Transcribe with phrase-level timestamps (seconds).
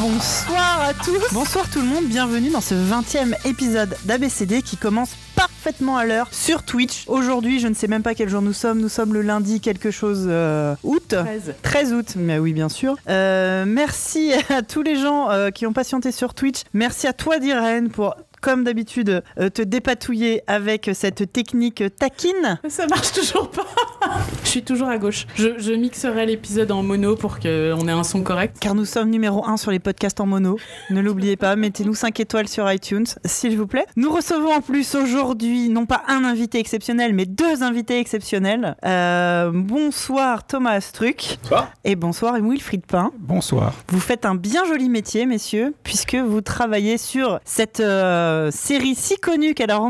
[0.00, 1.34] Bonsoir à tous.
[1.34, 6.28] Bonsoir tout le monde, bienvenue dans ce 20e épisode d'ABCD qui commence parfaitement à l'heure
[6.30, 7.02] sur Twitch.
[7.08, 8.80] Aujourd'hui, je ne sais même pas quel jour nous sommes.
[8.80, 11.16] Nous sommes le lundi quelque chose euh, août.
[11.16, 11.54] 13.
[11.62, 12.94] 13 août, mais oui, bien sûr.
[13.08, 16.62] Euh, merci à tous les gens euh, qui ont patienté sur Twitch.
[16.74, 22.58] Merci à toi, Diren, pour, comme d'habitude, euh, te dépatouiller avec cette technique taquine.
[22.68, 23.66] Ça marche toujours pas.
[24.44, 25.26] Je suis toujours à gauche.
[25.34, 28.56] Je, je mixerai l'épisode en mono pour qu'on ait un son correct.
[28.60, 30.56] Car nous sommes numéro 1 sur les podcasts en mono.
[30.90, 33.86] Ne l'oubliez pas, mettez-nous 5 étoiles sur iTunes, s'il vous plaît.
[33.96, 38.76] Nous recevons en plus aujourd'hui, non pas un invité exceptionnel, mais deux invités exceptionnels.
[38.84, 41.38] Euh, bonsoir Thomas Struck.
[41.42, 41.72] Bonsoir.
[41.84, 43.10] Et bonsoir Wilfried Pain.
[43.18, 43.74] Bonsoir.
[43.88, 49.16] Vous faites un bien joli métier, messieurs, puisque vous travaillez sur cette euh, série si
[49.18, 49.80] connue qu'elle a,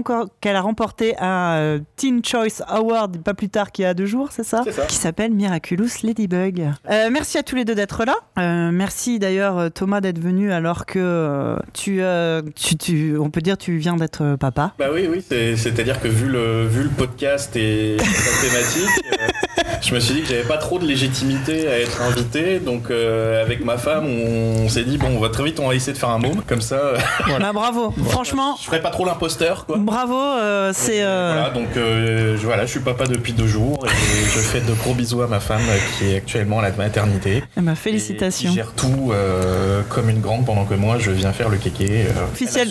[0.40, 4.06] qu'elle a remporté un euh, Teen Choice Award pas plus tard qu'il y a deux
[4.06, 4.86] jours, c'est ça ça.
[4.86, 6.70] Qui s'appelle Miraculous Ladybug.
[6.90, 8.14] Euh, merci à tous les deux d'être là.
[8.38, 13.30] Euh, merci d'ailleurs euh, Thomas d'être venu alors que euh, tu, euh, tu, tu- on
[13.30, 14.72] peut dire tu viens d'être euh, papa.
[14.78, 19.62] Bah oui, oui, c'est- c'est-à-dire que vu le, vu le podcast et la thématique, euh,
[19.82, 23.42] je me suis dit que j'avais pas trop de légitimité à être invité, donc euh,
[23.42, 25.92] avec ma femme, on, on s'est dit bon, on va très vite, on va essayer
[25.92, 26.98] de faire un môme, comme ça, euh,
[27.40, 27.90] Bah, bravo.
[28.08, 28.27] Franchement,
[28.60, 29.76] je ferai pas trop l'imposteur, quoi.
[29.78, 30.14] bravo.
[30.18, 33.88] euh, c'est euh, Voilà, donc euh, je, voilà, je suis papa depuis deux jours et
[34.24, 35.60] je fais de gros bisous à ma femme
[35.98, 37.42] qui est actuellement à la maternité.
[37.56, 38.50] eh ben, Et félicitations.
[38.50, 42.06] qui gère tout euh, comme une grande pendant que moi je viens faire le kéké.
[42.06, 42.68] euh, Officiel.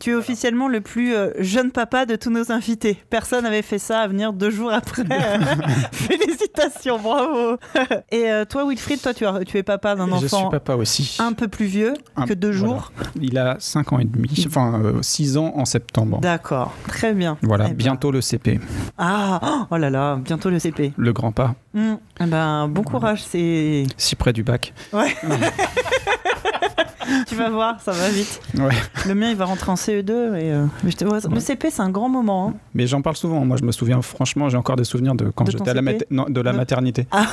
[0.00, 2.98] Tu es officiellement le plus jeune papa de tous nos invités.
[3.10, 5.02] Personne n'avait fait ça à venir deux jours après.
[5.92, 7.56] Félicitations, bravo.
[8.10, 10.74] Et euh, toi, Wilfried, toi, tu, as- tu es papa d'un Je suis enfant papa
[10.74, 11.16] aussi.
[11.20, 12.74] un peu plus vieux Un- que deux voilà.
[12.74, 12.92] jours.
[13.20, 16.18] Il a 5 ans et demi, enfin 6 ans en septembre.
[16.20, 17.36] D'accord, très bien.
[17.42, 18.60] Voilà, Eh bientôt le CP,
[18.98, 20.92] Ah, oh là là, bientôt le CP.
[20.96, 21.94] le grand pas, Hmm.
[22.20, 23.84] Eh ben, bon courage, c'est.
[23.96, 24.72] si près du bac.
[24.92, 25.14] Ouais.
[27.28, 28.40] tu vas voir, ça va vite.
[28.58, 28.70] Ouais.
[29.06, 30.10] Le mien, il va rentrer en CE2.
[30.36, 31.40] Et, euh, mais je te- ouais, Le.
[31.40, 32.48] CP, c'est un grand moment.
[32.50, 32.54] hein.
[32.74, 33.44] Mais j'en parle souvent.
[33.44, 35.92] Moi, je me souviens, franchement, j'ai encore des souvenirs de quand j'étais à la, CP?
[35.92, 37.06] mater- non, de la De- maternité.
[37.10, 37.26] Ah.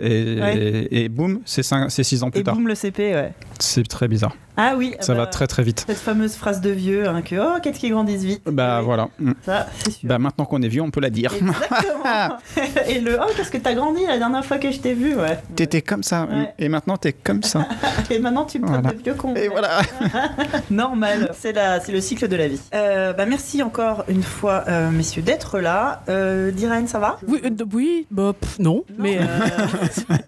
[0.00, 0.88] Et, Ouais.
[0.90, 2.54] et boum, c'est 6 ans plus Et tard.
[2.54, 3.32] boum, le CP, ouais.
[3.58, 4.34] C'est très bizarre.
[4.60, 4.94] Ah oui.
[5.00, 5.84] Ça bah, va très très vite.
[5.86, 8.42] Cette fameuse phrase de vieux, hein, que oh, qu'est-ce qui grandissent vite.
[8.46, 9.08] Bah Oui, voilà.
[9.20, 9.32] Mm.
[9.46, 10.08] Ça, c'est sûr.
[10.08, 11.32] Bah maintenant qu'on est vieux, on peut la dire.
[11.32, 12.36] Exactement.
[12.88, 15.38] Et le oh, qu'est-ce que t'as grandi la dernière fois que je t'ai vu, ouais.
[15.54, 16.52] T'étais comme ça, Ouais.
[16.58, 17.66] et maintenant t'es comme ça.
[18.10, 18.96] Et maintenant tu me traites Voilà.
[18.98, 19.34] de vieux con.
[19.36, 19.80] Et voilà.
[20.70, 21.30] Normal.
[21.38, 22.60] C'est la, c'est le cycle de la vie.
[22.74, 26.02] Euh, bah merci encore une fois, euh, messieurs, d'être là.
[26.08, 27.18] Euh, Diren, ça va?
[27.28, 28.84] Oui, euh, oui bah, pff, non.
[28.98, 29.24] Mais euh,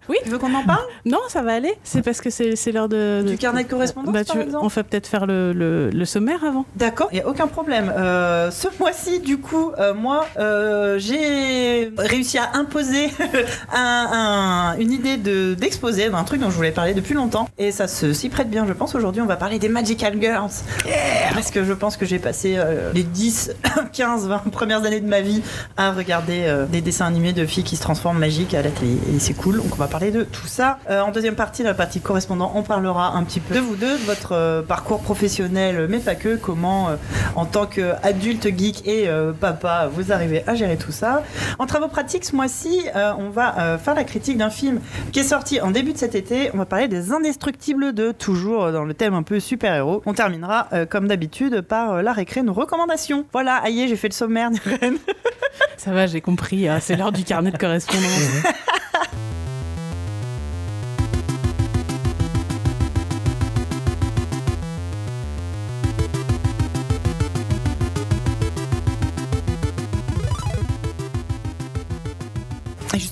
[0.09, 0.85] oui, Tu veux qu'on en parle?
[1.05, 1.73] Non, ça va aller.
[1.83, 4.43] C'est parce que c'est c'est l'heure de, de- Du carnet de correspondance, Bah, par tu-
[4.43, 6.65] exemple on fait peut-être faire le, le, le sommaire avant.
[6.77, 7.93] D'accord, il n'y a aucun problème.
[7.97, 13.11] Euh, ce mois-ci, du coup, euh, moi, euh, j'ai réussi à imposer
[13.73, 17.49] un- un- une idée de- d'exposer d'un truc dont je voulais parler depuis longtemps.
[17.59, 18.95] Et ça se s'y prête bien, je pense.
[18.95, 20.51] Aujourd'hui, on va parler des Magical Girls.
[21.35, 23.53] Parce que je pense que j'ai passé euh, les 10,
[23.93, 25.43] 15, 20 premières années de ma vie
[25.77, 28.93] à regarder euh, des dessins animés de filles qui se transforment magiques à la télé.
[29.15, 30.79] Et c'est cool, donc on va parler de tout ça.
[30.91, 33.99] Euh, en deuxième partie, la partie correspondant, on parlera un petit peu de vous deux,
[33.99, 36.97] de votre euh, parcours professionnel, mais pas que, comment euh,
[37.37, 41.23] en tant qu'adulte geek et euh, papa, vous arrivez à gérer tout ça.
[41.61, 44.81] En travaux pratiques, ce mois-ci, euh, on va euh, faire la critique d'un film
[45.13, 46.51] qui est sorti en début de cet été.
[46.55, 50.03] On va parler des Indestructibles 2, toujours dans le thème un peu super-héros.
[50.07, 53.25] On terminera, euh, comme d'habitude, par euh, la récré, nos recommandations.
[53.33, 54.97] Voilà, aïe, j'ai fait le sommaire, Nirène.
[55.77, 56.67] Ça va, j'ai compris.
[56.69, 58.43] hein, c'est l'heure du carnet de correspondance.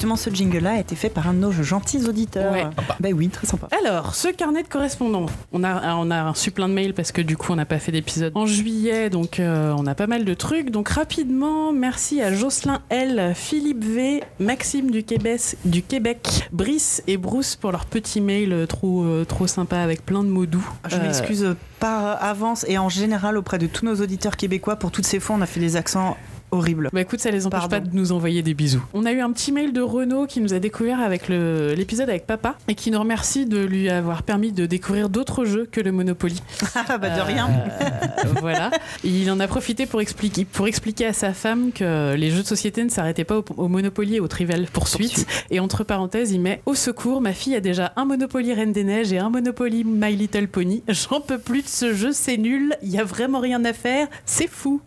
[0.08, 2.52] justement, ce jingle-là a été fait par un de nos gentils auditeurs.
[2.52, 2.66] Ouais.
[3.00, 3.69] Bah oui, très sympa.
[3.84, 7.20] Alors, ce carnet de correspondance, on a, on a reçu plein de mails parce que
[7.20, 10.25] du coup, on n'a pas fait d'épisode en juillet, donc euh, on a pas mal
[10.25, 10.70] de trucs.
[10.70, 17.16] Donc, rapidement, merci à Jocelyn L, Philippe V, Maxime du Québec, du Québec Brice et
[17.19, 20.66] Bruce pour leur petit mail euh, trop, euh, trop sympa avec plein de mots doux.
[20.88, 24.76] Je Euh, m'excuse par avance et en général auprès de tous nos auditeurs québécois.
[24.76, 26.16] Pour toutes ces fois, on a fait des accents
[26.50, 26.88] horribles.
[26.92, 27.76] Bah écoute, ça les empêche Pardon.
[27.76, 28.82] pas de nous envoyer des bisous.
[28.94, 32.26] On a eu un petit mail de Renaud qui nous a découvert avec l'épisode avec
[32.26, 35.92] papa et qui nous remercie de lui avoir permis de découvrir d'autres jeux que le
[35.92, 36.42] Monopoly.
[36.90, 37.48] Ah bah de Euh, rien.
[38.40, 38.70] voilà.
[39.04, 42.46] Il en a profité pour expliquer, pour expliquer à sa femme que les jeux de
[42.46, 45.26] société ne s'arrêtaient pas au, au Monopoly et au Trivial Poursuite.
[45.50, 48.84] Et entre parenthèses, il met Au secours, ma fille a déjà un Monopoly Reine des
[48.84, 50.82] Neiges et un Monopoly My Little Pony.
[50.88, 52.74] J'en peux plus de ce jeu, c'est nul.
[52.82, 54.06] Il y a vraiment rien à faire.
[54.24, 54.80] C'est fou.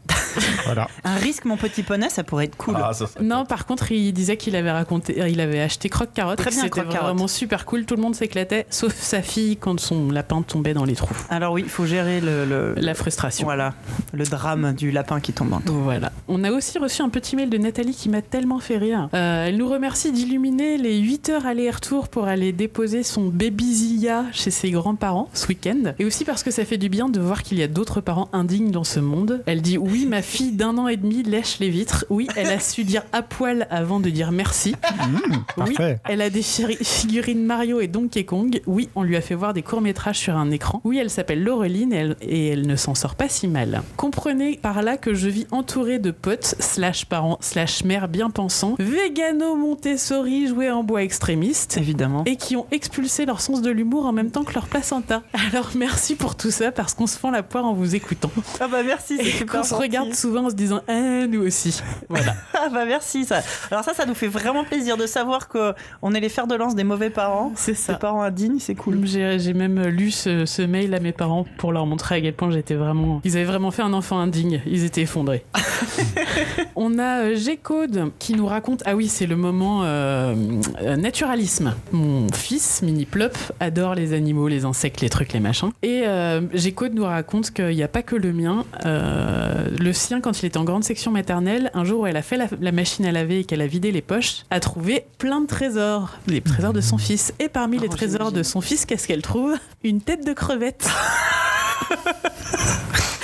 [0.65, 0.87] Voilà.
[1.03, 2.75] Un risque, mon petit poney, ça pourrait être cool.
[2.77, 6.13] Ah, ça, ça- Non, par contre, il disait qu'il avait raconté, il avait acheté croque
[6.13, 6.37] carotte.
[6.37, 7.85] Très bien, C'était vraiment super cool.
[7.85, 11.15] Tout le monde s'éclatait, sauf sa fille quand son lapin tombait dans les trous.
[11.29, 13.45] Alors oui, il faut gérer le, le- La frustration.
[13.45, 13.73] voilà,
[14.13, 15.75] le drame du lapin qui tombe en trou.
[15.83, 16.11] Voilà.
[16.27, 19.09] On a aussi reçu un petit mail de Nathalie qui m'a tellement fait rire.
[19.13, 24.25] Euh, elle nous remercie d'illuminer les 8 heures aller-retour pour aller déposer son baby Zia
[24.31, 25.93] chez ses grands-parents ce week-end.
[25.99, 28.29] Et aussi parce que ça fait du bien de voir qu'il y a d'autres parents
[28.33, 29.41] indignes dans ce monde.
[29.45, 32.05] Elle dit Oui, ma fille d'un an et demi lèche les vitres.
[32.11, 34.75] Oui, elle a su dire à poil avant de dire merci.
[34.75, 35.17] Mmh,
[35.57, 35.99] Oui, parfait.
[36.07, 38.61] elle a des figurines Mario et Donkey Kong.
[38.67, 40.81] Oui, on lui a fait voir des courts-métrages sur un écran.
[40.83, 43.81] Oui, elle s'appelle Laureline et elle, et elle ne s'en sort pas si mal.
[43.97, 48.75] Comprenez par là que je vis entourée de potes, slash parents, slash mères bien pensants,
[48.77, 51.77] végano Montessori joués en bois extrémiste.
[51.77, 52.23] Évidemment.
[52.25, 55.23] Et qui ont expulsé leur sens de l'humour en même temps que leur placenta.
[55.51, 58.29] Alors merci pour tout ça parce qu'on se fend la poire en vous écoutant.
[58.59, 61.81] Ah bah merci, c'est Et qu'on se regarde souvent en se disant Ah, nous aussi.
[62.09, 62.35] Voilà.
[62.53, 63.41] Ah bah merci ça.
[63.71, 66.75] Alors ça, ça nous fait vraiment plaisir de savoir qu'on est les fers de lance
[66.75, 67.53] des mauvais parents.
[67.55, 67.93] C'est Des ça.
[67.93, 68.99] parents indignes, c'est cool.
[69.05, 72.51] J'ai même lu ce, ce mail à mes parents pour leur montrer à quel point
[72.51, 73.21] j'étais vraiment.
[73.23, 74.61] Ils avaient vraiment fait un enfant indigne.
[74.65, 75.45] Ils étaient effondrés.
[76.75, 78.83] On a euh, G-Code qui nous raconte.
[78.85, 80.35] Ah oui, c'est le moment euh,
[80.81, 81.73] euh, naturalisme.
[81.91, 85.69] Mon fils, Mini Plop, adore les animaux, les insectes, les trucs, les machins.
[85.81, 88.65] Et euh, G-Code nous raconte qu'il n'y a pas que le mien.
[88.85, 92.23] Euh, le sien, quand il était en grande section maternelle, un jour où elle a
[92.23, 95.39] fait la, la machine à laver et qu'elle a vidé les poches, a trouvé plein
[95.41, 96.17] de trésors.
[96.25, 97.31] Les trésors de son fils.
[97.39, 99.53] Et parmi les Oh, trésors de son fils, qu'est-ce qu'elle trouve?
[99.83, 100.89] Une tête de crevette.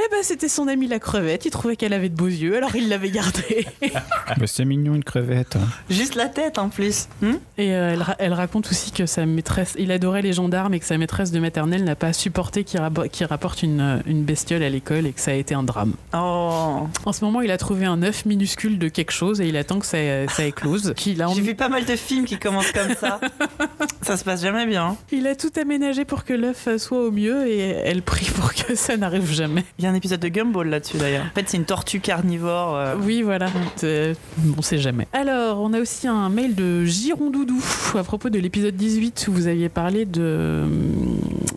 [0.00, 1.44] Eh ben, c'était son ami la crevette.
[1.44, 3.66] Il trouvait qu'elle avait de beaux yeux, alors il l'avait gardée.
[4.38, 5.56] Mais c'est mignon une crevette.
[5.90, 7.08] Juste la tête en plus.
[7.20, 10.72] Hmm Et euh, elle, ra- elle raconte aussi que sa maîtresse, il adorait les gendarmes
[10.74, 13.98] et que sa maîtresse de maternelle n'a pas supporté qu'il rabo- qu'il rapporte une, euh,
[14.06, 15.94] une bestiole à l'école et que ça a été un drame.
[16.14, 16.86] oh.
[17.04, 19.80] En ce moment, il a trouvé un œuf minuscule de quelque chose et il attend
[19.80, 19.98] que ça,
[20.28, 20.94] ça éclose.
[20.96, 23.18] Qu'il a, J'ai vu pas mal de films qui commencent comme ça.
[24.02, 24.96] ça se passe jamais bien.
[25.12, 28.74] il a tout aménagé pour que l'œuf soit au mieux et elle prie pour que
[28.74, 29.64] ça n'arrive jamais.
[29.78, 31.24] Il y a un épisode de Gumball là-dessus d'ailleurs.
[31.26, 32.76] En fait, c'est une tortue carnivore.
[32.76, 33.48] euh, Oui, voilà.
[33.84, 34.14] Euh,
[34.56, 35.06] On sait jamais.
[35.12, 37.62] Alors, on a aussi un mail de Girondoudou
[37.94, 40.64] à propos de l'épisode 18 où vous aviez parlé de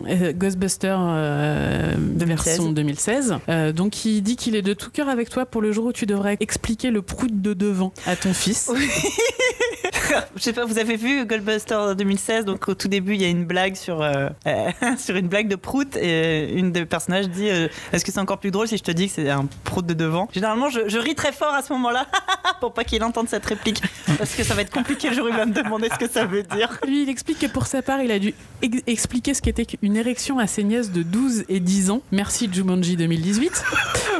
[0.08, 2.44] euh, Ghostbusters euh, 2016.
[2.46, 3.34] version 2016.
[3.48, 5.92] Euh, donc, il dit qu'il est de tout cœur avec toi pour le jour où
[5.92, 8.70] tu devrais expliquer le prout de devant à ton fils.
[10.36, 13.28] Je sais pas, vous avez vu Goldbuster 2016 Donc au tout début, il y a
[13.28, 17.48] une blague sur euh, euh, sur une blague de prout et une des personnages dit
[17.50, 19.84] euh, Est-ce que c'est encore plus drôle si je te dis que c'est un prout
[19.86, 20.28] de devant?
[20.32, 22.06] Généralement, je, je ris très fort à ce moment-là
[22.60, 23.80] pour pas qu'il entende cette réplique
[24.18, 26.10] parce que ça va être compliqué le jour où il va me demander ce que
[26.10, 26.78] ça veut dire.
[26.86, 29.96] Lui, il explique que pour sa part, il a dû ex- expliquer ce qu'était une
[29.96, 32.02] érection à ses nièces de 12 et 10 ans.
[32.12, 33.64] Merci Jumanji 2018.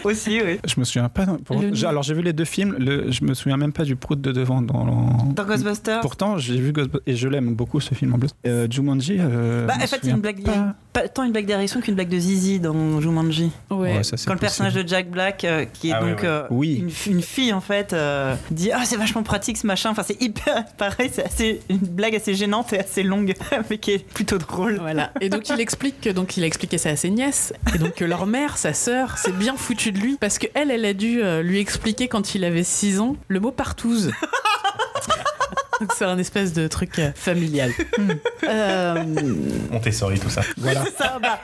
[0.05, 0.59] Aussi, oui.
[0.67, 1.27] Je me souviens pas.
[1.45, 2.75] pour- Alors j'ai vu les deux films.
[2.79, 3.11] Le...
[3.11, 4.85] Je me souviens même pas du prout de devant dans.
[4.85, 5.82] le- Dans Ghostbusters.
[6.03, 8.31] Pourtant j'ai vu Ghostbusters et je l'aime beaucoup ce film en plus.
[8.47, 9.17] Euh, Jumanji.
[9.21, 10.43] euh, Bah, je en fait, c'est une blague.
[10.43, 10.75] pas.
[10.93, 13.51] Pas tant une blague d'érection qu'une blague de Zizi dans Jumanji.
[13.71, 13.97] Ouais.
[13.97, 16.85] Ouais, ça, c'est Quand le personnage de Jack Black, euh, qui est Ah donc oui.
[16.85, 19.91] euh, une, fille en fait, euh, dit ah c'est vachement pratique ce machin.
[19.91, 23.33] Enfin c'est hyper pareil, c'est assez une blague assez gênante et assez longue,
[23.71, 24.79] mais qui est plutôt drôle.
[24.81, 25.13] Voilà.
[25.23, 27.95] Et donc il explique que donc il a expliqué ça à ses nièces et donc
[27.95, 30.93] que leur mère, sa sœur, s'est bien foutue de lui parce que elle, elle a
[30.93, 34.13] dû euh, lui expliquer quand il avait 6 ans le mot partouze.
[35.83, 37.71] Donc c'est un espèce de truc euh, familial.
[38.49, 39.03] Euh,
[39.71, 40.43] Montessori, tout ça.
[40.57, 40.85] Voilà.
[40.99, 41.39] Ça, bah,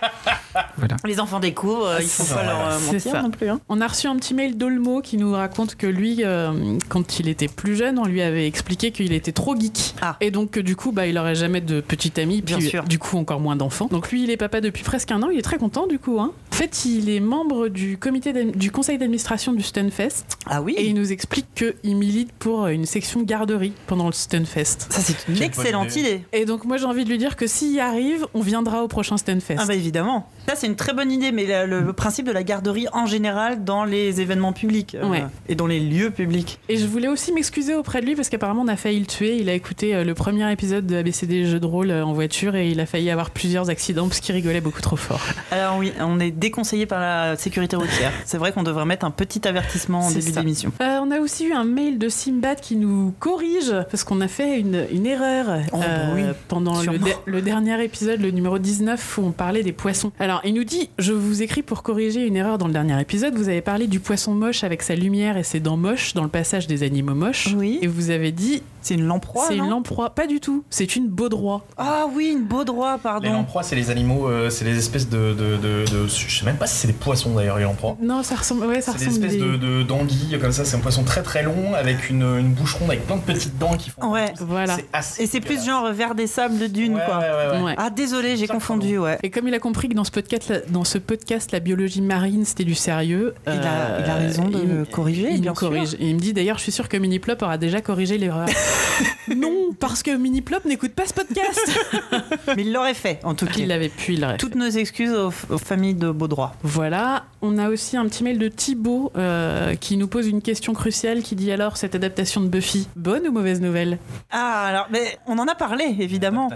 [0.76, 0.96] voilà.
[1.04, 3.22] les enfants découvrent, euh, il faut C'est pas ça, leur euh, mentir ça.
[3.22, 3.48] non plus.
[3.48, 3.60] hein.
[3.68, 7.28] On a reçu un petit mail d'Olmo qui nous raconte que lui, euh, quand il
[7.28, 9.94] était plus jeune, on lui avait expliqué qu'il était trop geek.
[10.00, 10.16] Ah.
[10.20, 12.84] Et donc, que du coup, bah, il aurait jamais de petit ami, Bien puis sûr.
[12.84, 13.88] du coup, encore moins d'enfants.
[13.90, 16.20] Donc, lui, il est papa depuis presque un an, il est très content, du coup.
[16.20, 16.32] Hein.
[16.52, 20.74] En fait, il est membre du, comité du conseil d'administration du Stunfest Ah oui.
[20.76, 24.86] et il nous explique qu'il milite pour une section garderie pendant le Stunfest.
[24.90, 26.00] ça c'est une excellente idée.
[26.00, 26.24] idée.
[26.32, 28.88] Et donc, moi, j'ai envie de lui dire que s'il y arrive, on viendra au
[28.88, 29.56] prochain Stunfest.
[29.58, 30.28] Ah bah évidemment.
[30.46, 33.06] Ça c'est une très bonne idée, mais le, le- le principe de la garderie en
[33.06, 35.24] général dans les événements publics euh, Ouais.
[35.48, 36.58] et dans les lieux publics.
[36.68, 39.36] Et je voulais aussi m'excuser auprès de lui parce qu'apparemment on a failli le tuer.
[39.40, 42.54] Il a écouté euh, le premier épisode de ABCD Jeux de rôle euh, en voiture
[42.56, 45.20] et il a failli avoir plusieurs accidents parce qu'il rigolait beaucoup trop fort.
[45.50, 48.12] Alors oui, on est déconseillé par la sécurité routière.
[48.24, 50.72] C'est vrai qu'on devrait mettre un petit avertissement en début d'émission.
[50.80, 54.28] Euh, on a aussi eu un mail de Simbad qui nous corrige parce qu'on a
[54.28, 58.58] fait une, une erreur Oh, bah oui, pendant le, de- le dernier épisode, le numéro
[58.58, 60.12] 19, où on parlait des poissons.
[60.18, 63.34] Alors il nous dit Je vous écris pour corriger une erreur dans le dernier épisode.
[63.34, 66.28] Vous avez parlé du poisson moche avec sa lumière et ses dents moches dans le
[66.28, 67.48] passage des animaux moches.
[67.56, 67.78] Oui.
[67.82, 69.44] Et vous avez dit C'est une lamproie.
[69.48, 70.10] C'est une lamproie.
[70.10, 70.64] Pas du tout.
[70.70, 71.66] C'est une baudroie.
[71.76, 73.32] Ah oui, une baudroie, Les pardon.
[73.32, 76.56] lamproies, c'est les animaux, euh, c'est les espèces de, de, de, de- Je sais même
[76.56, 77.96] pas si c'est des poissons d'ailleurs, les lamproies.
[78.00, 78.64] Non, ça ressemble.
[78.64, 79.26] Ouais, ça C'est des ressemble.
[79.26, 82.52] espèces des- de, d'anguilles comme ça, c'est un poisson très très long avec une, une
[82.52, 84.10] bouche ronde avec plein de petites dents qui font.
[84.10, 84.32] Ouais.
[84.40, 84.76] Voilà.
[84.94, 87.18] Assez Et c'est plus genre vers des sables de dune, Ouais, quoi.
[87.18, 87.62] ouais, ouais, ouais.
[87.64, 87.74] Ouais.
[87.76, 89.18] Ah, désolé, j'ai confondu, ouais.
[89.22, 92.00] Et comme il a compris que dans ce podcast, la, dans ce podcast, la biologie
[92.00, 93.34] marine, c'était du sérieux.
[93.46, 95.90] Il a- il a raison de il- corriger, Il bien corrige.
[95.90, 95.98] sûr.
[96.00, 98.46] Et il me dit d'ailleurs, je suis sûr que Miniplop aura déjà corrigé l'erreur.
[99.36, 101.80] non, parce que Miniplop n'écoute pas ce podcast.
[102.56, 103.52] Mais il l'aurait fait, en tout cas.
[103.58, 104.38] il l'avait pu, il l'aurait fait.
[104.38, 106.54] Toutes nos excuses aux, aux familles de Baudroit.
[106.62, 110.72] Voilà, on a aussi un petit mail de Thibaut euh, qui nous pose une question
[110.72, 113.98] cruciale qui dit alors cette adaptation de Buffy, bonne ou mauvaise nouvelle?
[114.30, 116.48] Ah, alors, mais on en a parlé, évidemment.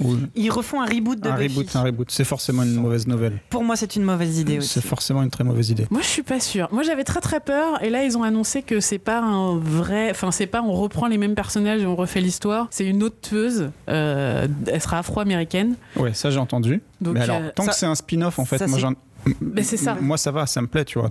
[0.00, 0.18] Oui.
[0.34, 1.58] Ils refont un reboot de Un Buffy.
[1.58, 2.10] reboot, un reboot.
[2.10, 3.38] C'est forcément une mauvaise nouvelle.
[3.50, 4.68] Pour moi, c'est une mauvaise idée aussi.
[4.68, 5.86] C'est forcément une très mauvaise idée.
[5.90, 6.68] Moi je suis pas sûre.
[6.72, 10.10] Moi j'avais très très peur et là ils ont annoncé que c'est pas un vrai,
[10.10, 12.68] enfin c'est pas on reprend les mêmes personnages et on refait l'histoire.
[12.70, 15.74] C'est une autre tueuse, euh, elle sera afro-américaine.
[15.96, 16.82] Ouais, ça j'ai entendu.
[17.00, 18.78] Donc, Mais alors, euh, tant ça- que c'est un spin-off, en fait, ça, moi.
[19.40, 19.96] Mais c'est ça.
[20.00, 21.10] Moi ça va, ça me plaît, tu vois.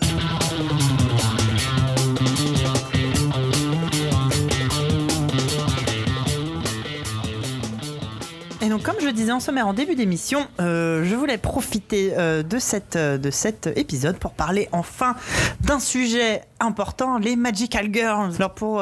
[8.68, 12.44] Et donc, comme je disais en sommaire en début d'émission, euh, je voulais profiter euh,
[12.44, 15.16] de, cette, euh, de cet épisode pour parler enfin
[15.62, 18.34] d'un sujet important, les Magical Girls.
[18.40, 18.82] Alors, pour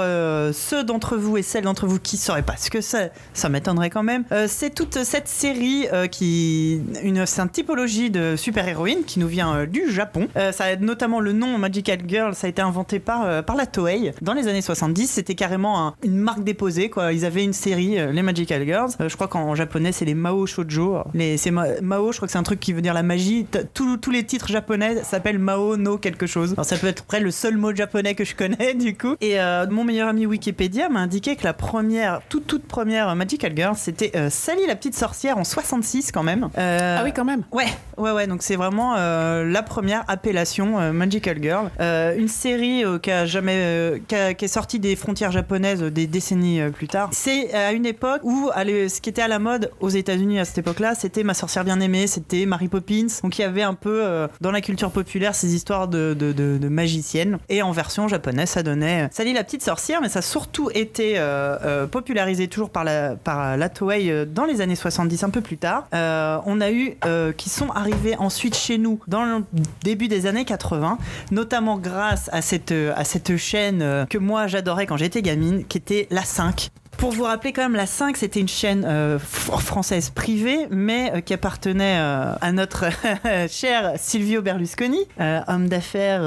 [0.54, 3.50] ceux d'entre vous et celles d'entre vous qui ne sauraient pas ce que c'est, ça
[3.50, 6.80] m'étonnerait quand même, c'est toute cette série qui.
[7.04, 10.30] Une, c'est une typologie de super-héroïne qui nous vient du Japon.
[10.54, 14.14] Ça a notamment le nom Magical Girl, ça a été inventé par, par la Toei
[14.22, 15.08] dans les années 70.
[15.08, 17.12] C'était carrément un- une marque déposée, quoi.
[17.12, 18.92] Ils avaient une série, les Magical Girls.
[19.06, 21.04] Je crois qu'en japonais, c'est les Mao Shoujo.
[21.14, 23.46] Les, c'est Ma- Mao, je crois que c'est un truc qui veut dire la magie.
[23.74, 26.54] Tous- les titres japonais s'appellent Mao no quelque chose.
[26.54, 29.16] Alors, ça peut être près le seul mot japonais que je connais, du coup.
[29.22, 33.54] Et euh, mon meilleur ami Wikipédia m'a indiqué que la première, toute toute première Magical
[33.56, 36.50] Girl, c'était euh, Sally la petite sorcière en 66 quand même.
[36.58, 37.44] Euh, Ah oui, quand même.
[37.52, 37.66] Ouais,
[37.98, 38.28] ouais, ouais.
[38.28, 41.70] Donc c'est vraiment la première appellation Magical Girl,
[42.18, 46.62] une série qui a jamais, qui, a- qui est sortie des frontières japonaises des décennies
[46.74, 47.10] plus tard.
[47.12, 50.46] C'est à une époque où allez, ce qui était à la mode aux États-Unis à
[50.46, 53.08] cette époque-là, c'était Ma sorcière bien aimée, c'était Mary Poppins.
[53.24, 56.70] Donc il y avait un peu euh, dans la culture populaire ces histoires de, de,
[56.70, 57.38] magiciennes.
[57.50, 61.18] Et en version japonaise, ça donnait Sally la petite sorcière, mais ça a surtout été
[61.18, 65.30] euh, euh, popularisé toujours par la, par la Toei euh, dans les années 70, un
[65.30, 65.88] peu plus tard.
[65.94, 69.44] Euh, on a eu euh, qui sont arrivés ensuite chez nous dans le
[69.84, 70.98] début des années 80,
[71.32, 75.66] notamment grâce à cette, euh, à cette chaîne euh, que moi j'adorais quand j'étais gamine,
[75.66, 76.70] qui était la 5.
[76.98, 81.22] Pour vous rappeler quand même, la 5, c'était une chaîne euh, française privée, mais euh,
[81.22, 82.86] qui appartenait euh, à notre
[83.50, 85.00] cher Silvio Berlusconi,
[85.48, 86.22] homme d'affaires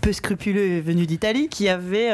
[0.00, 2.10] peu scrupuleux venu d'Italie, qui avait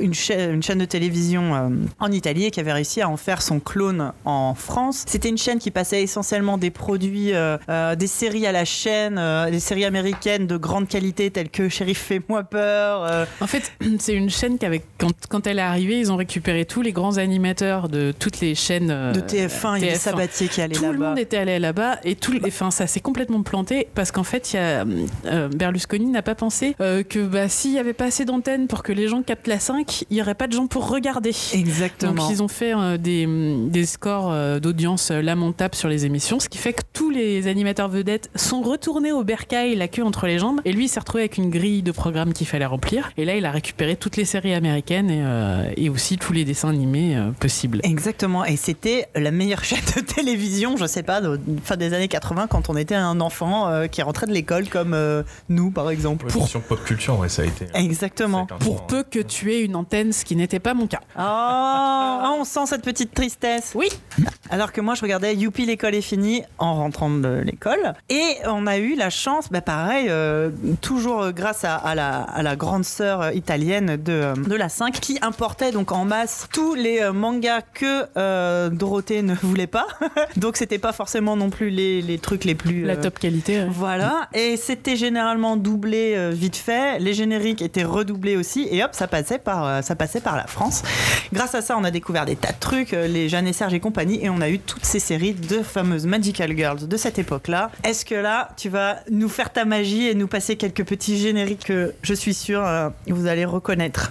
[0.00, 4.12] une, chaîne, de télévision en Italie et qui avait réussi à en faire son clone
[4.24, 5.04] en France.
[5.06, 7.32] C'était une chaîne qui passait essentiellement des produits,
[7.98, 12.44] des séries à la chaîne, des séries américaines de grande qualité telles que Shérif Fais-moi
[12.44, 13.26] peur.
[13.40, 14.84] En fait, c'est une chaîne qu'avec
[15.28, 18.90] quand elle est arrivée, ils ont récupéré tous les grands animateurs de toutes les chaînes
[18.90, 21.08] euh, de TF1, il y avait Sabatier qui allait Tout le là-bas.
[21.10, 24.52] monde était allé là-bas et tout, le- enfin, ça s'est complètement planté parce qu'en fait,
[24.52, 24.84] il y a,
[25.26, 28.82] euh, Berlusconi n'a pas pensé euh, que bah, s'il n'y avait pas assez d'antennes pour
[28.82, 31.32] que les gens captent la 5, il n'y aurait pas de gens pour regarder.
[31.54, 32.14] Exactement.
[32.14, 33.26] Donc ils ont fait euh, des,
[33.68, 37.88] des scores euh, d'audience lamentables sur les émissions, ce qui fait que tous les animateurs
[37.88, 41.22] vedettes sont retournés au bercail, la queue entre les jambes, et lui il s'est retrouvé
[41.24, 43.12] avec une grille de programmes qu'il fallait remplir.
[43.16, 46.68] Et là il a récupéré toutes les séries américaines et, et aussi tous les dessins
[46.68, 47.80] animés euh, possibles.
[47.84, 52.08] Exactement, et c'était la meilleure chaîne de télévision, je sais pas, de fin des années
[52.08, 55.90] 80, quand on était un enfant euh, qui rentrait de l'école, comme euh, nous par
[55.90, 56.26] exemple.
[56.26, 57.66] Ouais, question pop culture, ouais, ça a été.
[57.74, 58.44] Exactement.
[58.44, 61.00] été un Pour peu que tu aies une antenne, ce qui n'était pas mon cas.
[61.18, 63.72] Oh, on sent cette petite tristesse.
[63.74, 63.88] Oui.
[64.50, 67.94] Alors que moi, je regardais Youpi, l'école est finie en rentrant de l'école.
[68.08, 72.22] Et on a eu la chance, bah pareil, euh, toujours euh, grâce à, à la,
[72.22, 76.04] à la grande sœur euh, italienne de, euh, de la 5, qui importait donc en
[76.04, 79.86] masse tous les euh, mangas que euh, Dorothée ne voulait pas.
[80.36, 82.84] donc c'était pas forcément non plus les, les trucs les plus...
[82.84, 83.60] La euh, top qualité.
[83.60, 83.68] ouais.
[83.70, 86.98] voilà, et c'était généralement doublé euh, vite fait.
[86.98, 90.82] Les génériques étaient redoublés aussi, et hop, ça passait par, ça passait par la France.
[91.32, 93.80] Grâce à ça, on a découvert des tas de trucs, les Jeanne et Serge et
[93.80, 97.70] compagnie, et on a eu toutes ces séries de fameuses Magical Girls de cette époque-là.
[97.84, 101.64] Est-ce que là, tu vas nous faire ta magie et nous passer quelques petits génériques
[101.66, 102.64] que je suis sûre
[103.08, 104.10] vous allez reconnaître?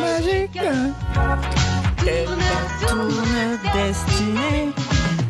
[0.00, 0.60] Magique.
[2.86, 4.72] Tourne, destinée,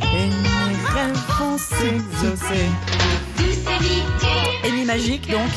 [0.03, 2.67] et mes rêves vont s'exaucer.
[4.87, 5.51] Magique donc.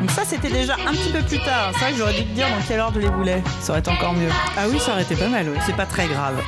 [0.00, 1.70] Donc ça c'était déjà un petit peu plus tard.
[1.74, 3.42] C'est vrai que j'aurais dû te dire dans quelle heure je les voulais.
[3.60, 4.30] Ça aurait été encore mieux.
[4.56, 5.50] Ah oui, ça aurait été pas mal.
[5.50, 5.58] ouais.
[5.66, 6.40] C'est pas très grave.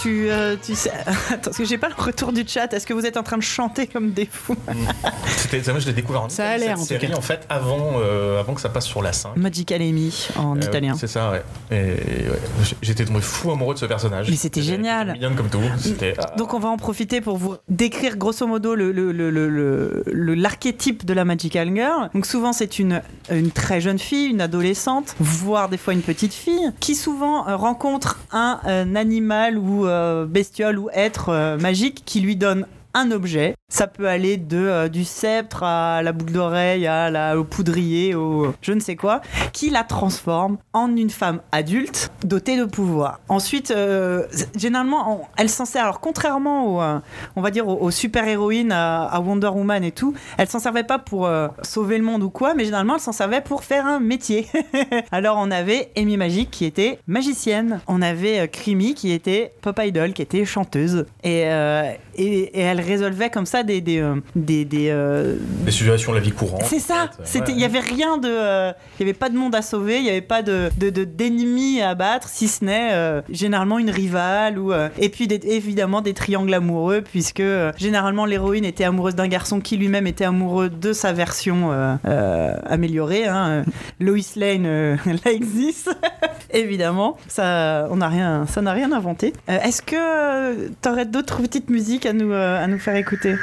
[0.00, 0.90] Tu, euh, tu sais...
[1.30, 2.72] Attends, parce que j'ai pas le retour du chat.
[2.72, 4.56] Est-ce que vous êtes en train de chanter comme des fous?
[5.36, 7.16] C'était, ça, moi, je l'ai découvert en Ça a Italie, l'air, en tout série, cas.
[7.16, 9.36] en fait, avant, euh, avant que ça passe sur la 5.
[9.36, 10.94] Magical Amy en Euh, italien.
[10.98, 11.42] C'est ça, ouais.
[11.70, 11.74] Et
[12.28, 12.38] ouais,
[12.82, 14.28] j'étais tombé fou amoureux de ce personnage.
[14.28, 15.12] Mais c'était génial.
[15.12, 15.60] Mignonne comme tout.
[15.78, 16.14] C'était.
[16.18, 19.48] ah, Donc on va en profiter pour vous décrire grosso modo le, le- le- le-
[19.48, 22.10] le- le- l'archétype de la Magical Girl.
[22.14, 26.34] Donc souvent c'est une, une très jeune fille, une adolescente, voire des fois une petite
[26.34, 32.02] fille, qui souvent euh, rencontre un, un animal ou euh, bestiole ou être euh, magique
[32.04, 33.54] qui lui donne un objet.
[33.68, 38.16] Ça peut aller de, euh, du sceptre à la boucle d'oreille, à la, au poudrier,
[38.16, 39.20] au je ne sais quoi,
[39.52, 43.20] qui la transforme en une femme adulte dotée de pouvoir.
[43.28, 44.26] Ensuite, euh,
[44.56, 45.84] généralement, elle s'en sert.
[45.84, 46.98] Alors, contrairement au, euh,
[47.36, 50.98] on va dire aux, aux super-héroïnes, à, Wonder Woman et tout, elle s'en servait pas
[50.98, 51.30] pour
[51.62, 54.46] sauver le monde ou quoi, mais généralement, elle s'en servait pour faire un métier.
[55.12, 57.80] Alors, on avait Amy Magic qui était magicienne.
[57.86, 61.06] On avait Creamy qui était pop idol, qui était chanteuse.
[61.22, 63.80] Et, et, et elle résolvait comme ça des.
[63.80, 66.62] des, euh, des, des, euh, Des situations de la vie courante.
[66.64, 67.04] c'est ça.
[67.04, 67.22] en fait.
[67.24, 67.54] C'était, Ouais.
[67.56, 70.04] il y avait rien de, euh, il y avait pas de monde à sauver, il
[70.04, 73.90] y avait pas de, de, de- d'ennemis à battre, si ce n'est euh, généralement une
[73.90, 78.84] rivale ou euh, et puis des- évidemment des triangles amoureux puisque euh, généralement l'héroïne était
[78.84, 83.26] amoureuse d'un garçon qui lui-même était amoureux de sa version euh, euh, améliorée.
[83.26, 83.64] Hein.
[84.00, 85.88] Lois Lane euh, like this,
[86.52, 87.16] évidemment.
[87.28, 89.32] Ça, on n'a rien, ça n'a rien inventé.
[89.48, 93.36] Euh, est-ce que tu aurais d'autres petites musiques à nous, euh, à nous faire écouter?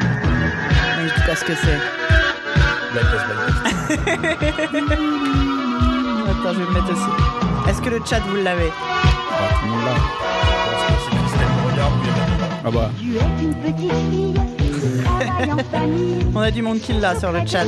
[0.00, 1.68] Mais je dis pas ce que c'est.
[6.30, 7.10] Attends, je vais le mettre aussi.
[7.68, 8.70] Est-ce que le chat, vous l'avez?
[8.70, 9.82] Ah, tout le monde
[12.64, 12.90] Ah bah.
[16.34, 17.64] On a du monde qui l'a sur le chat.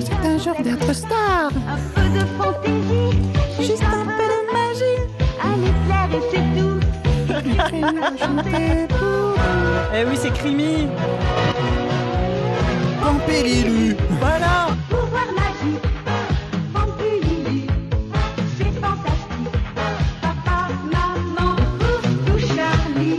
[0.00, 1.50] C'est un jour d'être star.
[1.68, 3.18] Un peu de fantaisie.
[3.60, 5.00] Juste un peu de magie.
[5.42, 6.73] Allez plaire et c'est tout.
[9.96, 10.88] Eh oui, c'est Crimi.
[13.02, 14.68] Pampélilu Voilà.
[14.88, 15.82] Pouvoir magique,
[16.72, 17.66] Pampululu,
[18.56, 19.58] c'est fantastique.
[20.22, 23.18] Papa, maman, coucou Charlie,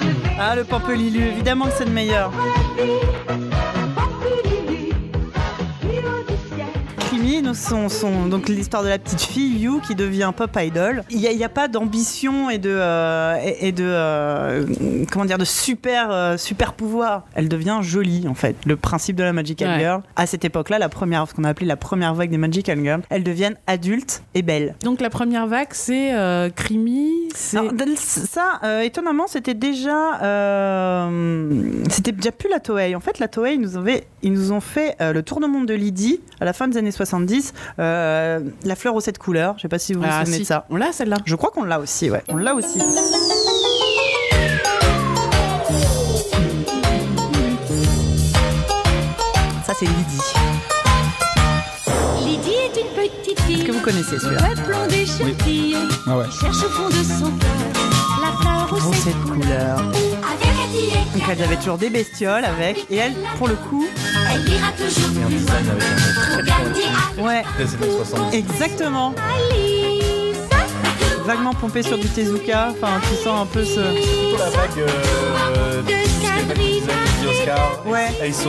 [0.00, 2.30] je vais Ah, le Pampelilu, évidemment que c'est le meilleur.
[7.88, 11.02] Son- donc l'histoire de la petite fille You qui devient pop idol.
[11.10, 14.64] Il n'y a, pas d'ambition et de euh, et, et de euh,
[15.10, 17.24] comment dire de super euh, super pouvoir.
[17.34, 18.56] Elle devient jolie en fait.
[18.66, 19.78] Le principe de la Magical Ouais.
[19.80, 22.78] Girl à cette époque-là, la première ce qu'on a appelé la première vague des Magical
[22.80, 24.74] Girls, elles deviennent adultes et belles.
[24.82, 26.12] Donc la première vague, c'est
[26.54, 27.56] Crimi, c'est...
[27.58, 31.08] De- ça, étonnamment, c'était déjà,
[31.90, 32.94] c'était déjà plus la Toei.
[32.94, 35.66] En fait, la Toei, ils nous, avait, ils nous ont fait le tour du monde
[35.66, 37.52] de Lydie à la fin des années 70.
[37.78, 39.54] euh, la fleur aux sept couleurs.
[39.56, 40.42] Je sais pas si vous vous Ah, souvenez si.
[40.42, 40.66] de ça.
[40.70, 42.22] On l'a celle-là Je crois qu'on l'a aussi, ouais.
[42.28, 42.78] On l'a aussi.
[49.64, 50.22] Ça, c'est Lydie.
[52.24, 53.56] Lydie est une petite fille.
[53.56, 56.24] Est-ce que vous connaissez celui-là d'échantillons, Ah ouais.
[56.40, 57.50] cherche au fond de son cœur
[58.22, 59.80] la fleur aux sept sept couleurs.
[60.74, 62.86] Elle, Donc, elles avaient toujours des bestioles avec.
[62.90, 63.86] Et elle, pour le coup,
[64.32, 65.38] elle ira toujours plus
[67.18, 67.26] loin.
[67.26, 68.36] Ouais, des années 70.
[68.36, 69.14] exactement.
[71.24, 72.68] Vaguement pompé sur du Tezuka.
[72.70, 73.80] Enfin, tu sens un peu ce.
[73.80, 74.86] Plutôt la vague
[77.26, 77.30] De.
[77.30, 78.06] Lady Oscar, Ouais.
[78.22, 78.46] Ace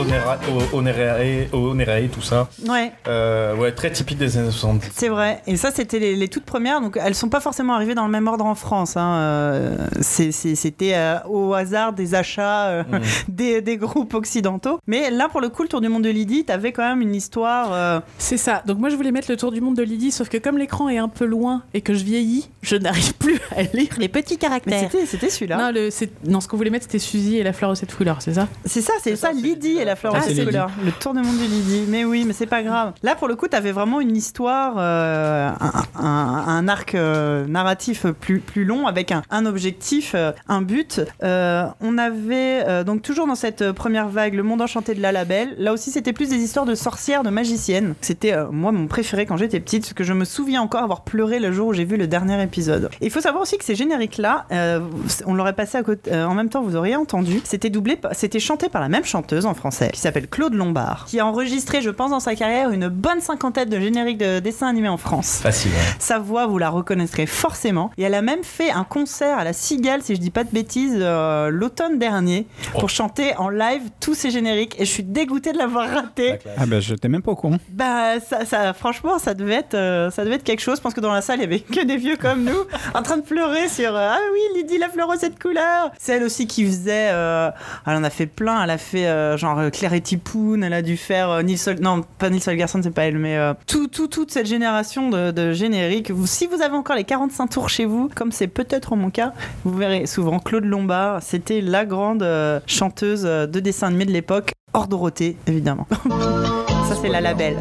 [1.52, 2.48] Onerae, tout ça.
[2.68, 4.90] Ouais, Euh, ouais, très typique des années 70.
[4.94, 5.42] c'est vrai.
[5.46, 6.80] Et ça, c'était les, les toutes premières.
[6.80, 8.96] Donc, elles sont pas forcément arrivées dans le même ordre en France.
[8.96, 9.14] hein.
[9.18, 13.00] Euh, C'était euh, au hasard des achats euh, Mhm.
[13.28, 14.78] des, des groupes occidentaux.
[14.86, 17.14] Mais là, pour le coup, le Tour du monde de Lydie, t'avais quand même une
[17.14, 17.72] histoire.
[17.72, 18.62] euh, C'est ça.
[18.66, 20.88] Donc moi je voulais mettre le tour du monde de Lydie, sauf que comme l'écran
[20.88, 24.38] est un peu loin et que je vieillis, je n'arrive plus à lire les petits
[24.38, 24.90] caractères.
[25.06, 25.56] c'était celui-là.
[25.58, 27.94] Non, le, c'est- non, ce qu'on voulait mettre c'était Suzy et la fleur aux sept
[27.94, 28.48] couleurs, c'est ça?
[28.68, 30.70] C'est ça, c'est ça, Lydie et la fleur Ah, couleurs.
[30.84, 31.84] Le tour du monde de Lydie.
[31.88, 32.92] Mais oui, mais c'est pas grave.
[33.02, 38.06] Là, pour le coup, t'avais vraiment une histoire, euh, un, un- un arc euh, narratif
[38.20, 41.00] plus, plus long avec un, un objectif, euh, un but.
[41.22, 45.12] Euh, on avait euh, donc toujours dans cette première vague le monde enchanté de la
[45.12, 45.54] label.
[45.58, 47.94] Là aussi, c'était plus des histoires de sorcières, de magiciennes.
[48.00, 51.02] C'était euh, moi mon préféré quand j'étais petite, parce que je me souviens encore avoir
[51.04, 52.90] pleuré le jour où j'ai vu le dernier épisode.
[53.00, 54.80] Et il faut savoir aussi que ces génériques-là, euh,
[55.26, 57.40] on l'aurait passé à côté, euh, en même temps, vous auriez entendu.
[57.44, 61.20] C'était doublé, c'était chanté par la même chanteuse en français, qui s'appelle Claude Lombard, qui
[61.20, 64.88] a enregistré, je pense, dans sa carrière une bonne cinquantaine de génériques de dessins animés
[64.88, 65.38] en France.
[65.42, 65.70] Facile.
[65.76, 65.94] hein.
[66.00, 67.90] Sa voix, vous la reconnaîtrez forcément.
[67.96, 70.50] Et elle a même fait un concert à la Cigale, si je dis pas de
[70.50, 72.80] bêtises, euh, l'automne dernier, Oh.
[72.80, 74.74] pour chanter en live tous ces génériques.
[74.80, 76.38] Et je suis dégoûtée de l'avoir raté.
[76.56, 77.58] Ah bah j'étais même pas au courant.
[77.70, 80.78] Bah, ça, ça- franchement, ça devait, être, euh, ça devait être quelque chose.
[80.78, 82.58] Je pense que dans la salle, il y avait que des vieux comme nous,
[82.94, 85.90] en train de pleurer sur euh, Ah oui, Lydie la fleur aux sept couleurs.
[85.98, 87.10] C'est elle aussi qui faisait.
[87.12, 87.50] euh,
[87.86, 88.62] elle en a fait plein.
[88.62, 90.62] Elle a fait euh, genre euh, Claire et Tipoun.
[90.62, 93.36] Elle a dû faire euh, Nils Sol- Non, pas Nils Garçon, c'est pas elle, mais
[93.36, 96.12] euh, tout, tout, toute cette génération de, génériques.
[96.26, 99.32] Si vous avez encore les 45 tours chez vous, comme c'est peut-être mon cas,
[99.64, 101.20] vous verrez souvent Claude Lombard.
[101.22, 105.86] C'était la grande euh, chanteuse de dessin animé de l'époque, hors Dorothée, évidemment.
[106.88, 107.56] Ça, c'est la label.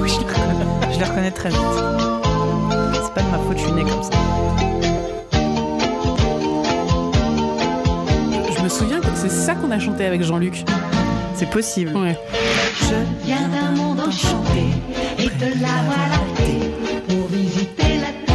[0.00, 0.08] Oui,
[0.92, 1.58] je les reconnais très vite.
[2.94, 4.10] C'est pas de ma faute, je suis née comme ça.
[8.64, 10.64] Me souviens que c'est ça qu'on a chanté avec Jean-Luc.
[11.34, 11.94] C'est possible.
[11.94, 12.18] Ouais.
[12.80, 12.94] Je
[13.26, 14.64] Viens d'un monde enchanté
[15.18, 16.70] et de la voie lactée
[17.08, 18.34] pour visiter la terre.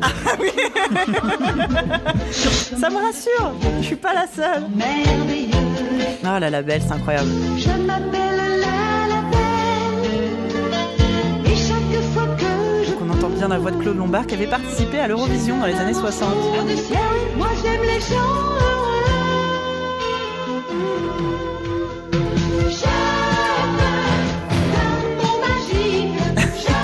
[2.80, 4.64] Ça me rassure, je suis pas la seule.
[4.74, 5.50] Merveilleux,
[6.24, 7.28] Ah, la label, c'est incroyable.
[7.56, 8.27] je m'appelle
[13.38, 16.28] bien la voix de Claude Lombard qui avait participé à l'Eurovision dans les années 60.
[16.28, 16.98] cours du ciel,
[17.36, 18.00] moi j'aime les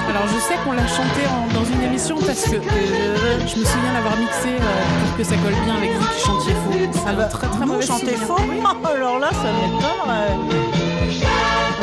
[0.09, 3.65] Alors je sais qu'on l'a chanté en- dans une émission parce que euh, je me
[3.65, 6.79] souviens l'avoir mixé euh, pour que ça colle bien avec vous qui chantiez faux.
[6.93, 8.37] C'est un très très Nous, mauvais faux
[8.97, 10.74] Alors là, ça m'étonnerait.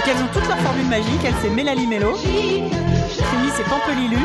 [0.03, 1.21] Donc elles ont toutes leur formule magique.
[1.23, 2.15] Elle, c'est Mélanie Mello.
[2.15, 4.17] C'est Pampelilu.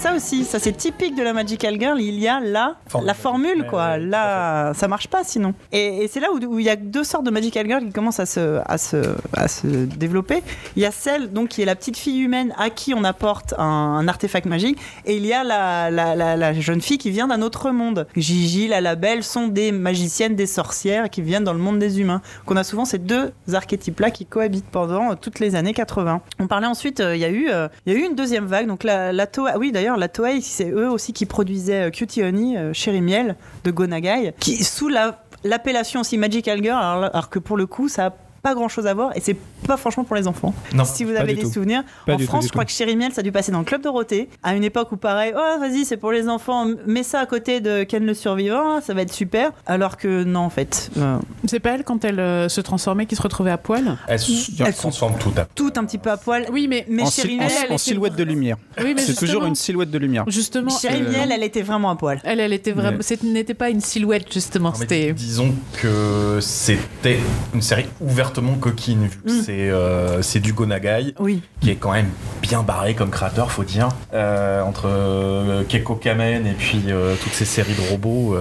[0.00, 1.98] Ça aussi, ça c'est typique de la Magical Girl.
[1.98, 3.06] Il y a la, Formule.
[3.06, 3.96] la formule, quoi.
[3.96, 5.54] là, ça marche pas sinon.
[5.72, 7.90] Et, et c'est là où, où il y a deux sortes de Magical Girl qui
[7.90, 8.96] commencent à se, à se,
[9.32, 10.42] à se développer.
[10.76, 13.54] Il y a celle donc qui est la petite fille humaine à qui on apporte
[13.56, 17.10] un, un artefact magique, et il y a la, la, la, la jeune fille qui
[17.10, 18.06] vient d'un autre monde.
[18.14, 22.20] Gigi, la labelle sont des magiciennes, des sorcières qui viennent dans le monde des humains.
[22.44, 26.20] Qu'on a souvent ces deux archétypes-là qui cohabitent pendant toutes les années 80.
[26.40, 28.66] On parlait ensuite, euh, il y a eu, euh, y a eu une deuxième vague.
[28.66, 32.22] Donc la, la Toei, oui d'ailleurs la Toei, c'est eux aussi qui produisaient euh, Cutie
[32.22, 37.28] Honey, euh, Chéri Miel de Gonagai, qui sous la l'appellation aussi Magical Girl, alors, alors
[37.28, 38.10] que pour le coup ça a
[38.44, 40.54] pas grand chose à voir et c'est pas franchement pour les enfants.
[40.74, 40.84] Non.
[40.84, 41.50] si vous avez des tout.
[41.52, 42.68] souvenirs, Pas en tout, France, je crois tout.
[42.68, 44.96] que Chéri Miel, ça a dû passer dans le club Dorothée à une époque où
[44.98, 48.80] pareil, oh vas-y, c'est pour les enfants, mets ça à côté de Ken le survivant,
[48.82, 49.50] ça va être super.
[49.66, 53.16] Alors que non, en fait, euh, C'est pas elle quand elle euh, se transformait qui
[53.16, 56.46] se retrouvait à poil Elle se transforme tout à tout un petit peu à poil.
[56.52, 58.56] Oui, mais Mais en, Chéri Miel, en- elle en silhouette de lumière.
[58.82, 60.24] oui, mais C'est toujours une silhouette de lumière.
[60.26, 62.20] Justement, Chéri euh, Miel, elle était vraiment à poil.
[62.24, 62.98] elle, elle était vraiment.
[63.00, 64.74] Ce n'était pas une silhouette justement.
[64.74, 65.12] C'était.
[65.14, 67.18] disons que c'était
[67.54, 67.86] une série
[68.34, 69.42] ouvertement coquine, vu que Mm.
[69.44, 71.42] c'est euh, c'est du Gonagai, Oui.
[71.60, 72.08] qui est quand même
[72.42, 73.88] bien barré comme créateur, faut dire.
[74.12, 78.36] Euh, entre euh, Keiko Kamen et puis euh, toutes ces séries de robots,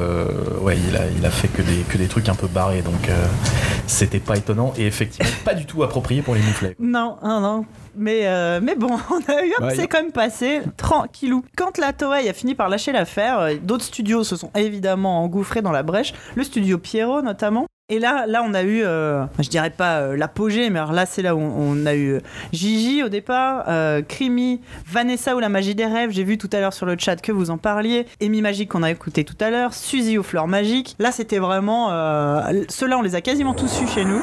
[0.61, 3.09] ouais, il a, il a fait que des, que des trucs un peu barrés, donc
[3.87, 6.75] c'était pas étonnant et effectivement pas du tout approprié pour les mouflets.
[6.79, 7.65] Non, non, non.
[7.95, 11.43] Mais, euh, mais bon, on a eu un c'est quand même passé tranquillou.
[11.55, 15.61] Quand la Toei a fini par lâcher l'affaire, euh, d'autres studios se sont évidemment engouffrés
[15.61, 17.67] dans la brèche, le studio Pierrot notamment.
[17.89, 21.05] Et là, là, on a eu, euh, je dirais pas euh, l'apogée, mais alors là,
[21.05, 22.21] c'est là où on, on a eu
[22.53, 26.11] Gigi au départ, euh, Crimi, Vanessa ou la magie des rêves.
[26.11, 28.07] J'ai vu tout à l'heure sur le chat que vous en parliez.
[28.21, 30.95] Amy Magique qu'on a écouté tout à l'heure, Suzy aux fleurs magiques.
[30.97, 31.89] Là, c'était vraiment,
[32.69, 34.21] ceux-là, on les a quasiment tous eus chez nous.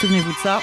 [0.00, 0.60] Souvenez-vous de ça.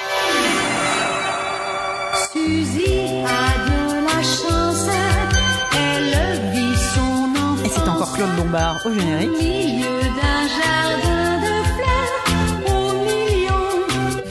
[7.63, 9.31] Et c'est encore Claude Lombard au Au générique.
[9.39, 12.13] milieu d'un jardin de fleurs,
[12.67, 13.81] aux millions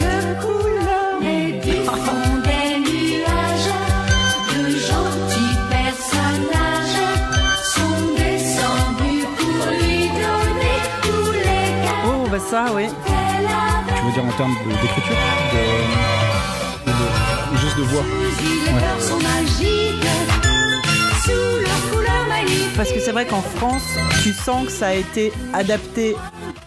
[0.01, 1.23] de couleurs.
[1.23, 3.73] Et du fond des nuages,
[4.55, 7.03] de gentils personnages
[7.75, 12.85] sont descendus pour lui donner tous les cadeaux Oh, bah ça, oui.
[12.87, 15.17] Tu veux dire en termes de- d'écriture
[15.53, 15.63] de,
[21.91, 22.77] couleurs magnifiques.
[22.77, 23.83] Parce que c'est vrai qu'en France,
[24.23, 26.15] tu sens que ça a été adapté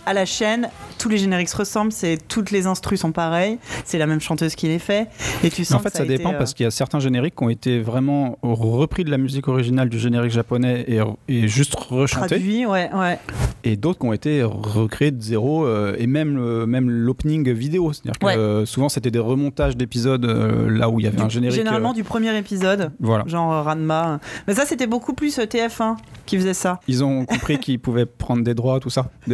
[0.06, 0.70] à la chaîne.
[0.98, 4.56] Tous les génériques se ressemblent, c'est toutes les instrus sont pareils, c'est la même chanteuse
[4.56, 5.08] qui les fait.
[5.44, 7.00] Et tu Mais sens en fait, que ça, dépend euh, parce qu'il y a certains
[7.00, 11.48] génériques qui ont été vraiment repris de la musique originale du générique japonais et, et
[11.48, 13.20] juste rechantés, traduit, ouais, ouais.
[13.64, 17.94] et d'autres qui ont été recréés de zéro, euh, et même, le- même l'opening vidéo.
[17.94, 18.38] C'est-à-dire que Ouais.
[18.38, 21.56] euh, souvent, c'était des remontages d'épisodes euh, là où il y avait un générique.
[21.58, 23.24] Généralement euh, du premier épisode, voilà.
[23.28, 24.20] genre euh, Ranma.
[24.48, 26.80] Mais ça, c'était beaucoup plus euh, TF1 qui faisait ça.
[26.88, 29.10] Ils ont compris qu'ils pouvaient prendre des droits, tout ça.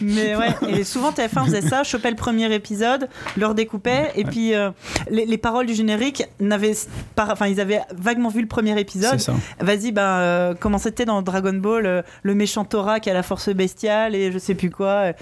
[0.00, 4.54] Mais ouais, et souvent TF1 faisait ça, chopait le premier épisode, le redécoupait, et puis
[4.54, 4.70] euh,
[5.10, 6.74] les, les paroles du générique n'avaient
[7.14, 9.12] pas, enfin ils avaient vaguement vu le premier épisode.
[9.12, 9.34] C'est ça.
[9.60, 13.22] Vas-y, ben euh, comment c'était dans Dragon Ball, euh, le méchant Tora qui a la
[13.22, 15.14] force bestiale et je sais plus quoi, et,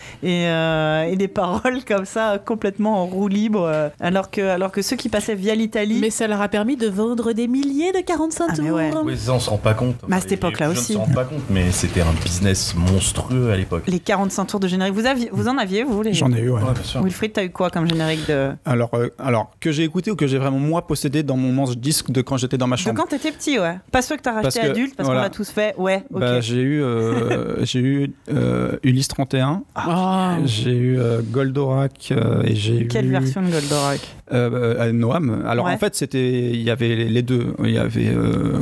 [0.46, 4.82] euh, et des paroles comme ça complètement en roue libre, euh, alors que alors que
[4.82, 5.98] ceux qui passaient via l'Italie.
[6.00, 8.76] Mais ça leur a permis de vendre des milliers de 45 Ah, mais tours.
[8.76, 8.90] ouais.
[9.04, 9.96] Oui, ça on se rend pas compte.
[10.08, 10.92] Mais à cette époque-là aussi.
[10.94, 13.84] se rendent pas compte, mais c'était un business monstrueux à l'époque.
[13.86, 16.50] Les 45 tours de générique, vous, aviez, vous en aviez, vous les J'en ai eu,
[16.50, 16.62] ouais.
[16.62, 17.02] Ouais, bien sûr.
[17.02, 18.50] Wilfried, t'as eu quoi comme générique de.
[18.64, 21.76] Alors, euh, alors, que j'ai écouté ou que j'ai vraiment moi possédé dans mon manche
[21.76, 23.76] disque de quand j'étais dans ma De chambre quand t'étais petit, ouais.
[23.90, 25.20] Pas ceux que t'as Parce racheté que, adulte, parce voilà.
[25.20, 25.74] qu'on l'a tous fait.
[25.78, 26.20] Ouais, ok.
[26.20, 30.36] Bah, j'ai eu, euh, j'ai eu euh, Ulysse 31, Ah.
[30.44, 34.00] j'ai eu euh, Goldorak euh, et j'ai eu Quelle version de Goldorak?
[34.32, 35.42] Euh, Noam.
[35.46, 35.72] Alors Ouais.
[35.72, 37.54] en fait, c'était, il y avait les deux.
[37.64, 38.58] Il y avait, euh,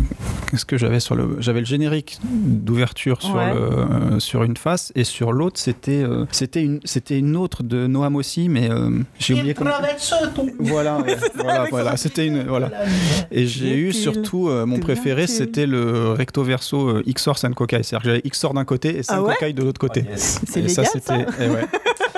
[0.50, 3.52] qu'est-ce que j'avais sur le, j'avais le générique d'ouverture sur Ouais.
[3.54, 7.62] le, euh, sur une face et sur l'autre, c'était, euh, c'était une, c'était une autre
[7.62, 9.70] de Noam aussi, mais euh, j'ai oublié comment.
[10.58, 10.98] Voilà,
[11.34, 11.96] voilà, voilà.
[11.96, 12.70] C'était une, voilà.
[13.30, 17.82] Et j'ai eu surtout euh, mon préféré, c'était le recto verso euh, Xor Senkokai.
[17.82, 20.04] C'est-à-dire que j'avais Xor d'un côté et Ah ouais Senkokai de l'autre côté.
[20.16, 21.26] C'est Et légal, ça c'était.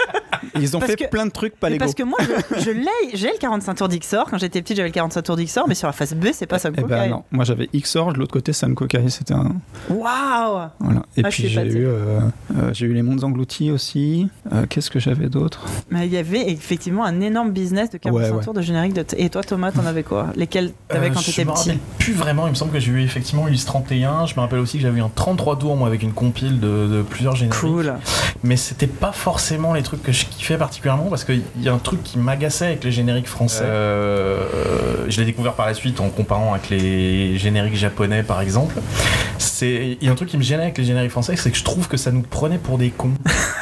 [0.55, 0.59] eh.
[0.61, 1.81] Ils ont Parce fait que- plein de trucs pas légaux.
[1.85, 4.27] Parce que moi, je, je l'ai, j'ai le 45 tours d'Ixor.
[4.31, 6.59] Quand j'étais petite, j'avais le 45 tours d'Ixor, mais sur la face B, c'est pas
[6.59, 6.71] ça.
[6.77, 9.09] Eh ben non, moi j'avais Xor, de l'autre côté Senkokai.
[9.09, 9.53] C'était un.
[9.89, 11.03] Waouh Voilà.
[11.17, 12.21] Et Ah, je puis j'ai eu, euh,
[12.57, 14.29] euh, j'ai eu les mondes engloutis aussi.
[14.53, 15.65] Euh, Qu'est-ce que j'avais d'autre?
[15.91, 18.45] Mais il y avait effectivement un énorme business de 45 Ouais, ouais.
[18.45, 18.93] tours de générique.
[18.95, 20.29] De t- Et toi, Thomas, t'en avais quoi?
[20.37, 21.71] Lesquels t'avais Euh, quand je t'étais me petit?
[21.71, 22.47] rappelle plus vraiment.
[22.47, 24.27] Il me semble que j'ai eu effectivement Ulysse 31.
[24.27, 26.87] Je me rappelle aussi que j'avais eu un 33 tours moi avec une compile de,
[26.87, 27.61] de plusieurs génériques.
[27.61, 27.95] Cool.
[28.43, 31.79] Mais c'était pas forcément les trucs que je kiffais particulièrement parce qu'il y a un
[31.79, 33.65] truc qui m'agaçait avec les génériques français.
[33.65, 38.77] Euh, je l'ai découvert par la suite en comparant avec les génériques japonais par exemple.
[39.39, 41.59] C'est il y a un truc qui me gênait avec les génériques français, c'est que
[41.59, 43.13] je trouve que ça nous prenait pour des cons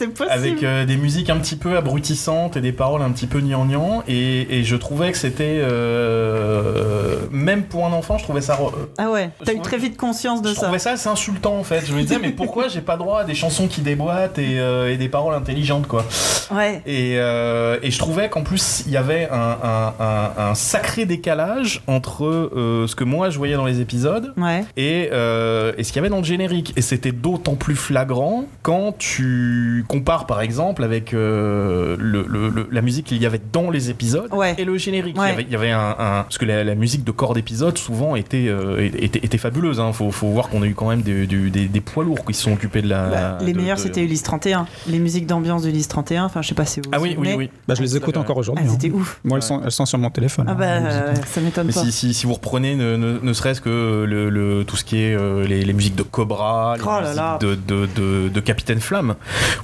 [0.00, 0.30] c'est possible.
[0.30, 4.02] avec euh, des musiques un petit peu abrutissantes et des paroles un petit peu gnangnan
[4.08, 8.72] et, et je trouvais que c'était euh, même pour un enfant, je trouvais ça re-
[8.98, 10.62] Ah ouais, Je t'as eu très vite conscience de je ça.
[10.62, 11.84] trouvais ça assez insultant en fait.
[11.86, 14.92] Je me disais mais pourquoi j'ai pas droit à des chansons qui déboîtent et, euh,
[14.92, 16.04] et des paroles intelligentes quoi.
[16.50, 16.82] Ouais.
[16.86, 21.04] Et, euh, et je trouvais qu'en plus il y avait un, un- un- un sacré
[21.06, 24.64] décalage entre euh, ce que moi je voyais dans les épisodes Ouais.
[24.76, 26.72] et, euh, et ce qu'il y avait dans le générique.
[26.76, 32.68] Et c'était d'autant plus flagrant quand tu compares par exemple avec euh, le, le- le-
[32.70, 34.54] la musique qu'il y avait dans les épisodes Ouais.
[34.56, 35.16] et le générique.
[35.18, 37.34] Il y avait, il y avait un, un- parce que la, la musique de corps
[37.34, 39.80] d'épisode souvent était, euh, était, était fabuleuse.
[39.80, 39.92] Hein.
[39.92, 42.42] Faut, faut voir qu'on a eu quand même des, des, des poids lourds qui se
[42.44, 43.06] sont occupés de la.
[43.08, 44.66] Bah, les de- meilleurs, de- c'était Ulysse 31.
[44.86, 46.24] Les musiques d'ambiance d'Ulysse 31.
[46.24, 46.90] Enfin, je sais pas si vous.
[46.92, 47.50] Ah vous oui, oui, oui.
[47.66, 48.64] Bah, je les Ah, écoute encore aujourd'hui.
[48.66, 48.76] Ah, hein.
[48.80, 49.18] c'était ouf.
[49.24, 50.46] Moi, elles sont, elles sont sur mon téléphone.
[50.48, 51.80] Ah hein, bah, euh, ça m'étonne Mais pas.
[51.82, 54.98] si, si, si vous reprenez ne, ne, ne serait-ce que le, le- tout ce qui
[55.02, 57.38] est euh, les, les musiques de Cobra, les Oh là musiques là.
[57.40, 59.14] De, de, de, de Capitaine Flamme,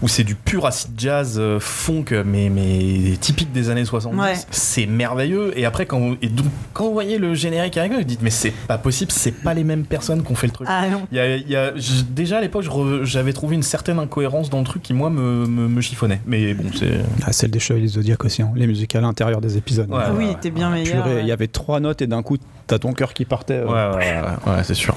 [0.03, 4.33] où c'est du pur acid jazz euh, funk, mais, mais typique des années 70, Ouais.
[4.51, 5.53] c'est merveilleux.
[5.59, 8.23] Et après, quand vous, et donc, quand vous voyez le générique avec eux, vous dites,
[8.23, 10.69] mais c'est pas possible, c'est pas les mêmes personnes qui ont fait le truc.
[10.71, 11.03] Ah non.
[11.13, 12.65] Il y a, il y a- j- déjà à l'époque,
[13.03, 16.21] j'avais trouvé une certaine incohérence dans le truc qui, moi, me, me, me chiffonnait.
[16.27, 17.01] Mais bon, c'est.
[17.25, 18.51] Ah, celle des Chevaliers Zodiac aussi, hein.
[18.57, 19.91] les musiques à l'intérieur des épisodes.
[19.91, 20.37] Ouais, Ah ouais, oui, ouais.
[20.41, 21.03] t'es bien meilleur.
[21.05, 21.27] Purée, il ouais.
[21.27, 23.55] y avait trois notes et d'un coup, t'as ton cœur qui partait.
[23.55, 23.67] euh.
[23.67, 24.95] Ouais, ouais, ouais, ouais, c'est sûr.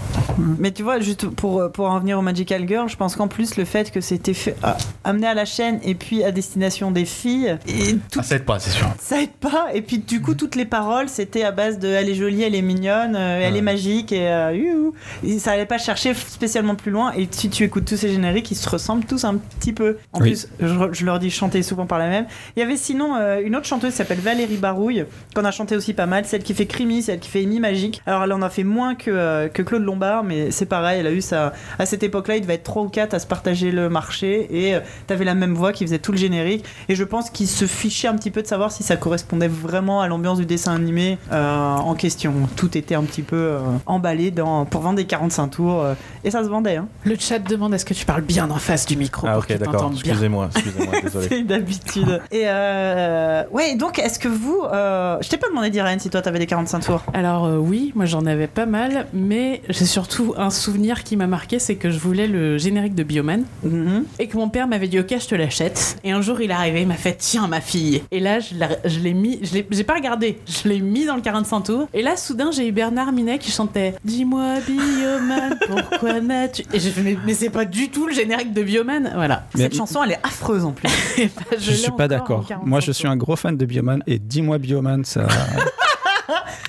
[0.57, 3.57] Mais tu vois, juste pour, pour en venir au Magical Girl, je pense qu'en plus,
[3.57, 7.05] le fait que c'était fait, ah, amené à la chaîne et puis à destination des
[7.05, 8.87] filles, et tout, Ah, ça aide pas, c'est sûr.
[8.99, 9.67] ça aide pas.
[9.73, 12.55] Et puis, du coup, toutes les paroles, c'était à base de elle est jolie, elle
[12.55, 13.59] est mignonne, euh, elle Ouais.
[13.59, 14.93] est magique, et, euh, youhou.
[15.23, 17.11] Et ça allait pas chercher spécialement plus loin.
[17.17, 19.97] Et si tu écoutes tous ces génériques, ils se ressemblent tous un petit peu.
[20.13, 20.29] En Oui.
[20.31, 22.25] plus, je, je leur dis chanter souvent par la même.
[22.55, 25.05] Il y avait sinon euh, une autre chanteuse qui s'appelle Valérie Barouille,
[25.35, 28.01] qu'on a chanté aussi pas mal, celle qui fait Crimi, celle qui fait Amy Magique.
[28.05, 31.07] Alors, elle en a fait moins que, euh, que Claude Lombard, mais c'est pareil, elle
[31.07, 31.53] a eu ça.
[31.77, 34.75] À cette époque-là, il devait être 3 ou 4 à se partager le marché, et
[34.75, 36.65] euh, t'avais la même voix qui faisait tout le générique.
[36.87, 40.01] Et je pense qu'il se fichait un petit peu de savoir si ça correspondait vraiment
[40.01, 42.33] à l'ambiance du dessin animé euh, en question.
[42.55, 45.93] Tout était un petit peu euh, emballé dans, pour vendre des 45 tours, euh,
[46.23, 46.77] et ça se vendait.
[46.77, 46.87] Hein.
[47.03, 49.47] Le chat demande est-ce que tu parles bien en face du micro Ah, pour ok,
[49.47, 49.91] qu'ils d'accord.
[49.93, 51.27] Excusez-moi, excusez-moi, désolé.
[51.29, 52.21] C'est d'habitude.
[52.31, 54.61] Et euh, ouais, donc est-ce que vous.
[54.71, 57.03] euh, je t'ai pas demandé d'Irène si toi t'avais des 45 tours.
[57.13, 61.27] Alors euh, oui, moi j'en avais pas mal, mais j'ai surtout un souvenir qui m'a
[61.27, 64.03] marqué, c'est que je voulais le générique de Bioman Mhm.
[64.19, 65.97] et que mon père m'avait dit ok je te l'achète.
[66.03, 68.01] Et un jour il est arrivé, il m'a fait tiens ma fille.
[68.11, 71.15] Et là je l'ai- je mis, je l'ai j'ai pas regardé, je l'ai mis dans
[71.15, 71.87] le 45 tours.
[71.93, 76.89] Et là soudain j'ai eu Bernard Minet qui chantait dis-moi Bioman pourquoi n'as-tu et j'ai
[76.91, 79.45] fait mais, mais c'est pas du tout le générique de Bioman, voilà.
[79.55, 80.89] Mais- Cette chanson, elle est affreuse en plus.
[81.17, 82.45] Bah, Je l'ai suis pas d'accord.
[82.47, 85.27] 45 Moi, je suis un gros fan de Bioman et dis-moi Bioman, ça.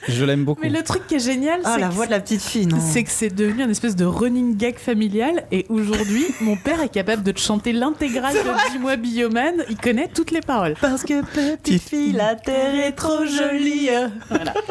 [0.09, 0.61] je l'aime beaucoup.
[0.63, 2.69] Mais le truc qui est génial, Ah, c'est la que voix de la petite fille,
[2.81, 6.89] C'est que c'est devenu un espèce de running gag familial et aujourd'hui, mon père est
[6.89, 10.75] capable de te chanter l'intégrale de Dis-moi Bioman, il connaît toutes les paroles.
[10.81, 13.89] Parce que petite fille, la terre est trop jolie.
[14.29, 14.55] Voilà.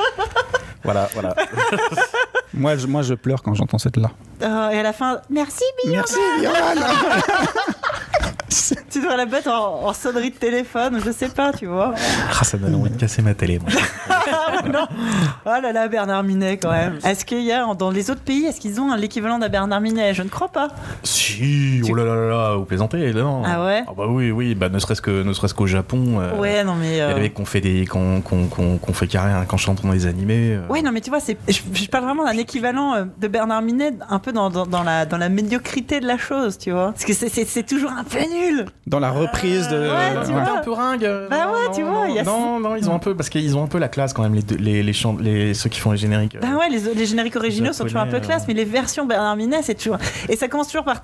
[0.81, 1.35] Voilà, voilà.
[2.53, 4.11] Moi, je, moi, je pleure quand j'entends cette là.
[4.41, 6.03] Euh, et à la fin, merci Bioman.
[6.07, 6.85] Merci Bioman.
[8.89, 11.93] Tu devrais la mettre en, en sonnerie de téléphone, je sais pas, tu vois.
[12.29, 13.59] Ah, ça me donne envie de casser ma télé.
[13.59, 13.69] moi.
[14.71, 14.87] non.
[15.45, 16.97] Oh là là, Bernard Minet quand même.
[17.05, 20.13] Est-ce qu'il y a dans les autres pays, est-ce qu'ils ont l'équivalent d'un Bernard Minet?
[20.13, 20.69] Je ne crois pas.
[21.03, 23.83] si, oh là là là là, vous plaisantez, non Ah ouais?
[23.87, 26.19] Ah bah oui, oui, bah ne serait-ce que ne serait-ce qu'au Japon.
[26.19, 26.91] euh, Ouais, non mais.
[26.93, 29.07] Il y a euh, des mecs qui ont fait des, qu'on qu'on qu'on qu'on fait
[29.07, 30.55] carré hein, quand chantent dans les animés.
[30.55, 30.67] euh.
[30.69, 33.61] Ouais, non, mais tu vois, c'est, je, je parle vraiment d'un équivalent euh, de Bernard
[33.61, 36.91] Minet, un peu dans, dans, dans la, dans la médiocrité de la chose, tu vois.
[36.91, 38.38] Parce que c'est, c'est, c'est toujours un peu nul.
[38.87, 39.77] Dans la reprise de.
[39.77, 40.39] Ouais, tu ouais.
[40.39, 41.09] un peu ringue.
[41.29, 42.23] Bah non, ouais, non, tu vois.
[42.23, 43.15] Non, non, ils ont un peu.
[43.15, 45.69] Parce qu'ils ont un peu la classe quand même, les, les, les, chants, les ceux
[45.69, 46.37] qui font les génériques.
[46.39, 49.35] Bah ouais, les, les génériques originaux sont toujours un peu classe, mais les versions Bernard
[49.35, 49.97] Minet, c'est toujours.
[50.27, 51.01] Et ça commence toujours par.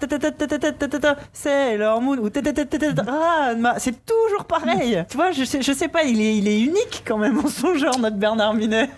[1.33, 2.29] C'est leur moon ou.
[3.77, 5.03] C'est toujours pareil.
[5.09, 7.99] Tu vois, je sais, pas, il est, il est unique quand même en son genre,
[7.99, 8.89] notre Bernard Minet.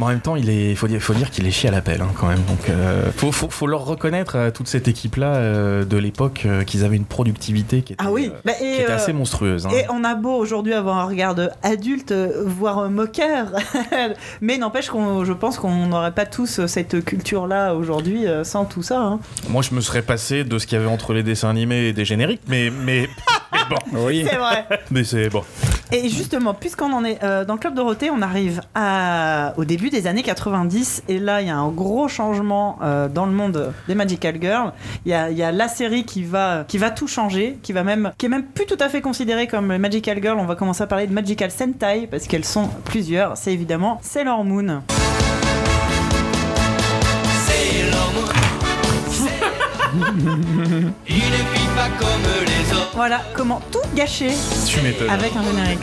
[0.00, 2.26] En même temps, il est, faut dire, faut dire qu'il est chier à l'appel quand
[2.26, 2.42] même.
[2.42, 2.70] Donc,
[3.16, 8.04] faut, faut, leur reconnaître toute cette équipe-là de l'époque qu'ils avaient une productivité qui était,
[8.04, 9.66] Ah oui, euh, bah, qui et, était euh, assez monstrueuse.
[9.66, 9.70] hein.
[9.72, 13.48] Et on a beau aujourd'hui avoir un regard adulte, euh, voire un moqueur,
[14.40, 19.00] mais n'empêche qu'on, je pense qu'on n'aurait pas tous cette culture-là aujourd'hui sans tout ça.
[19.00, 19.18] hein.
[19.48, 21.92] Moi, je me serais passé de ce qu'il y avait entre les dessins animés et
[21.92, 23.08] des génériques, mais mais,
[23.52, 24.24] mais bon, Oui.
[24.28, 24.66] C'est vrai.
[24.90, 25.42] mais c'est bon.
[25.92, 29.90] Et justement, puisqu'on en est euh, dans le club Dorothée, on arrive à, au début
[29.90, 33.72] des années 90, et là, il y a un gros changement euh, dans le monde
[33.86, 34.72] des Magical Girls.
[35.04, 37.72] Il y a, il y a la série qui va, qui va tout changer, qui
[37.72, 40.38] va même, qui est même plus tout à fait considérée comme Magical Girl.
[40.38, 43.36] On va commencer à parler de Magical Sentai parce qu'elles sont plusieurs.
[43.36, 44.82] C'est évidemment Sailor Moon.
[47.66, 48.53] Il ne
[51.06, 51.20] vit
[51.76, 52.90] pas comme les autres.
[52.94, 54.30] Voilà comment tout gâcher
[54.66, 55.10] Tu m'étonnes.
[55.10, 55.80] avec un générique.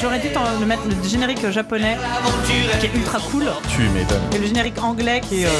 [0.00, 1.96] J'aurais- dû t'en- le mettre le générique japonais
[2.46, 3.44] qui est ultra cool.
[3.68, 4.20] Tu m'étonnes.
[4.34, 5.50] Et le générique anglais qui est euh,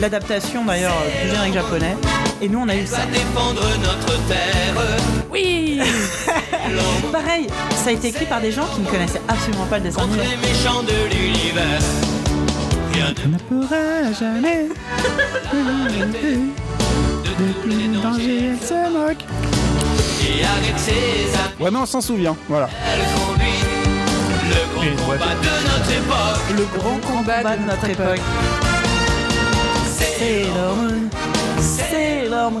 [0.00, 1.96] l'adaptation d'ailleurs euh, du générique japonais.
[2.42, 2.98] Et nous on a eu ça.
[3.12, 4.74] Défendre notre terre.
[5.30, 5.80] Oui
[7.12, 10.02] Pareil, ça a été écrit par des gens qui ne connaissaient absolument pas le dessin
[10.02, 10.22] animé.
[10.22, 11.80] les méchants de l'univers.
[13.24, 14.66] On ne pourra jamais.
[17.66, 18.02] les Le dangers.
[18.02, 19.24] danger elle se moque.
[20.22, 22.36] et avec ses amis, Ouais, mais on s'en souvient.
[22.48, 22.68] Voilà.
[22.92, 23.60] elle conduit
[24.50, 26.56] le grand combat de notre époque.
[26.56, 28.20] Le grand combat de notre époque.
[30.18, 31.08] Sailor Moon,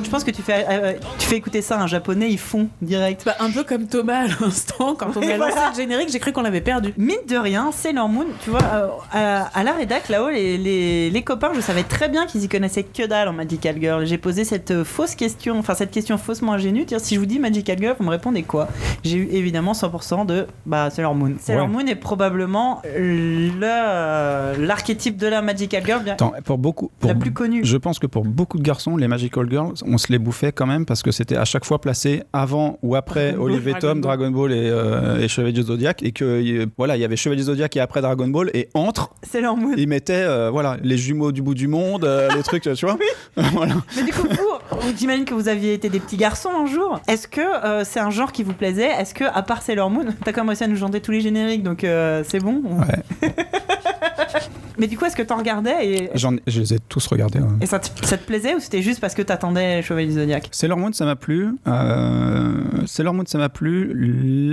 [0.04, 2.68] Je pense que tu fais, euh, tu fais écouter ça à un japonais, ils font
[2.82, 3.22] direct.
[3.24, 6.32] Bah, un peu comme Thomas à l'instant, quand on a lancé le générique, j'ai cru
[6.32, 6.92] qu'on l'avait perdu.
[6.96, 11.10] Mine de rien, Sailor Moon, tu vois, euh, à, à la rédac là-haut, les, les,
[11.10, 14.04] les copains, je savais très bien qu'ils y connaissaient que dalle en Magical Girl.
[14.04, 17.26] J'ai posé cette euh, fausse question, enfin cette question faussement ingénue, dire si je vous
[17.26, 18.68] dis Magical Girl, vous me répondez quoi?
[19.04, 21.34] J'ai eu évidemment 100% de bah, Sailor Moon.
[21.38, 21.68] Sailor Ouais.
[21.68, 26.90] Moon est probablement le, euh, l'archétype de la Magical Girl, bien Attends, pour beaucoup.
[26.98, 27.60] Pour, la plus connue.
[27.64, 30.66] Je pense que pour beaucoup de garçons, les Magical Girls, on se les bouffait quand
[30.66, 34.00] même parce que c'était à chaque fois placé avant ou après Dragon Ball, Dragon Tom,
[34.00, 34.02] Ball.
[34.02, 37.40] Dragon Ball et, euh, et Chevalier du Zodiac et que voilà, il y avait Chevalier
[37.40, 39.74] du Zodiac et après Dragon Ball et entre, Sailor Moon.
[39.76, 42.98] ils mettaient euh, voilà les jumeaux du bout du monde, euh, les trucs, tu vois.
[43.36, 43.74] voilà.
[43.96, 47.00] Mais du coup, vous, j'imagine que vous aviez été des petits garçons un jour.
[47.06, 48.88] Est-ce que c'est un genre qui vous plaisait?
[48.88, 51.80] Est-ce que, à part Sailor Moon, t'as commencé à nous chanter tous les génériques, donc
[51.82, 53.30] c'est bon Ouais.
[54.80, 57.38] Mais du coup, est-ce que t'en regardais et, J'en ai- je les ai tous regardés.
[57.38, 57.46] ouais.
[57.60, 60.48] et ça, te, ça te plaisait ou c'était juste parce que t'attendais Chevalier du Zodiac?
[60.50, 61.50] Sailor Moon, ça m'a plu.
[61.68, 62.52] Euh,
[62.86, 63.92] Sailor Moon, ça m'a plu.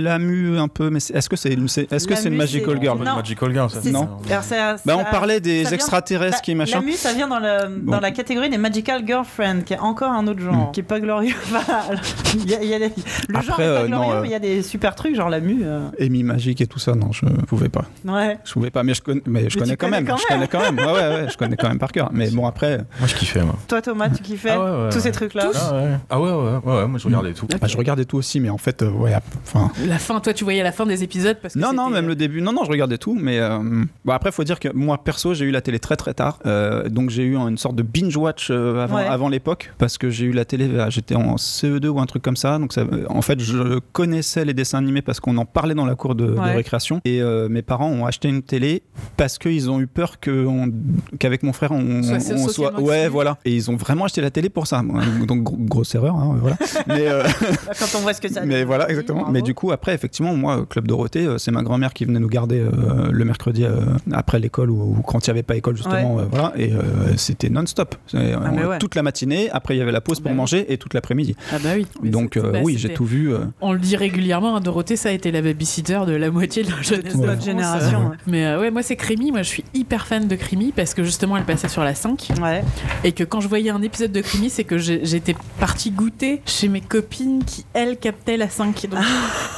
[0.02, 2.38] Lamu un peu, mais c'est- est-ce que c'est une, c'est- est-ce que c'est une Lamu,
[2.38, 2.98] Magical c'est- Girl?
[3.04, 3.16] Non.
[3.16, 3.80] Magical Girl, ça.
[3.90, 4.08] Non.
[4.24, 4.32] si.
[4.32, 6.80] Alors, ça- Bah, on ça- parlait des ça vient- extraterrestres Bah, qui machin.
[6.80, 7.92] La mu, ça vient dans, le, Bon.
[7.92, 10.72] dans la catégorie des Magical Girlfriend, qui est encore un autre genre, Mm.
[10.72, 11.34] qui est pas glorieux.
[11.54, 11.94] Enfin,
[12.34, 12.92] il y a- il y a des-
[13.28, 15.14] le genre Après, est pas euh, glorieux, euh, mais il y a des super trucs,
[15.14, 15.60] genre la mu.
[15.62, 17.84] euh, Amy Magic et tout ça, non, je pouvais pas.
[18.04, 18.38] Ouais.
[18.44, 20.06] Je pouvais pas, mais je connais, mais je Mais tu connais quand connais même.
[20.08, 20.78] quand je connais quand même.
[20.78, 22.10] Ouais, ouais, ouais, je connais quand même par cœur.
[22.12, 23.54] Mais bon, après, Moi, je kiffais, moi.
[23.68, 25.02] Toi, Thomas, tu kiffais Ah ouais, ouais, tous ouais.
[25.02, 25.96] ces trucs-là Ah ouais.
[26.10, 27.46] ah ouais, ouais, ouais, ouais, moi je regardais tout.
[27.60, 29.12] bah, je regardais tout aussi, mais en fait, euh, ouais,
[29.44, 29.70] enfin.
[29.86, 32.14] La fin, toi, tu voyais la fin des épisodes parce que Non, non, même le
[32.16, 32.40] début.
[32.40, 33.58] Non, non, je regardais tout, mais euh,
[34.04, 36.38] bon, après, faut dire que moi, perso, j'ai eu la télé très très tard.
[36.46, 39.06] Euh, donc, j'ai eu une sorte de binge-watch euh, avant, Ouais.
[39.06, 42.22] avant l'époque, parce que j'ai eu la télé, euh, j'étais en CE2 ou un truc
[42.22, 42.58] comme ça.
[42.58, 45.86] Donc, ça, euh, en fait, je connaissais les dessins animés parce qu'on en parlait dans
[45.86, 47.00] la cour de, de récréation.
[47.04, 48.82] Et euh, mes parents ont acheté une télé
[49.16, 50.70] parce qu'ils ont eu peur que on-
[51.18, 52.80] qu'avec mon frère, on, Soit on soit.
[52.80, 53.36] Ouais, voilà.
[53.44, 54.82] Et ils ont vraiment acheté la télé pour ça.
[55.26, 56.56] Donc, gro- grosse erreur, hein, voilà.
[56.86, 57.06] Mais.
[57.08, 57.22] euh,
[57.66, 59.20] Bah, Quand on voit ce que ça mais voilà, exactement.
[59.20, 59.32] bravo.
[59.32, 62.28] Mais du coup, après, effectivement, moi, Club Dorothée, euh, c'est ma grand-mère qui venait nous
[62.28, 63.80] garder euh, le mercredi euh,
[64.12, 66.18] après l'école ou, ou quand il n'y avait pas école, justement.
[66.20, 67.94] euh, voilà, et euh, c'était non-stop.
[68.14, 68.78] Ah, ouais.
[68.78, 70.36] Toute la matinée, après, il y avait la pause pour Bah oui.
[70.36, 71.36] manger et toute l'après-midi.
[71.52, 71.86] Ah bah oui.
[72.02, 73.32] Mais Donc, euh, bah, oui, j'ai tout vu.
[73.32, 76.62] euh, On le dit régulièrement, hein, Dorothée, ça a été la babysitter de la moitié
[76.62, 78.12] de la jeunesse toute de notre génération.
[78.26, 81.02] Mais euh, ouais, moi c'est Crémy, moi je suis hyper fan de Crémy parce que
[81.04, 82.62] justement elle passait sur la 5 Ouais.
[83.04, 86.68] et que quand je voyais un épisode de Crémy, c'est que j'étais partie goûter chez
[86.68, 88.86] mes copines qui elles captaient la 5.
[88.90, 89.00] Donc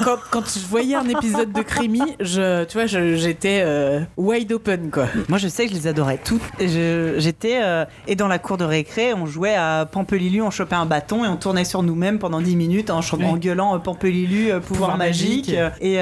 [0.05, 4.91] quand, quand je voyais un épisode de Crémy, je, tu vois, j'étais euh, wide open
[4.91, 5.07] quoi.
[5.29, 6.43] Moi, je sais que je les adorais toutes.
[6.59, 7.61] J'étais.
[7.63, 11.25] euh, et dans la cour de récré, on jouait à Pampelilu, on chopait un bâton
[11.25, 13.01] et on tournait sur nous-mêmes pendant 10 minutes en,
[13.37, 15.49] gueulant euh, Pampelilu, euh, pouvoir, Pouvoir magique.
[15.53, 15.57] magique.
[15.81, 15.95] Et,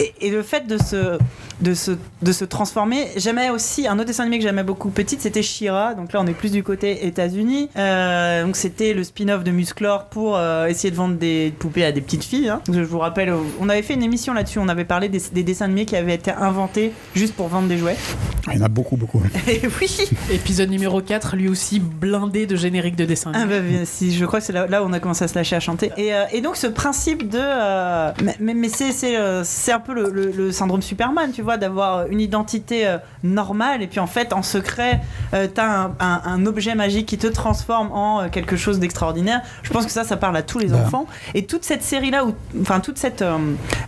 [0.00, 1.18] et, et le fait de se,
[1.60, 1.92] de se,
[2.22, 3.08] de se transformer.
[3.32, 5.94] J'aimais aussi un autre dessin animé que j'aimais beaucoup petite, c'était Shira.
[5.94, 7.70] Donc là, on est plus du côté États-Unis.
[7.78, 11.92] Euh, donc c'était le spin-off de Musclor pour euh, essayer de vendre des poupées à
[11.92, 12.50] des petites filles.
[12.50, 12.60] hein.
[12.70, 14.58] Je vous rappelle, on avait fait une émission là-dessus.
[14.58, 17.78] On avait parlé des, des dessins animés qui avaient été inventés juste pour vendre des
[17.78, 17.96] jouets.
[18.52, 19.22] Il y en a beaucoup, beaucoup.
[19.48, 20.10] Et oui.
[20.30, 23.32] Épisode numéro 4, lui aussi blindé de générique de dessin.
[23.34, 23.60] Ah animé.
[23.60, 25.34] bah bien, si je crois que c'est là, là où on a commencé à se
[25.36, 25.90] lâcher à chanter.
[25.96, 28.10] Et, euh, et donc ce principe de, euh,
[28.40, 31.56] mais, mais, c'est c'est euh, c'est un peu le, le- le syndrome Superman, tu vois,
[31.56, 32.86] d'avoir une identité
[33.24, 35.00] euh, normale et puis en fait en secret
[35.34, 39.42] euh, t'as un, un, un objet magique qui te transforme en euh, quelque chose d'extraordinaire.
[39.62, 40.78] Je pense que ça, ça parle à tous les Bah.
[40.84, 41.06] enfants.
[41.34, 43.24] Et toute cette série là, où, enfin toute cette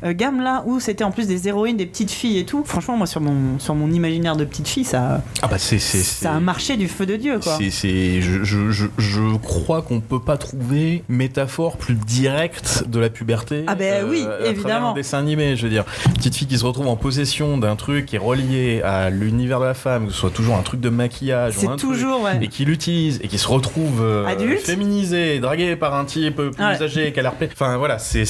[0.05, 2.63] gamme là où c'était en plus des héroïnes, des petites filles et tout.
[2.65, 5.99] Franchement, moi sur mon sur mon imaginaire de petite fille, ça Ah bah c'est c'est
[6.03, 7.57] ça a marché du feu de dieu quoi.
[7.59, 12.99] C'est, c'est- je, je, je, je crois qu'on peut pas trouver métaphore plus directe de
[12.99, 13.65] la puberté.
[13.67, 14.91] Ah ben oui, évidemment.
[14.91, 18.07] Un dessin animé, je veux dire, petite fille qui se retrouve en possession d'un truc
[18.07, 20.89] qui est relié à l'univers de la femme, que ce soit toujours un truc de
[20.89, 22.39] maquillage, ou un toujours ouais.
[22.43, 24.25] et qui l'utilise et qui se retrouve euh,
[24.65, 26.83] féminisé, dragué par un type plus Ouais.
[26.83, 28.25] âgé qu'à l'air Enfin voilà, c'est,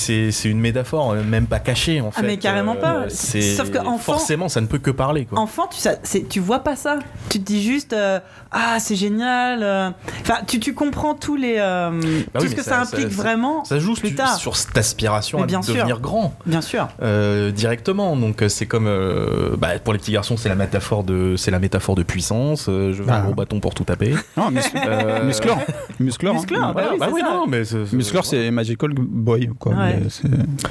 [0.45, 2.27] une métaphore, euh, même pas cachée en Ah, fait.
[2.27, 3.05] mais carrément pas.
[3.09, 5.39] c'est, Sauf que enfant- forcément, ça ne peut que parler quoi.
[5.39, 5.95] Enfant, tu, ça,
[6.29, 6.99] tu vois pas ça.
[7.31, 8.21] Tu te dis juste, euh,
[8.51, 9.63] ah, c'est génial.
[9.63, 9.91] euh.
[10.23, 11.91] Enfin, tu, tu comprends tous les, euh,
[12.33, 13.65] Bah tout oui, ce que ça, ça- implique ça- vraiment.
[13.65, 14.37] Ça joue plus tard.
[14.37, 15.75] sur cette aspiration Mais à bien sûr.
[15.75, 16.35] devenir grand.
[16.47, 16.89] Bien sûr.
[17.03, 18.17] euh, directement.
[18.17, 21.51] Donc euh, c'est comme euh, bah, pour les petits garçons, c'est la métaphore de c'est
[21.51, 22.67] la métaphore de puissance.
[22.69, 23.21] euh, je veux Ah.
[23.21, 24.15] un gros bâton pour tout taper.
[24.37, 25.59] Non, mus- Euh, Musclor.
[25.99, 26.35] Musclor.
[26.35, 26.39] hein.
[26.39, 27.31] Musclor, bah bah c'est oui, ça.
[27.31, 29.73] non, mais c'est- c'est- Musclor, c'est Magical Boy, quoi.
[29.75, 29.99] Ouais.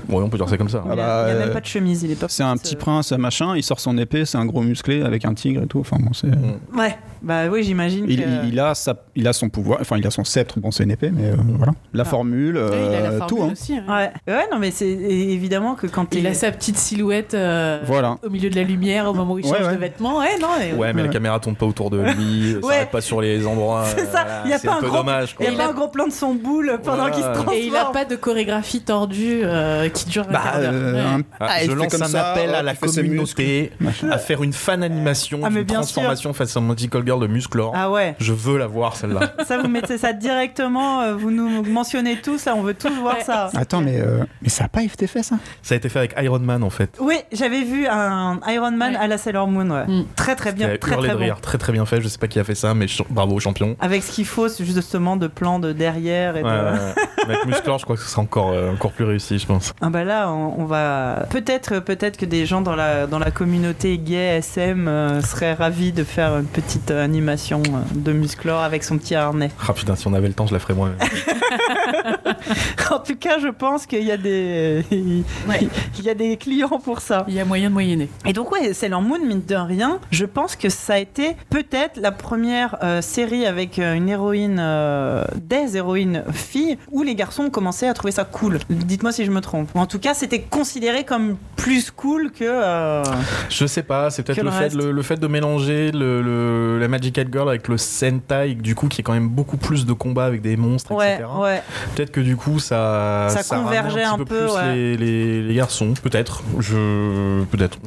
[0.10, 0.84] Ouais, on peut dire ça comme ça.
[0.86, 2.28] il Ah a, bah, il a euh, même pas de chemise, il est pas.
[2.30, 2.80] C'est un petit, euh.
[2.80, 5.80] prince, machin, il sort son épée, c'est un gros musclé avec un tigre et tout.
[5.80, 6.28] Enfin bon, c'est.
[6.28, 6.78] Mm.
[6.78, 6.96] Ouais.
[7.24, 8.28] Bah oui, j'imagine Il, que.
[8.44, 10.84] il- il a sa, il a son pouvoir, enfin il a son sceptre, bon c'est
[10.84, 11.72] une épée, mais euh, voilà.
[11.94, 13.44] La formule, Ouais, il a la euh, formule tout.
[13.44, 13.50] hein.
[13.54, 13.78] aussi.
[13.78, 13.84] hein.
[13.88, 14.34] Ouais.
[14.34, 18.18] ouais, non, mais c'est évidemment que quand Il a sa petite silhouette euh, Voilà.
[18.26, 19.74] au milieu de la lumière au moment où il Ouais, change ouais.
[19.76, 20.20] de vêtements.
[20.20, 20.48] Ouais, non.
[20.62, 21.08] et- Ouais, mais Ouais.
[21.08, 23.86] la caméra tourne pas autour de lui, s'arrête pas sur les endroits.
[23.96, 25.36] C'est euh, ça, voilà, il y a c'est pas un un peu gros- dommage.
[25.40, 27.54] Il a pas un gros plan de son boule pendant qu'il se transforme.
[27.56, 31.72] Et il a pas de chorégraphie tordue euh, qui dure Bah, euh, Ah, Ah, je
[31.72, 33.72] lance un appel à la communauté
[34.12, 37.74] à faire une fan animation Ah, bien transformation face à Magical Girl de Musclor.
[37.76, 39.34] Ah ouais, Je veux la voir celle-là.
[39.46, 43.16] ça vous mettez ça directement, euh, vous nous mentionnez tous, là on veut tous voir
[43.16, 43.24] Ouais.
[43.24, 43.50] ça.
[43.56, 45.38] Attends, mais, euh, mais ça a pas été fait ça?
[45.62, 46.98] Ça a été fait avec Iron Man en fait.
[47.00, 49.00] Oui, j'avais vu un Iron Man Ouais.
[49.00, 49.86] à la Sailor Moon, ouais.
[49.88, 50.06] Mm.
[50.16, 51.36] Très très bien, très très bon.
[51.42, 52.02] très très bien fait.
[52.02, 53.76] Je sais pas qui a fait ça, mais bravo champion.
[53.80, 56.56] Avec ce qu'il faut, c'est justement de plans de derrière et Ouais, de...
[56.56, 56.94] ouais, ouais.
[57.26, 59.74] Avec Musclor, je crois que ce sera encore, euh, encore plus réussi, je pense.
[59.82, 63.32] Ah bah là, on, on va peut-être peut-être que des gens dans la dans la
[63.32, 68.62] communauté gay SM euh, seraient ravis de faire une petite euh, animation euh, de Musclor
[68.62, 69.52] avec son petit harnais.
[69.68, 70.98] Ah putain, si on avait le temps, je la ferais moi-même.
[72.92, 74.84] en tout cas, je pense qu'il y a des
[75.48, 75.68] Ouais.
[76.00, 77.26] il y a des clients pour ça.
[77.28, 78.10] Il y a moyen de moyenner.
[78.26, 82.00] Et donc ouais, Sailor Moon, mine de rien, je pense que ça a été peut-être
[82.00, 87.44] la première euh, série avec euh, une héroïne, euh, des héroïnes filles, où les garçons
[87.44, 88.60] ont commencé à trouver ça cool.
[88.70, 89.70] Dites-moi si je me trompe.
[89.76, 92.44] En tout cas, c'était considéré comme plus cool que...
[92.44, 93.04] euh,
[93.50, 96.78] Je sais pas, c'est peut-être le, le fait, le, le fait de mélanger le, le-
[96.80, 99.94] la Magical Girl avec le Sentai, du coup, qui est quand même beaucoup plus de
[99.94, 101.28] combats avec des monstres, Ouais, etc.
[101.40, 101.62] ouais.
[101.96, 103.28] Peut-être que du coup, ça.
[103.50, 104.76] Convergeait un, peu, plus ouais.
[104.76, 105.94] les, les- les garçons.
[106.02, 106.44] Peut-être.
[106.60, 107.44] Je.
[107.46, 107.78] Peut-être.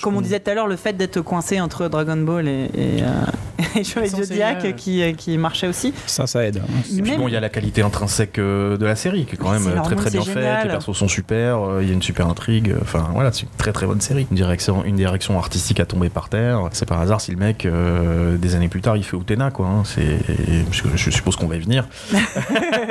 [0.00, 3.02] Comme on disait tout à l'heure, le fait d'être coincé entre Dragon Ball et, et,
[3.02, 5.92] euh, et Zodiac qui, qui marchait aussi.
[6.06, 6.58] Ça, ça aide.
[6.58, 6.70] hein.
[6.96, 9.34] Et puis Mais- bon, il y a la qualité intrinsèque euh, de la série qui
[9.34, 10.64] est quand même euh, très très bien faite.
[10.64, 12.74] Les persos sont super, il y a une super intrigue.
[12.82, 14.26] Enfin voilà, c'est une très très bonne série.
[14.30, 16.60] Une direction, une direction artistique à tomber par terre.
[16.72, 19.66] C'est par hasard si le mec euh, des années plus tard il fait Utena quoi.
[19.66, 19.82] hein.
[19.86, 20.18] C'est,
[20.70, 21.86] je, je suppose qu'on va y venir.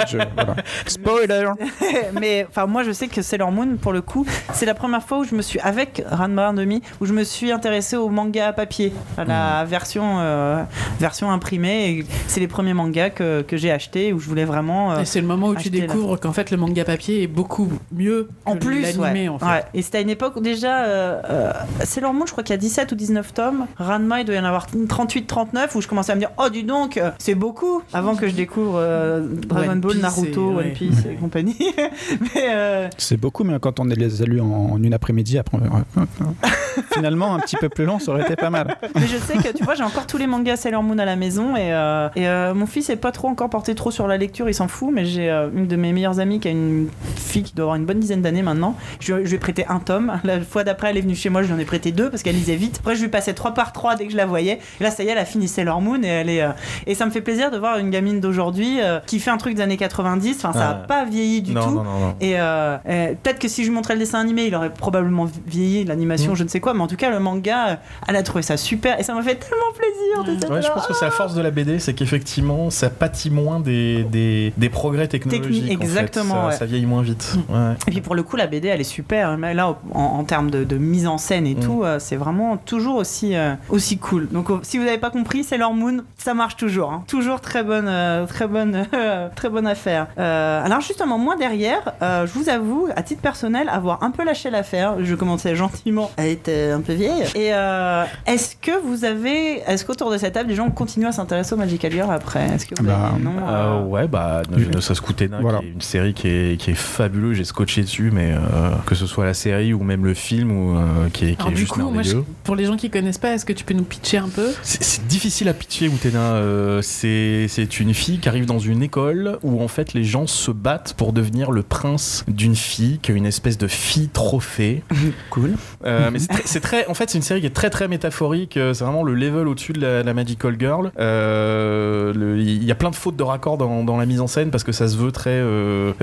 [0.08, 0.56] Je- voilà.
[0.88, 1.50] Spoiler
[2.20, 5.20] mais enfin moi je sais que Sailor Moon pour le coup c'est la première fois
[5.20, 8.54] où je me suis avec Ranma 1.5 où je me suis intéressé au manga à
[8.54, 9.28] papier à Hmm.
[9.28, 10.64] la version euh,
[11.00, 14.94] version imprimée et c'est les premiers mangas que, que j'ai acheté où je voulais vraiment
[14.94, 17.72] euh, Et c'est le moment où tu découvres qu'en fait le manga papier est beaucoup
[17.92, 19.36] mieux en que plus l'animé ouais.
[19.36, 19.46] en fait.
[19.46, 19.64] Ouais.
[19.74, 21.52] et c'était à une époque où déjà euh, euh,
[21.84, 24.40] Sailor Moon je crois qu'il y a 17 ou 19 tomes Ranma il doit y
[24.40, 27.36] en avoir 38 39 où je commençais à me dire oh dis donc euh, c'est
[27.36, 30.72] beaucoup avant que je découvre euh, Dragon One Ball Piece Naruto et- One ouais.
[30.72, 31.56] Piece et compagnie
[32.22, 35.58] mais euh, C'est beaucoup, mais quand on les a lus en, en une après-midi, après,
[36.94, 38.78] finalement, un petit peu plus long, ça aurait été pas mal.
[38.96, 41.16] Mais je sais que tu vois, j'ai encore tous les mangas Sailor Moon à la
[41.16, 44.18] maison et, euh, et euh, mon fils est pas trop encore porté trop sur la
[44.18, 44.90] lecture, il s'en fout.
[44.94, 47.76] Mais j'ai euh, une de mes meilleures amies qui a une fille qui doit avoir
[47.76, 48.76] une bonne dizaine d'années maintenant.
[49.00, 50.20] Je, je lui ai prêté un tome.
[50.24, 52.24] La fois d'après, elle est venue chez moi, je lui en ai prêté deux parce
[52.24, 52.78] qu'elle lisait vite.
[52.80, 54.60] Après, je lui passais trois par trois dès que je la voyais.
[54.80, 56.42] Et là, ça y est, elle a fini Sailor Moon et elle est.
[56.42, 56.50] euh,
[56.88, 59.56] et ça me fait plaisir de voir une gamine d'aujourd'hui euh, qui fait un truc
[59.56, 60.38] des années 90.
[60.38, 60.74] Enfin, ça a Ah.
[60.88, 61.72] pas vieilli du non, tout.
[61.72, 62.16] non non non.
[62.22, 65.28] Et euh, euh, peut-être que si je lui montrais le dessin animé, il aurait probablement
[65.48, 66.36] vieilli, l'animation, Mm.
[66.36, 69.00] je ne sais quoi, mais en tout cas, le manga, elle a trouvé ça super
[69.00, 70.40] et ça m'a fait tellement plaisir de Mm.
[70.42, 73.30] cette Ouais, je pense que c'est la force de la BD, c'est qu'effectivement, ça pâtit
[73.30, 75.64] moins des, des, des progrès technologiques.
[75.66, 75.84] Techni- en fait.
[75.86, 76.52] exactement, Ça, ouais.
[76.56, 77.36] ça vieillit moins vite.
[77.50, 77.74] Ouais.
[77.88, 79.38] Et puis pour le coup, la BD, elle est super.
[79.38, 81.60] Mais là, en, en termes de, de mise en scène et Mm.
[81.60, 84.28] tout, euh, c'est vraiment toujours aussi, euh, aussi cool.
[84.30, 86.92] Donc, si vous n'avez pas compris, Sailor Moon, ça marche toujours.
[86.92, 87.04] hein.
[87.08, 88.86] Toujours très bonne, euh, très bonne,
[89.36, 90.08] très bonne affaire.
[90.18, 94.24] Euh, alors justement, moi derrière, euh, je vous avoue, à titre personnel, avoir un peu
[94.24, 94.96] lâché l'affaire.
[95.04, 97.24] Je commençais gentiment à être un peu vieille.
[97.36, 101.12] Et euh, est-ce que vous avez, est-ce qu'autour de cette table, les gens continuent à
[101.12, 102.46] s'intéresser au Magical Girl après?
[102.56, 105.60] Est-ce que vous Bah, avez- non, ouais, bah, ne serait-ce qu'Utena, Voilà.
[105.60, 108.96] qui est une série qui est, qui est fabuleuse, j'ai scotché dessus, mais euh, que
[108.96, 111.56] ce soit la série ou même le film, ou, euh, qui est, qui Alors est
[111.56, 112.24] du juste coup, moi, merveilleux.
[112.28, 114.48] je- pour les gens qui connaissent pas, est-ce que tu peux nous pitcher un peu?
[114.64, 116.34] C'est c'est difficile à pitcher, Utena.
[116.36, 120.26] Euh, c'est c'est une fille qui arrive dans une école où en fait les gens
[120.26, 124.84] se battent pour devenir le prince d'une fille qui est une espèce de fille trophée.
[125.30, 125.52] Cool.
[125.86, 128.58] Euh, mais c'est très, en fait, c'est une série qui est très très métaphorique.
[128.58, 130.92] Euh, C'est vraiment le level au-dessus de la, la Magical Girl.
[131.00, 134.52] Euh, Il y a plein de fautes de raccord dans, dans la mise en scène
[134.52, 135.30] parce que ça se veut très.
[135.32, 135.94] euh,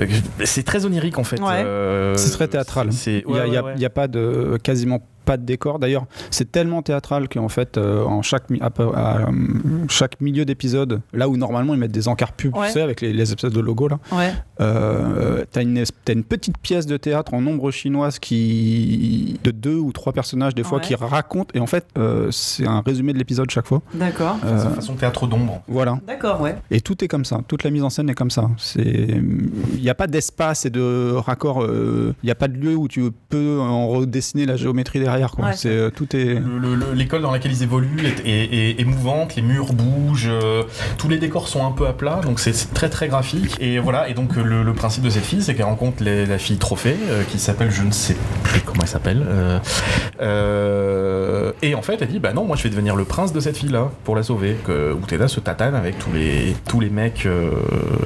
[0.43, 1.39] c'est très onirique en fait.
[1.39, 1.63] Ouais.
[1.65, 2.91] Euh, C'est très théâtral.
[2.91, 3.73] c'est- Il y a, ouais, a- ouais, ouais.
[3.75, 5.77] il y a pas de quasiment pas de décor.
[5.77, 9.31] D'ailleurs, c'est tellement théâtral qu'en fait, euh, en chaque, mi- à peu- à, euh,
[9.89, 12.65] chaque milieu d'épisode, là où normalement ils mettent des encarts pubs, Ouais.
[12.67, 14.33] tu sais, avec les, les espèces de logos là, Ouais.
[14.59, 15.83] euh, t'as une,
[16.23, 20.79] petite pièce de théâtre en ombre chinoise qui de deux ou trois personnages des fois
[20.79, 20.83] Ouais.
[20.83, 23.81] qui racontent et en fait euh, c'est un résumé de l'épisode chaque fois.
[23.93, 24.37] D'accord.
[24.41, 25.61] C'est Euh, façon théâtre d'ombre.
[25.67, 25.99] voilà.
[26.07, 26.55] D'accord, ouais.
[26.71, 27.41] Et tout est comme ça.
[27.47, 28.49] Toute la mise en scène est comme ça.
[28.57, 31.61] C'est, il n'y a pas d'espace et de raccord.
[31.63, 35.18] euh, Il n'y a pas de lieu où tu peux en redessiner la géométrie derrière.
[35.19, 35.31] Derrière.
[35.35, 35.45] Quoi.
[35.45, 35.53] Ouais.
[35.55, 36.35] C'est euh, tout est.
[36.35, 39.73] Le- le- le- L'école dans laquelle ils évoluent est, est- est- est mouvante, les murs
[39.73, 40.63] bougent, euh,
[40.97, 43.55] tous les décors sont un peu à plat, donc c'est c'est très très graphique.
[43.59, 46.25] Et voilà, et donc euh, le, le principe de cette fille, c'est qu'elle rencontre les-
[46.25, 49.23] la fille trophée, euh, qui s'appelle, je ne sais plus comment elle s'appelle.
[49.27, 49.59] euh,
[50.21, 53.39] euh, et en fait, elle dit, bah non, moi je vais devenir le prince de
[53.39, 54.55] cette fille-là pour la sauver.
[54.65, 57.51] Que Utena se tatane avec tous les, tous les mecs euh,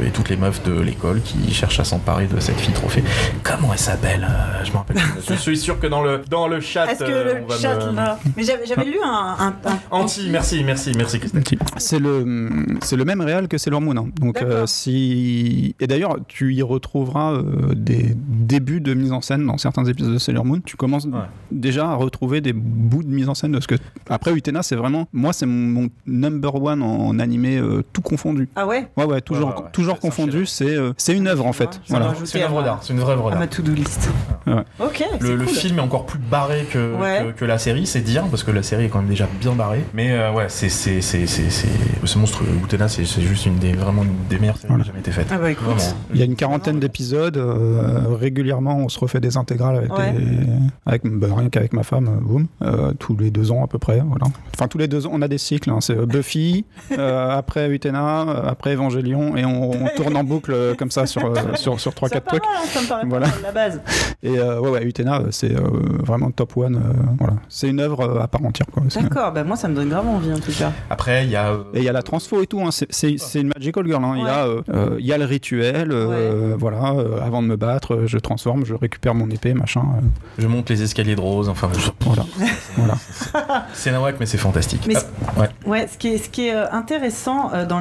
[0.06, 3.04] et toutes les meufs de l'école qui cherchent à s'emparer de cette fille trophée.
[3.44, 4.28] Comment elle s'appelle
[4.64, 4.98] Je me rappelle.
[4.98, 5.22] plus.
[5.30, 8.20] je suis sûr que dans le, dans le chat, que euh, le chat me- là
[8.38, 9.36] Mais j'avais lu un.
[9.40, 11.44] un- un- Anti, merci, merci, merci Christelle.
[11.78, 13.96] C'est le, c'est le même réal que Sailor Moon.
[13.98, 14.08] hein.
[14.20, 15.76] Donc, euh, si.
[15.80, 20.14] Et d'ailleurs, tu y retrouveras euh, des débuts de mise en scène dans certains épisodes
[20.14, 20.60] de Sailor Moon.
[20.66, 21.20] Tu commences Ouais.
[21.52, 23.76] déjà à retrouver des bouts de mise en scène de ce que.
[24.10, 25.08] Après, Utena, c'est vraiment.
[25.14, 28.48] Moi, c'est mon, mon number one en, en animé, euh, tout confondu.
[28.56, 28.88] Ah ouais?
[28.98, 30.46] Ouais, ouais, toujours, Ouais, ouais, toujours confondu.
[30.46, 31.82] C'est euh, c'est une œuvre, en fait.
[31.90, 32.14] Voilà.
[32.24, 33.40] C'est une œuvre d'art, c'est une vraie œuvre d'art.
[33.40, 34.10] ma to-do list.
[34.48, 34.64] Ouais.
[34.80, 35.04] Ok.
[35.22, 35.54] Le, le cool.
[35.54, 37.26] film est encore plus barré que, Ouais.
[37.34, 39.54] que, que la série, c'est dire, parce que la série est quand même déjà bien
[39.54, 39.84] barrée.
[39.94, 41.68] Mais euh, ouais, c'est c'est- c'est- c'est- c'est-
[42.06, 42.48] c'est monstrueux.
[42.64, 44.84] Utena, c'est c'est juste une des, vraiment une des meilleures séries Voilà.
[44.84, 45.28] qui a jamais été faites.
[45.32, 45.66] Ah bah écoute.
[45.68, 45.98] Vraiment.
[46.14, 47.38] Il y a une quarantaine d'épisodes.
[47.38, 50.12] euh, régulièrement, on se refait des intégrales avec, Ouais.
[50.14, 50.48] des-
[50.86, 53.78] avec bah, rien qu'avec ma femme, euh, boum, euh, tous les deux ans à peu
[53.80, 54.02] près.
[54.06, 54.26] Voilà.
[54.56, 55.70] Enfin, tous les deux ans, on a des cycles.
[55.70, 55.80] hein.
[55.82, 56.66] C'est Buffy,
[56.98, 61.22] euh, après Utena, après Evangelion, et on, on tourne en boucle comme ça sur,
[61.56, 62.44] sur, sur 3-4 C'est pas trucs.
[62.44, 63.28] mal, hein, ça me paraît Voilà.
[63.28, 63.82] pas mal, la base.
[64.24, 65.62] Et euh, ouais, ouais, Utena, c'est euh,
[66.00, 66.73] vraiment top one.
[66.76, 67.34] Euh, voilà.
[67.50, 68.68] C'est une œuvre euh, à part entière.
[69.02, 70.72] D'accord, bah moi ça me donne grave envie en tout cas.
[70.90, 71.50] Après, il y a.
[71.50, 72.70] euh, Et il y a la transfo et tout, hein.
[72.72, 74.04] c'est- une magical girl.
[74.04, 74.14] hein.
[74.18, 77.48] Il y, a, euh, euh, il y a le rituel, euh, voilà, euh, avant de
[77.48, 79.82] me battre, je transforme, je récupère mon épée, machin.
[79.98, 80.02] euh,
[80.40, 82.24] Je monte les escaliers de Rose, enfin, je- voilà.
[82.78, 82.96] voilà.
[83.74, 84.86] c'est nawak, mais c'est fantastique.
[84.88, 84.96] Mais
[85.36, 85.50] Ah, ouais.
[85.66, 87.80] Ouais, ce qui est, ce qui est intéressant euh, dans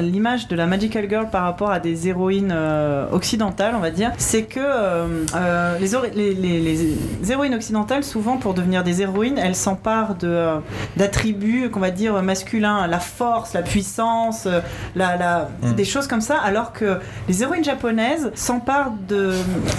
[0.00, 4.12] l'image de la Magical Girl par rapport à des héroïnes euh, occidentales, on va dire,
[4.18, 9.02] c'est que euh, euh, les, ori- les- les- les héroïnes occidentales, souvent pour devenir des
[9.02, 10.56] héroïnes, elles s'emparent de, euh,
[10.96, 14.60] d'attributs qu'on va dire masculins, la force, la puissance, euh,
[14.96, 15.72] la, la- Mm.
[15.74, 16.98] des choses comme ça, alors que
[17.28, 19.32] les héroïnes japonaises s'emparent de.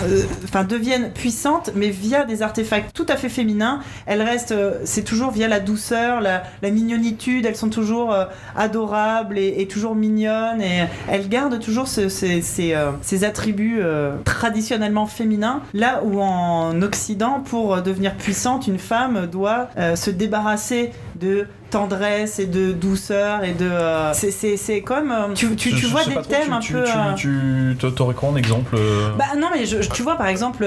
[0.08, 3.80] euh, Enfin, deviennent puissantes, mais via des artefacts tout à fait féminins.
[4.06, 4.54] Elles restent.
[4.86, 7.46] c'est toujours via la douceur, la, la mignonitude.
[7.46, 8.26] Elles sont toujours euh,
[8.56, 10.62] adorables et, et toujours mignonnes.
[10.62, 13.80] Et elles gardent toujours ce- ces, ces, euh, ces attributs
[14.24, 15.62] traditionnellement féminins.
[15.74, 18.35] Là où en Occident, pour devenir puissante,
[18.68, 24.82] une femme doit euh, se débarrasser de tendresse et de douceur et de euh, c'est-
[24.82, 28.30] comme euh, tu, tu, vois des trop, thèmes tu- un peu euh, Tu, t'aurais quoi
[28.30, 30.66] en exemple euh, bah non mais je, tu vois par exemple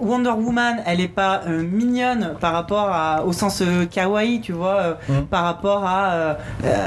[0.00, 4.94] Wonder Woman elle est pas mignonne par rapport à, au sens kawaii tu vois euh,
[5.08, 5.22] Mm.
[5.30, 6.36] par rapport à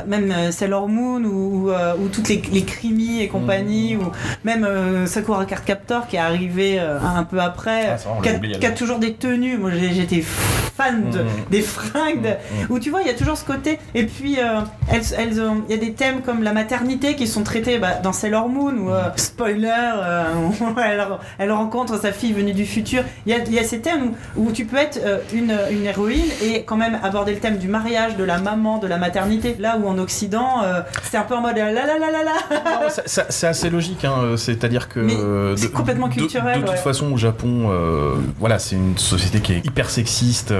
[0.07, 4.03] même Sailor Moon ou, ou, ou toutes les, les Crimi et compagnie ou
[4.43, 4.67] même
[5.07, 8.21] Sakura Card Captor qui est arrivé un peu après Ah,
[8.59, 11.27] qui, a, toujours des tenues moi j'étais fan de, Mm.
[11.51, 12.72] des fringues de-.
[12.73, 13.79] Où tu vois il y a toujours ce côté.
[13.95, 14.59] Et puis euh,
[14.91, 17.99] elles, elles ont- il y a des thèmes comme la maternité qui sont traités bah,
[18.03, 20.23] dans Sailor Moon ou euh, spoiler euh,
[20.83, 21.03] elle,
[21.39, 23.03] elle rencontre sa fille venue du futur.
[23.25, 24.99] Il y a, il y a ces thèmes où, où tu peux être
[25.33, 28.87] une, une héroïne et quand même aborder le thème du mariage de la maman de
[28.87, 29.55] la maternité.
[29.59, 30.61] Là où en Occident
[31.03, 32.89] c'est un peu en mode la la la la la.
[33.07, 36.77] C'est assez logique, hein, c'est-à-dire que c'est complètement de- culturel, De, toute ouais.
[36.77, 37.69] façon, au Japon,
[38.39, 40.53] voilà, c'est une société qui est hyper sexiste,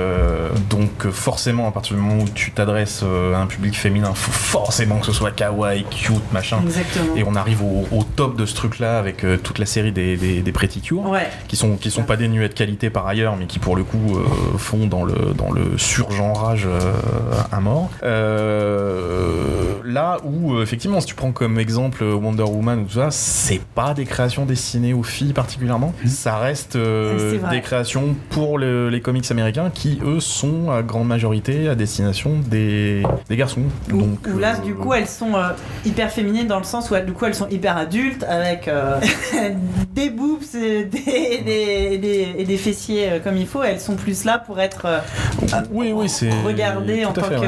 [0.69, 4.31] donc forcément, à partir du moment où tu t'adresses euh, à un public féminin, faut
[4.31, 6.59] forcément que ce soit kawaii, cute, machin.
[6.63, 9.91] exactement Et on arrive au, au top de ce truc-là avec euh, toute la série
[9.91, 13.07] des, des, des Pretty Cure, ouais qui sont qui sont pas dénués de qualité par
[13.07, 16.67] ailleurs, mais qui pour le coup euh, font dans le dans le surgenrage
[17.51, 17.89] à mort.
[19.85, 23.93] Là où effectivement, si tu prends comme exemple Wonder Woman ou tout ça, c'est pas
[23.93, 25.93] des créations destinées aux filles particulièrement.
[26.05, 31.67] Ça reste des créations pour le- les comics américains qui eux sont à grande majorité
[31.67, 33.61] à destination des, des garçons.
[33.91, 35.49] Où, Donc où là, euh, du coup, elles sont euh,
[35.85, 38.99] hyper féminines dans le sens où elles, du coup, elles sont hyper adultes avec euh,
[39.93, 43.61] des boobs et des, des, des- et des fessiers euh, comme il faut.
[43.61, 44.99] Elles sont plus là pour être euh,
[45.71, 47.47] oui, oui, c'est Regardez tout en à tant fait, que- ouais.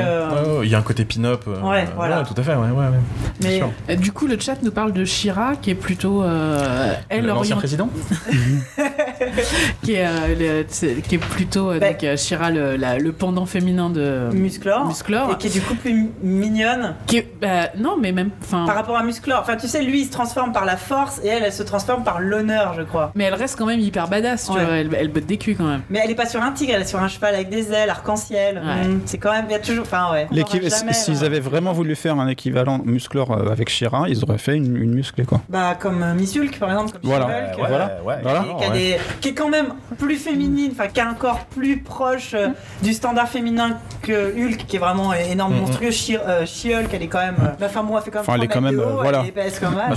[0.52, 1.42] Ouais, ouais, Il y a un côté pin-up.
[1.48, 2.24] euh, Ouais, voilà.
[2.24, 3.00] tout à fait, ouais, ouais, ouais.
[3.40, 3.50] Bien
[3.88, 3.94] Mais.
[3.94, 7.56] Euh, Du coup, le chat nous parle de Shira, qui est plutôt euh, elle L'ancien
[7.56, 7.90] président
[9.84, 13.46] qui est, euh, le- qui est plutôt euh, Bah, donc, Shira, le, la- le pendant
[13.46, 14.86] féminin de Musclor.
[14.86, 15.32] Musclor.
[15.32, 18.76] Et qui est du coup plus mi- mignonne Qui est- bah, non, mais même, par
[18.76, 19.40] rapport à Musclor.
[19.42, 22.04] Enfin, tu sais, lui, il se transforme par la force et elle, elle se transforme
[22.04, 23.12] par l'honneur, je crois.
[23.16, 24.46] mais elle reste quand même hyper badass.
[24.46, 24.64] Tu Ouais.
[24.66, 25.82] vois, elle, elle botte des culs quand même.
[25.90, 27.90] Mais elle est pas sur un tigre, elle est sur un cheval avec des ailes,
[27.90, 28.62] arc-en-ciel.
[28.66, 28.88] Ouais.
[28.88, 29.84] Mm, c'est quand même, il y a toujours.
[29.86, 30.28] Enfin, ouais.
[30.70, 34.56] jamais, S'ils avaient vraiment voulu faire un équivalent musclor euh, avec Shira, ils auraient fait
[34.56, 35.42] une, une musclée quoi.
[35.50, 36.92] Bah, comme euh, Miss Hulk, par exemple.
[36.94, 37.26] Comme Voilà.
[37.28, 37.98] Ouais, euh, Voilà.
[38.06, 38.40] ouais, Voilà.
[38.60, 38.74] qui a ouais.
[38.78, 39.68] des, qui est quand même
[39.98, 42.50] plus féminine, enfin qui a un corps plus proche euh,
[42.82, 45.60] du standard féminin que Hulk, qui est vraiment énorme, Mhm.
[45.62, 45.90] monstrueux.
[45.92, 47.36] She- euh, She-Hulk, elle est quand même.
[47.42, 48.26] euh, la femme moi, elle fait quand même.
[48.28, 49.24] Enfin, elle est 30 quand même, euh, haut, voilà.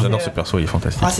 [0.01, 1.03] J'adore ce euh, perso, il est fantastique.
[1.05, 1.11] Ah,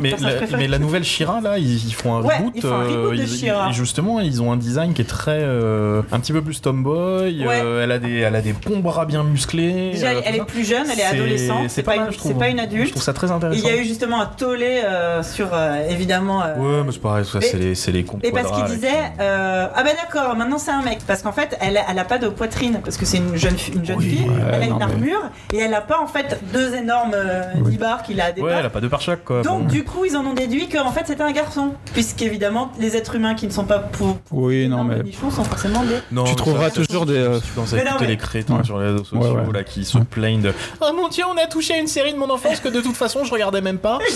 [0.00, 0.62] Mais, la, préféré.
[0.62, 2.52] mais la nouvelle Shira là, ils, ils font un Ouais, reboot.
[2.56, 3.22] ils font un reboot de
[3.68, 7.46] ils- justement, ils ont un design qui est très un petit peu plus tomboy.
[7.46, 7.60] Ouais.
[7.62, 9.92] euh, elle a des, elle a des bons bras bien musclés.
[9.92, 12.58] Déjà, elle, euh, est plus jeune, elle est adolescente, C'est pas pas, une- pas une
[12.58, 12.90] Je adulte.
[12.90, 13.60] trouve ça très intéressant.
[13.62, 16.42] il y a eu justement un tollé euh, sur euh, évidemment.
[16.42, 18.88] euh, Ouais, mais c'est pareil, ça, c'est les, c'est les Et parce qu'il disait
[19.20, 22.18] euh, ah ben d'accord maintenant c'est un mec parce qu'en fait elle elle a pas
[22.18, 24.72] de poitrine parce que c'est une jeune une jeune Oui, fille ouais, elle a non,
[24.72, 25.20] une mais- armure
[25.52, 27.72] et elle a pas en fait deux énormes euh, Oui.
[27.72, 29.42] nibards qu'il a à des Ouais, elle a pas deux par chaque quoi.
[29.42, 29.68] donc Bon.
[29.68, 33.34] du coup ils en ont déduit qu'en fait c'était un garçon puisqu'évidemment les êtres humains
[33.34, 36.34] qui ne sont pas pour, pour Oui, non, mais- nichons sont forcément des Non, Tu
[36.34, 38.64] trouveras ça, toujours des, euh, Je pense à Mais non, écouter mais- les crétins Ouais.
[38.64, 39.52] sur les réseaux sociaux Ouais, ouais.
[39.52, 40.04] là qui se Ouais.
[40.04, 42.68] plaignent de Oh mon dieu, on a touché à une série de mon enfance que
[42.68, 43.98] de toute façon je regardais même pas.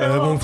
[0.00, 0.38] Euh, bon,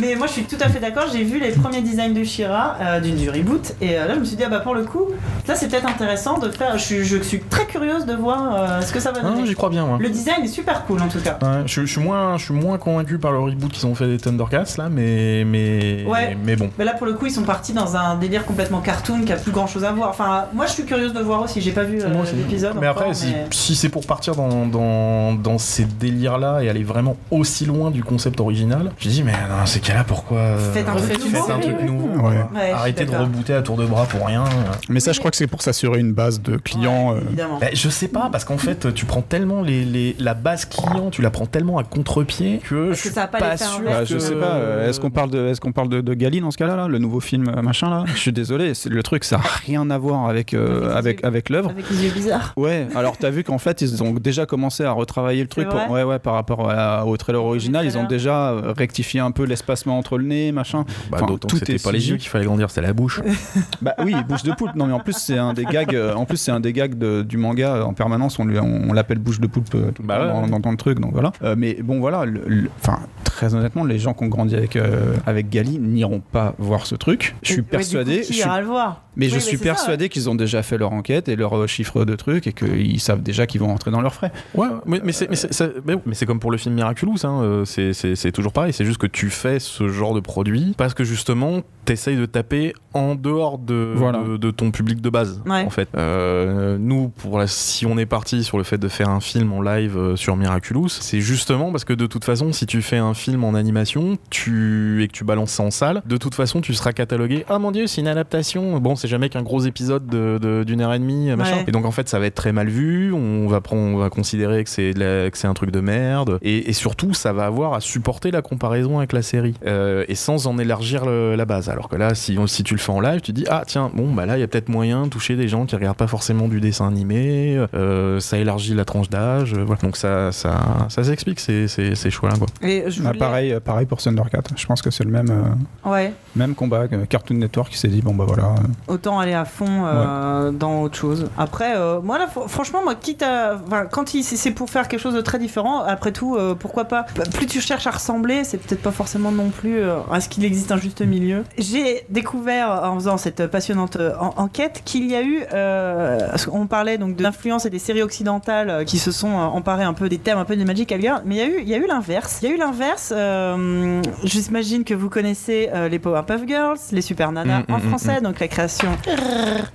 [0.00, 2.76] mais moi je suis tout à fait d'accord j'ai vu les premiers designs de Shira
[2.80, 4.84] euh, du, du reboot et euh, là je me suis dit ah bah pour le
[4.84, 5.06] coup
[5.48, 8.80] là c'est peut-être intéressant de faire je, suis- je suis très curieuse de voir euh,
[8.82, 9.98] ce que ça va non, donner j'y crois bien moi.
[10.00, 12.54] le design est super cool en tout cas Ouais, je, je suis moins, je suis
[12.54, 16.36] moins convaincu par le reboot qu'ils ont fait des Thundercats là, mais mais Ouais.
[16.44, 16.70] mais bon.
[16.78, 19.36] Mais là, pour le coup, ils sont partis dans un délire complètement cartoon qui a
[19.36, 20.08] plus grand chose à voir.
[20.10, 21.60] Enfin, moi, je suis curieuse de voir aussi.
[21.60, 22.74] J'ai pas vu euh, l'épisode.
[22.80, 26.68] Mais encore, après, si, mais- si c'est pour partir dans, dans, dans ces délires-là et
[26.68, 30.72] aller vraiment aussi loin du concept original, je dis, mais dans ces cas-là, pourquoi euh,
[30.72, 31.50] Faites un truc faites nouveau.
[31.52, 32.22] un truc nouveau Ouais.
[32.28, 34.44] Ouais, je suis Arrêtez de rebooter à tour de bras pour rien.
[34.88, 37.10] Mais ça, je crois que c'est pour s'assurer une base de clients.
[37.12, 37.58] Ouais, euh, évidemment.
[37.60, 41.10] Bah, je sais pas, parce qu'en fait, tu prends tellement les, les- la base client,
[41.10, 43.82] tu la prends tellement à contre-pied que je que suis ça pas sûr.
[43.84, 46.14] Bah, je que- sais pas, euh, est-ce qu'on parle de, est-ce qu'on parle de, de
[46.14, 49.02] Gali dans ce cas-là, là, le nouveau film machin là Je suis désolé, c'est- le
[49.02, 51.70] truc ça a rien à voir avec euh, Avec avec l'œuvre.
[51.70, 52.52] Avec les yeux bizarres.
[52.56, 55.90] Ouais, alors t'as vu qu'en fait ils ont déjà commencé à retravailler le truc, pour-
[55.90, 59.44] ouais ouais par rapport à- au trailer original, ils ont déjà rectifié un peu
[59.84, 60.84] entre le nez, machin.
[61.10, 63.20] Bah, Enfin, d'autant que c'était pas les yeux qu'il fallait grandir, c'était la bouche.
[63.82, 64.74] Bah oui, bouche de poulpe.
[64.74, 66.96] Non mais en plus c'est un des gags, euh, en plus c'est un des gags
[66.96, 68.38] de- du manga euh, en permanence.
[68.38, 70.42] On lui, on, on l'appelle bouche de poulpe euh, tout le Bah temps ouais, dans,
[70.44, 70.50] ouais.
[70.50, 71.32] dans- dans le truc, donc voilà.
[71.42, 74.76] Euh, mais bon voilà, le- le- enfin très honnêtement, les gens qui ont grandi avec
[74.76, 77.34] euh, avec Gali n'iront pas voir ce truc.
[77.42, 78.20] Je suis coup, persuadé.
[78.22, 80.34] Qui je suis- ira le voir mais Oui, je mais suis c'est persuadé qu'ils ont
[80.34, 83.62] déjà fait leur enquête et leur euh, chiffre de trucs et qu'ils savent déjà qu'ils
[83.62, 84.30] vont rentrer dans leurs frais.
[84.54, 87.16] Ouais, mais, mais c'est mais c'est- ça- mais- mais c'est comme pour le film Miraculous,
[87.24, 88.74] hein, euh, c'est- c'est c'est toujours pareil.
[88.74, 92.72] C'est juste que tu fais ce genre de produit parce que justement, t'essayes de taper
[92.94, 94.22] en dehors de, Voilà.
[94.22, 95.40] de, de ton public de base.
[95.46, 95.64] Ouais.
[95.64, 99.08] En fait, Euh, nous, pour la- si on est parti sur le fait de faire
[99.08, 102.66] un film en live euh, sur Miraculous, c'est justement parce que de toute façon, si
[102.66, 106.16] tu fais un film en animation, tu et que tu balances ça en salle, de
[106.16, 107.44] toute façon, tu seras catalogué.
[107.48, 108.78] Ah mon dieu, c'est une adaptation.
[108.80, 111.56] Bon, c'est jamais qu'un gros épisode de- de- d'une heure et demie, machin.
[111.58, 111.64] Ouais.
[111.68, 113.12] Et donc en fait, ça va être très mal vu.
[113.12, 116.38] On va prendre, on va considérer que c'est que un truc de merde.
[116.42, 120.14] Et, et surtout, ça va avoir à supporter la comparaison avec la série Euh, et
[120.14, 121.68] sans en élargir le- la base.
[121.68, 123.90] Alors que là, si, on- si tu le fais en live, tu dis ah tiens,
[123.94, 126.06] bon bah là, il y a peut-être moyen de toucher des gens qui regardent pas
[126.06, 127.58] forcément du dessin animé.
[127.74, 129.54] euh, ça élargit la tranche d'âge.
[129.54, 129.80] euh, voilà.
[129.82, 132.36] Donc ça, ça, ça s'explique ces, ces, ces choix-là.
[132.36, 132.46] Quoi.
[132.62, 134.42] Et je voulais- pareil, pareil pour Thundercat.
[134.56, 136.12] Je pense que c'est le même euh, Ouais.
[136.34, 136.88] même combat.
[136.88, 138.44] que Cartoon Network qui s'est dit bon bah voilà.
[138.88, 141.28] euh, Autant aller à fond euh, dans autre chose.
[141.38, 144.88] Après, euh, moi là, fr- franchement, moi, quitte à, enfin, quand il- c'est pour faire
[144.88, 147.06] quelque chose de très différent, après tout, euh, pourquoi pas?
[147.16, 150.28] Bah, Plus tu cherches à ressembler, c'est peut-être pas forcément non plus euh, à ce
[150.28, 151.44] qu'il existe un juste milieu.
[151.58, 156.18] J'ai découvert en faisant cette passionnante euh, en- enquête qu'il y a eu, euh,
[156.50, 160.08] qu'on parlait donc de l'influence et des séries occidentales qui se sont emparées un peu
[160.08, 161.78] des thèmes un peu des Magical Girls, mais il y a eu, il y a
[161.78, 162.38] eu l'inverse.
[162.42, 163.12] Il y a eu l'inverse.
[163.16, 167.82] euh, J'imagine que vous connaissez euh, les Powerpuff Girls, les Super Nana Mm, en mm,
[167.84, 168.88] mm, français, donc la création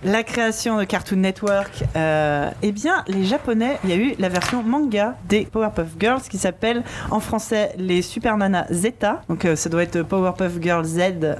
[0.03, 4.63] la création de Cartoon Network, eh bien, les Japonais, il y a eu la version
[4.63, 9.21] manga des Powerpuff Girls qui s'appelle en français les Super Nana Zeta.
[9.29, 10.99] Donc, ça doit être Powerpuff Girls Z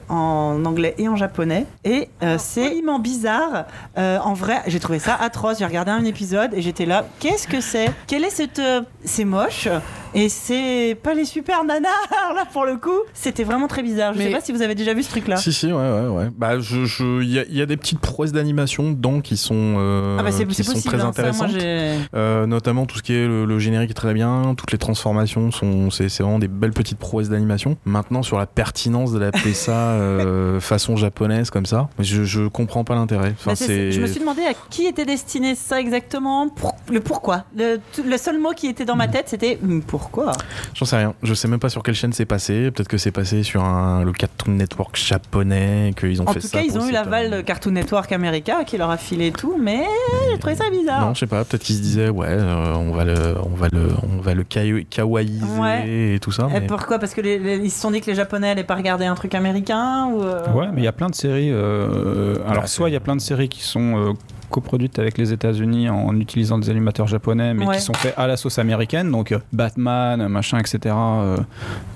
[0.10, 1.66] en anglais et en japonais.
[1.84, 3.66] Et euh, c'est immensément bizarre.
[3.98, 5.60] Euh, en vrai, j'ai trouvé ça atroce.
[5.60, 7.06] J'ai regardé un épisode et j'étais là.
[7.20, 7.90] Qu'est-ce que c'est?
[8.06, 8.60] Quelle est cette.
[8.60, 9.70] euh, C'est moche.
[10.14, 11.88] Et c'est pas les Super Nana.
[12.22, 14.14] Alors là, pour le coup, c'était vraiment très bizarre.
[14.14, 15.38] Je Mais- sais pas si vous avez déjà vu ce truc-là.
[15.38, 16.30] Si si ouais ouais ouais.
[16.38, 19.38] Bah je je il y, a- il y a des petites prouesses d'animation dedans qui
[19.38, 20.94] sont euh, Ah bah c'est qui c'est sont possible.
[20.96, 21.52] très hein, ça, moi, intéressantes.
[21.62, 24.78] j'ai- Euh, notamment tout ce qui est le, le générique est très bien, toutes les
[24.78, 27.78] transformations sont c'est c'est vraiment des belles petites prouesses d'animation.
[28.02, 32.96] Maintenant sur la pertinence d'adapter ça euh, façon japonaise comme ça, je, je comprends pas
[32.96, 33.34] l'intérêt.
[33.38, 37.44] Enfin Bah, Je me suis demandé à qui était destiné ça exactement, pour- le pourquoi.
[37.56, 40.32] Le, tout- le seul mot qui était dans ma tête, c'était hum, pourquoi?
[40.74, 41.14] J'en sais rien.
[41.22, 42.72] Je sais même pas sur quelle chaîne c'est passé.
[42.72, 46.48] Peut-être que c'est passé sur un, le Cartoon Network japonais, qu'ils ont En fait tout
[46.48, 46.58] ça.
[46.60, 49.58] cas, ils ont eu l'aval euh, de Cartoon Network America qui leur a filé tout,
[49.62, 49.84] mais
[50.32, 51.02] j'ai trouvé ça bizarre.
[51.06, 51.44] Non, je sais pas.
[51.46, 54.44] Peut-être qu'ils se disaient, ouais, euh, on va le, on va le, on va le
[54.44, 56.14] kawa- kawaiiser Ouais.
[56.16, 56.48] et tout ça.
[56.56, 56.98] Et mais- pourquoi?
[57.00, 59.16] Parce que les- les- ils se sont dit que les Japonais allaient pas regarder un
[59.16, 61.50] truc américain ou euh, Ouais, mais il y a plein de séries.
[61.52, 64.14] euh, alors, soit il y a plein de séries qui sont euh,
[64.52, 67.76] coproduites avec les États-Unis en utilisant des animateurs japonais, mais Ouais.
[67.78, 69.10] qui sont faits à la sauce américaine.
[69.12, 70.80] Donc, euh, Batman, machin, etc.
[70.96, 71.38] euh,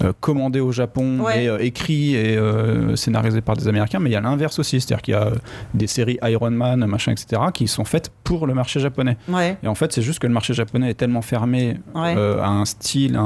[0.04, 1.44] euh, commandés au Japon Ouais.
[1.44, 4.00] et euh, écrits et euh, scénarisés par des Américains.
[4.00, 5.32] Mais il y a l'inverse aussi, c'est-à-dire qu'il y a
[5.74, 7.42] des séries Iron Man, machin, etc.
[7.54, 9.18] qui sont faites pour le marché japonais.
[9.28, 12.16] Ouais, Et en fait, c'est juste que le marché japonais est tellement fermé Ouais.
[12.18, 13.22] euh, à un style, un,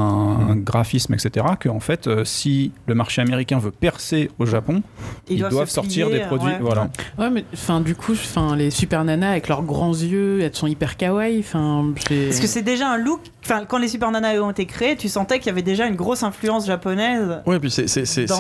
[0.49, 4.81] un graphisme, etc., que en fait, euh, si le marché américain veut percer au Japon,
[5.29, 6.47] ils, doivent, sortir plier, des produits.
[6.47, 6.57] ouais.
[6.59, 6.89] Voilà.
[7.17, 10.67] Ouais, mais enfin, du coup, enfin, les super nanas avec leurs grands yeux, elles sont
[10.67, 11.39] hyper kawaii.
[11.39, 13.19] Enfin, Parce que c'est déjà un look.
[13.45, 15.95] Enfin, quand les Super Nanas ont été créés, tu sentais qu'il y avait déjà une
[15.95, 17.39] grosse influence japonaise.
[17.47, 17.85] Ouais, puis c'est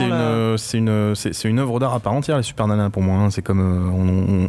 [0.01, 2.89] une, le- c'est une, c'est c'est une œuvre d'art à part entière, les Super Nanas,
[2.89, 3.15] pour moi.
[3.17, 3.29] hein.
[3.31, 4.07] C'est comme euh, on,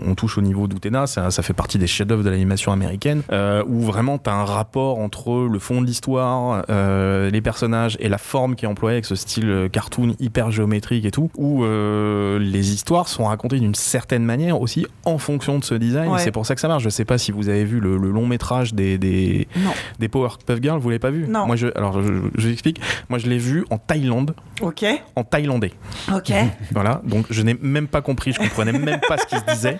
[0.08, 3.22] on- on touche au niveau d'Utena, ça, ça fait partie des chefs-d'œuvre de l'animation américaine,
[3.32, 8.08] euh, où vraiment t'as un rapport entre le fond de l'histoire, euh, les personnages et
[8.08, 12.38] la forme qui est employée avec ce style cartoon hyper géométrique et tout, où euh,
[12.38, 16.10] les histoires sont racontées d'une certaine manière aussi en fonction de ce design.
[16.10, 16.18] Ouais.
[16.20, 16.82] C'est pour ça que ça marche.
[16.82, 19.48] Je sais pas si vous avez vu le, le long métrage des, des,
[19.98, 21.46] des Powerpuff Girls, vous l'avez pas vu Non.
[21.46, 22.80] Moi, je, alors, je, vous explique.
[23.08, 24.84] Moi, je l'ai vu en Thaïlande, Ok,
[25.16, 25.72] en thaïlandais.
[26.14, 26.32] ok.
[26.72, 29.78] Voilà, donc je n'ai même pas compris, je comprenais même pas ce qui se disait,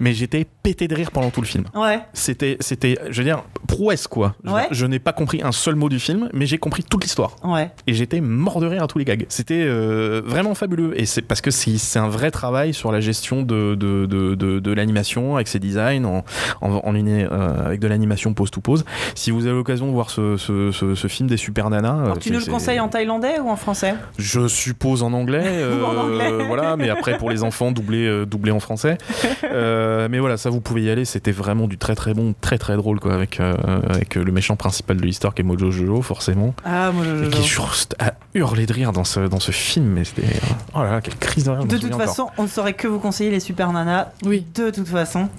[0.00, 1.64] mais j'étais pété de rire pendant tout le film.
[1.74, 4.34] Ouais, C'était, c'était, je veux dire, prouesse quoi.
[4.44, 4.68] Je, Ouais.
[4.70, 7.36] je n'ai pas compris un seul mot du film, mais j'ai compris toute l'histoire.
[7.44, 7.70] ouais.
[7.86, 9.26] Et j'étais mort de rire à tous les gags.
[9.28, 10.98] C'était euh, vraiment fabuleux.
[10.98, 14.58] Et c'est parce que c'est, un vrai travail sur la gestion de, de, de, de,
[14.60, 16.24] de l'animation, avec ses designs, en,
[16.60, 18.84] en, en ligne, euh, avec de l'animation pause to pause.
[19.14, 21.94] Si vous avez l'occasion de voir ce, ce, ce, ce film des Super Nanas.
[21.96, 23.94] euh, Alors, tu nous le conseilles en thaïlandais ou en français?
[24.18, 25.44] Je suppose en anglais,
[25.80, 26.44] Ou en euh, anglais.
[26.46, 28.98] voilà, mais après pour les enfants doublé, euh, doublé en français.
[29.52, 32.58] Euh, mais voilà, ça vous pouvez y aller, c'était vraiment du très très bon, très
[32.58, 33.54] très drôle quoi, avec euh,
[33.88, 37.24] avec le méchant principal de l'histoire qui est Mojo Jojo forcément, Ah, je.
[37.24, 40.26] et qui est juste à hurler de rire dans ce dans ce film, mais c'était
[40.74, 41.64] oh là là quelle crise de rire.
[41.64, 42.06] De toute encore.
[42.06, 44.08] façon, on ne saurait que vous conseiller les Super Nanas.
[44.24, 44.46] Oui.
[44.54, 45.28] De toute façon,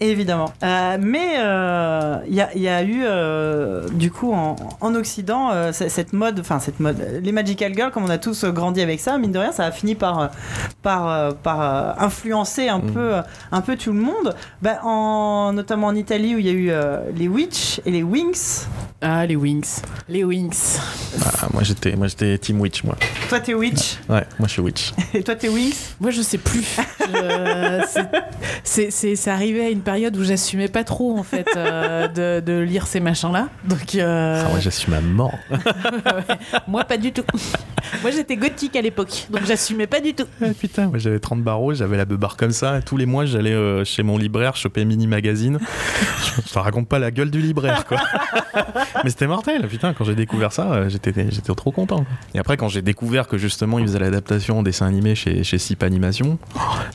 [0.00, 0.52] évidemment.
[0.62, 4.94] Euh, mais euh, il y, a, il y a eu, euh, du coup, en, en
[4.94, 8.50] Occident, euh, cette mode, enfin, cette mode, les Magical Girls, comme on a tous euh,
[8.50, 10.26] grandi avec ça, mine de rien, ça a fini par, euh,
[10.82, 12.92] par, euh, par euh, influencer un, Mm.
[12.92, 13.22] peu, euh,
[13.52, 14.34] un peu tout le monde.
[14.62, 18.02] Bah, en, notamment en Italie, où il y a eu euh, les Witch et les
[18.02, 18.66] Wings.
[19.00, 19.80] Ah, les Wings.
[20.08, 20.78] Les Wings.
[21.24, 22.96] Ah, moi j'étais moi j'étais Team Witch moi.
[23.28, 23.98] Toi, t'es Witch?
[24.08, 24.92] Ouais, moi je suis Witch.
[25.14, 25.74] Et toi, t'es Wings?
[26.00, 26.64] Moi, je sais plus.
[28.64, 32.44] C'est, c'est, c'est arrivé à une période où j'assumais pas trop, en fait, euh, de,
[32.44, 33.48] de lire ces machins-là.
[33.64, 35.38] Donc, euh, Ah, moi j'assume à mort.
[36.68, 37.22] moi, pas du tout.
[38.02, 40.24] Moi, j'étais gothique à l'époque, donc j'assumais pas du tout.
[40.42, 42.78] Ah, putain, moi j'avais 30 barreaux, j'avais la beubare comme ça.
[42.78, 45.60] et Tous les mois, j'allais euh, chez mon libraire choper Mini Magazine.
[46.24, 47.98] je, je te raconte pas la gueule du libraire, quoi.
[49.04, 49.94] Mais c'était mortel, putain.
[49.94, 51.98] Quand j'ai découvert ça, euh, j'étais, j'étais trop content.
[51.98, 52.06] quoi.
[52.34, 55.58] Et après, quand j'ai découvert que justement, ils faisaient l'adaptation en dessin animé chez, chez
[55.58, 56.40] Sip Animation,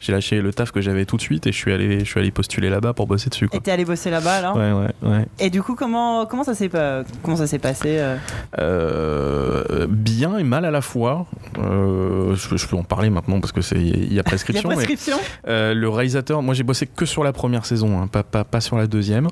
[0.01, 2.19] j'ai lâché le taf que j'avais tout de suite et je suis allé, je suis
[2.19, 3.57] allé postuler là-bas pour bosser dessus, quoi.
[3.57, 4.55] Et t'es allé bosser là-bas, alors?
[4.55, 5.25] Ouais, ouais, ouais.
[5.39, 8.15] Et du coup, comment, comment ça s'est pas- comment ça s'est passé euh?
[8.59, 11.25] Euh, bien et mal à la fois.
[11.59, 14.19] Euh, je, je peux en parler maintenant parce que c'est il y a Il y
[14.19, 14.69] a prescription.
[14.69, 15.17] mais- prescription
[15.47, 18.61] Euh, le réalisateur, moi j'ai bossé que sur la première saison, hein, pas, pas, pas
[18.61, 19.27] sur la deuxième.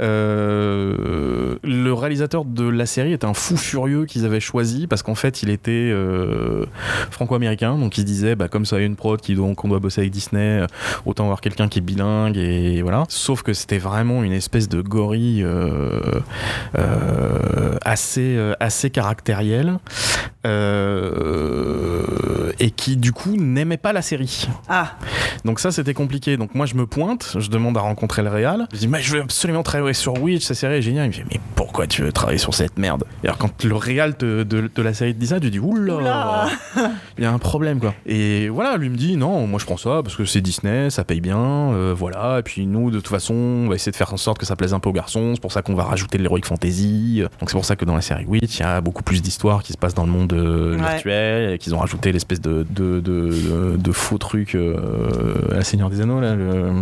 [0.00, 5.14] Euh, le réalisateur de la série est un fou furieux qu'ils avaient choisi parce qu'en
[5.14, 6.64] fait il était euh,
[7.10, 9.20] franco-américain, donc il se disait bah, comme ça a une prod
[9.56, 10.66] qu'on doit bosser avec Disney, euh,
[11.06, 13.04] autant avoir quelqu'un qui est bilingue et voilà.
[13.08, 16.00] Sauf que c'était vraiment une espèce de gorille euh,
[16.78, 19.78] euh, assez, euh, assez caractérielle
[22.60, 24.46] et qui du coup n'aimait pas la série.
[24.68, 24.92] Ah,
[25.44, 26.36] Donc ça c'était compliqué.
[26.36, 28.66] Donc moi je me pointe, je demande à rencontrer le réal.
[28.72, 31.06] Je dis mais je veux absolument travailler sur Witch, sa série est géniale.
[31.06, 33.04] Il me dit mais pourquoi tu veux travailler sur cette merde?
[33.22, 35.58] Et alors quand le réal de, de- de la série te dit ça, tu dis
[35.58, 36.46] oula, Oula.
[37.18, 37.94] il y a un problème quoi.
[38.06, 41.04] Et voilà, lui me dit non, moi je prends ça parce que c'est Disney, ça
[41.04, 42.38] paye bien, euh, voilà.
[42.38, 44.56] Et puis nous de toute façon on va essayer de faire en sorte que ça
[44.56, 45.32] plaise un peu aux garçons.
[45.34, 47.22] C'est pour ça qu'on va rajouter de l'heroic fantasy.
[47.40, 49.62] Donc c'est pour ça que dans la série Witch il y a beaucoup plus d'histoires
[49.62, 50.80] qui se passent dans le monde euh, Ouais.
[50.94, 55.54] virtuel et qu'ils ont rajouté l'espèce de, de, de, de- de faux truc euh, à
[55.56, 56.34] la Seigneur des Anneaux là.
[56.34, 56.72] Le...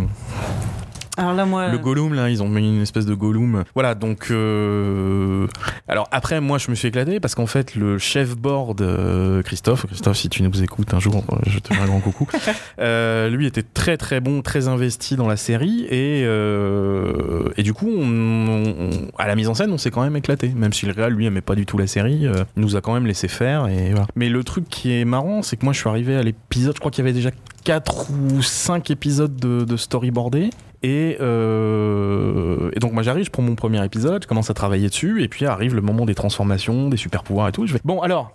[1.17, 1.67] Alors là, moi.
[1.69, 3.63] Le Gollum, là, ils ont mis une espèce de Gollum.
[3.75, 4.27] Voilà, donc.
[4.31, 5.47] euh,
[5.87, 9.85] Alors après, moi, je me suis éclaté parce qu'en fait, le chef board, euh, Christophe,
[9.85, 12.27] Christophe, si tu nous écoutes un jour, euh, je te fais un grand coucou.
[12.79, 17.89] euh, lui était très très bon, très investi dans la série et, et du coup,
[17.89, 20.49] on- on- à la mise en scène, on s'est quand même éclaté.
[20.55, 22.93] Même si le réal, lui, aimait pas du tout la série, il nous a quand
[22.93, 23.67] même laissé faire.
[23.67, 24.07] Et voilà.
[24.15, 26.79] Mais le truc qui est marrant, c'est que moi, je suis arrivé à l'épisode, je
[26.79, 27.29] crois qu'il y avait déjà
[27.63, 30.49] 4 ou 5 épisodes de, de storyboardés.
[30.83, 34.89] Et, euh, et donc moi j'arrive, je prends mon premier épisode, je commence à travailler
[34.89, 37.65] dessus, et puis arrive le moment des transformations, des super pouvoirs et tout.
[37.65, 38.33] Je fais bon alors,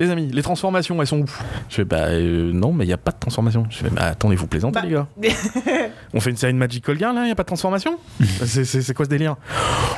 [0.00, 1.26] les amis, les transformations elles sont où?
[1.68, 3.66] Je fais bah euh, non mais il y a pas de transformation.
[3.70, 4.86] Je fais bah attendez vous plaisantez Bah.
[4.86, 5.06] les gars.
[6.14, 7.98] On fait une série de Magical Girl là, il y a pas de transformation?
[8.44, 9.36] C'est- quoi ce délire?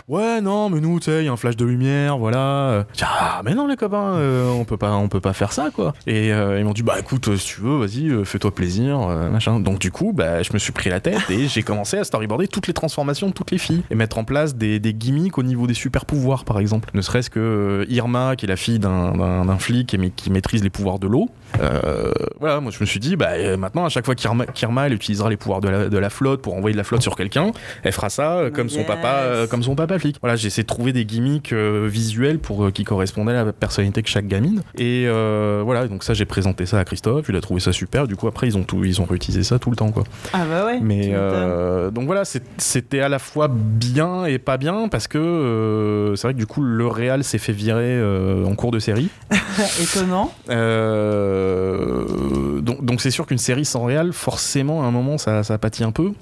[0.08, 2.86] Ouais non mais nous tu sais il y a un flash de lumière voilà.
[2.92, 5.52] Je dis, Ah mais non les copains euh, on peut pas on peut pas faire
[5.52, 5.92] ça quoi.
[6.06, 8.98] Et euh, ils m'ont dit bah écoute euh, si tu veux vas-y euh, fais-toi plaisir
[9.00, 9.60] euh, machin.
[9.60, 12.48] Donc du coup bah je me suis pris la tête et j'ai commencé à storyboarder
[12.48, 15.42] toutes les transformations de toutes les filles et mettre en place des, des gimmicks au
[15.42, 16.88] niveau des super pouvoirs par exemple.
[16.94, 19.56] Ne serait-ce que euh, Irma qui est la fille d'un- d'un
[19.86, 21.30] qui maîtrise les pouvoirs de l'eau.
[21.60, 24.86] Euh, voilà, moi je me suis dit, bah euh, maintenant à chaque fois qu'Irma qu'Irma,
[24.86, 27.16] elle utilisera les pouvoirs de la, de la flotte pour envoyer de la flotte sur
[27.16, 27.50] quelqu'un,
[27.82, 30.16] elle fera ça euh, comme son papa, euh, comme son papa flic.
[30.20, 34.06] Voilà, j'ai essayé de trouver des gimmicks visuels pour qui correspondaient à la personnalité de
[34.06, 34.62] chaque gamine.
[34.76, 38.06] Et euh, voilà, donc ça j'ai présenté ça à Christophe, il a trouvé ça super.
[38.06, 40.04] Du coup après ils ont tout, ils ont réutilisé ça tout le temps quoi.
[40.32, 40.78] Ah bah ouais.
[40.80, 45.18] Mais euh, donc voilà, c'est- c'était à la fois bien et pas bien parce que
[45.18, 48.78] euh, c'est vrai que du coup le Real s'est fait virer euh, en cours de
[48.78, 49.08] série.
[49.80, 50.32] Étonnant.
[50.50, 55.42] Euh, euh, donc donc c'est sûr qu'une série sans Real, forcément à un moment ça,
[55.42, 56.12] ça pâtit un peu,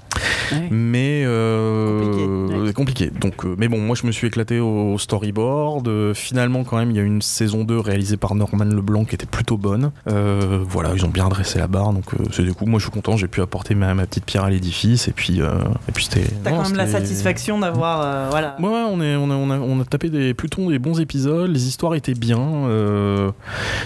[0.53, 0.69] Ouais.
[0.71, 2.73] mais euh, Compliqué, ouais.
[2.73, 3.11] compliqué.
[3.21, 5.89] Donc euh, mais bon, moi je me suis éclaté au storyboard.
[5.89, 9.05] Euh, finalement quand même il y a eu une saison 2 réalisée par Norman Leblanc
[9.05, 9.91] qui était plutôt bonne.
[10.09, 12.93] Euh, voilà, ils ont bien dressé la barre, donc c'est du coup moi je suis
[12.93, 16.27] content, j'ai pu apporter ma, ma petite pierre à l'édifice et puis et puis c'était.
[16.45, 18.31] T'as quand même la satisfaction d'avoir.
[18.31, 18.57] voilà.
[18.61, 21.51] Ouais, on, est, on, a, on, a, on a tapé des, plutôt des bons épisodes,
[21.51, 22.39] les histoires étaient bien.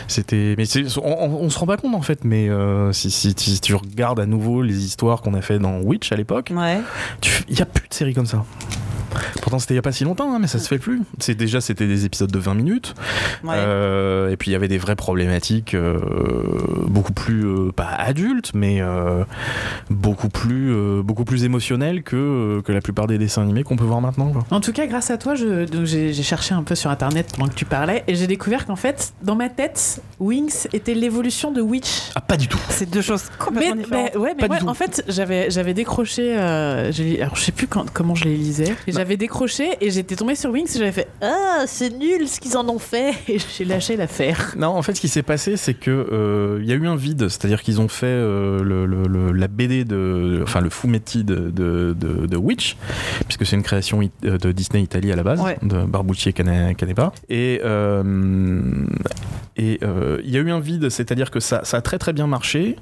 [0.07, 0.65] c'était, mais
[0.97, 3.75] on, on- on se rend pas compte en fait, mais euh, si, si, si tu
[3.75, 6.81] regardes à nouveau les histoires qu'on a fait dans Witch à l'époque, Ouais.
[7.49, 8.45] il y a plus de séries comme ça.
[9.43, 11.03] Pourtant c'était il y a pas si longtemps, hein, mais ça se fait plus.
[11.19, 12.95] C'est déjà c'était des épisodes de 20 minutes,
[13.45, 13.55] Ouais.
[13.57, 15.99] euh, et puis il y avait des vraies problématiques euh,
[16.87, 19.25] beaucoup plus euh, pas adultes, mais euh,
[19.91, 23.85] beaucoup plus euh, beaucoup plus émotionnelles que que la plupart des dessins animés qu'on peut
[23.85, 24.31] voir maintenant.
[24.33, 24.45] quoi.
[24.51, 27.65] En tout cas, grâce à toi, j'ai cherché un peu sur internet pendant que tu
[27.65, 32.11] parlais et j'ai découvert qu'en fait, dans ma tête, Wings était l'évolution de Witch.
[32.15, 32.59] Ah, pas du tout.
[32.71, 34.11] C'est deux choses Mais, complètement différentes.
[34.15, 34.69] mais- ouais, mais Pas du ouais, tout.
[34.69, 36.35] en fait, j'avais j'avais décroché.
[36.37, 36.91] euh,
[37.21, 38.75] alors, je sais plus quand- comment je les lisais.
[38.99, 42.57] J'avais décroché et j'étais tombée sur Wings et j'avais fait Ah, c'est nul ce qu'ils
[42.57, 43.13] en ont fait.
[43.29, 44.55] Et j'ai lâché l'affaire.
[44.59, 47.29] Non, en fait, ce qui s'est passé, c'est que euh, y a eu un vide,
[47.29, 52.27] c'est-à-dire qu'ils ont fait euh, le, la BD de, enfin le fumetti de, de, de-
[52.27, 52.77] de Witch,
[53.27, 55.59] puisque c'est une création euh, de Disney Italie à la base, Ouais.
[55.63, 57.13] de Barbucci et Cane- Canepa.
[57.29, 58.85] Et euh,
[59.57, 59.81] et
[60.25, 62.77] il y a eu un vide, c'est-à-dire que ça, ça a très très bien marché,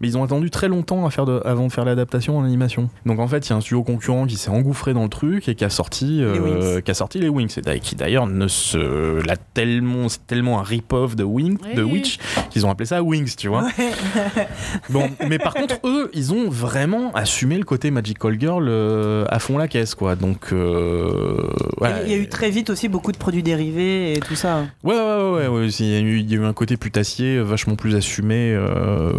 [0.00, 2.88] mais ils ont attendu très longtemps à faire de- avant de faire l'adaptation en animation.
[3.06, 5.48] Donc en fait, il y a un studio concurrent qui s'est engouffré dans le truc
[5.48, 6.82] et qui a sorti, euh, Les Wings.
[6.82, 10.62] qui a sorti les Wings, et qui d'ailleurs ne se, l'a tellement, c'est tellement un
[10.62, 11.82] rip-off de Wing, de.
[11.82, 12.18] Witch,
[12.50, 13.68] qu'ils ont appelé ça Wings, tu vois.
[14.90, 19.38] Bon, mais par contre, eux, ils ont vraiment assumé le côté Magical Girl euh, à
[19.38, 20.16] fond la caisse, quoi.
[20.16, 21.36] Donc, euh,
[21.78, 22.02] voilà.
[22.02, 24.64] Il y a eu très vite aussi beaucoup de produits dérivés et tout ça.
[24.82, 27.36] Ouais, ouais, ouais, ouais, Il y, a eu- il y a eu un côté putassier
[27.36, 28.58] euh, vachement plus assumé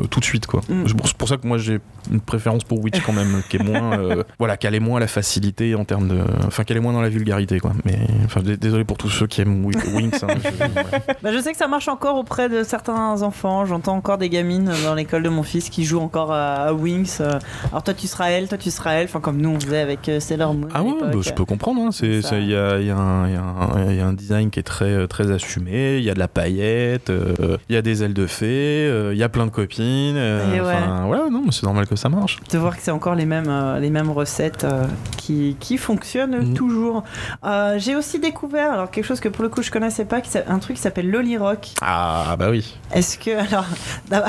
[0.10, 0.62] tout de suite, quoi.
[0.70, 0.84] Mm.
[0.88, 1.80] C'est pour- ça que moi j'ai
[2.12, 3.98] une préférence pour Witch quand même, qui est moins,
[4.39, 7.10] voilà, qu'elle est moins la facilité en termes de, enfin, qu'elle est moins dans la
[7.10, 7.72] vulgarité, quoi.
[7.86, 10.24] Mais, enfin, désolé pour tous ceux qui aiment Wi- Winx.
[10.24, 10.50] hein, je-
[11.24, 13.66] Bah, je sais que ça marche encore auprès de certains enfants.
[13.66, 17.18] J'entends encore des gamines dans l'école de mon fils qui jouent encore à, à Wings.
[17.22, 17.40] Euh,
[17.72, 19.06] Alors toi tu seras elle, toi tu seras elle.
[19.06, 20.68] Enfin comme nous on faisait avec euh, Sailor Moon.
[20.74, 21.82] Ah ouais, bah, je peux comprendre.
[21.82, 21.90] hein.
[21.92, 22.08] C'est,
[22.40, 25.98] il y a, y a y y a un design qui est très, très assumé.
[25.98, 28.46] Il y a de la paillette, euh, il y a des ailes de fée,
[28.88, 30.16] euh, il y a plein de copines.
[30.18, 31.06] euh, ouais.
[31.08, 32.40] Voilà, non, mais c'est normal que ça marche.
[32.52, 34.86] De voir que c'est encore les mêmes, euh, les mêmes recettes euh,
[35.18, 36.54] qui, qui fonctionnent Mhm.
[36.54, 37.04] toujours.
[37.44, 40.60] Euh, J'ai aussi découvert alors quelque chose que pour le coup je connaissais pas, un
[40.60, 41.70] truc qui s'appelle Lolly Rock.
[41.82, 42.76] Ah bah oui.
[42.94, 43.66] Est-ce que alors,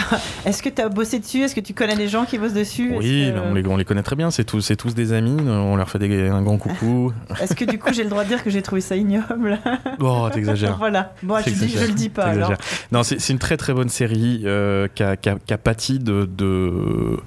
[0.47, 1.43] est-ce que tu as bossé dessus?
[1.43, 2.93] Est-ce que tu connais des gens qui bossent dessus?
[2.97, 4.31] Oui, que, on, les, on les connaît très bien.
[4.31, 5.37] C'est tous, c'est tous des amis.
[5.41, 7.13] On leur fait des, un grand coucou.
[7.41, 9.59] est-ce que du coup j'ai le droit de dire que j'ai trouvé ça ignoble?
[10.01, 10.77] Oh, t'exagères.
[10.77, 11.15] Voilà.
[11.23, 12.53] Bon, je, dis, je le dis pas alors.
[12.93, 17.19] Non, c'est une très très bonne série euh, qui a, pâti de, de,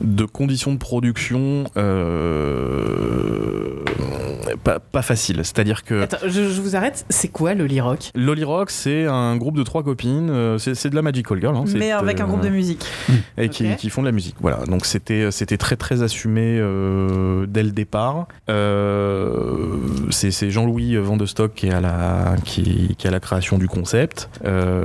[0.00, 3.76] de conditions de production euh,
[4.64, 5.36] pas, pas facile.
[5.44, 7.04] C'est-à-dire que Attends, je, je vous arrête.
[7.08, 8.10] C'est quoi le Rock?
[8.14, 10.28] Lolly Rock, c'est un groupe de trois copines.
[10.30, 11.56] euh, c'est c'est de la Magical Girl.
[11.56, 12.84] hein, Mais avec un euh, groupe de musique.
[13.38, 14.36] et qui, font de la musique.
[14.40, 18.26] Voilà, donc c'était c'était très très assumé euh, dès le départ.
[18.50, 19.76] Euh,
[20.10, 23.20] c'est c'est Jean-Louis Van de Stock qui est à la qui, qui est à la
[23.20, 24.28] création du concept.
[24.44, 24.84] Euh,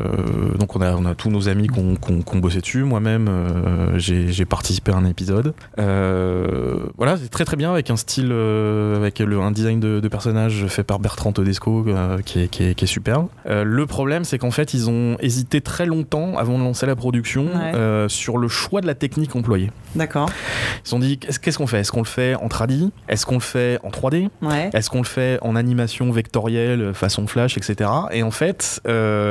[0.58, 2.60] donc on a on a tous nos amis qui ont qui ont- qui ont bossé
[2.62, 2.84] dessus.
[2.84, 5.54] Moi-même, euh, j'ai j'ai participé à un épisode.
[5.80, 10.00] Euh, voilà, c'est très très bien avec un style euh, avec le, un design de,
[10.00, 13.28] de personnage fait par Bertrand Tedesco euh, qui est qui est, qui est superbe.
[13.48, 16.96] Euh, le problème, c'est qu'en fait, ils ont hésité très longtemps avant de lancer la
[16.96, 17.74] production Ouais.
[17.76, 19.72] euh, sur le choix de la technique employée.
[19.96, 20.30] D'accord.
[20.30, 21.80] Ils se sont dit qu'est-ce qu'on fait?
[21.80, 22.92] Est-ce qu'on le fait en tradi?
[23.08, 24.70] Est-ce qu'on le fait en 3D Ouais.
[24.74, 27.90] Est-ce qu'on le fait en animation vectorielle, façon flash, etc.
[28.12, 28.82] Et en fait,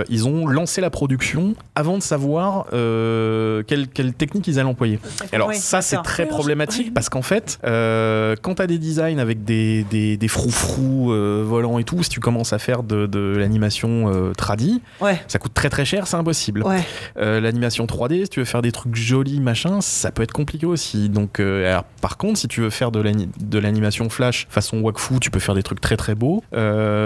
[0.08, 4.98] ils ont lancé la production avant de savoir quelle, quelle technique ils allaient employer.
[5.32, 9.44] Alors Oui, ça, c'est très problématique parce qu'en fait, quand tu as des designs avec
[9.44, 13.34] des, des, des froufrous euh, volants et tout, si tu commences à faire de, de
[13.36, 15.20] l'animation euh, tradi, Ouais.
[15.28, 16.62] ça coûte très très cher, c'est impossible.
[16.64, 16.80] Ouais.
[17.18, 20.66] Euh, L'animation 3D, si tu veux faire des trucs jolis, machin, ça peut être compliqué
[20.66, 21.08] aussi.
[21.08, 24.80] Donc, euh, alors, par contre, si tu veux faire de l'ani- de l'animation flash façon
[24.80, 26.42] Wakfu, tu peux faire des trucs très très beaux.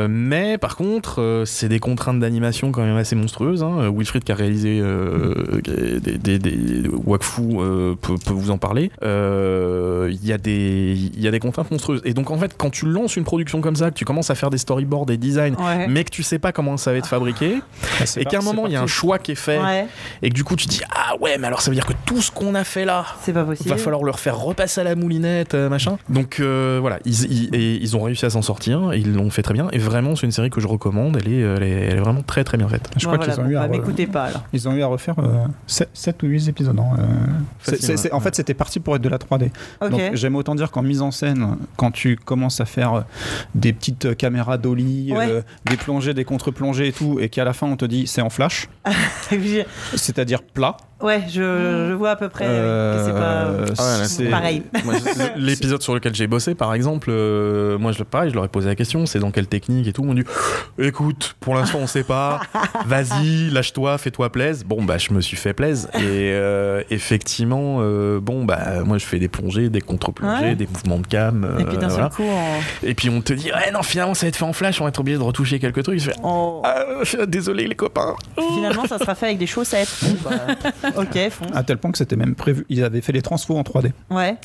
[0.09, 3.62] Mais par contre, c'est des contraintes d'animation quand même assez monstrueuses.
[3.62, 3.91] Hein.
[3.95, 7.43] Wilfried qui a réalisé euh, des, des, des Wakfu
[8.01, 8.91] peut, peut vous en parler.
[9.03, 12.03] Il y, a des- il y a des contraintes monstrueuses.
[12.05, 14.35] Et donc, en fait, quand tu lances une production comme ça, que tu commences à
[14.35, 15.87] faire des storyboards, des designs, Ouais.
[15.89, 17.57] mais que tu sais pas comment ça va être fabriqué,
[17.99, 19.87] Bah, c'est et qu'à un moment il y a un choix qui est fait, Ouais.
[20.23, 21.93] et que du coup tu te dis ah ouais mais alors ça veut dire que
[22.05, 23.71] tout ce qu'on a fait là C'est pas possible.
[23.71, 27.55] va falloir le refaire repasser à la moulinette euh, machin donc euh, voilà ils, ils-
[27.55, 30.27] et ils ont réussi à s'en sortir ils l'ont fait très bien et vraiment c'est
[30.27, 32.69] une série que je recommande elle est, elle est, elle est vraiment très très bien
[32.69, 34.43] faite Je Bon, crois voilà, qu'ils ont bon, eu à bah, re- m'écoutez pas alors.
[34.53, 35.15] Ils ont eu à refaire
[35.67, 36.79] 7, ou 8 épisodes.
[36.79, 37.73] hein, euh.
[37.73, 38.13] Ouais.
[38.13, 39.51] en fait, c'était parti pour être de la 3D.
[39.81, 39.91] Ok.
[39.91, 43.01] Donc, j'aime autant dire qu'en mise en scène, quand tu commences à faire euh,
[43.55, 45.28] des petites euh, caméras dolly, Ouais.
[45.28, 48.22] euh, des plongées, des contre-plongées et tout, et qu'à la fin on te dit c'est
[48.22, 48.68] en flash,
[49.95, 50.76] c'est-à-dire plat.
[51.03, 53.83] Ouais, je, je vois à peu près euh, que c'est Euh, pas.
[53.83, 54.63] Ouais, là, c'est- pareil.
[55.37, 58.69] L'épisode sur lequel j'ai bossé par exemple euh, moi je pareil je leur ai posé
[58.69, 60.25] la question c'est dans quelle technique et tout ils m'ont dit
[60.79, 62.41] écoute pour l'instant on sait pas
[62.87, 66.01] vas-y lâche-toi fais-toi plaise bon bah je me suis fait plaise et
[66.33, 70.55] euh, effectivement euh, bon bah moi je fais des plongées des contre-plongées Ouais.
[70.55, 72.09] des mouvements de cam euh, Et puis d'un seul voilà.
[72.11, 72.87] coup, on.
[72.87, 74.85] et puis on te dit ouais non finalement ça va être fait en flash on
[74.85, 76.85] va être obligé de retoucher quelques trucs je fais on- ah,
[77.27, 78.15] désolé les copains
[78.55, 79.89] Finalement, ça sera fait avec des chaussettes.
[80.03, 81.49] Bon, bah, ok, fonce.
[81.55, 82.64] À tel point que c'était même prévu.
[82.68, 83.93] Ils avaient fait les transfos en 3D.
[84.11, 84.36] Ouais.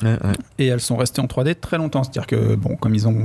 [0.58, 2.02] Et elles sont restées en 3D très longtemps.
[2.02, 3.16] C'est-à-dire que, bon, comme ils ont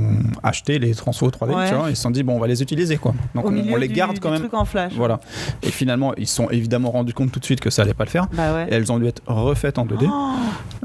[0.42, 1.68] acheté les transfos 3D, Ouais.
[1.68, 3.14] tu vois, ils se sont dit, bon, on va les utiliser, quoi.
[3.34, 4.40] Donc Au on, les du- garde du quand même.
[4.40, 4.92] truc en flash.
[4.96, 5.20] Voilà.
[5.62, 8.04] Et finalement, ils se sont évidemment rendus compte tout de suite que ça allait pas
[8.04, 8.26] le faire.
[8.32, 8.66] Bah ouais.
[8.70, 10.06] Et elles ont dû être refaites en 2D.
[10.10, 10.32] Oh,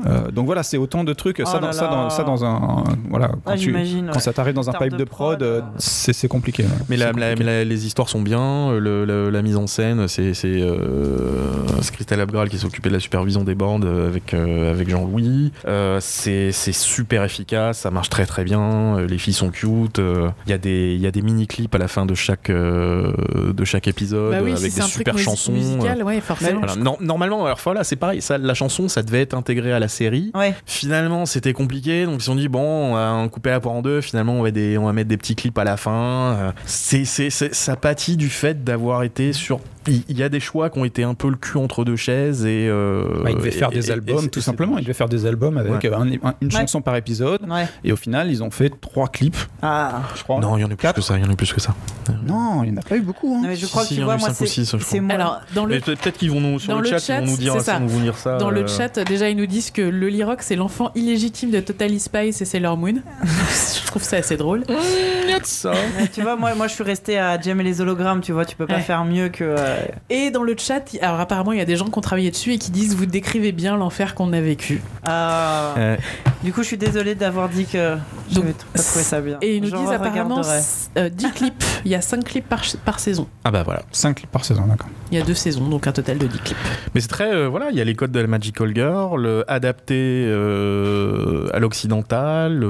[0.05, 1.41] Euh, donc voilà, c'est autant de trucs.
[1.43, 2.09] Oh ça, là dans, ça, dans, là.
[2.11, 2.83] ça dans un.
[3.09, 3.29] Voilà.
[3.29, 4.19] Quand, Ah, tu- j'imagine, quand ouais.
[4.21, 5.63] ça t'arrive dans un pipe de prod, prod, euh, euh.
[5.79, 6.65] c'est compliqué.
[6.87, 11.65] Mais, la- la- les histoires sont bien, le- la mise en scène, c'est c'est, euh,
[11.81, 11.95] c'est
[12.27, 15.51] Christelle Abgral qui s'occupait de la supervision des bandes euh, avec, euh, avec Jean-Louis.
[15.67, 20.29] Euh, c'est c'est super efficace, ça marche très très bien, les filles sont cute, euh,
[20.45, 23.11] il y a des, il y a des mini-clips à la fin de chaque, euh,
[23.53, 25.51] de chaque épisode Bah oui, avec si des super chansons.
[25.51, 26.59] musical, ouais, forcément.
[26.59, 26.75] Voilà.
[26.75, 29.87] Non, normalement, alors voilà, c'est pareil, ça, la chanson, ça devait être intégré à la
[29.87, 30.31] série.
[30.35, 30.53] Ouais.
[30.65, 33.75] Finalement, c'était compliqué, donc ils se sont dit bon, on va en couper la poire
[33.75, 34.01] en deux.
[34.01, 36.53] Finalement, on va, des, on va mettre des petits clips à la fin.
[36.65, 39.59] C'est, ça pâtit du fait d'avoir été sur.
[39.87, 41.95] Il il y a des choix qui ont été un peu le cul entre deux
[41.95, 42.67] chaises et.
[42.69, 44.77] euh, Bah, ils devaient et- faire des et- albums, et tout simplement.
[44.77, 45.85] Ils devaient faire des albums avec Ouais.
[45.91, 46.59] euh, un- un- une Ouais.
[46.61, 47.41] chanson par épisode.
[47.49, 47.67] Ouais.
[47.83, 50.01] Et au final, ils ont fait trois clips, Ah.
[50.15, 50.39] je crois.
[50.39, 50.95] Non, il y en a plus Quatre.
[50.95, 51.17] que ça.
[51.17, 51.73] Il y en a plus que ça.
[52.25, 53.33] Non, il n'y en a pas eu beaucoup.
[53.35, 53.41] hein.
[53.43, 54.33] Non, mais je crois si, que il tu y en a vois, eu moi, cinq
[54.35, 55.01] ou c'est six, je c'est crois.
[55.01, 55.13] moi.
[55.15, 57.37] Alors, dans le peut-être qu'ils vont nous sur dans le chat, chat, ils vont nous
[57.37, 58.37] dire, ça, vont nous dire ça.
[58.37, 61.59] Dans euh, le chat, déjà, ils nous disent que le Rock, c'est l'enfant illégitime de
[61.59, 62.95] Totally Spice et Sailor Moon.
[63.23, 64.63] je trouve ça assez drôle.
[64.67, 65.71] Il y a de ça.
[66.13, 68.21] Tu vois, moi, moi, je suis resté à Jem et les hologrammes.
[68.21, 68.81] Tu vois, tu peux pas Ouais.
[68.81, 69.43] faire mieux que.
[69.43, 69.77] euh,
[70.09, 72.31] Et dans le chat, il- alors apparemment, il y a des gens qui ont travaillé
[72.31, 74.81] dessus et qui disent Vous décrivez bien l'enfer qu'on a vécu.
[75.03, 75.73] ah.
[75.77, 75.97] Euh,
[76.43, 77.97] Du coup, je suis désolée d'avoir dit que
[78.31, 79.37] je n'avais pas trouvé ça bien.
[79.41, 80.41] Et ils nous disent apparemment
[80.97, 81.63] euh, 10 clips.
[81.83, 83.27] Il y a 5 clips par, par saison.
[83.43, 83.81] Ah bah voilà.
[83.91, 84.87] 5 clips par saison, d'accord.
[85.11, 86.57] Il y a deux saisons, donc un total de 10 clips.
[86.95, 87.33] Mais c'est très.
[87.33, 92.65] euh, voilà, il y a les codes de la Magical Girl, adapté euh, à l'occidental.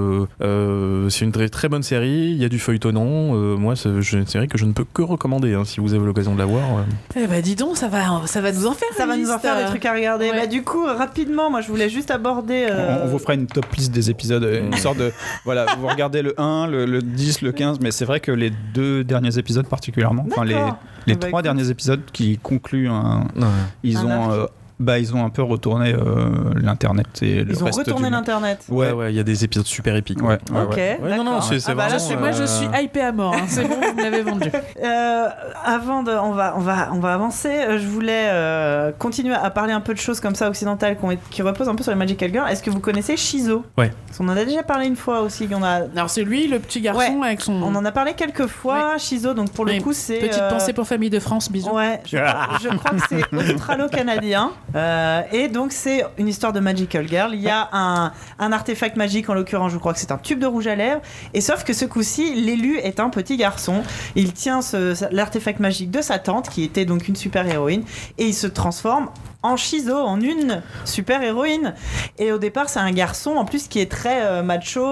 [1.10, 2.32] c'est une très, très bonne série.
[2.32, 3.36] Il y a du feuilletonnant.
[3.36, 6.06] euh, moi, c'est une série que je ne peux que recommander hein, si vous avez
[6.06, 6.64] l'occasion de la voir.
[6.80, 6.82] euh.
[7.16, 8.88] Eh bah dis donc, ça va, ça va nous en faire.
[8.96, 9.68] Ça va nous en liste, faire des euh.
[9.68, 10.30] trucs à regarder.
[10.32, 10.40] ouais.
[10.42, 12.68] Bah, du coup, rapidement, moi, je voulais juste aborder.
[12.70, 15.12] euh, On, on vous fera une top liste des épisodes, une sorte de.
[15.46, 18.50] Voilà, vous regardez le 1, le, le 10, le 15, mais c'est vrai que les
[18.74, 21.44] deux derniers épisodes particulièrement, enfin les, les Ah bah, trois écoute.
[21.44, 23.28] derniers épisodes qui concluent un.
[23.84, 24.46] Ils Un ont euh,
[24.80, 28.04] Bah, ils ont un peu retourné euh, l'internet et le Ils ont reste retourné du
[28.04, 28.12] monde.
[28.14, 28.60] l'internet.
[28.70, 30.22] Ouais, ouais, il y a des épisodes super épiques.
[30.22, 30.76] Ouais, ouais, Ok.
[30.76, 31.00] ouais.
[31.02, 31.44] Ouais, non, non, d'accord.
[31.46, 32.10] c'est c'est Ah bah là, vraiment.
[32.14, 33.34] Je- moi, je euh, suis hypé à mort.
[33.34, 33.42] hein.
[33.48, 34.52] C'est bon, vous me l'avez vendu.
[34.84, 35.28] Euh,
[35.66, 37.49] avant de, on va, on va, on va avancer.
[37.49, 41.06] Euh, Je voulais euh, continuer à parler un peu de choses comme ça occidentales qui,
[41.06, 42.48] ont- qui reposent un peu sur les Magical Girls.
[42.49, 43.64] Est-ce que vous connaissez Shizo?
[43.80, 43.91] Ouais.
[44.06, 45.48] Parce qu'on en a déjà parlé une fois aussi.
[45.54, 47.54] On a, Alors, c'est lui, le petit garçon, avec son.
[47.64, 48.99] on en a parlé quelques fois.
[48.99, 49.82] Shizo, donc pour le Oui.
[49.82, 51.72] coup, c'est Petite euh, pensée pour Famille de France, bisous.
[51.74, 52.18] Ouais, je,
[52.62, 53.24] je crois que c'est
[53.56, 54.52] australo-canadien.
[54.76, 57.34] Euh, et donc, c'est une histoire de Magical Girl.
[57.34, 60.39] Il y a un, un artefact magique, en l'occurrence, je crois que c'est un tube
[60.39, 61.02] de rouge à lèvres.
[61.34, 63.84] Et sauf que ce coup-ci, l'élu est un petit garçon.
[64.15, 64.60] Il tient
[65.11, 67.84] l'artefact magique de sa tante, qui était donc une super-héroïne,
[68.18, 69.10] et il se transforme
[69.48, 71.74] en Shizo, en une super héroïne.
[72.19, 74.86] Et au départ, c'est un garçon en plus qui est très euh, macho,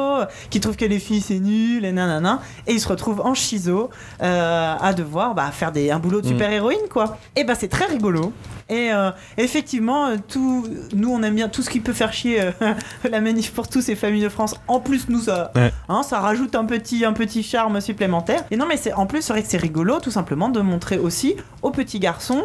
[0.49, 2.41] qui trouve que les filles c'est nul et nanana.
[2.68, 3.90] Et il se retrouve en Shizo
[4.22, 6.30] euh, à devoir bah, faire des, un boulot de Mm.
[6.30, 7.18] super héroïne quoi.
[7.36, 8.34] Et bah c'est très rigolo.
[8.68, 12.40] Et euh, effectivement, tout, nous on aime bien tout ce qui peut faire chier
[13.11, 14.56] la manif pour tous et familles de France.
[14.68, 15.72] En plus, nous ça, Ouais.
[15.88, 18.44] hein, ça rajoute un petit, un petit charme supplémentaire.
[18.49, 20.98] Et non, mais c'est en plus c'est vrai que c'est rigolo tout simplement de montrer
[20.98, 22.44] aussi aux petits garçons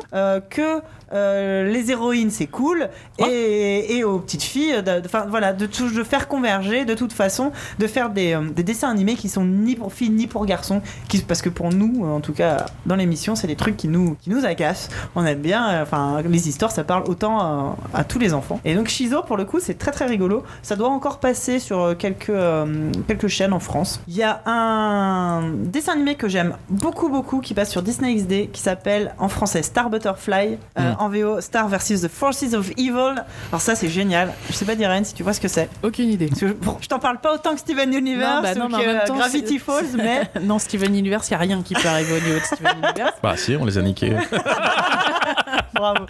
[0.50, 0.80] que
[1.12, 2.88] les héroïnes c'est cool
[3.18, 4.74] et, et aux petites filles,
[5.04, 8.62] enfin voilà, de, tout- de faire converger de toute façon, de faire des, euh, des
[8.62, 12.04] dessins animés qui sont ni pour filles ni pour garçons, qui, parce que pour nous,
[12.04, 14.88] euh, en tout cas dans l'émission, c'est des trucs qui nous, qui nous agacent.
[15.16, 18.60] On aime bien, euh, enfin les histoires, ça parle autant euh, à tous les enfants.
[18.64, 20.42] Et donc Shizo, pour le coup, c'est très très rigolo.
[20.62, 24.00] Ça doit encore passer sur euh, quelques, euh, quelques chaînes en France.
[24.08, 28.50] Il y a un dessin animé que j'aime beaucoup beaucoup qui passe sur Disney XD
[28.52, 30.96] qui s'appelle en français Star Butterfly, euh, Mm.
[31.00, 33.14] En VO Star versus the Forces of Evil.
[33.50, 34.32] Alors ça c'est génial.
[34.48, 35.68] Je sais pas Diren si tu vois ce que c'est.
[35.82, 36.26] Aucune idée.
[36.28, 38.66] Parce que je- bon, je t'en parle pas autant que Steven Universe Non, bah non,
[38.66, 41.40] ou mais en que même temps, Gravity Falls, mais non, Steven Universe, il n'y a
[41.40, 43.14] rien qui peut arriver au niveau de Steven Universe.
[43.22, 44.16] Bah, si, on les a niqués.
[45.74, 46.06] bravo.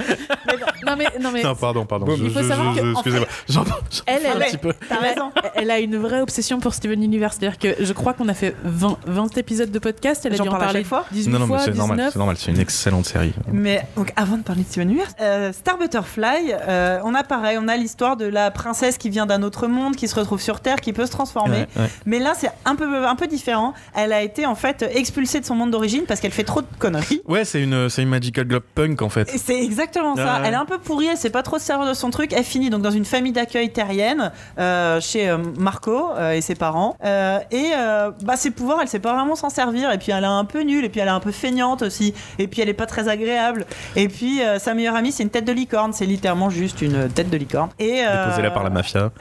[0.86, 2.06] Non, mais, non, mais non, pardon, pardon.
[2.16, 3.26] Il Je- faut je- savoir je- que, Excusez-moi.
[3.48, 3.64] J'en
[4.06, 4.72] elle, un petit peu.
[4.88, 5.32] T'as elle a- raison.
[5.54, 7.36] elle a une vraie obsession pour Steven Universe.
[7.38, 10.24] C'est-à-dire que je crois qu'on a fait 20, 20 épisodes de podcast.
[10.26, 11.88] Elle a dû en parler fois 18 Non, non, mais fois, c'est 19.
[11.88, 12.08] normal.
[12.12, 12.36] C'est normal.
[12.38, 13.32] C'est une excellente série.
[13.52, 17.58] Mais donc avant de parler de Steven Universe, euh, Star Butterfly, euh, on a pareil,
[17.60, 20.60] on a l'histoire de la princesse qui vient d'un autre monde, qui se retrouve sur
[20.60, 21.66] Terre, qui peut se transformer.
[21.76, 21.90] Ouais, ouais.
[22.06, 23.74] Mais là, c'est un peu, un peu différent.
[23.94, 26.66] Elle a été en fait expulsée de son monde d'origine parce qu'elle fait trop de
[26.78, 27.20] conneries.
[27.26, 29.28] Ouais, c'est une, c'est une Magical Globe Punk en fait.
[29.50, 30.24] C'est exactement ça.
[30.24, 30.42] Ouais.
[30.44, 32.32] Elle est un peu pourrie, elle sait pas trop se servir de son truc.
[32.32, 36.54] Elle finit donc dans une famille d'accueil terrienne euh, chez euh, Marco euh, et ses
[36.54, 36.96] parents.
[37.04, 39.90] Euh, et euh, bah, ses pouvoirs, elle sait pas vraiment s'en servir.
[39.90, 40.84] Et puis elle est un peu nulle.
[40.84, 42.14] Et puis elle est un peu feignante aussi.
[42.38, 43.66] Et puis elle est pas très agréable.
[43.96, 45.92] Et puis euh, sa meilleure amie, c'est une tête de licorne.
[45.92, 47.70] C'est littéralement juste une tête de licorne.
[47.80, 49.10] Et euh, Déposée là par la mafia.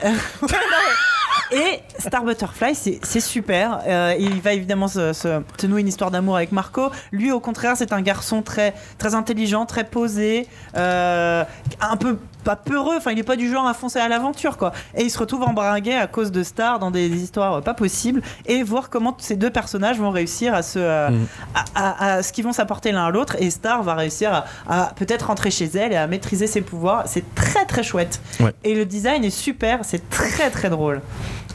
[1.52, 3.80] et Star Butterfly, c'est super.
[3.86, 6.90] Euh, il va évidemment se, se- se nouer une histoire d'amour avec Marco.
[7.12, 10.46] Lui, au contraire, c'est un garçon très, très intelligent, très posé,
[10.76, 11.44] euh,
[11.80, 12.94] un peu pas peureux.
[12.96, 14.72] Enfin, il est pas du genre à foncer à l'aventure, quoi.
[14.94, 18.22] Et il se retrouve embringué à cause de Star dans des histoires pas possibles.
[18.46, 21.26] Et voir comment ces deux personnages vont réussir à se, euh, Mm.
[21.54, 23.36] à, à- à ce qu'ils vont s'apporter l'un à l'autre.
[23.40, 27.02] Et Star va réussir à, à peut-être rentrer chez elle et à maîtriser ses pouvoirs.
[27.06, 28.20] C'est très très chouette.
[28.40, 28.52] Ouais.
[28.64, 29.80] Et le design est super.
[29.82, 31.02] C'est très très drôle.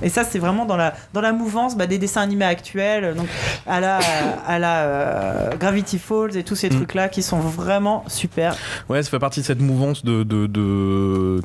[0.01, 3.27] Et ça, c'est vraiment dans la, dans la mouvance bah, des dessins animés actuels, donc
[3.67, 3.99] à la,
[4.47, 6.75] à la euh, Gravity Falls et tous ces Mm.
[6.75, 8.55] trucs-là qui sont vraiment super.
[8.89, 11.41] Ouais, ça fait partie de cette mouvance de, de, de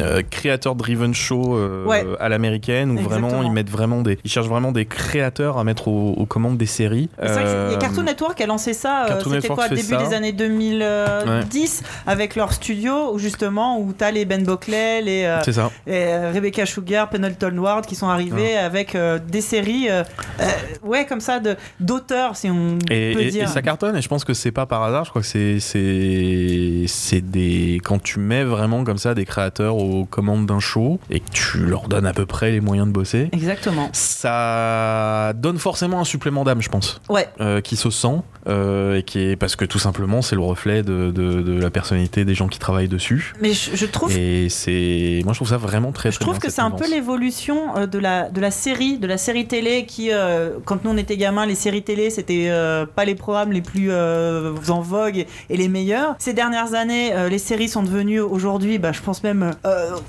[0.00, 2.04] euh, créateur driven show euh, Ouais.
[2.20, 3.28] à l'américaine où Exactement.
[3.28, 6.56] vraiment ils mettent vraiment des ils cherchent vraiment des créateurs à mettre aux, aux commandes
[6.58, 7.08] des séries.
[7.20, 9.82] C'est vrai que a Euh, Cartoon Network a lancé ça, Cartoon c'était Network quoi, début
[9.88, 9.96] ça.
[10.08, 15.52] des années 2010, avec leur studio, où justement, où t'as les Ben Bockley, les, C'est
[15.52, 15.70] ça.
[15.86, 20.02] et, Rebecca Sugar, Pendleton Ward qui sont arrivés avec euh, des séries, euh,
[20.40, 20.44] euh,
[20.82, 21.40] ouais, comme ça,
[21.78, 23.44] d'auteurs, si on Et, peut et- dire.
[23.44, 25.58] et ça cartonne et je pense que c'est pas par hasard je crois que c'est
[25.60, 31.20] c'est des quand tu mets vraiment comme ça des créateurs aux commandes d'un show et
[31.20, 33.90] que tu leur donnes à peu près les moyens de bosser Exactement.
[33.92, 37.28] ça donne forcément un supplément d'âme je pense Ouais.
[37.40, 41.10] euh, qui se sent et qui est parce que tout simplement c'est le reflet de,
[41.10, 45.20] de- de la personnalité des gens qui travaillent dessus Mais je, je trouve et c'est
[45.24, 47.76] moi je trouve ça vraiment très Je très trouve bien, que c'est un peu l'évolution
[47.82, 50.96] euh, de la, de la série, de la série télé qui, euh, quand nous on
[50.96, 55.26] était gamins, les séries télé c'était euh, pas les programmes les plus euh, en vogue
[55.50, 56.16] et, les meilleurs.
[56.18, 59.52] Ces dernières années, les séries sont devenues aujourd'hui, bah, je pense même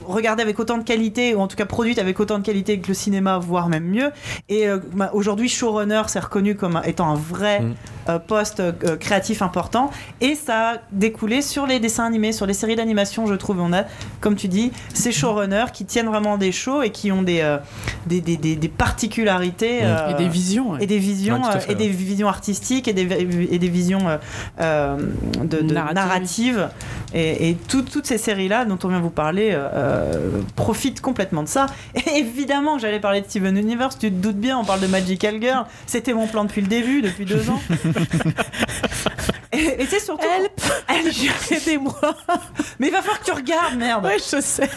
[0.05, 2.87] regardées avec autant de qualité ou en tout cas produites avec autant de qualité que
[2.87, 4.11] le cinéma, voire même mieux.
[4.49, 7.61] Et bah, aujourd'hui, showrunner c'est reconnu comme étant un vrai
[8.07, 8.19] Mm.
[8.27, 8.61] poste
[8.99, 9.89] créatif important
[10.21, 13.59] et ça a découlé sur les dessins animés, sur les séries d'animation, je trouve.
[13.61, 13.83] On a,
[14.19, 17.57] comme tu dis, ces showrunners qui tiennent vraiment des shows et qui ont des, euh,
[18.07, 19.79] des, des, des- des particularités.
[19.83, 20.77] Euh, Et des visions.
[20.77, 23.03] et des visions Ouais, euh, fait, et des visions artistiques et des,
[23.51, 24.01] et des visions
[24.59, 24.97] euh,
[25.43, 26.69] de, de Narratives.
[27.13, 29.57] Et, et tout- toutes ces séries-là dont on vient vous parler
[30.55, 31.67] profitent complètement de ça.
[31.95, 35.39] Et évidemment, j'allais parler de Steven Universe, tu te doutes bien, on parle de Magical
[35.41, 35.65] Girl.
[35.85, 37.61] C'était mon plan depuis le début, depuis deux ans.
[39.79, 40.25] et c'est surtout.
[41.51, 41.93] Aidez-moi
[42.79, 44.69] Mais il va falloir que tu regardes, merde Ouais, je sais.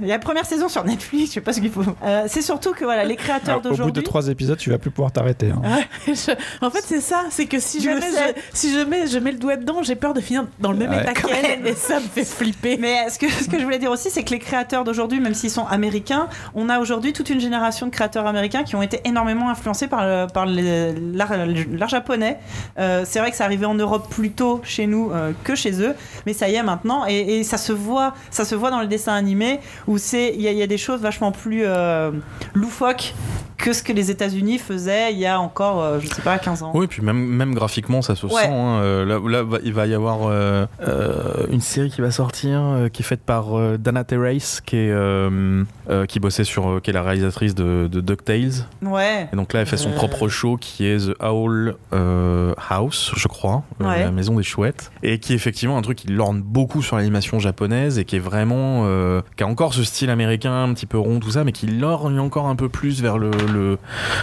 [0.00, 1.82] Il y a la première saison sur Netflix, je sais pas ce qu'il faut.
[2.04, 4.02] Euh, c'est surtout que voilà, les créateurs Alors, au bout de d'aujourd'hui.
[4.02, 5.50] trois épisodes, tu vas plus pouvoir t'arrêter.
[5.50, 5.80] hein.
[6.06, 6.32] Je-
[6.64, 7.24] En fait, c'est ça.
[7.30, 8.34] C'est que si jamais, sais.
[8.36, 10.78] je, si je mets, je mets le doigt dedans, j'ai peur de finir dans le
[10.78, 11.02] même Ouais.
[11.02, 11.66] état qu'elle.
[11.66, 12.76] Et ça me fait flipper.
[12.78, 15.34] Mais ce que, ce que je voulais dire aussi, c'est que les créateurs d'aujourd'hui, même
[15.34, 19.00] s'ils sont américains, on a aujourd'hui toute une génération de créateurs américains qui ont été
[19.04, 21.32] énormément influencés par, le- par les- l'art
[21.72, 22.38] l'art japonais.
[22.78, 25.82] Euh, c'est vrai que ça arrivait en Europe plus tôt chez nous euh, que chez
[25.82, 25.94] eux,
[26.26, 28.86] mais ça y est maintenant, et, et ça se voit, ça se voit dans les
[28.88, 32.10] dessins animés où c'est, il y, a- il y a des choses vachement plus euh,
[32.54, 33.14] loufoques
[33.56, 36.62] que ce que les États-Unis faisaient il y a encore, euh, je sais pas, 15
[36.62, 36.70] ans.
[36.74, 38.32] Oui, puis même, même graphiquement, ça se Ouais.
[38.42, 38.48] sent.
[38.48, 38.80] hein.
[38.80, 43.04] Euh, là, il va y avoir euh, euh, une série qui va sortir, qui est
[43.04, 43.48] faite par
[43.78, 44.94] Dana Terrace, qui, est,
[46.08, 48.64] qui bossait sur, qui est la réalisatrice de, de DuckTales.
[48.82, 49.28] Ouais.
[49.30, 51.74] Et donc là, elle fait son propre show qui est The Owl
[52.70, 54.04] House, je crois, Ouais.
[54.04, 57.38] la maison des chouettes, et qui est effectivement un truc qui lorne beaucoup sur l'animation
[57.38, 60.98] japonaise et qui est vraiment, euh, qui a encore ce style américain un petit peu
[60.98, 63.78] rond, tout ça, mais qui lorgne encore un peu plus vers le, le,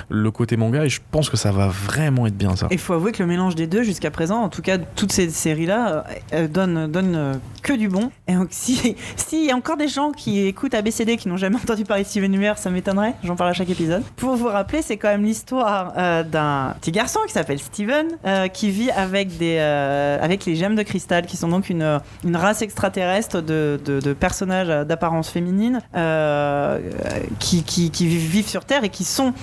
[0.10, 0.86] le côté manga.
[0.86, 2.68] Et je pense que ça va vraiment être bien ça.
[2.72, 5.30] Il faut avouer que le mélange des deux, jusqu'à présent, en tout cas toutes ces
[5.30, 6.02] séries-là, euh,
[6.34, 8.12] euh, donnent, donnent, euh, que du bon.
[8.28, 11.56] Et donc, si- s'il y a encore des gens qui écoutent ABCD qui n'ont jamais
[11.58, 14.04] entendu parler de Steven Universe, ça m'étonnerait, j'en parle à chaque épisode.
[14.16, 18.48] Pour vous rappeler, c'est quand même l'histoire euh, d'un petit garçon qui s'appelle Steven, euh,
[18.48, 22.00] qui vit avec, des, euh, avec les gemmes de cristal, qui sont donc une,
[22.34, 26.80] race extraterrestre de, personnages d'apparence féminine euh,
[27.40, 29.34] qui, vivent sur Terre et qui sont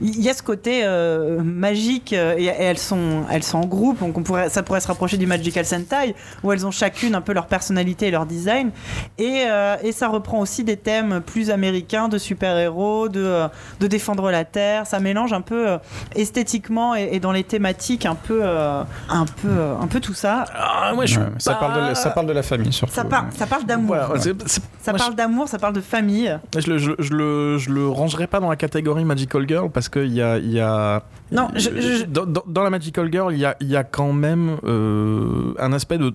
[0.00, 4.80] il y a ce côté euh, magique et, elles sont en groupe donc ça pourrait
[4.80, 8.26] se rapprocher du Magical Sentai où elles ont chacune un peu leur personnalité et leur
[8.26, 8.70] design.
[9.18, 9.44] Et,
[9.92, 13.48] ça reprend aussi des thèmes plus américains de super-héros de,
[13.80, 14.86] défendre la terre.
[14.86, 15.78] Ça mélange un peu
[16.14, 20.44] esthétiquement et, et dans les thématiques un peu un peu euh, un peu tout ça
[20.54, 22.94] Ah, ouais, je Ouais, ça, parle de la, ça parle de la famille surtout.
[22.94, 26.70] ça, par- ça parle d'amour Voilà, ça moi, parle d'amour ça parle de famille Je
[26.70, 30.12] le, je, je le, je le rangerai pas dans la catégorie Magical Girl parce qu'il
[30.12, 31.02] y a, y a.
[31.32, 33.84] Non, je- je- Dans, dans- dans la Magical Girl, il y a, il y a
[33.84, 36.12] quand même euh, un aspect de,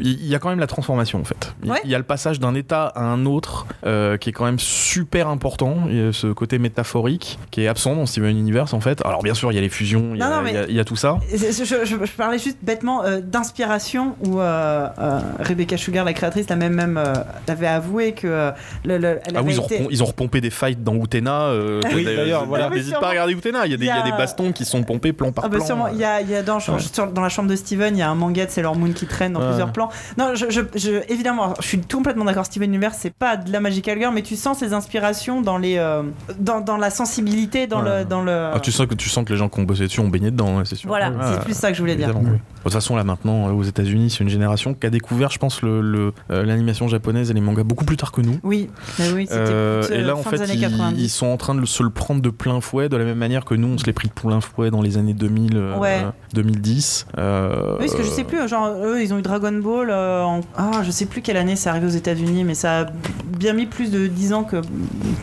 [0.00, 1.54] Il y a quand même la transformation en fait.
[1.64, 1.78] Il Ouais.
[1.84, 5.28] y a le passage d'un état à un autre euh, qui est quand même super
[5.28, 5.84] important.
[5.88, 9.04] Il y a ce côté métaphorique qui est absent dans Steven Universe en fait.
[9.04, 11.18] Alors bien sûr, il y a les fusions, il y a, y y tout ça.
[11.32, 16.74] Je, parlais juste bêtement euh, d'inspiration où euh, euh, Rebecca Sugar, la créatrice, l'a même,
[16.74, 17.14] même euh,
[17.48, 18.50] avait avoué que euh,
[18.84, 20.94] le, le- elle Ah oui, ils ont, été- repom- ils ont repompé des fights dans
[20.96, 21.42] Utena.
[21.46, 22.68] euh, Oui, d'ailleurs, voilà.
[22.70, 23.66] N'hésite pas à regarder Utena.
[23.66, 25.12] Il y a des, Il y il y a a- des bastons qui sont pompés
[25.12, 25.66] plan par Ah bah plan.
[25.66, 26.78] sûrement, il y a, il y a dans, Ouais.
[26.78, 29.06] sur- dans la chambre de Steven, il y a un manga de Sailor Moon qui
[29.06, 29.46] traîne dans Ouais.
[29.48, 29.88] plusieurs plans.
[30.18, 32.46] Non, je, je- je- évidemment, je suis complètement d'accord.
[32.46, 35.76] Steven Universe, c'est pas de la Magical Girl, mais tu sens ses inspirations dans les,
[35.78, 36.02] euh,
[36.38, 38.00] dans, dans la sensibilité, dans Ouais.
[38.00, 38.50] le, dans le.
[38.54, 40.30] Ah, tu sens que tu sens que les gens qui ont bossé dessus ont baigné
[40.30, 40.88] dedans, ouais, c'est sûr.
[40.88, 42.12] Voilà, Ah, c'est plus ça que je voulais dire.
[42.14, 42.24] oui.
[42.24, 45.38] De toute façon, là maintenant, euh, aux États-Unis, c'est une génération qui a découvert, je
[45.38, 48.38] pense, le- le, euh, l'animation japonaise et les mangas beaucoup plus tard que nous.
[48.42, 51.02] Oui, mais oui, c'était Euh, et là, en fait, des années ils, 90.
[51.02, 53.44] ils sont en train de se le prendre de plein fouet, de la même manière
[53.44, 56.04] que nous, on se l'est pris de plein fouet dans les années 2000, euh, Ouais.
[56.32, 57.06] 2010.
[57.18, 60.22] Euh, Oui, parce que je sais plus, genre, eux, ils ont eu Dragon Ball euh,
[60.22, 60.40] en.
[60.56, 62.86] Ah, je sais plus quelle année c'est arrivé aux États-Unis, mais ça a
[63.26, 64.60] bien mis plus de 10 ans que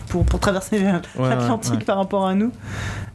[0.09, 1.83] pour, pour traverser ouais, l'Atlantique ouais.
[1.85, 2.51] par rapport à nous.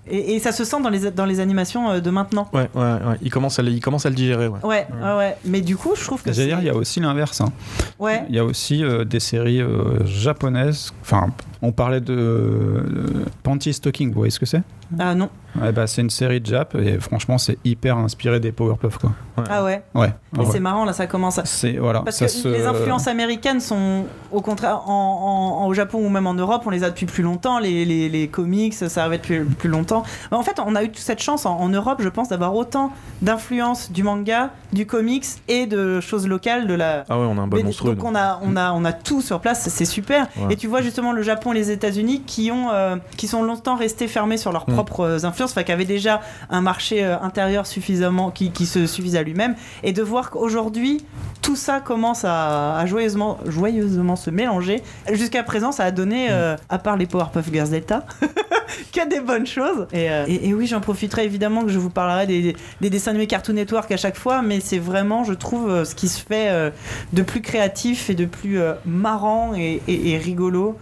[0.08, 2.48] Et, et ça se sent dans les, dans les animations euh, de maintenant.
[2.52, 3.16] Ouais, ouais, ouais.
[3.22, 4.46] Ils commencent à, le- ils commencent à le digérer.
[4.46, 4.60] Ouais.
[4.62, 5.36] Ouais, ouais, ouais.
[5.44, 6.32] Mais du coup, je trouve que.
[6.32, 7.40] J'allais dire, c'est- il y a aussi l'inverse.
[7.40, 7.52] hein.
[7.98, 8.24] Ouais.
[8.28, 10.92] Il y a aussi euh, des séries euh, japonaises.
[11.02, 11.30] Enfin,
[11.62, 14.62] on parlait de euh, Panty Stocking, vous voyez ce que c'est?
[14.98, 15.28] Ah non.
[15.60, 18.98] Ouais, bah, C'est une série de Jap et franchement, c'est hyper inspiré des Powerpuff.
[18.98, 19.12] Quoi.
[19.50, 19.82] Ah ouais?
[19.94, 20.12] Ouais.
[20.32, 20.46] Mais ouais.
[20.52, 21.44] c'est marrant, là, ça commence à.
[21.44, 25.74] C'est voilà, Parce ça que se- les influences américaines sont, au contraire, en, en- au
[25.74, 27.58] Japon ou même en Europe, on les a depuis plus longtemps.
[27.58, 30.04] Les, les, les comics, ça arrive depuis plus longtemps.
[30.30, 32.54] Mais en fait, on a eu toute cette chance en, en Europe, je pense, d'avoir
[32.54, 32.92] autant
[33.22, 37.04] d'influences du manga, du comics et de choses locales de la.
[37.08, 37.94] Ah ouais, on a un bol Mais monstrueux.
[37.94, 40.28] donc on a, on, a, on a tout sur place, c'est super.
[40.36, 40.52] Ouais.
[40.54, 43.76] Et tu vois justement le Japon et les États-Unis qui, ont, euh, qui sont longtemps
[43.76, 44.72] restés fermés sur leurs Mm.
[44.74, 46.20] propres influences, enfin qui avaient déjà
[46.50, 49.54] un marché euh, intérieur suffisamment, qui, qui se suffisait à lui-même.
[49.82, 51.04] Et de voir qu'aujourd'hui,
[51.42, 54.82] tout ça commence à, à joyeusement, joyeusement se mélanger.
[55.12, 58.04] Jusqu'à présent, ça a donné, euh, à part les Powerpuff Girls Delta,
[58.92, 59.86] que des bonnes choses.
[59.92, 63.10] Et, euh, et- et oui, j'en profiterai évidemment que je vous parlerai des, des dessins
[63.12, 66.72] animés Cartoon Network à chaque fois, mais c'est vraiment, je trouve, ce qui se fait
[67.12, 70.76] de plus créatif et de plus marrant et rigolo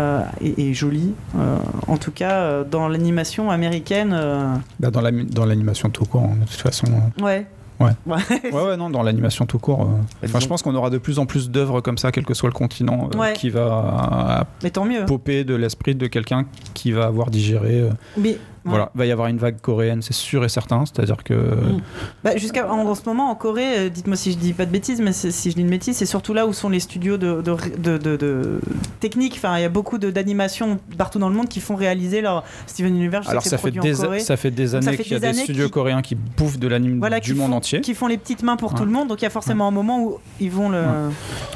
[0.00, 1.56] euh, et, et joli, euh,
[1.86, 4.12] en tout cas euh, dans l'animation américaine.
[4.14, 6.86] euh, bah, dans la- dans l'animation tout court, hein, de toute façon.
[6.86, 7.46] euh, ouais.
[7.80, 7.92] Ouais,
[8.52, 9.84] ouais, non, dans l'animation tout court.
[9.84, 12.34] euh, Enfin, je pense qu'on aura de plus en plus d'œuvres comme ça, quel que
[12.34, 13.32] soit le continent, euh, Ouais.
[13.32, 15.06] qui va Mais tant mieux.
[15.06, 16.44] popper de l'esprit de quelqu'un
[16.74, 17.80] qui va avoir digéré.
[17.80, 20.84] euh, Mais Voilà, va y avoir une vague coréenne, c'est sûr et certain.
[20.86, 21.80] C'est-à-dire que Mm.
[22.24, 24.70] Bah, jusqu'à en, en ce moment en Corée, euh, dites-moi si je dis pas de
[24.70, 27.40] bêtises, mais si je dis une bêtise, c'est surtout là où sont les studios de,
[27.40, 28.60] de, de, de- de-
[29.00, 29.34] techniques.
[29.36, 32.44] Enfin, il y a beaucoup de- d'animations partout dans le monde qui font réaliser leur
[32.66, 33.28] Steven Universe.
[33.28, 34.20] Alors ça fait, des, Corée.
[34.20, 36.68] ça fait des années fait qu'il y a des studios qui- coréens qui bouffent de
[36.68, 37.80] l'anime Voilà, du monde font, entier.
[37.80, 39.08] qui font les petites mains pour tout le monde.
[39.08, 40.82] Donc il y a forcément un moment où ils vont le,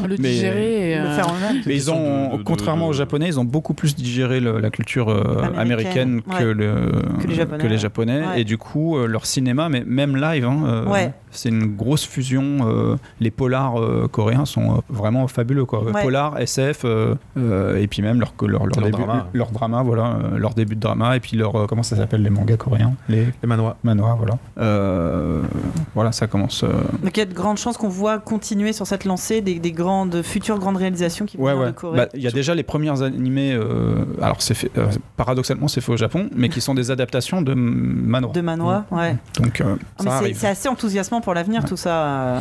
[0.07, 1.63] Le Mais- digérer et, le euh, faire en eux-mêmes.
[1.67, 4.59] Mais ils ont, de- de- contrairement de- aux Japonais, ils ont beaucoup plus digéré le-
[4.61, 5.23] la culture euh,
[5.57, 6.55] Américaine, américaine, que, ouais.
[6.55, 7.79] le, Que les Japonais, que les.
[7.79, 8.21] Japonais.
[8.27, 8.41] Ouais.
[8.41, 11.13] Et du coup, euh, leur cinéma, mais même live, hein, euh, Ouais.
[11.31, 12.69] c'est une grosse fusion.
[12.69, 15.65] euh, les polars euh, coréens sont euh, vraiment fabuleux.
[15.65, 15.83] Quoi.
[15.85, 16.03] Ouais.
[16.03, 19.27] Polar, SF, euh, euh, et puis même leur, leur, leur, Leur début, drama.
[19.33, 22.23] leur drama, voilà, euh, leur début de drama, et puis leur, euh, comment ça s'appelle,
[22.23, 22.95] les mangas coréens?
[23.09, 23.77] Les Les manoirs.
[23.83, 24.35] manoirs, voilà.
[24.59, 25.43] Euh,
[25.95, 26.65] voilà, ça commence.
[26.65, 26.69] euh,
[27.03, 29.73] Donc il y a de grandes chances qu'on voit continuer sur cette lancée des, des
[29.73, 31.97] grandes futures grandes réalisations qui vont Ouais, de Corée.
[31.99, 35.81] Bah, Il y a déjà les premières animés, euh, alors c'est fait, euh, paradoxalement c'est
[35.81, 38.33] fait au Japon, mais qui sont des adaptations de Manoir.
[38.33, 39.17] de manoir, ouais.
[39.41, 42.41] Donc euh, Ah, c'est- assez enthousiasmant pour l'avenir tout ça, euh,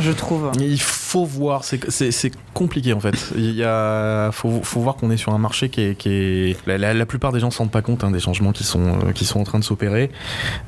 [0.00, 0.50] je trouve.
[0.60, 3.32] Il faut voir, c'est- compliqué en fait.
[3.36, 6.66] Il y a, faut, faut voir qu'on est sur un marché qui est, qui est-
[6.66, 8.80] la, la- la plupart des gens se rendent pas compte hein, des changements qui sont
[9.06, 10.10] euh, qui sont en train de s'opérer.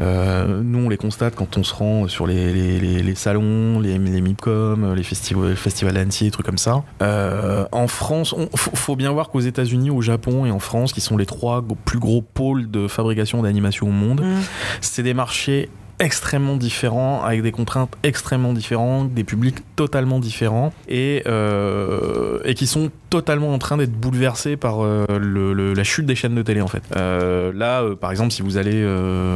[0.00, 3.78] Euh, nous, on les constate quand on se rend sur les, les, les- les salons,
[3.80, 6.82] les, les MIPCOM, les festivals, festivals Annecy, des trucs comme ça.
[7.02, 11.00] Euh, en France, il faut, bien voir qu'aux États-Unis, au Japon et en France, qui
[11.00, 14.40] sont les trois plus gros pôles de fabrication d'animation au monde, Mm.
[14.80, 15.68] c'est des marchés
[16.02, 22.66] extrêmement différents, avec des contraintes extrêmement différentes, des publics totalement différents, et, euh, et qui
[22.66, 26.42] sont totalement en train d'être bouleversés par euh, le- le- la chute des chaînes de
[26.42, 26.82] télé en fait.
[26.96, 28.84] Euh, là, par exemple, si vous allez,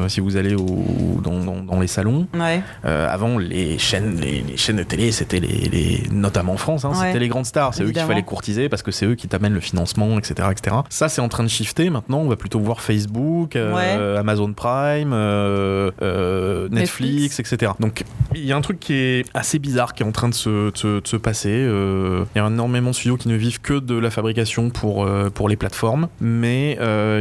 [0.09, 2.61] si vous allez au, dans, dans- dans les salons, Ouais.
[2.85, 6.91] avant les chaînes, les, les chaînes de télé, c'était les, les- notamment en France, hein,
[6.91, 7.07] Ouais.
[7.09, 9.55] c'était les grandes stars, c'est eux qu'il fallait courtiser parce que c'est eux qui t'amènent
[9.55, 10.77] le financement, etc., etc.
[10.89, 11.91] Ça, c'est en train de shifter.
[11.91, 15.91] Maintenant, on va plutôt voir Facebook, Amazon Prime, euh,
[16.65, 17.73] euh, Netflix, etc.
[17.81, 18.05] Donc,
[18.35, 20.71] il y a un truc qui est assez bizarre qui est en train de se,
[20.71, 21.51] de se- de se passer.
[21.53, 25.05] Euh, Il y a énormément de studios qui ne vivent que de la fabrication pour,
[25.05, 26.79] euh, pour les plateformes, mais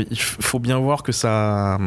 [0.10, 1.78] il faut bien voir que ça,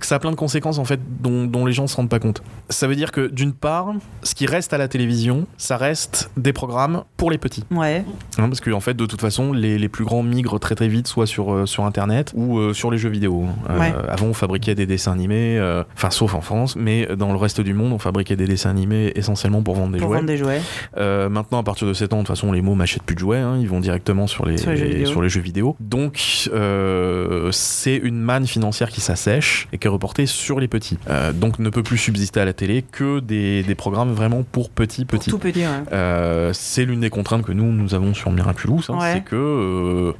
[0.00, 2.08] que ça a plein de conséquences en fait dont, dont les gens ne se rendent
[2.08, 2.42] pas compte.
[2.70, 3.92] Ça veut dire que d'une part,
[4.22, 7.64] ce qui reste à la télévision, ça reste des programmes pour les petits.
[7.70, 8.04] Ouais.
[8.38, 10.88] Hein, parce que en fait, de toute façon, les, les plus grands migrent très très
[10.88, 13.44] vite, soit sur, sur Internet ou sur les jeux vidéo.
[13.78, 13.92] Ouais.
[14.08, 15.60] Avant, on fabriquait des dessins animés,
[15.94, 19.12] enfin sauf en France, mais dans le reste du monde, on fabriquait des dessins animés
[19.14, 20.16] essentiellement pour vendre des Pour jouets.
[20.18, 20.60] vendre des jouets.
[20.96, 23.20] Euh, maintenant, à partir de 7 ans, de toute façon, les mots m'achètent plus de
[23.20, 25.06] jouets, hein, ils vont directement sur les, Sur les jeux vidéo.
[25.06, 25.76] sur les jeux vidéo.
[25.80, 26.20] Donc,
[26.52, 30.98] euh, c'est une manne financière qui s'assèche et qui est reportée sur les petits.
[31.10, 34.70] Euh, donc, ne peut plus subsister à la télé que des, des programmes vraiment pour
[34.70, 35.30] petits Pour petits.
[35.30, 36.50] tout petit, ouais.
[36.52, 39.12] C'est l'une des contraintes que nous, nous avons sur Miraculous, hein, Ouais.
[39.14, 40.14] c'est que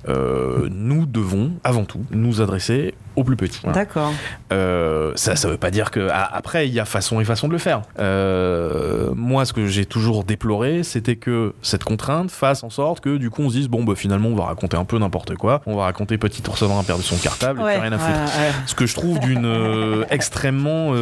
[0.71, 3.51] nous devons, avant tout, nous adresser aux plus.
[3.63, 3.75] Voilà.
[3.81, 4.13] D'accord.
[4.53, 7.49] Euh, ça, ça veut pas dire que ah, après il y a façon et façon
[7.49, 7.83] de le faire.
[7.99, 13.17] Euh, moi, ce que j'ai toujours déploré, c'était que cette contrainte fasse en sorte que
[13.17, 15.63] du coup on se dise bon bah finalement on va raconter un peu n'importe quoi,
[15.67, 18.19] on va raconter petit ours a perdu son cartable, et Ouais, puis rien à foutre.
[18.19, 18.53] ouais, ouais.
[18.67, 20.93] Ce que je trouve d'une euh, extrêmement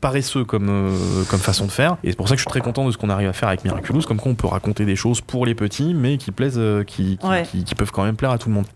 [0.00, 0.96] paresseux comme,
[1.28, 1.96] comme façon de faire.
[2.04, 3.48] Et c'est pour ça que je suis très content de ce qu'on arrive à faire
[3.48, 6.60] avec Miraculous, comme quoi on peut raconter des choses pour les petits, mais qui plaisent,
[6.86, 7.42] qui, qui, Ouais.
[7.42, 8.66] qui- qui peuvent quand même plaire à tout le monde.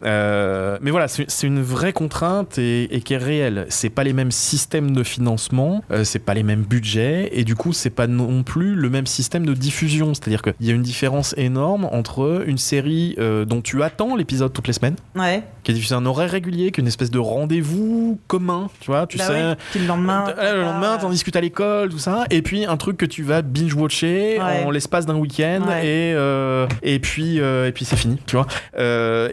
[0.83, 3.67] Mais voilà, c'est une vraie contrainte et, et qui est réelle.
[3.69, 7.55] C'est pas les mêmes systèmes de financement, euh, c'est pas les mêmes budgets, et du
[7.55, 10.15] coup c'est pas non plus le même système de diffusion.
[10.15, 14.53] C'est-à-dire qu'il y a une différence énorme entre une série euh, dont tu attends l'épisode
[14.53, 15.43] toutes les semaines Ouais.
[15.65, 18.91] qui est diffusé à un horaire régulier, qui est une espèce de rendez-vous commun, tu
[18.91, 19.79] vois, tu Bah sais.
[19.79, 20.27] le lendemain.
[20.39, 23.23] Euh, le lendemain, t'en discutes à l'école, tout ça, et puis un truc que tu
[23.25, 24.65] vas binge-watcher Ouais.
[24.65, 25.87] en l'espace d'un week-end, Ouais.
[25.87, 28.47] et, euh, et puis, euh, et puis c'est fini, tu vois.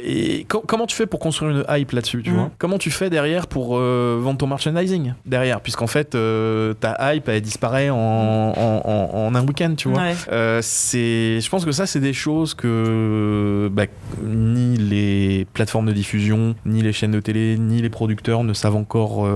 [0.04, 2.36] Et co- comment tu fais pour construire une hype là-dessus, tu Mhm.
[2.38, 2.52] vois?
[2.58, 7.28] Comment tu fais derrière pour euh, vendre ton merchandising derrière, puisqu'en fait euh, ta hype
[7.30, 10.00] elle disparaît en, en, en- en un week-end, tu vois.
[10.00, 10.16] Ouais.
[10.32, 13.86] Euh, c'est, je pense que ça, c'est des choses que bah,
[14.24, 18.76] ni les plateformes de diffusion, ni les chaînes de télé, ni les producteurs ne savent
[18.76, 19.28] encore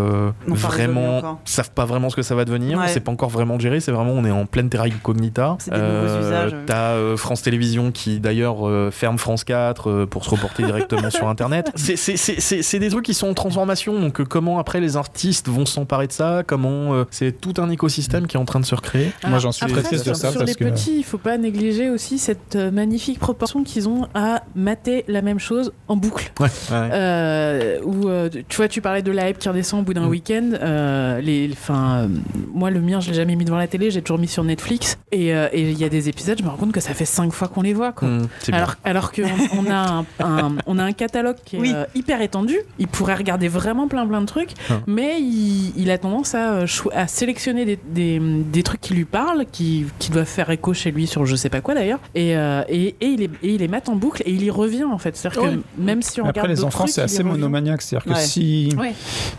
[0.48, 1.40] vraiment, encore.
[1.46, 2.78] savent pas vraiment ce que ça va devenir.
[2.80, 2.88] Ouais.
[2.88, 3.80] C'est pas encore vraiment géré.
[3.80, 5.58] C'est vraiment, on est en pleine terra incognita.
[5.60, 6.56] C'est des nouveaux usages.
[6.66, 8.58] T'as France Télévisions qui d'ailleurs
[8.92, 11.72] ferme France 4 euh, pour se reporter directement sur Internet.
[11.76, 14.00] C'est, des trucs qui sont en, transformation.
[14.00, 17.70] Donc, euh, comment après les artistes vont s'emparer de ça Comment euh, c'est tout un
[17.70, 19.12] écosystème qui est en train de se recréer.
[19.28, 21.04] Moi, j'en suis Après, très triste de sur, ça sur parce les que- petits, il
[21.04, 25.72] faut pas négliger aussi cette euh, magnifique proportion qu'ils ont à mater la même chose
[25.88, 26.32] en boucle.
[26.40, 26.48] Ouais.
[26.72, 26.90] ouais.
[26.94, 30.06] Euh, où euh, tu vois, tu parlais de la hype qui redescend au bout d'un
[30.06, 30.10] Mm.
[30.10, 30.50] week-end.
[30.62, 32.08] Euh, les, enfin, euh,
[32.54, 34.98] moi, le mien, je l'ai jamais mis devant la télé, j'ai toujours mis sur Netflix.
[35.12, 37.32] Et euh, il y a des épisodes, je me rends compte que ça fait cinq
[37.34, 37.92] fois qu'on les voit.
[37.92, 38.08] Quoi.
[38.08, 38.28] Bien.
[38.54, 39.24] Alors, alors qu'on
[39.58, 41.72] on a, un, un- on a un catalogue qui est Oui.
[41.76, 44.82] euh, hyper étendu, il pourrait regarder vraiment plein plein de trucs, Ah.
[44.88, 49.06] mais il, il a tendance à, euh, à sélectionner des, des, des trucs qui lui
[49.06, 52.36] parlent, qui, qui doivent faire écho chez lui sur je sais pas quoi d'ailleurs, et,
[52.36, 54.84] euh, et, et, il les, et il les met en boucle et il y revient
[54.84, 55.16] en fait.
[55.16, 57.82] C'est-à-dire que même si on Après, regarde les enfants, c'est assez monomaniaque.
[57.82, 58.24] C'est-à-dire que Ouais.
[58.26, 58.94] si, Ouais.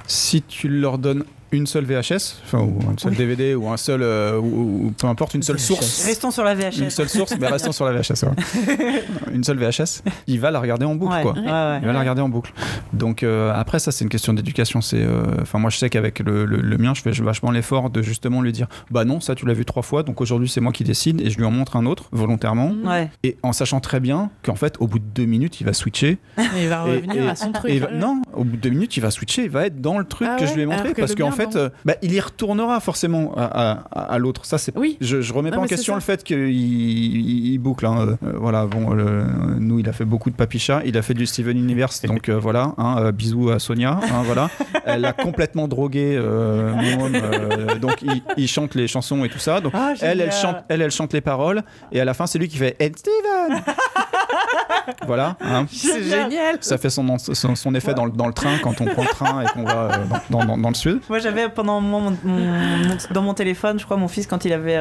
[0.06, 3.16] si tu leur donnes une seule VHS, enfin, ou un seul Oui.
[3.18, 6.04] DVD, ou un seul, euh, ou, ou peu importe, une seule source.
[6.06, 6.90] Restons sur la Une VHS.
[6.90, 8.22] seule source, mais restons sur la VHS.
[8.24, 9.02] ouais.
[9.34, 11.32] une seule VHS, il va la regarder en boucle, Ouais, quoi.
[11.32, 11.78] ouais, ouais.
[11.82, 12.52] Il va la regarder en boucle.
[12.92, 14.80] Donc euh, après ça c'est une question d'éducation.
[14.80, 17.90] C'est, euh, enfin moi je sais qu'avec le, le- le mien je fais vachement l'effort
[17.90, 20.60] de justement lui dire bah non ça tu l'as vu trois fois donc aujourd'hui c'est
[20.60, 23.10] moi qui décide et je lui en montre un autre volontairement Ouais.
[23.22, 26.18] et en sachant très bien qu'en fait au bout de deux minutes il va switcher
[26.38, 27.72] Et il va revenir et- à son truc.
[27.74, 30.04] va- non au bout de deux minutes il va switcher il va être dans le
[30.04, 32.20] truc Ah que je lui ai montré parce qu'en mien, fait euh, bah, il y
[32.20, 34.96] retournera forcément à, à- à- à l'autre ça c'est Oui.
[35.00, 37.86] je, je remets Non, pas en question le fait qu'il il- il boucle.
[37.86, 38.16] hein.
[38.22, 39.24] Euh, voilà, bon, le-
[39.58, 40.82] nous, il a fait beaucoup de papicha.
[40.84, 42.74] Il a fait du Steven Universe, donc euh, voilà.
[42.78, 44.00] hein, euh, bisous à Sonia.
[44.02, 44.48] hein, voilà.
[44.84, 49.28] Elle a complètement drogué euh, mon homme, euh, donc il, il chante les chansons et
[49.28, 49.60] tout ça.
[49.60, 51.62] Donc Ah, elle, elle chante, elle, elle chante les paroles.
[51.92, 53.62] Et à la fin, c'est lui qui fait Ed Steven.
[55.06, 55.36] voilà.
[55.40, 55.66] hein.
[55.70, 56.58] C'est génial.
[56.60, 59.08] Ça fait son, son, son effet dans, le, dans le train quand on prend le
[59.08, 59.96] train et qu'on va euh,
[60.30, 61.00] dans, dans- dans le sud.
[61.08, 64.52] Moi j'avais pendant mon, mon- mon- dans mon téléphone, je crois, mon fils quand il
[64.52, 64.78] avait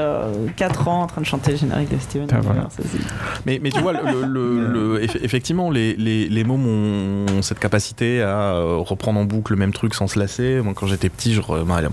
[0.55, 2.27] 4 ans en train de chanter le générique de Steven.
[2.31, 2.61] Ah, voilà.
[2.69, 2.97] Ça, c'est-
[3.45, 7.59] Mais, mais tu vois, le, le- le- eff- effectivement, les, les, les mômes ont cette
[7.59, 10.61] capacité à euh, reprendre en boucle le même truc sans se lasser.
[10.61, 11.41] Moi, quand j'étais petit, je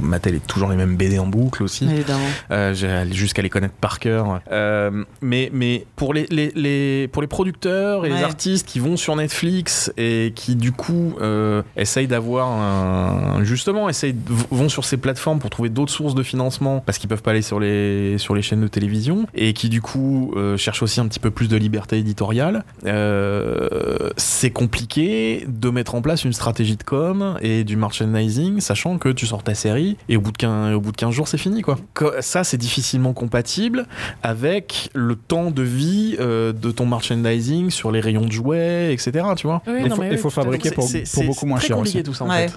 [0.01, 1.85] matais les- toujours les mêmes BD en boucle aussi.
[1.85, 2.21] Évidemment.
[2.51, 4.41] Euh, j'ai allé jusqu'à les connaître par cœur.
[4.51, 8.97] Euh, mais, mais pour les, les, les- pour les producteurs et les artistes qui vont
[8.97, 14.21] sur Netflix et qui du coup euh, essayent d'avoir un, justement essayent de-
[14.51, 17.43] vont sur ces plateformes pour trouver d'autres sources de financement parce qu'ils peuvent pas aller
[17.43, 21.07] sur les sur les chaînes de télévision et qui du coup euh, cherchent aussi un
[21.09, 22.65] petit peu plus de liberté éditoriale.
[22.87, 28.99] euh, c'est compliqué de mettre en place une stratégie de com et du merchandising, sachant
[28.99, 31.29] que tu sors ta série et au bout de 15, au bout de 15 jours
[31.29, 31.79] c'est fini quoi.
[32.21, 33.87] Ça c'est difficilement compatible
[34.23, 39.27] avec le temps de vie euh, de ton merchandising sur les rayons de jouets, etc.
[39.37, 39.63] Tu vois.
[39.67, 40.89] Oui, Il faut, oui, fabriquer pour,
[41.25, 42.03] beaucoup moins cher aussi.
[42.03, 42.49] tout ça en Ouais.
[42.49, 42.55] fait.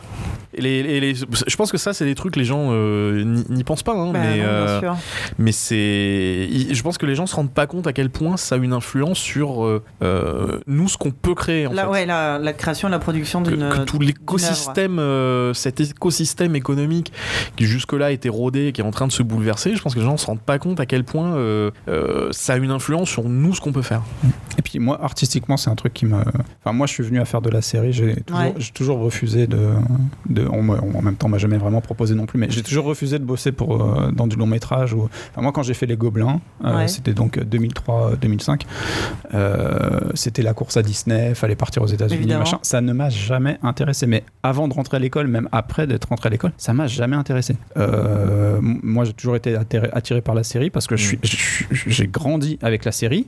[0.55, 3.64] Et les, et les- je pense que ça c'est des trucs les gens euh, n'y
[3.64, 4.81] pensent pas, hein, Bah, mais non, euh,
[5.38, 8.56] mais c'est, je pense que les gens se rendent pas compte à quel point ça
[8.56, 11.89] a une influence sur euh, nous ce qu'on peut créer en La, fait.
[11.89, 13.69] ouais, la, la création, la production d'une.
[13.69, 17.11] que tout l'écosystème, euh, cet écosystème économique
[17.56, 19.99] qui jusque-là était rodé et qui est en train de se bouleverser, je pense que
[19.99, 23.10] les gens se rendent pas compte à quel point euh, euh, ça a une influence
[23.10, 24.01] sur nous ce qu'on peut faire.
[24.57, 26.15] Et puis moi, artistiquement, c'est un truc qui me.
[26.64, 27.93] Enfin, moi, je suis venu à faire de la série.
[27.93, 28.53] J'ai toujours, Ouais.
[28.57, 29.69] j'ai toujours refusé de.
[30.30, 32.63] de on m'a- en même temps, on m'a jamais vraiment proposé non plus, mais j'ai
[32.63, 34.93] toujours refusé de bosser pour, euh, dans du long métrage.
[34.93, 35.09] Ou...
[35.31, 36.87] Enfin, moi, quand j'ai fait Les Gobelins, euh, Ouais.
[36.87, 38.61] c'était donc 2003-2005.
[39.33, 42.59] euh, c'était la course à Disney, fallait partir aux États-Unis, machin.
[42.61, 44.07] Ça ne m'a jamais intéressé.
[44.07, 47.15] Mais avant de rentrer à l'école, même après d'être rentré à l'école, ça m'a jamais
[47.15, 47.55] intéressé.
[48.61, 51.65] Moi, j'ai toujours été attiré, attiré par la série parce que je suis- je suis-
[51.87, 53.27] j'ai grandi avec la série.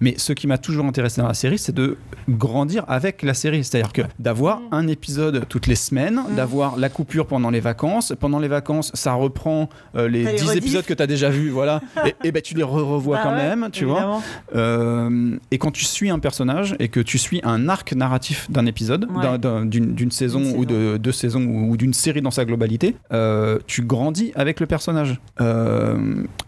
[0.00, 1.96] Mais ce qui m'a toujours intéressé dans la série, c'est de
[2.28, 3.64] grandir avec la série.
[3.64, 7.71] C'est-à-dire que d'avoir un épisode toutes les semaines, d'avoir la coupure pendant les vacances.
[8.20, 10.56] Pendant les vacances, ça reprend euh, les T'as les 10 rediffs.
[10.58, 11.80] épisodes que tu as déjà vus, voilà.
[12.06, 14.20] et, et ben tu les re-revois Bah quand ouais, même, tu vois.
[14.54, 18.66] Euh, et quand tu suis un personnage et que tu suis un arc narratif d'un
[18.66, 19.38] épisode, Ouais.
[19.66, 23.82] d'une saison ou de deux saisons ou, ou d'une série dans sa globalité, euh, tu
[23.82, 25.20] grandis avec le personnage.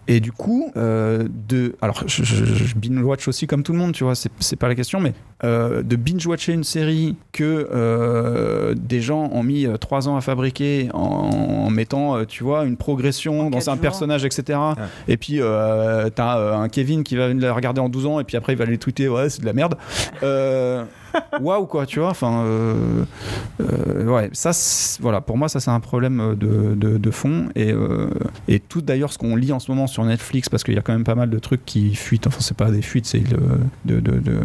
[0.06, 4.04] Et du coup, de, alors je, je, je binge-watch aussi comme tout le monde, tu
[4.04, 9.66] vois, c'est pas la question, mais de binge-watcher une série que des gens ont mis
[9.80, 13.74] trois ans à fabriquer en, en mettant, euh, tu vois, une progression En dans un
[13.74, 13.82] jours.
[13.82, 14.58] personnage, etc.
[15.08, 18.20] Et puis, euh, t'as euh, un Kevin qui va venir la regarder en 12 ans
[18.20, 19.76] et puis après il va aller tweeter, ouais, c'est de la merde.
[21.14, 22.10] Euh, Waouh, quoi, tu vois.
[22.10, 23.04] Enfin, euh,
[23.60, 24.50] euh, ouais, ça,
[25.00, 27.48] voilà, pour moi, ça, c'est un problème de, de, de fond.
[27.54, 28.08] Et, euh,
[28.48, 30.82] et tout d'ailleurs, ce qu'on lit en ce moment sur Netflix, parce qu'il y a
[30.82, 32.26] quand même pas mal de trucs qui fuitent.
[32.26, 34.40] Enfin, c'est pas des fuites, c'est de, de, de-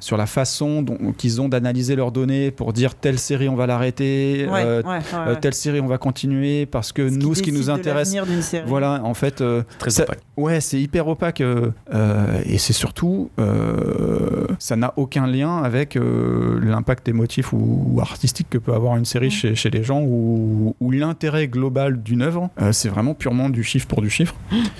[0.00, 3.66] sur la façon dont qu'ils ont d'analyser leurs données pour dire telle série, on va
[3.66, 4.46] l'arrêter.
[4.50, 5.40] Ouais, euh, ouais, ouais, euh, ouais.
[5.40, 8.42] telle série, on va continuer parce que Ce nous, ce qui nous intéresse, l'avenir d'une
[8.42, 8.64] série.
[8.68, 10.20] voilà, en fait, euh, Très ça- opaque.
[10.36, 15.93] ouais, c'est hyper opaque euh, euh, et c'est surtout, euh, ça n'a aucun lien avec
[15.94, 19.82] avec euh, l'impact émotif ou, ou artistique que peut avoir une série chez, chez les
[19.84, 24.10] gens, ou, ou l'intérêt global d'une œuvre, euh, c'est vraiment purement du chiffre pour du
[24.10, 24.34] chiffre.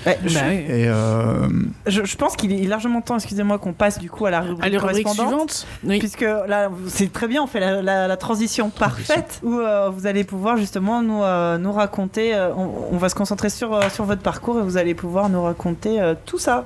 [0.05, 0.55] Ouais, je, Bah oui.
[0.55, 1.47] Et euh,
[1.87, 4.63] je- je pense qu'il est largement temps, excusez-moi, qu'on passe du coup à la rubrique,
[5.29, 5.67] suivante.
[5.83, 5.99] Oui.
[5.99, 10.07] Puisque là, c'est très bien, on fait la, la- la transition parfaite où euh, vous
[10.07, 12.33] allez pouvoir justement nous, euh, nous raconter.
[12.35, 15.29] euh, on, on va se concentrer sur, euh, sur votre parcours et vous allez pouvoir
[15.29, 16.65] nous raconter euh, tout ça.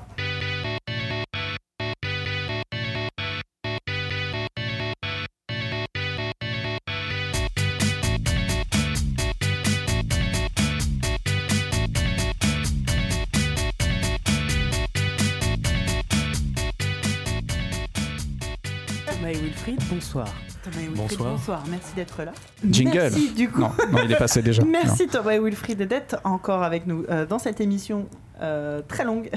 [20.26, 20.36] Bonsoir.
[20.64, 21.32] Thomas Wilfried, Bonsoir.
[21.32, 22.32] bonsoir, merci d'être là.
[22.70, 22.98] Jingle.
[22.98, 23.62] Merci du coup.
[23.62, 24.64] non, non, il est passé déjà.
[24.66, 28.08] Merci Thomas et Wilfried d'être encore avec nous euh, dans cette émission
[28.42, 29.30] euh, très longue.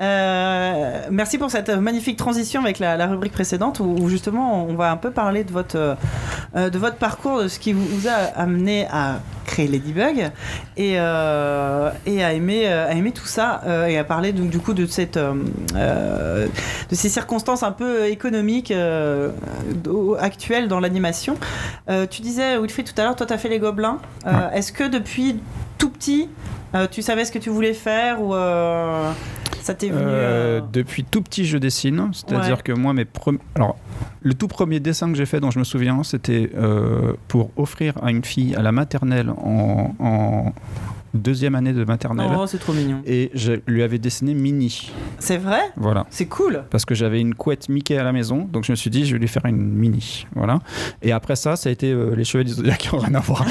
[0.00, 4.74] Euh, merci pour cette magnifique transition avec la, la rubrique précédente où, où justement on
[4.74, 5.76] va un peu parler de votre,
[6.56, 10.32] euh, de votre parcours, de ce qui vous, vous a amené à créer Ladybug
[10.76, 14.58] et, euh, et à, aimer, euh, à aimer tout ça et à parler donc, du
[14.58, 16.48] coup de, cette, de
[16.90, 18.72] ces circonstances un peu économiques
[20.18, 21.36] actuelles dans l'animation.
[22.10, 23.98] Tu disais, Wilfried, tout à l'heure, toi, tu as fait les Gobelins.
[24.54, 25.36] Est-ce que depuis
[25.84, 26.28] tout petit,
[26.74, 29.12] euh, tu savais ce que tu voulais faire ou euh,
[29.60, 32.08] ça t'est venu Euh, depuis tout petit, je dessine.
[32.14, 32.62] C'est-à-dire Ouais.
[32.64, 33.04] que moi, mes
[33.54, 33.76] alors,
[34.22, 36.50] le tout premier dessin que j'ai fait, dont je me souviens, c'était
[37.28, 40.52] pour offrir à une fille à la maternelle en, en
[41.14, 42.30] deuxième année de maternelle.
[42.38, 43.00] Oh, c'est trop mignon.
[43.06, 44.92] Et je lui avais dessiné Mini.
[45.18, 45.60] C'est vrai?
[45.76, 46.06] Voilà.
[46.10, 46.64] C'est cool.
[46.70, 49.12] Parce que j'avais une couette Mickey à la maison, donc je me suis dit, je
[49.14, 50.26] vais lui faire une mini.
[50.34, 50.58] Voilà.
[51.02, 53.20] Et après ça, ça a été euh, les Chevaliers du Zodiac qui n'ont rien à
[53.20, 53.44] voir.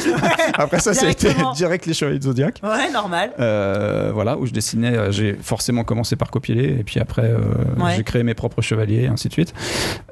[0.55, 2.59] après ça, ça a été direct les Chevaliers du Zodiac.
[2.63, 3.31] Ouais, normal.
[3.39, 7.39] Euh, voilà, où je dessinais, euh, j'ai forcément commencé par copier-les, et puis après, euh,
[7.81, 7.93] Ouais.
[7.95, 9.53] j'ai créé mes propres chevaliers, et ainsi de suite.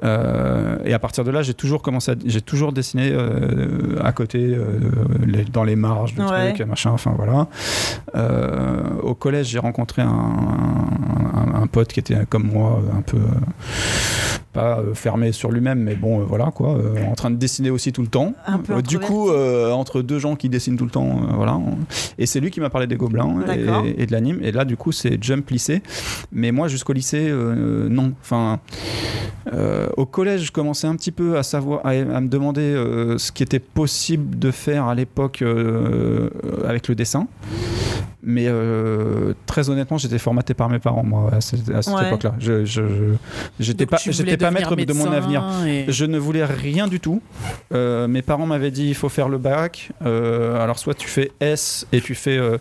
[0.02, 3.12] Et à partir de là, j'ai toujours commencé j'ai toujours dessiné
[4.02, 4.56] à côté,
[5.24, 6.52] les- dans les marges, de Ouais.
[6.54, 7.41] trucs, machin, enfin voilà.
[8.14, 13.20] Euh, au collège, j'ai rencontré un, pote qui était comme moi, un peu
[14.52, 17.70] pas euh, fermé sur lui-même, mais bon, euh, voilà quoi, euh, en train de dessiner
[17.70, 18.34] aussi tout le temps.
[18.86, 21.58] Du coup, entre deux gens qui dessinent tout le temps, voilà.
[22.18, 24.38] Et c'est lui qui m'a parlé des gobelins et, et de l'anime.
[24.42, 25.82] Et là, du coup, c'est Jump lycée.
[26.32, 27.32] Mais moi, jusqu'au lycée,
[27.88, 28.12] non.
[28.20, 28.60] Enfin,
[29.96, 32.74] au collège, je commençais un petit peu à savoir, à, à me demander
[33.18, 35.42] ce qui était possible de faire à l'époque
[36.66, 37.26] avec le dessin.
[38.24, 42.06] Mais euh, très honnêtement, j'étais formaté par mes parents, moi, à cette, à cette Ouais.
[42.06, 42.34] époque-là.
[42.38, 42.64] Je,
[43.58, 45.42] j'étais pas, j'étais pas maître de mon avenir.
[45.66, 47.20] et- Je ne voulais rien du tout.
[47.72, 49.90] Euh, mes parents m'avaient dit il faut faire le bac.
[50.04, 52.56] Euh, alors soit tu fais S et tu fais, euh,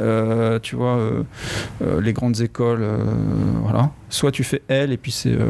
[0.00, 1.22] euh, tu vois, euh,
[1.82, 2.98] euh, les grandes écoles, euh,
[3.62, 3.90] voilà.
[4.10, 5.30] Soit tu fais L et puis c'est.
[5.32, 5.46] euh,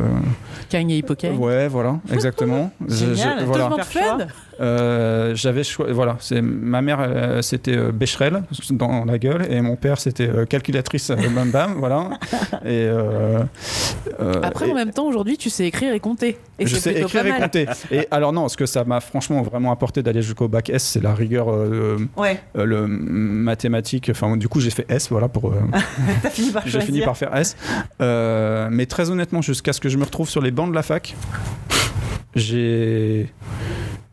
[0.69, 1.37] Cagne et Hippocane.
[1.37, 2.71] ouais, voilà, exactement.
[2.87, 3.45] Je- je- Génial.
[3.45, 3.71] voilà.
[4.63, 9.77] Euh, J'avais voilà, c'est ma mère euh, c'était euh, Becherel dans la gueule et mon
[9.77, 12.11] père c'était euh, calculatrice euh, bam bam, voilà.
[12.65, 13.41] Et euh,
[14.21, 16.39] euh, Après, et- en même temps, aujourd'hui, tu sais écrire et compter.
[16.59, 17.67] Et je sais écrire et compter.
[17.91, 21.03] Et alors non, ce que ça m'a franchement vraiment apporté d'aller jusqu'au bac S, c'est
[21.03, 24.09] la rigueur euh, Ouais, euh, le mathématique.
[24.11, 25.51] Enfin, du coup, j'ai fait S, voilà pour.
[25.53, 25.57] euh,
[26.23, 27.57] t'as fini par j'ai fini par faire S.
[28.01, 30.83] Euh, mais très honnêtement, jusqu'à ce que je me retrouve sur les bancs de la
[30.83, 31.15] fac,
[32.35, 33.29] j'ai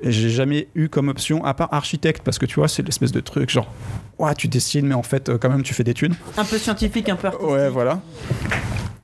[0.02, 3.20] j'ai jamais eu comme option à part architecte parce que tu vois c'est l'espèce de
[3.20, 3.72] truc genre
[4.18, 6.58] ouais tu dessines mais en fait euh, quand même tu fais des thunes Un peu
[6.58, 7.50] scientifique, un peu artistique.
[7.52, 8.02] Ouais, voilà.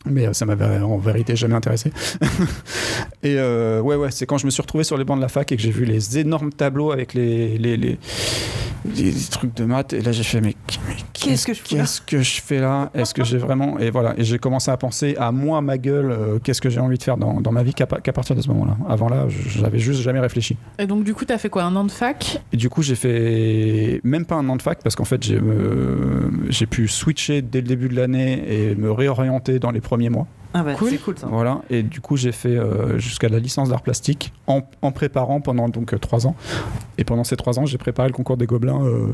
[0.06, 1.91] Mais euh, ça m'avait en vérité jamais intéressé.
[3.23, 5.27] et euh, ouais, ouais, c'est quand je me suis retrouvé sur les bancs de la
[5.30, 7.98] fac et que j'ai vu les énormes tableaux avec les, les, les,
[8.95, 9.94] les trucs de maths.
[9.94, 10.56] Et là, j'ai fait, mais,
[10.88, 11.65] mais Qu'est-ce que je là?
[11.68, 12.91] qu'est-ce que je fais là?
[12.94, 13.80] Est-ce que j'ai vraiment.
[13.80, 16.80] Et voilà, et j'ai commencé à penser à moi, ma gueule, euh, qu'est-ce que j'ai
[16.80, 18.77] envie de faire dans, dans ma vie qu'à pa- qu'à partir de ce moment-là.
[18.88, 20.56] Avant là, je- j'avais juste jamais réfléchi.
[20.77, 22.41] Et donc, du coup, t'as fait quoi Un an de fac?
[22.53, 25.36] Et du coup, j'ai fait même pas un an de fac parce qu'en fait, j'ai
[25.38, 30.09] euh, j'ai pu switcher dès le début de l'année et me réorienter dans les premiers
[30.09, 30.27] mois.
[30.57, 30.90] Ah bah, Cool.
[30.90, 31.27] c'est cool ça.
[31.30, 31.60] Voilà.
[31.69, 35.68] Et du coup, j'ai fait euh, jusqu'à la licence d'art plastique en, en préparant pendant
[35.68, 36.36] donc euh, trois ans.
[36.98, 39.07] Et pendant ces trois ans, j'ai préparé le concours des Gobelins euh,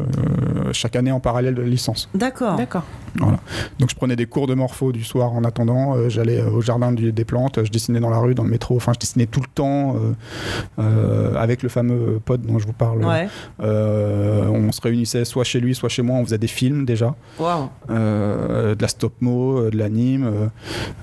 [0.67, 2.09] euh, chaque année en parallèle de la licence.
[2.13, 2.55] D'accord.
[2.57, 2.83] D'accord.
[3.79, 5.95] Donc, je prenais des cours de morpho du soir en attendant.
[5.95, 7.63] euh, J'allais au jardin du- des plantes.
[7.63, 8.75] Je dessinais dans la rue, dans le métro.
[8.75, 10.13] Enfin, je dessinais tout le temps euh,
[10.79, 13.03] euh, avec le fameux pote dont je vous parle.
[13.03, 13.27] Ouais.
[13.61, 16.17] Euh, on se réunissait soit chez lui, soit chez moi.
[16.17, 17.69] On faisait des films déjà, Waouh.
[17.89, 20.29] Euh, de la stop mo, euh, de l'anime.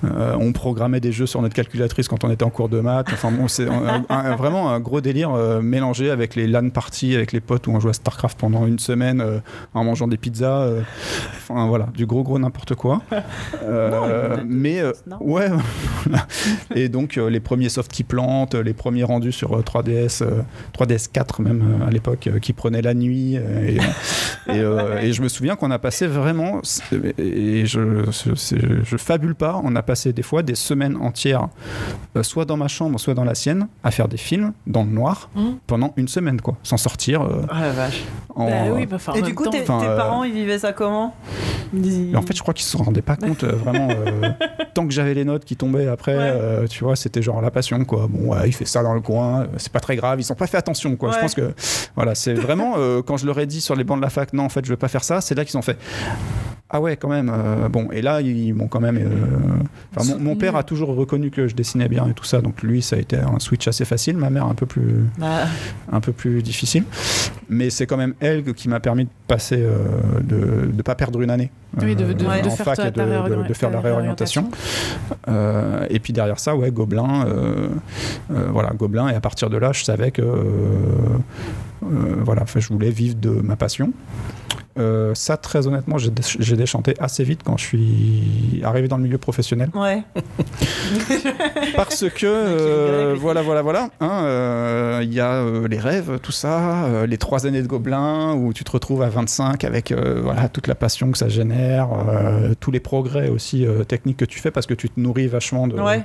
[0.05, 2.79] euh, Euh, on programmait des jeux sur notre calculatrice quand on était en cours de
[2.79, 3.07] maths.
[3.11, 7.15] Enfin bon, c'est un- un- vraiment un gros délire euh, mélangé avec les LAN parties
[7.15, 9.39] avec les potes où on jouait à StarCraft pendant une semaine euh,
[9.73, 10.67] en mangeant des pizzas.
[11.37, 13.01] Enfin voilà, du gros gros n'importe quoi.
[14.45, 14.81] Mais
[15.19, 15.49] ouais,
[16.75, 20.41] et donc les premiers softs qui plantent, les premiers rendus sur euh, 3DS, euh,
[20.77, 23.35] 3DS 4 même à l'époque, qui prenaient la nuit.
[23.35, 23.77] et,
[24.53, 24.59] et,
[25.03, 26.61] et je me souviens qu'on a passé vraiment,
[27.17, 31.47] et je, je, je fabule pas, on a passé des fois des semaines entières,
[32.17, 34.89] euh, soit dans ma chambre, soit dans la sienne, à faire des films dans le
[34.89, 35.59] noir Mhm.
[35.65, 37.21] pendant une semaine, quoi, sans sortir.
[37.21, 38.03] euh, Oh la vache.
[38.35, 41.15] en, Bah oui, bah, Et du coup, tes, euh, parents, ils vivaient ça comment?
[41.73, 43.87] Ils- en fait, je crois qu'ils se rendaient pas compte euh, vraiment.
[43.91, 44.29] euh,
[44.73, 46.31] tant que j'avais les notes qui tombaient après, Ouais.
[46.33, 48.07] euh, tu vois, c'était genre la passion, quoi.
[48.09, 50.19] Bon, ouais, il fait ça dans le coin, euh, c'est pas très grave.
[50.19, 51.11] Ils ont pas fait attention, quoi.
[51.13, 51.53] Je pense que,
[51.95, 54.33] voilà, c'est vraiment euh, quand je leur ai dit sur les bancs de la fac,
[54.33, 55.21] non, en fait, je veux pas faire ça.
[55.21, 55.77] C'est là qu'ils ont fait.
[56.71, 57.31] Ah ouais, quand même.
[57.33, 58.97] euh, bon, et là, ils m'ont quand même.
[58.97, 62.61] euh, mon, mon père a toujours reconnu que je dessinais bien et tout ça, donc
[62.61, 64.17] lui, ça a été un switch assez facile.
[64.17, 65.45] Ma mère, un peu plus Bah,
[65.91, 66.83] un peu plus difficile.
[67.49, 69.77] Mais c'est quand même elle qui m'a permis de passer, euh,
[70.21, 71.49] de ne pas perdre une année.
[71.81, 72.41] Oui, de, de- Ouais.
[72.43, 74.49] de en faire fac de, faire la ta réorientation.
[75.27, 77.25] Euh, et puis derrière ça, ouais, Gobelin.
[77.25, 77.67] euh,
[78.31, 79.09] euh, voilà, Gobelin.
[79.09, 81.17] Et à partir de là, je savais que euh, euh,
[81.81, 83.91] voilà, enfin, je voulais vivre de ma passion.
[84.77, 88.95] Euh, ça, très honnêtement, j'ai dé- j'ai déchanté assez vite quand je suis arrivé dans
[88.97, 89.69] le milieu professionnel.
[89.75, 90.03] ouais.
[91.75, 96.31] Parce que, euh, voilà, voilà, voilà, hein, euh, il y a euh, les rêves, tout
[96.31, 100.21] ça, euh, les trois années de Gobelin, où tu te retrouves à 25 avec euh,
[100.23, 104.25] voilà, toute la passion que ça génère, euh, tous les progrès aussi euh, techniques que
[104.25, 105.79] tu fais, parce que tu te nourris vachement de...
[105.79, 106.03] Ouais.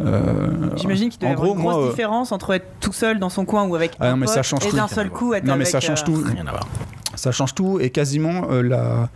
[0.00, 2.92] euh, J'imagine qu'il doit y avoir gros, une grosse moi, euh, différence entre être tout
[2.92, 4.76] seul dans son coin ou avec Ah un non, mais ça pote change et tout.
[4.76, 6.24] d'un seul coup être Non, mais avec, ça change euh, tout.
[6.24, 6.68] Rien à voir.
[7.14, 9.10] Ça change tout et quasiment euh, la,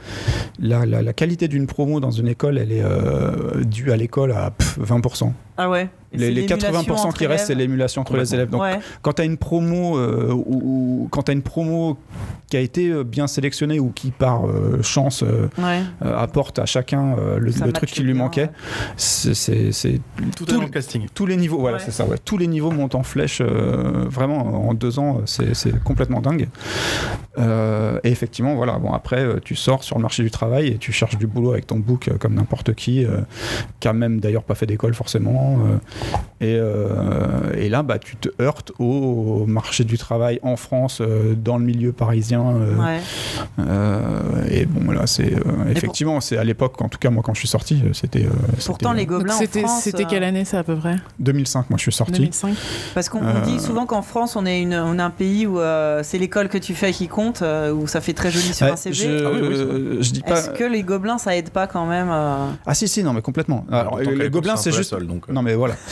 [0.59, 4.33] la, la, la qualité d'une promo dans une école, elle est euh, due à l'école
[4.33, 5.33] à pff, 20%.
[5.59, 5.89] Ah ouais.
[6.13, 8.49] Les, c'est les l'émulation 80% entre qui restent, c'est l'émulation entre les élèves.
[8.49, 8.79] Donc, Ouais.
[9.03, 10.45] quand tu as une promo euh, ou,
[11.05, 11.99] ou- quand tu une promo
[12.49, 15.83] qui a été euh, bien sélectionnée ou qui par euh, chance euh, Ouais.
[16.05, 18.51] euh, apporte à chacun euh, le, truc qui lui bien, manquait, ouais.
[18.97, 19.73] c'est-
[20.37, 21.07] Tout est Tout dans le- casting.
[21.13, 21.83] tous les niveaux, voilà, Ouais.
[21.85, 22.17] c'est ça, ouais.
[22.25, 26.49] Tous les niveaux montent en flèche, euh, vraiment en deux ans, c'est complètement dingue.
[27.39, 30.93] Euh, et effectivement, voilà, bon après, tu sors sur le marché du travail et tu
[30.93, 33.21] cherches du boulot avec ton book euh, comme n'importe qui, euh,
[33.81, 35.46] qui a même d'ailleurs pas fait d'école forcément.
[35.59, 35.79] Euh,
[36.41, 41.35] et, euh, et là, bah, tu te heurtes au marché du travail en France, euh,
[41.35, 42.45] dans le milieu parisien.
[42.57, 43.01] euh, Ouais.
[43.59, 44.21] euh,
[44.51, 47.41] et bon, là, c'est euh, effectivement, c'est à l'époque, en tout cas, moi, quand je
[47.41, 48.25] suis sorti, c'était.
[48.25, 48.31] euh,
[48.67, 50.97] Pourtant, les gobelins en C'était France, c'était euh, quelle année ça à peu près?
[51.19, 52.13] 2005, moi, je suis sorti.
[52.13, 52.55] 2005
[52.95, 55.47] Parce qu'on on Euh, dit souvent qu'en France, on est, une, on est un pays
[55.47, 58.53] où euh, c'est l'école que tu fais qui compte, euh, où ça fait très joli
[58.55, 58.95] sur Ouais, un CV.
[58.95, 60.39] je, Ah oui, oui, je dis pas.
[60.39, 63.23] Est-ce que les gobelins, ça aide pas quand même euh, Ah si si non mais
[63.23, 63.65] complètement.
[63.71, 64.95] Alors les gobelins c'est juste.
[64.95, 65.33] donc, euh.
[65.37, 65.75] Non mais voilà.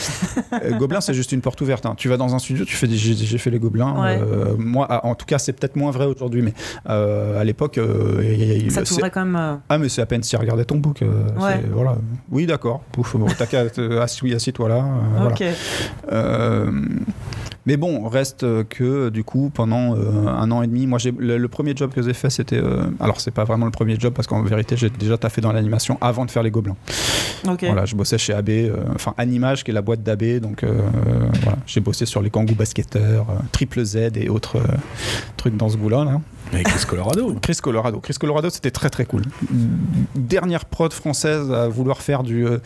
[0.53, 1.85] Euh, Gobelin c'est juste une porte ouverte.
[1.85, 1.93] hein.
[1.97, 2.95] Tu vas dans un studio, tu fais des...
[2.97, 3.93] j'ai fait les gobelins.
[4.01, 4.19] Ouais.
[4.21, 6.53] euh, moi ah, en tout cas c'est peut-être moins vrai aujourd'hui mais
[6.89, 9.59] euh, à l'époque euh, Ça t'ouvrait quand même.
[9.69, 11.01] ah mais c'est à peine si regarder ton book.
[11.01, 11.59] Ouais.
[11.61, 11.97] c'est- Voilà.
[12.31, 12.81] Oui d'accord.
[12.91, 13.61] Pouf bon t'as qu'à
[14.01, 14.85] assis-toi là.
[15.17, 15.35] voilà.
[17.67, 21.47] Mais bon, reste que du coup pendant euh, un an et demi, moi le, le
[21.47, 24.27] premier job que j'ai fait c'était, euh, alors c'est pas vraiment le premier job parce
[24.27, 26.75] qu'en vérité j'ai déjà taffé dans l'animation avant de faire les gobelins.
[27.47, 27.63] Ok.
[27.63, 28.75] Voilà, je bossais chez AB, euh,
[29.35, 30.81] Animage qui est la boîte d'AB, donc euh,
[31.41, 34.77] voilà, j'ai bossé sur les kangous basketteurs, euh, Triple Z et autres euh,
[35.35, 36.05] trucs dans ce goût-là.
[36.05, 36.21] Là.
[36.53, 37.35] Avec Chris Colorado.
[37.41, 37.99] Chris Colorado.
[37.99, 39.23] Chris Colorado, c'était très très cool.
[40.15, 42.59] Dernière prod française à vouloir faire du euh,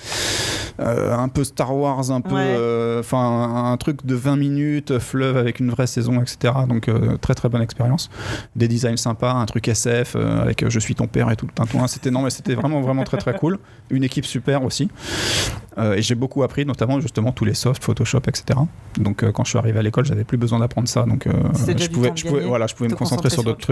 [0.79, 2.41] euh, un peu Star Wars, un peu, Ouais.
[2.45, 6.53] euh, enfin un, un truc de 20 minutes, fleuve avec une vraie saison, etc.
[6.67, 8.09] Donc euh, très très bonne expérience.
[8.55, 11.51] Des designs sympas, un truc SF euh, avec Je suis ton père et tout le
[11.53, 11.87] tintouin.
[11.87, 13.59] C'était non mais c'était vraiment vraiment très très cool.
[13.89, 14.89] Une équipe super aussi.
[15.77, 18.59] Euh, et j'ai beaucoup appris, notamment justement tous les softs, Photoshop, etc.
[18.99, 21.03] Donc euh, quand je suis arrivé à l'école, j'avais plus besoin d'apprendre ça.
[21.03, 23.67] Donc euh, je pouvais, je pouvais, voilà, je pouvais me concentrer sur concentrer d'autres sur
[23.67, 23.68] trucs.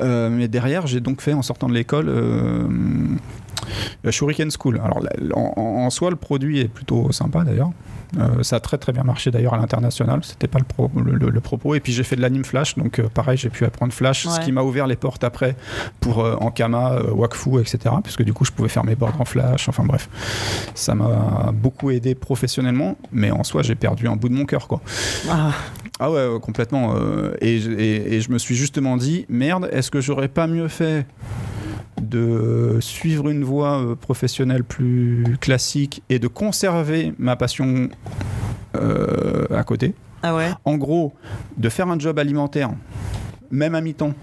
[0.00, 2.68] Euh, mais derrière, j'ai donc fait en sortant de l'école euh,
[4.04, 4.80] la Shuriken School.
[4.84, 7.70] Alors la- en, en soi, le produit est plutôt sympa d'ailleurs.
[8.18, 10.20] Euh, ça a très très bien marché d'ailleurs à l'international.
[10.22, 11.74] C'était pas le, pro- le, le- le propos.
[11.74, 14.40] Et puis j'ai fait de l'anime Flash, donc euh, pareil, j'ai pu apprendre Flash, ce
[14.40, 15.56] qui m'a ouvert les portes après
[16.00, 17.94] pour euh, Ankama, euh, Wakfu, etc.
[18.02, 19.68] Puisque du coup, je pouvais faire mes boards en Flash.
[19.68, 20.08] Enfin bref,
[20.74, 24.68] ça m'a beaucoup aidé professionnellement, mais en soi, j'ai perdu un bout de mon cœur,
[24.68, 24.80] quoi.
[25.28, 25.50] Ah,
[26.00, 26.94] Ah ouais, complètement.
[26.96, 30.46] euh, et, je- et- et je me suis justement dit, merde, est-ce que j'aurais pas
[30.46, 31.06] mieux fait
[32.00, 37.88] de suivre une voie euh, professionnelle plus classique et de conserver ma passion
[38.76, 39.94] euh, à côté?
[40.22, 40.50] Ah ouais.
[40.64, 41.12] En gros,
[41.56, 42.70] de faire un job alimentaire,
[43.50, 44.14] même à mi-temps,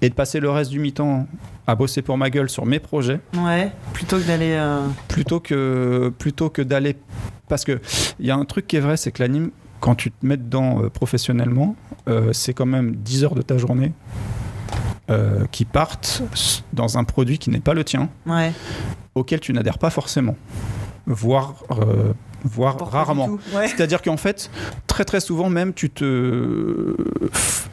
[0.00, 1.26] et de passer le reste du mi-temps
[1.66, 4.52] à bosser pour ma gueule sur mes projets Ouais, plutôt que d'aller.
[4.52, 6.96] euh, plutôt que plutôt que d'aller
[7.48, 7.78] parce que
[8.18, 9.50] il y a un truc qui est vrai c'est que l'anime
[9.82, 11.74] quand tu te mets dedans euh, professionnellement
[12.08, 13.92] euh, c'est quand même 10 heures de ta journée
[15.10, 16.22] euh, qui partent
[16.72, 18.52] dans un produit qui n'est pas le tien Ouais.
[19.16, 20.36] auquel tu n'adhères pas forcément
[21.06, 22.12] voire euh,
[22.44, 23.38] voire rarement.
[23.54, 23.68] Ouais.
[23.68, 24.50] c'est-à-dire qu'en fait,
[24.88, 26.96] très très souvent même, tu te,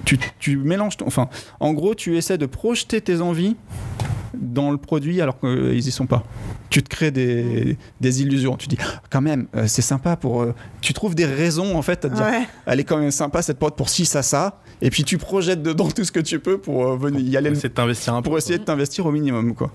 [0.06, 1.27] tu, tu mélanges, ton- enfin,
[1.60, 3.56] en gros, tu essaies de projeter tes envies
[4.34, 6.23] dans le produit alors qu'ils y sont pas.
[6.69, 8.56] Tu te crées des, des illusions.
[8.57, 8.77] Tu dis,
[9.10, 10.41] quand même, euh, c'est sympa pour.
[10.41, 12.47] euh, tu trouves des raisons en fait à te dire, Ouais.
[12.65, 14.60] elle est quand même sympa cette porte pour ci, ça, ça.
[14.81, 17.49] Et puis tu projettes dedans tout ce que tu peux pour euh, venir y aller
[17.49, 18.30] le C'est de t'investir un peu.
[18.30, 19.72] pour essayer de t'investir au minimum quoi.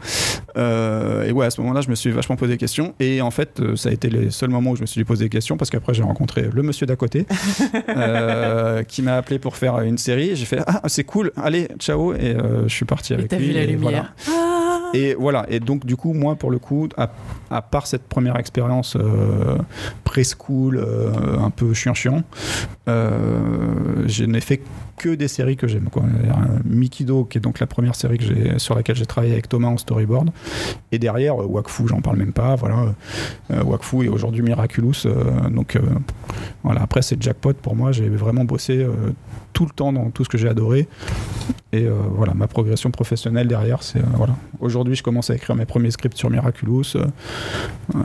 [0.57, 3.31] Euh, et ouais à ce moment-là je me suis vachement posé des questions et en
[3.31, 5.57] fait euh, ça a été les seuls moments où je me suis posé des questions
[5.57, 7.27] parce qu'après j'ai rencontré le monsieur d'à côté
[7.89, 11.69] euh, qui m'a appelé pour faire une série et j'ai fait ah c'est cool allez
[11.79, 13.97] ciao et euh, je suis parti Et avec t'as lui vu la et voilà.
[13.99, 14.15] lumière.
[14.29, 14.84] Ah.
[14.95, 17.11] Et voilà, et donc du coup, moi, pour le coup, à,
[17.51, 19.59] à part cette première expérience euh,
[20.05, 22.23] preschool, euh, un peu chiant-chiant,
[22.89, 24.61] euh, je n'ai fait
[24.97, 25.89] que des séries que j'aime.
[26.65, 29.77] Mikido, qui est donc la première série que sur laquelle j'ai travaillé avec Thomas en
[29.77, 30.31] storyboard.
[30.93, 32.55] Et derrière, euh, Wakfu, j'en parle même pas.
[32.55, 32.95] Voilà,
[33.51, 35.09] Wakfu et aujourd'hui Miraculous.
[35.51, 35.77] donc
[36.63, 37.91] voilà, après, c'est jackpot pour moi.
[37.91, 38.87] J'ai vraiment bossé
[39.53, 40.87] tout le temps dans tout ce que j'ai adoré.
[41.73, 44.37] Et voilà, ma progression professionnelle derrière, c'est voilà.
[44.61, 46.83] Aujourd'hui, je commence à écrire mes premiers scripts sur Miraculous.
[46.97, 47.07] euh,
[47.95, 48.01] euh,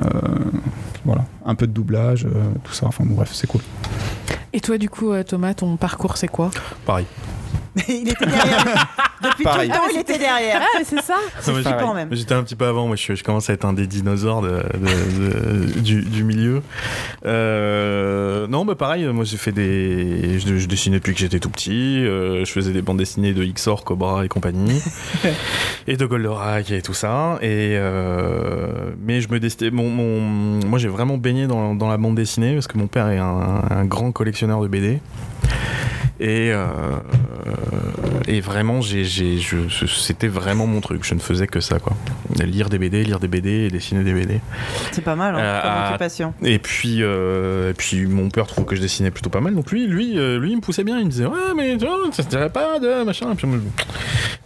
[1.05, 2.29] voilà, un peu de doublage, euh,
[2.63, 2.85] tout ça.
[2.85, 3.61] Enfin bon, bref, c'est cool.
[4.53, 6.51] Et toi, du coup, euh, Thomas, ton parcours, c'est quoi?
[6.85, 7.05] Pareil.
[7.87, 8.87] Il était derrière.
[9.21, 9.69] Depuis Pareil.
[9.69, 10.61] tout le temps, il était derrière.
[10.61, 12.07] Ah, mais c'est ça C'est flippant même.
[12.11, 14.49] J'étais un petit peu avant, moi je, je commence à être un des dinosaures de,
[14.73, 16.61] de- de- du, du milieu.
[17.25, 20.39] Euh, non, bah pareil, moi j'ai fait des.
[20.39, 23.43] Je, je dessinais depuis que j'étais tout petit, euh, je faisais des bandes dessinées de
[23.43, 24.81] Xor, Cobra et compagnie,
[25.87, 27.37] et de Goldorak et tout ça.
[27.41, 29.71] Et, euh, mais je me destinais.
[29.71, 33.09] Mon, mon- moi j'ai vraiment baigné dans, dans la bande dessinée parce que mon père
[33.09, 34.99] est un, un grand collectionneur de BD.
[36.19, 36.65] Et, euh,
[38.27, 41.03] et vraiment, j'ai, j'ai- je- je- c'était vraiment mon truc.
[41.05, 41.95] Je ne faisais que ça, quoi.
[42.43, 44.39] Lire des BD, lire des BD et dessiner des BD.
[44.91, 46.33] C'est pas mal hein, Euh, comme occupation.
[46.43, 49.55] Et puis, euh, et puis mon père trouve que je dessinais plutôt pas mal.
[49.55, 50.99] Donc lui, lui, euh, lui, il me poussait bien.
[50.99, 53.31] Il me disait ouais, mais tu vois, ça te dirait pas de machin.
[53.31, 53.47] Et puis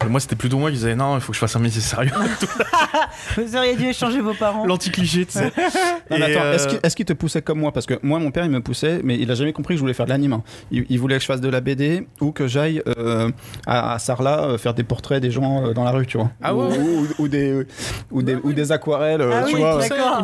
[0.10, 2.12] moi, c'était plutôt moi qui disais non, il faut que je fasse un métier sérieux.
[3.38, 4.66] Vous auriez dû échanger vos parents.
[4.66, 5.52] L'anti-cliché, tu sais.
[6.10, 7.72] Est-ce qu'il est-ce qu'il te poussait comme moi?
[7.72, 9.82] Parce que moi, mon père, il me poussait, mais il a jamais compris que je
[9.82, 10.34] voulais faire de l'anime.
[10.34, 10.44] hein.
[10.72, 13.32] Il, il voulait que je fasse de la BD ou que j'aille euh,
[13.66, 16.30] à, à Sarlat euh, faire des portraits des gens euh, dans la rue, tu vois.
[16.42, 17.66] Ah ou, ouais, ou- ou des,
[18.12, 19.78] ou, des, ou des aquarelles, euh, Ah tu oui, vois.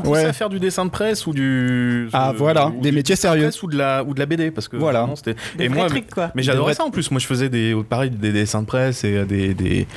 [0.06, 0.26] Ouais.
[0.26, 3.44] à faire du dessin de presse ou du Ah, euh, voilà, ou des métiers sérieux.
[3.44, 5.00] presse ou de la ou de la BD parce que Voilà.
[5.00, 6.32] vraiment, c'était Des et vrais moi trucs, quoi.
[6.36, 9.26] mais j'adorais ça en plus moi je faisais des pareil des dessins de presse et
[9.26, 9.88] des, des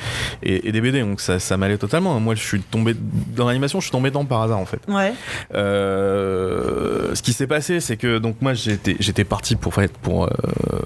[0.41, 2.95] et, et des BD donc ça, ça m'allait totalement moi je suis tombé
[3.35, 5.13] dans l'animation je suis tombé dedans par hasard en fait Ouais.
[5.93, 10.25] euh, ce qui s'est passé, c'est que donc moi j'étais j'étais parti pour faire pour
[10.25, 10.29] euh,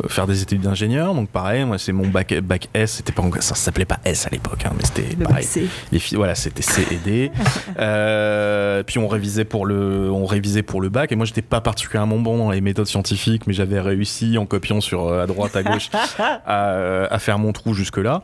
[0.07, 1.13] faire des études d'ingénieur.
[1.13, 2.93] Donc pareil, moi c'est mon bac bac S.
[2.93, 5.43] C'était pas ça s'appelait pas S à l'époque, hein, mais c'était pareil.
[5.43, 5.65] c'est.
[5.91, 7.31] Les filles, voilà, c'était C et D.
[7.79, 11.11] Euh, puis on révisait pour le on révisait pour le bac.
[11.11, 14.81] Et moi j'étais pas particulièrement bon dans les méthodes scientifiques, mais j'avais réussi en copiant
[14.81, 18.21] sur euh, à droite à gauche à, à faire mon trou jusque là.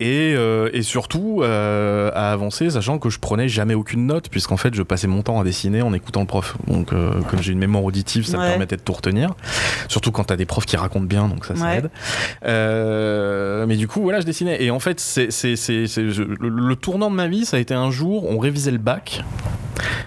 [0.00, 4.56] Et, euh, et surtout euh, à avancer, sachant que je prenais jamais aucune note, puisqu'en
[4.56, 6.56] fait je passais mon temps à dessiner en écoutant le prof.
[6.66, 8.48] Donc euh, comme j'ai une mémoire auditive, ça me Ouais.
[8.50, 9.34] permettait de tout retenir.
[9.88, 11.76] Surtout quand t'as des profs qui racontent bien, donc ça, ça Ouais.
[11.78, 11.90] aide.
[12.44, 14.62] Euh, mais du coup, voilà, je dessinais.
[14.62, 17.56] Et en fait, c'est, c'est, c'est, c'est- je- le, le tournant de ma vie, ça
[17.56, 19.22] a été un jour, on révisait le bac.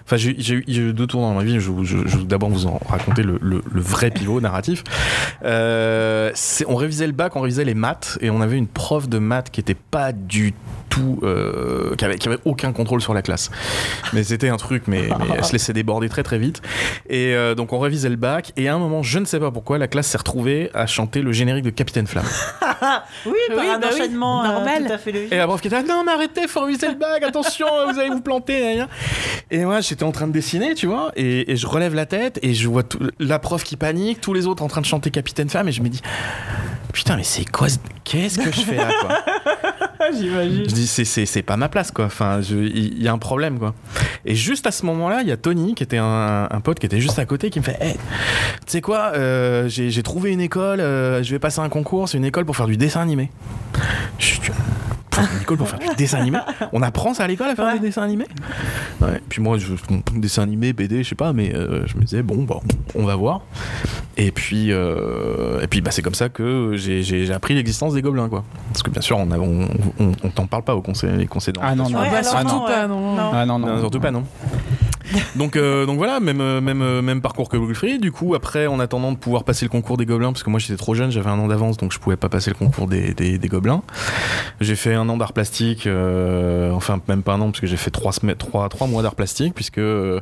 [0.05, 1.59] Enfin, j'ai, j'ai eu- j'ai eu deux tournants dans ma vie.
[1.59, 4.83] Je, je, je vais d'abord vous en raconter le, le- le vrai pivot narratif.
[5.43, 9.09] Euh, c'est- on révisait le bac, on révisait les maths, et on avait une prof
[9.09, 10.53] de maths qui était pas du
[10.89, 13.51] tout, euh, qui, avait, qui avait aucun contrôle sur la classe.
[14.13, 16.61] Mais c'était un truc, mais, mais elle se laissait déborder très très vite.
[17.09, 19.51] Et euh, donc on révisait le bac, et à un moment, je ne sais pas
[19.51, 22.25] pourquoi, la classe s'est retrouvée à chanter le générique de Capitaine Flamme.
[23.25, 24.85] Oui, par Oui, un bah oui, enchaînement euh, normal.
[24.85, 25.31] tout à fait logique.
[25.33, 27.99] Et la prof qui était là, non mais arrêtez, faut réviser le bac, attention, vous
[27.99, 28.83] allez vous planter.
[29.49, 32.37] Et moi j'étais en train de dessiner, tu vois, et, et je relève la tête
[32.43, 35.09] et je vois tout- la prof qui panique, tous les autres en train de chanter
[35.09, 36.01] Capitaine Femme, et je me dis,
[36.93, 39.19] putain mais c'est quoi, ce- qu'est-ce que je fais là quoi?
[40.17, 40.69] J'imagine.
[40.69, 43.73] Je dis c'est, pas ma place quoi, enfin il y, a un problème quoi.
[44.25, 46.85] Et juste à ce moment-là, il y a Tony qui était un, un pote qui
[46.85, 47.99] était juste à côté qui me fait, hey, tu
[48.67, 52.17] sais quoi, euh, j'ai, j'ai trouvé une école, euh, je vais passer un concours, c'est
[52.17, 53.29] une école pour faire du dessin animé.
[54.17, 54.39] Je suis
[55.21, 56.39] une école pour faire du dessin animé
[56.73, 57.73] On apprend ça à l'école à faire Ouais.
[57.73, 58.25] du dessin animé?
[59.01, 59.21] Ouais.
[59.29, 59.73] Puis moi, je,
[60.15, 62.57] dessin animé, BD, je sais pas, mais euh, je me disais, bon, bah,
[62.95, 63.41] on va voir.
[64.17, 68.29] Et puis, euh, et puis bah, c'est comme ça que j'ai- appris l'existence des gobelins,
[68.29, 68.43] quoi.
[68.69, 69.67] Parce que bien sûr, on, on,
[69.99, 71.99] on, on t'en parle pas au conseil, les conseils Ah non, non.
[71.99, 72.87] Ouais, bah, alors surtout non, pas, ouais.
[72.87, 73.15] non.
[73.15, 73.31] Non.
[73.33, 73.79] Ah non, Non, non.
[73.81, 74.23] surtout pas, non.
[75.35, 78.01] donc, euh, donc voilà, même, euh, même, euh, même parcours que Wilfried.
[78.01, 80.59] Du coup, après, en attendant de pouvoir passer le concours des gobelins, parce que moi
[80.59, 83.13] j'étais trop jeune, j'avais un an d'avance, donc je pouvais pas passer le concours des,
[83.13, 83.81] des, des gobelins.
[84.61, 87.77] J'ai fait un an d'art plastique, euh, enfin même pas un an, parce que j'ai
[87.77, 90.19] fait trois, semaines- trois, trois mois d'art plastique, puisque euh,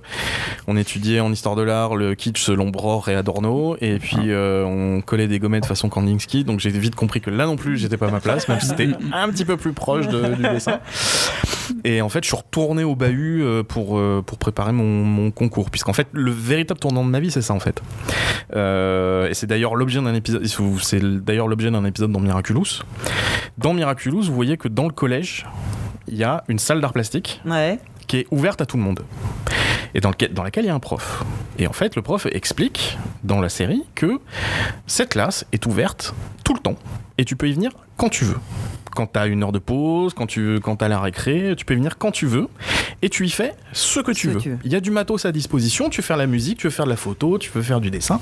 [0.67, 4.63] on étudiait en histoire de l'art le kitsch selon Bror et Adorno, et puis euh,
[4.65, 7.97] on collait des gommettes façon Kandinsky, donc j'ai vite compris que là non plus j'étais
[7.97, 10.79] pas à ma place, même si c'était un petit peu plus proche de- du dessin.
[11.85, 15.69] Et en fait, je suis retourné au bahut pour, pour préparer mon, mon concours.
[15.71, 17.81] Puisqu'en fait, le véritable tournant de ma vie, c'est ça en fait.
[18.55, 20.45] Euh, et c'est d'ailleurs l'objet d'un épisode.
[20.81, 22.81] C'est d'ailleurs l'objet d'un épisode dans Miraculous.
[23.57, 25.45] Dans Miraculous, vous voyez que dans le collège,
[26.07, 27.79] il y a une salle d'art plastique Ouais.
[28.07, 29.01] qui est ouverte à tout le monde.
[29.95, 31.23] Et dans, lequel- dans laquelle il y a un prof.
[31.59, 34.19] Et en fait, le prof explique dans la série que
[34.87, 36.75] cette classe est ouverte tout le temps.
[37.17, 38.37] Et tu peux y venir quand tu veux.
[38.95, 41.73] Quand tu as une heure de pause, quand tu quand as la récré, tu peux
[41.73, 42.47] y venir quand tu veux.
[43.01, 44.39] Et tu y fais ce que tu Ce veux.
[44.39, 44.57] tu veux.
[44.63, 45.89] Il y a du matos à disposition.
[45.89, 47.89] Tu veux faire la musique, tu veux faire de la photo, tu veux faire du
[47.89, 48.19] dessin.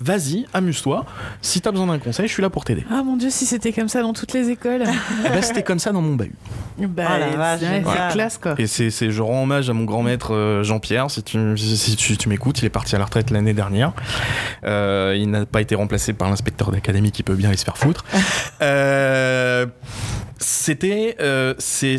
[0.00, 1.04] Vas-y, amuse-toi.
[1.42, 2.84] Si tu as besoin d'un conseil, je suis là pour t'aider.
[2.90, 4.84] Ah mon dieu, si c'était comme ça dans toutes les écoles.
[5.26, 6.32] Eh ben, C'était comme ça dans mon bahut.
[6.78, 8.54] bah, Ah, la vache, c'est classe quoi.
[8.58, 11.96] Et c'est, c'est- je rends hommage à mon grand maître euh, Jean-Pierre, si tu, si,
[11.96, 13.92] tu, tu m'écoutes, il est parti à la retraite l'année dernière.
[14.64, 17.78] Euh, il n'a pas été remplacé par l'inspecteur d'académie qui peut bien aller se faire
[17.78, 18.04] foutre.
[18.62, 19.66] Euh,
[20.38, 21.98] c'était, euh, c'est,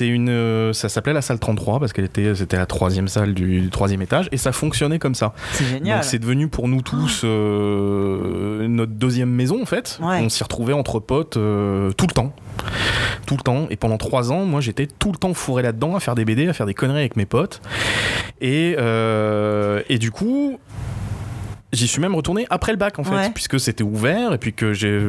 [0.00, 3.60] une, euh, ça s'appelait la salle 33 parce qu'elle était, c'était la troisième salle du,
[3.60, 5.32] du troisième étage et ça fonctionnait comme ça.
[5.52, 6.02] C'est génial.
[6.02, 9.98] C'est devenu pour nous tous euh, notre deuxième maison en fait.
[10.02, 10.20] Ouais.
[10.20, 12.34] On s'y retrouvait entre potes tout le temps.
[13.26, 13.66] Tout le temps.
[13.70, 16.48] Et pendant trois ans, moi j'étais tout le temps fourré là-dedans à faire des BD,
[16.48, 17.60] à faire des conneries avec mes potes.
[18.40, 18.76] Et,
[19.88, 20.58] et du coup.
[21.74, 23.30] J'y suis même retourné après le bac en fait, Ouais.
[23.34, 24.66] puisque c'était ouvert et puis que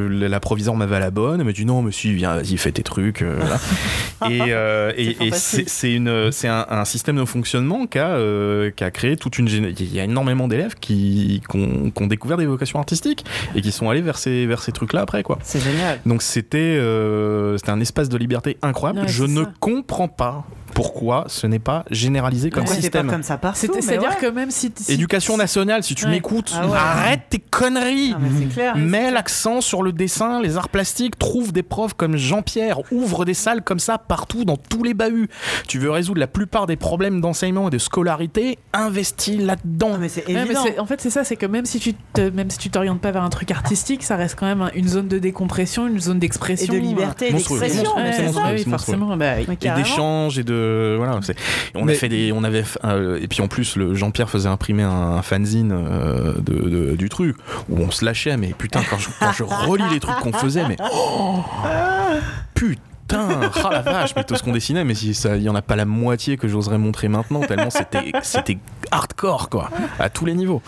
[0.08, 1.40] la proviseure m'avait à la bonne.
[1.40, 3.22] Elle m'a dit non, monsieur, viens, vas-y, fais tes trucs.
[3.22, 3.40] euh,
[4.30, 9.38] et euh, et- C'est un, un système de fonctionnement qui a, euh, a créé toute
[9.38, 9.48] une.
[9.48, 13.24] Il y a énormément d'élèves qui, qui ont, qui ont découvert des vocations artistiques
[13.54, 15.38] et qui sont allés vers ces, vers ces trucs-là après quoi.
[15.42, 16.00] C'est génial.
[16.06, 19.00] Donc c'était un espace de liberté incroyable.
[19.00, 19.52] Ouais, Je ne ça.
[19.60, 20.44] comprends pas
[20.76, 23.10] pourquoi ce n'est pas généralisé comme Pourquoi c'est pas système.
[23.10, 24.16] comme ça partout C'est-à-dire ouais.
[24.20, 24.70] que même si.
[24.76, 26.10] si- Éducation nationale, si tu Ouais.
[26.10, 26.76] m'écoutes, Ah ouais.
[26.76, 28.12] arrête tes conneries.
[28.14, 28.76] Ah, mais c'est clair.
[28.76, 33.32] Mets l'accent sur le dessin, les arts plastiques, trouve des profs comme Jean-Pierre, ouvre des
[33.32, 35.28] salles comme ça partout dans tous les bahuts.
[35.66, 39.92] Tu veux résoudre la plupart des problèmes d'enseignement et de scolarité, investis là-dedans.
[39.94, 40.64] Ah, mais c'est Ouais, mais évident.
[40.78, 43.12] en fait, c'est ça, c'est que même si tu te, même si tu t'orientes pas
[43.12, 46.18] vers un truc artistique, ça reste quand même un- une zone de décompression, une zone
[46.18, 46.70] Et d'expression.
[46.74, 47.84] de liberté, d'expression.
[47.96, 48.52] Ça.
[48.52, 49.16] oui, forcément.
[49.16, 50.65] Bah, et d'échanges et de
[50.96, 51.18] voilà
[51.74, 54.30] on Mais- a fait des on avait f- euh, et puis en plus le Jean-Pierre
[54.30, 57.36] faisait imprimer un, un fanzine euh, de, de- du truc
[57.68, 60.66] où on se lâchait mais putain quand je, quand je relis les trucs qu'on faisait
[60.68, 61.40] mais oh,
[62.54, 62.80] putain
[63.14, 65.76] ah la vache mais tout ce qu'on dessinait mais si il y en a pas
[65.76, 68.58] la moitié que j'oserais montrer maintenant tellement c'était c'était
[68.90, 70.62] hardcore quoi à tous les niveaux.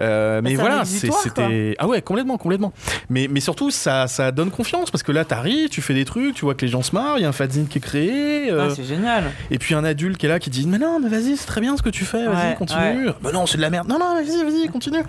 [0.00, 2.72] Euh, mais voilà c'était ah ouais complètement complètement.
[3.08, 6.34] Mais, mais surtout ça, ça donne confiance parce que là t'arrives tu fais des trucs
[6.34, 8.50] tu vois que les gens se marrent il y a un fanzine qui est créé
[8.50, 9.24] euh, Ah, c'est génial.
[9.50, 11.60] et puis un adulte qui est là qui dit mais non mais vas-y c'est très
[11.60, 13.08] bien ce que tu fais vas-y Ouais, continue.
[13.22, 13.88] bah non c'est de la merde.
[13.88, 15.02] Non non vas-y vas-y continue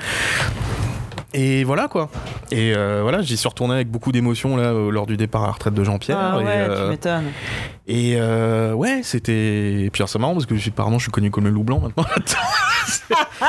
[1.34, 2.10] et voilà quoi
[2.52, 5.48] et euh, voilà j'y suis retourné avec beaucoup d'émotion là euh, lors du départ à
[5.48, 7.32] la retraite de Jean-Pierre Ah et, ouais, euh, tu m'étonnes.
[7.86, 11.44] Et euh, ouais c'était et puis c'est marrant parce que apparemment je suis connu comme
[11.44, 12.06] le loup blanc maintenant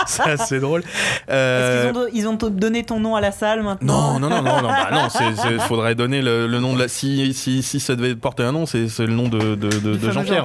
[0.07, 0.83] C'est- assez drôle
[1.31, 4.29] Euh, Est-ce qu'ils ont, do- ils ont donné ton nom à la salle maintenant non,
[4.29, 6.89] non, non, non, non, bah non, faudrait donner le, le nom de la.
[6.89, 10.11] Si, si, si ça devait porter un nom, c'est, le nom de, de, de- de
[10.11, 10.45] Jean-Pierre.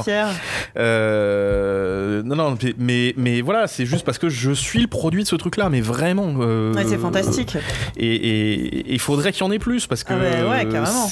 [0.78, 5.28] Euh, non, non, mais, mais voilà, c'est juste parce que je suis le produit de
[5.28, 6.34] ce truc-là, mais vraiment.
[6.40, 7.58] euh, Ouais, c'est fantastique.
[7.98, 10.14] Et il faudrait qu'il y en ait plus parce que.
[10.14, 11.08] Ah ouais, ouais, carrément.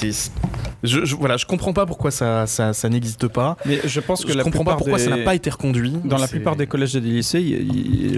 [0.82, 3.56] Je, je- voilà, je comprends pas pourquoi ça, ça, ça n'existe pas.
[3.66, 5.50] Mais je pense que Je la comprends pas plupart pourquoi des- ça n'a pas été
[5.50, 5.94] reconduit.
[6.04, 7.66] Dans la plupart des collèges et des lycées,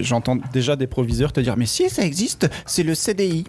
[0.03, 3.45] j'entends déjà des proviseurs te dire Mais si ça existe, c'est le CDI.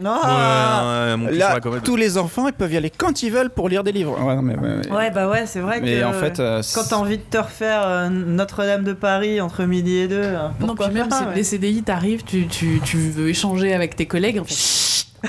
[0.00, 0.12] Non.
[0.12, 1.80] Ouais, ouais, Là, frère, quand même.
[1.80, 4.16] tous les enfants, ils peuvent y aller quand ils veulent pour lire des livres.
[4.24, 6.04] Ouais, mais, bah ouais, c'est vrai Mais que.
[6.04, 9.96] en fait, euh, Quand t'as envie de te refaire euh, Notre-Dame de Paris entre midi
[9.96, 13.28] et deux, euh, Non, pourquoi puis même pas, les CDI, t'arrives, tu, tu, tu veux
[13.28, 14.38] échanger avec tes collègues.
[14.38, 14.97] En fait.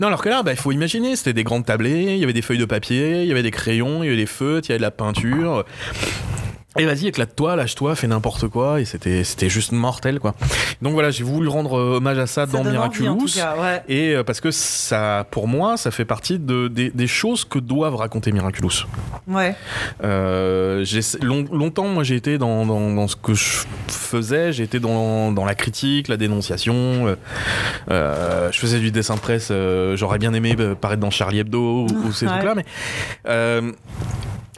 [0.00, 2.32] Non, alors que là, bah, il faut imaginer, c'était des grandes tablées, il y avait
[2.32, 4.70] des feuilles de papier, il y avait des crayons, il y avait des feutres, il
[4.70, 5.64] y avait de la peinture.
[6.78, 10.34] Et vas-y, éclate-toi, lâche-toi, fais n'importe quoi, et c'était, c'était juste mortel, quoi.
[10.80, 13.26] Donc voilà, j'ai voulu rendre euh, hommage à ça, Ça dans donne envie, en tout
[13.26, 13.30] Miraculous.
[13.36, 13.82] cas, ouais.
[13.88, 17.58] Et euh, parce que ça, pour moi, ça fait partie de, des, des choses que
[17.58, 18.86] doivent raconter Miraculous.
[19.28, 19.54] Ouais.
[20.02, 23.66] Euh, j'ai- long- longtemps, moi, j'ai été dans, dans- dans ce que je
[24.16, 26.74] faisais, j'étais dans, dans la critique, la dénonciation.
[27.06, 27.16] euh,
[27.90, 29.48] euh, je faisais du dessin de presse.
[29.50, 32.32] euh, J'aurais bien aimé paraître dans Charlie Hebdo ou, ou ces Ouais.
[32.32, 32.64] trucs-là, mais
[33.28, 33.72] euh,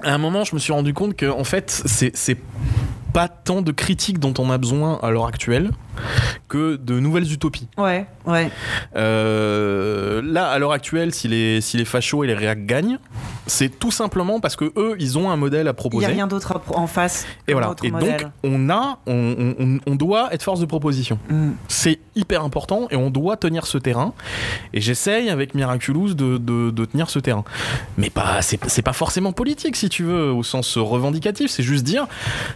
[0.03, 2.37] à un moment, je me suis rendu compte que en fait, c'est c'est
[3.13, 5.71] pas tant de critiques dont on a besoin à l'heure actuelle
[6.49, 7.69] que de nouvelles utopies.
[7.79, 8.51] Ouais, ouais.
[8.97, 12.99] Euh, là, à l'heure actuelle, si les, si les fachos et les réacs gagnent,
[13.47, 16.07] c'est tout simplement parce que eux, ils ont un modèle à Il n'y proposer.
[16.07, 17.27] a rien d'autre en face.
[17.49, 17.75] et voilà.
[17.83, 21.19] Et donc, on a, on, on- on doit être force de proposition.
[21.29, 21.51] Mm.
[21.69, 24.13] C'est hyper important et on doit tenir ce terrain.
[24.73, 27.45] Et j'essaye avec Miraculous de, de- de tenir ce terrain.
[27.99, 31.51] Mais pas, c'est c'est pas forcément politique, si tu veux, au sens revendicatif.
[31.51, 32.07] C'est juste dire,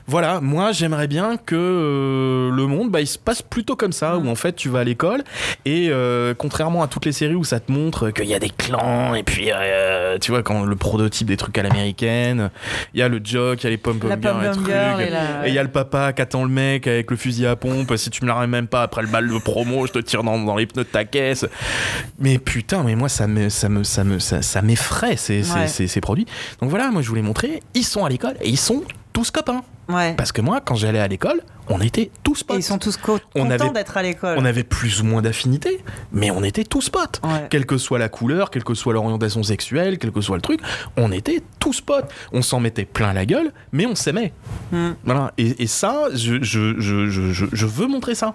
[0.07, 4.17] voilà, moi j'aimerais bien que euh, le monde, bah, il se passe plutôt comme ça,
[4.17, 5.23] où en fait tu vas à l'école
[5.65, 8.49] et euh, contrairement à toutes les séries où ça te montre qu'il y a des
[8.51, 12.51] clans et puis euh, tu vois quand le prototype des trucs à l'américaine,
[12.95, 14.69] il y a le jock, il y a les pom pom girls, trucs.
[14.69, 17.57] et la- il y a le papa qui attend le mec avec le fusil à
[17.57, 17.95] pompe.
[17.97, 20.23] Si tu me la ramènes même pas après le bal de promo, je te tire
[20.23, 21.45] dans, dans les pneus de ta caisse.
[22.19, 25.53] Mais putain, mais moi ça me ça me ça me ça, ça m'effraie ces, ces-
[25.55, 25.67] Ouais.
[25.69, 26.27] ces- ces produits.
[26.61, 28.83] Donc voilà, moi je voulais montrer, ils sont à l'école et ils sont
[29.13, 29.63] tous copains.
[29.89, 30.13] Ouais.
[30.15, 32.57] Parce que moi, quand j'allais à l'école, on était tous Et potes.
[32.59, 34.37] ils sont tous co- On contents avait- d'être à l'école.
[34.39, 35.83] On avait plus ou moins d'affinités,
[36.13, 37.21] mais on était tous potes.
[37.25, 37.47] Ouais.
[37.51, 40.61] Quelle que soit la couleur, quelle que soit l'orientation sexuelle, quel que soit le truc,
[40.97, 42.11] on était tous potes.
[42.33, 44.33] On s'en mettait plein la gueule, mais on s'aimait.
[44.73, 44.91] Mm.
[45.05, 45.33] Voilà.
[45.39, 48.35] Et, et ça, je, je, je, je, je- je veux montrer ça.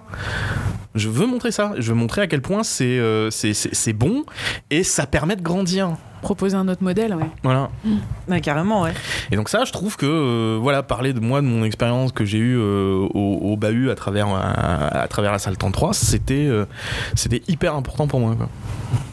[0.94, 1.72] Je veux montrer ça.
[1.78, 4.24] Je veux montrer à quel point c'est euh, c'est- c'est c'est bon
[4.70, 5.96] et ça permet de grandir.
[6.22, 7.26] Proposer un autre modèle, ouais.
[7.42, 7.68] Voilà.
[8.28, 8.94] Ouais, carrément, ouais.
[9.30, 12.24] Et donc ça, je trouve que euh, voilà, parler de moi, de mon expérience que
[12.24, 16.46] j'ai eue euh, au, au bahut à travers à, à travers la salle 33, c'était
[16.48, 16.66] euh,
[17.14, 18.34] c'était hyper important pour moi.
[18.36, 18.48] Quoi.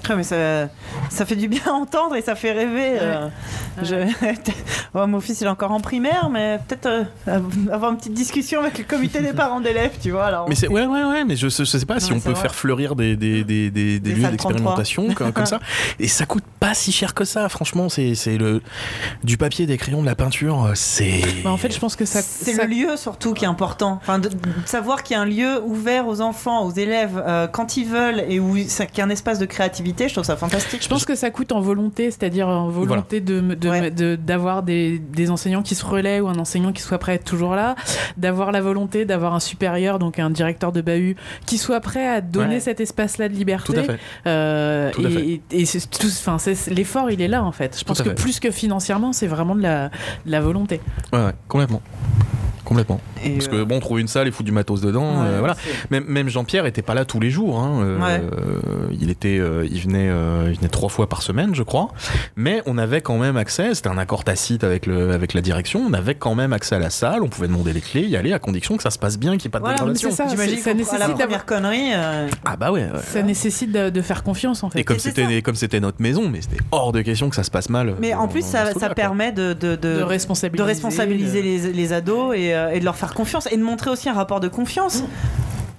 [0.10, 0.68] Ah, mais ça,
[1.10, 2.98] ça fait du bien à entendre et ça fait rêver.
[3.00, 3.28] euh.
[3.82, 3.96] Je...
[3.96, 7.40] Ouais, mon fils il est encore en primaire, mais peut-être euh,
[7.72, 10.26] avoir une petite discussion avec le comité des parents d'élèves, tu vois.
[10.26, 12.42] Alors, Mais c'est ouais ouais ouais, mais je, je sais pas si on peut vrai.
[12.42, 15.60] faire fleurir des des, des, des, des Des lieux d'expérimentation comme, comme ça.
[16.00, 17.48] Et ça coûte pas si cher que ça.
[17.48, 18.62] Franchement, c'est c'est le
[19.24, 21.22] du papier, des crayons, de la peinture, euh, c'est.
[21.44, 22.22] Bah, en fait, je pense que ça.
[22.22, 24.01] c'est ça- le lieu surtout qui est important.
[24.02, 27.48] Enfin, de, de savoir qu'il y a un lieu ouvert aux enfants, aux élèves, euh,
[27.48, 30.26] quand ils veulent et où ça- qu'il y a un espace de créativité, je trouve
[30.26, 30.82] ça fantastique.
[30.84, 33.91] Je pense que ça coûte en volonté, c'est-à-dire en volonté de de- Ouais.
[33.91, 37.15] de- d'avoir des, des enseignants qui se relaient ou un enseignant qui soit prêt à
[37.15, 37.76] être toujours là,
[38.18, 41.15] d'avoir la volonté d'avoir un supérieur, donc un directeur de bahut,
[41.45, 42.60] qui soit prêt à donner Ouais.
[42.60, 43.73] cet espace-là de liberté.
[43.73, 43.99] Tout à fait.
[44.28, 45.41] Euh, Tout à et fait.
[45.52, 47.78] et- c'est c'est- l'effort, il est là en fait.
[47.80, 48.15] Je pense que fait.
[48.15, 49.90] plus que financièrement, c'est vraiment de la,
[50.26, 50.82] de la volonté.
[51.14, 51.82] Ouais, ouais, complètement.
[52.64, 53.02] Complètement.
[53.23, 55.40] Et, Parce que euh, bon, trouver une salle et foutre du matos dedans, ouais, euh,
[55.40, 55.56] voilà.
[55.90, 57.60] Même, même Jean-Pierre était pas là tous les jours.
[57.60, 58.22] hein, euh, Ouais.
[58.22, 61.90] euh, il était, euh, il venait, euh, il venait trois fois par semaine, je crois.
[62.38, 63.74] Mais on avait quand même accès.
[63.76, 65.82] C'était un accord tacite avec le, avec la direction.
[65.86, 67.22] On avait quand même accès à la salle.
[67.22, 69.42] On pouvait demander les clés, y aller à condition que ça se passe bien, qu'il
[69.42, 70.12] n'y ait pas de Voilà, dégradation.
[70.12, 70.28] ça.
[70.30, 71.92] J'imagine ça nécessite la d'avoir- connerie.
[71.94, 72.84] euh, Ah bah ouais.
[72.84, 73.00] ouais.
[73.04, 74.80] Ça nécessite de, de faire confiance en fait.
[74.80, 77.52] Et comme c'était, comme c'était notre maison, mais c'était hors de question que ça se
[77.52, 77.96] passe mal.
[78.00, 81.68] Mais dans- en plus, ça, ça permet de, de, de, de responsabiliser, de responsabiliser de-
[81.68, 84.14] les, les ados et, euh, et de leur faire confiance et de montrer aussi un
[84.14, 85.03] rapport de confiance.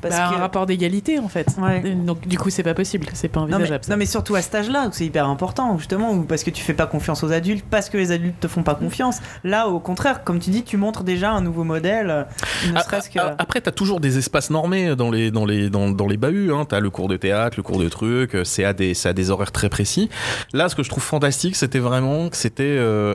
[0.01, 0.35] Parce Bah, que...
[0.35, 1.47] un rapport d'égalité en fait.
[1.59, 1.81] Ouais.
[1.95, 3.85] Donc du coup c'est pas possible, c'est pas Non mais, envisageable.
[3.85, 3.93] ça.
[3.93, 6.61] non mais surtout à cet âge-là où c'est hyper important justement où parce que tu
[6.61, 9.21] fais pas confiance aux adultes parce que les adultes te font pas confiance.
[9.45, 12.25] Là au contraire comme tu dis tu montres déjà un nouveau modèle euh,
[12.73, 15.71] ne Ah, serait-ce que ah, Après, t'as toujours des espaces normés dans les, dans les,
[15.71, 16.51] dans, dans les bahuts.
[16.53, 16.65] Hein.
[16.69, 18.35] T'as le cours de théâtre, le cours de trucs.
[18.35, 20.11] euh, C'est à, des, c'est à des horaires très précis.
[20.53, 22.65] Là, ce que je trouve fantastique, c'était vraiment que c'était.
[22.65, 23.15] Euh,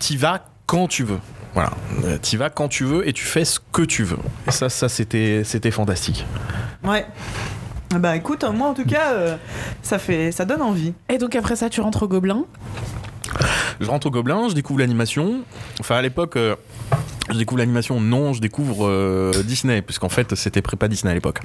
[0.00, 1.18] T'y vas quand tu veux.
[1.54, 1.72] Voilà.
[2.04, 4.18] Euh, T'y vas quand tu veux et tu fais ce que tu veux.
[4.46, 6.24] Et ça, ça c'était, c'était fantastique.
[6.84, 7.06] ouais.
[7.94, 9.36] Ah Bah écoute, moi en tout cas, euh,
[9.82, 10.92] ça fait, ça donne envie.
[11.08, 12.44] Et donc après ça tu rentres au Gobelin?
[13.80, 15.40] Je rentre au Gobelin, je découvre l'animation.
[15.80, 16.36] Enfin, à l'époque.
[16.36, 16.54] euh,
[17.30, 21.40] je découvre l'animation, non, je découvre euh, Disney, puisqu'en fait c'était prépa Disney à l'époque.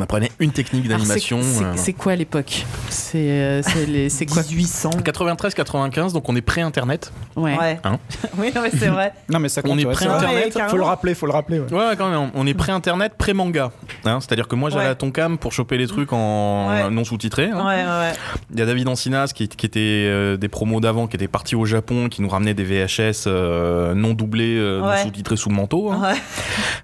[0.00, 1.40] On apprenait une technique d'animation.
[1.42, 4.92] c'est- euh, quoi l'époque C'est euh, c'est les- c'est quoi 1800.
[5.04, 7.12] 93-95, donc on est pré-internet.
[7.36, 7.54] Ouais.
[7.58, 7.78] Ouais.
[7.84, 7.98] Hein
[8.38, 9.12] oui, non mais c'est vrai.
[9.28, 9.72] Non, mais ça compte.
[9.72, 10.16] On est ouais, prêt c'est vrai.
[10.20, 10.70] Internet, Ouais, carrément.
[10.70, 11.60] Faut le rappeler, faut le rappeler.
[11.60, 11.70] ouais.
[11.70, 13.72] Ouais, quand même, on est pré-internet, pré-manga.
[14.06, 14.90] Hein, C'est-à-dire que moi j'allais Ouais.
[14.90, 16.88] à Tonkam pour choper les trucs en Ouais.
[16.88, 17.50] non sous-titrés.
[17.52, 17.66] hein.
[17.66, 18.12] Ouais, ouais.
[18.54, 21.56] Il y a David Ancinas qui, qui était euh, des promos d'avant, qui était parti
[21.56, 25.56] au Japon, qui nous ramenait des VHS euh, non doublés, euh, non sous-titrés sous le
[25.56, 25.92] manteau.
[25.92, 26.00] hein.
[26.00, 26.18] Ouais.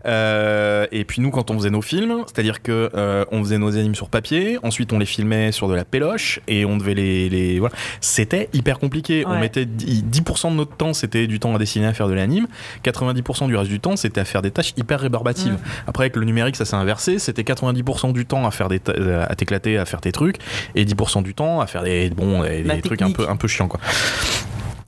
[0.05, 3.77] Euh, et puis nous, quand on faisait nos films, c'est-à-dire que euh, on faisait nos
[3.77, 7.29] animes sur papier, ensuite on les filmait sur de la péloche et on devait les,
[7.29, 7.75] les voilà.
[8.01, 9.25] C'était hyper compliqué.
[9.27, 12.15] On mettait 10 10% de notre temps, c'était du temps à dessiner, à faire de
[12.15, 12.47] l'anime.
[12.85, 15.57] 90% du reste du temps, c'était à faire des tâches hyper rébarbatives.
[15.87, 17.19] Après, avec le numérique, ça s'est inversé.
[17.19, 18.81] C'était 90% du temps à faire des
[19.29, 20.37] à t'éclater, à faire tes trucs,
[20.75, 23.69] et 10% du temps à faire des bon des, trucs un peu un peu chiants
[23.69, 23.81] quoi.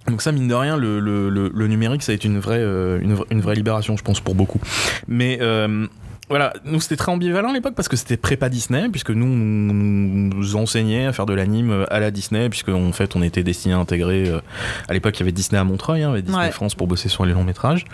[0.07, 2.57] Donc ça, mine de rien, le, le- le- le numérique, ça a été une vraie,
[2.61, 4.59] euh, une, une vraie libération, je pense, pour beaucoup.
[5.07, 5.87] Mais euh,
[6.29, 10.35] voilà, nous, c'était très ambivalent à l'époque parce que c'était prépa Disney, puisque nous, on
[10.37, 13.75] nous enseignait à faire de l'anime à la Disney, puisque en fait, on était destiné
[13.75, 14.29] à intégrer...
[14.29, 14.41] euh,
[14.89, 16.51] à l'époque, il y avait Disney à Montreuil, hein, il y avait Disney Ouais.
[16.51, 17.85] France pour bosser sur les longs métrages.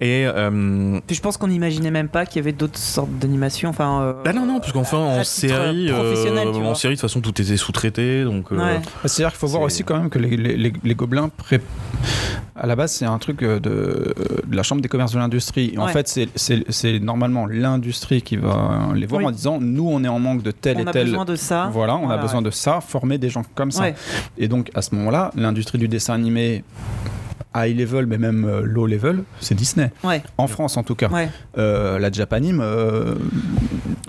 [0.00, 0.26] Et...
[0.26, 3.70] euh, Puis je pense qu'on n'imaginait même pas qu'il y avait d'autres sortes d'animations.
[3.70, 6.12] Enfin, euh, bah non, non, parce qu'enfin, en série, euh,
[6.64, 8.52] en série, de toute façon, tout était sous-traité, donc...
[8.52, 8.80] euh, Ouais.
[9.04, 11.60] C'est-à-dire qu'il faut voir aussi quand même que les, les- les- les gobelins, pré-
[12.58, 14.14] à la base, c'est un truc euh, de,
[14.46, 15.72] de la Chambre des commerces de l'industrie.
[15.74, 15.92] Et En Ouais.
[15.92, 19.26] fait, c'est- c'est c'est normalement l'industrie qui va les voir Oui.
[19.26, 21.06] en disant nous, on est en manque de tel on et a tel.
[21.06, 21.68] besoin de ça.
[21.72, 22.46] Voilà, on a besoin ouais.
[22.46, 23.82] de ça, former des gens comme ça.
[23.82, 23.94] Ouais.
[24.38, 26.64] Et donc, à ce moment-là, l'industrie du dessin animé
[27.56, 29.90] high level, mais même euh, low level, c'est Disney.
[30.04, 30.22] Ouais.
[30.38, 31.08] En France, en tout cas.
[31.08, 31.28] Ouais,
[31.58, 33.14] Euh, la Japanime, euh,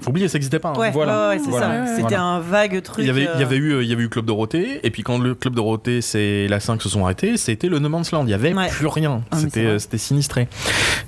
[0.02, 0.69] Faut oublier, ça n'existait pas.
[0.69, 0.80] hein.
[0.80, 1.30] ouais, Voilà.
[1.30, 1.65] ouais, ouais, c'est Voilà.
[1.68, 1.72] ça.
[1.74, 2.24] Ouais, ouais, C'était voilà.
[2.24, 3.03] un vague truc.
[3.03, 5.03] Il y, avait, il, y avait eu, il y avait eu Club Dorothée, et puis
[5.03, 8.24] quand le Club Dorothée c'est la 5 se sont arrêtés, c'était le No Man's Land.
[8.24, 8.68] Il n'y avait Ouais.
[8.69, 9.24] plus rien.
[9.32, 10.48] Ah, c'était, sinistré.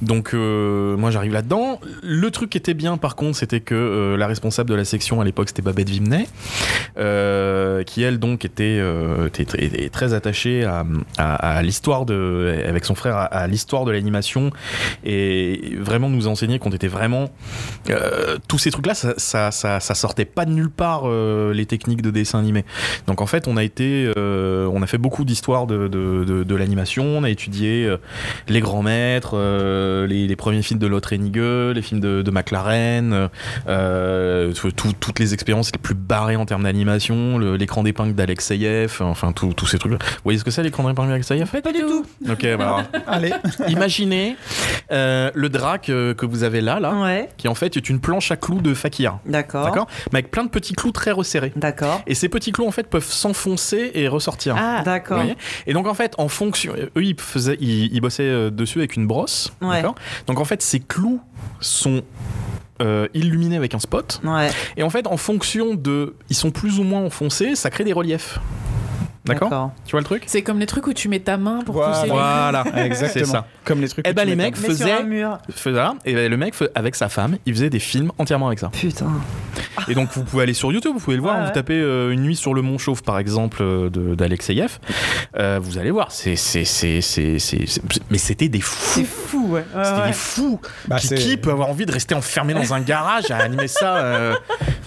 [0.01, 1.79] Donc, euh, moi j'arrive là-dedans.
[2.03, 5.21] Le truc qui était bien, par contre, c'était que euh, la responsable de la section
[5.21, 6.27] à l'époque, c'était Babette Vimnet,
[6.97, 10.85] euh, qui elle donc était, euh, était- était- était très attachée à,
[11.17, 12.28] à- à l'histoire de,
[12.67, 14.51] avec son frère, à, l'histoire de l'animation,
[15.03, 17.29] et vraiment nous enseigner qu'on était vraiment
[17.89, 22.01] euh, tous ces trucs-là, ça, ça, ça, sortait pas de nulle part euh, les techniques
[22.01, 22.65] de dessin animé.
[23.07, 27.03] Donc en fait, on a été, euh, on a fait beaucoup d'histoires de, de, l'animation.
[27.05, 27.97] On a étudié euh,
[28.47, 33.29] les grands maîtres, euh, les, premiers films de Lotte Renige, les films de, McLaren,
[33.67, 38.97] euh, tout- tout- toutes les expériences les plus barrées en termes d'animation, l'écran d'épingle d'Alexeyev,
[39.01, 39.93] enfin tous ces trucs.
[39.93, 42.05] Vous voyez ce que c'est l'écran d'épingle d'Alexeyev Pas du tout.
[42.29, 43.31] Ok, bah alors, allez,
[43.69, 44.35] imaginez
[44.91, 47.99] euh, le drac euh, que vous avez là, là, Ouais, qui en fait est une
[48.01, 49.19] planche à clous de Fakir.
[49.25, 49.63] d'accord.
[49.65, 49.87] D'accord?
[50.11, 51.53] Mais avec plein de petits clous très resserrés.
[51.55, 52.01] D'accord.
[52.07, 54.55] Et ces petits clous en fait peuvent s'enfoncer et ressortir.
[54.57, 55.17] Ah, Vous D'accord.
[55.19, 55.37] voyez?
[55.65, 58.95] Et donc en fait, en fonction, eux ils faisaient, ils, ils bossaient euh, dessus avec
[58.97, 59.77] une brosse, Ouais.
[59.77, 59.95] d'accord?
[60.27, 61.21] Donc en fait, ces clous
[61.61, 62.01] sont
[62.81, 64.49] euh, illuminés avec un spot, Ouais.
[64.77, 67.93] et en fait, en fonction de, ils sont plus ou moins enfoncés, ça crée des
[67.93, 68.39] reliefs.
[69.29, 69.71] D'accord.
[69.85, 71.93] Tu vois le truc c'est comme les trucs où tu mets ta main pour Voilà.
[71.93, 73.25] pousser les Voilà, exactement.
[73.25, 73.45] c'est ça.
[73.65, 74.05] Comme les trucs.
[74.07, 75.37] Eh ben, tu les mecs Mais sur un faisaient, mur.
[75.49, 78.69] faisaient et ben, le mec avec sa femme, il faisait des films entièrement avec ça.
[78.69, 79.07] Putain.
[79.87, 81.53] Et donc vous pouvez aller sur YouTube, vous pouvez le voir, Ouais, vous ouais.
[81.53, 84.79] tapez euh, Une nuit sur le Mont Chauve par exemple euh, d'Alexeyev,
[85.37, 86.99] euh, vous allez voir, c'est c'est c'est
[88.09, 89.63] mais c'était des fous, C'est fou, ouais.
[89.75, 90.07] Ouais, c'était ouais.
[90.07, 90.59] des fous.
[90.87, 93.97] Bah, qui, qui peut avoir envie de rester enfermé dans un garage à animer ça
[93.97, 94.35] euh,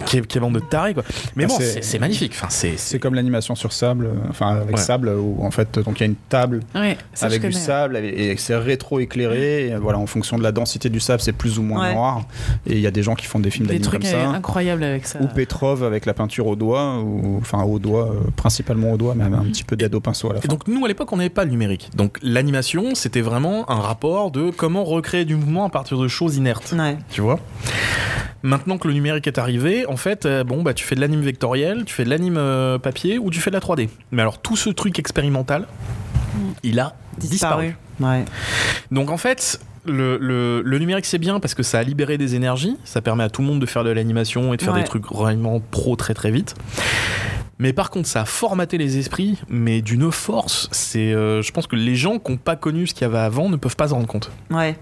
[0.05, 1.03] Quelle quelle bande de tarés quoi.
[1.35, 2.33] Mais Ah, bon, c'est- magnifique.
[2.35, 4.81] Enfin, c'est comme l'animation sur sable, enfin avec Ouais.
[4.81, 6.61] sable, où en fait, donc il y a une table
[7.21, 9.73] avec du sable et c'est rétro-éclairé.
[9.81, 11.93] voilà, en fonction de la densité du sable, c'est plus ou moins Ouais.
[11.93, 12.23] noir.
[12.67, 14.17] Et il y a des gens qui font des films trucs comme ça.
[14.17, 14.39] euh,
[14.83, 15.19] avec ça.
[15.21, 19.13] Ou Petrov avec la peinture au doigt, ou enfin au doigt, euh, principalement au doigt,
[19.15, 20.47] mais avec un petit peu d'aide au pinceau à la Et fin.
[20.49, 21.89] donc nous à l'époque on n'avait pas le numérique.
[21.95, 26.37] Donc l'animation c'était vraiment un rapport de comment recréer du mouvement à partir de choses
[26.37, 26.73] inertes.
[26.77, 26.97] Ouais.
[27.09, 27.39] tu vois?
[28.45, 31.21] Maintenant que le numérique est arrivé, en fait, euh, bon, bah, tu fais de l'anime
[31.21, 33.87] vectoriel, tu fais de l'anime euh, papier ou tu fais de la 3D.
[34.11, 35.65] Mais alors, tout ce truc expérimental,
[36.61, 37.67] il a disparu.
[37.67, 37.75] Disparu.
[38.19, 38.25] Ouais.
[38.91, 42.35] Donc, en fait, le, le- le numérique, c'est bien parce que ça a libéré des
[42.35, 44.79] énergies, ça permet à tout le monde de faire de l'animation et de faire Ouais.
[44.81, 46.55] des trucs vraiment pro très très vite.
[47.59, 50.67] Mais par contre, ça a formaté les esprits, mais d'une force.
[50.71, 53.19] C'est, euh, je pense que les gens qui n'ont pas connu ce qu'il y avait
[53.19, 54.31] avant ne peuvent pas s'en rendre compte.
[54.49, 54.75] Ouais.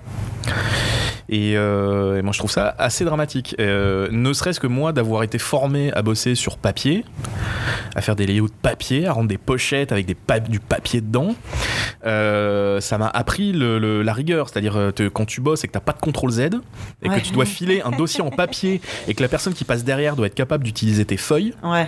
[1.32, 3.56] Et, euh, et moi, je trouve ça assez dramatique.
[3.60, 7.06] Euh, ne serait-ce que moi, d'avoir été formé à bosser sur papier,
[7.96, 11.00] à faire des layouts de papier, à rendre des pochettes avec des pa- du papier
[11.00, 11.34] dedans,
[12.06, 14.50] euh, ça m'a appris le- le- la rigueur.
[14.50, 16.40] C'est-à-dire, quand tu bosses et que tu n'as pas de contrôle Z,
[17.02, 17.16] et Ouais.
[17.22, 20.16] que tu dois filer un dossier en papier, et que la personne qui passe derrière
[20.18, 21.88] doit être capable d'utiliser tes feuilles, Ouais.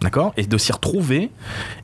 [0.00, 1.30] D'accord et de s'y retrouver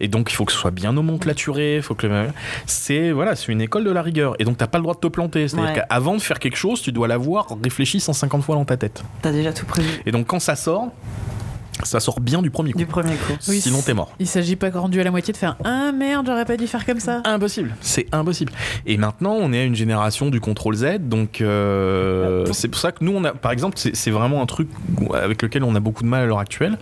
[0.01, 2.29] et donc il faut que ce soit bien nomenclaturé faut que le-
[2.67, 5.01] c'est voilà c'est une école de la rigueur et donc t'as pas le droit de
[5.01, 5.83] te planter c'est à dire Ouais.
[5.89, 9.33] qu'avant de faire quelque chose tu dois l'avoir réfléchi 150 fois dans ta tête T'as
[9.33, 9.89] déjà tout prévu.
[10.07, 10.89] et donc quand ça sort
[11.83, 12.79] ça sort bien du premier coup.
[12.79, 13.33] Du premier coup.
[13.49, 14.13] Oui, sinon t'es mort.
[14.19, 16.85] Il s'agit pas rendu à la moitié de faire Ah merde, j'aurais pas dû faire
[16.87, 17.21] comme ça.
[17.25, 17.75] impossible.
[17.81, 18.53] C'est impossible.
[18.87, 22.93] Et maintenant on est à une génération du contrôle Z donc euh, c'est pour ça
[22.93, 24.69] que nous on a par exemple c'est c'est vraiment un truc
[25.15, 26.79] avec lequel on a beaucoup de mal à l'heure actuelle.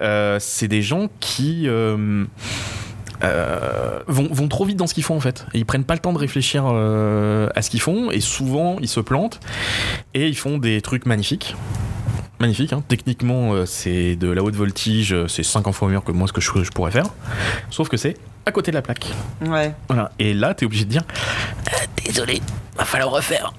[0.00, 2.24] Euh, c'est des gens qui euh,
[3.22, 5.46] euh, vont, vont trop vite dans ce qu'ils font en fait.
[5.54, 8.76] Et ils prennent pas le temps de réfléchir euh, à ce qu'ils font et souvent
[8.80, 9.40] ils se plantent
[10.14, 11.56] et ils font des trucs magnifiques.
[12.38, 12.82] Magnifique, hein.
[12.86, 16.40] techniquement euh, c'est de la haute voltige, c'est 50 fois mieux que moi ce que
[16.40, 17.06] je, je pourrais faire.
[17.70, 19.06] Sauf que c'est à côté de la plaque.
[19.44, 19.74] Ouais.
[19.88, 20.12] Voilà.
[20.20, 21.02] Et là, t'es obligé de dire
[22.04, 22.40] Désolé,
[22.76, 23.52] va falloir refaire.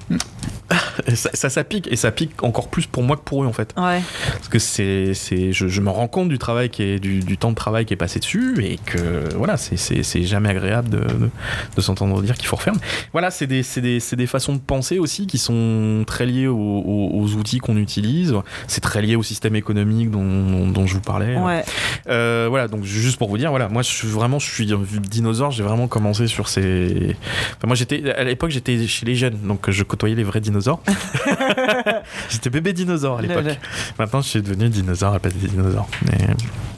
[1.15, 3.53] Ça, ça, ça pique et ça pique encore plus pour moi que pour eux en
[3.53, 3.73] fait.
[3.77, 4.01] Ouais.
[4.33, 7.37] Parce que c'est, c'est, je, je me rends compte du travail qui est, du, du
[7.37, 10.89] temps de travail qui est passé dessus et que voilà, c'est, c'est, c'est jamais agréable
[10.89, 11.29] de, de,
[11.75, 12.73] de s'entendre dire qu'il faut refaire.
[13.13, 16.47] Voilà, c'est des, c'est des, c'est des façons de penser aussi qui sont très liées
[16.47, 18.33] aux, aux- aux outils qu'on utilise.
[18.67, 21.37] C'est très lié au système économique dont, dont je vous parlais.
[21.37, 21.63] Ouais.
[22.09, 24.81] Euh, voilà, donc juste pour vous dire, voilà, moi je suis vraiment, je suis un
[24.99, 27.15] dinosaure, j'ai vraiment commencé sur ces.
[27.57, 30.56] Enfin, moi j'étais, à l'époque j'étais chez les jeunes, donc je côtoyais les vrais dinosaures.
[32.29, 33.57] j'étais bébé dinosaure à l'époque.
[33.99, 35.87] Maintenant je suis devenu dinosaure à pas des dinosaures.
[36.05, 36.17] Mais,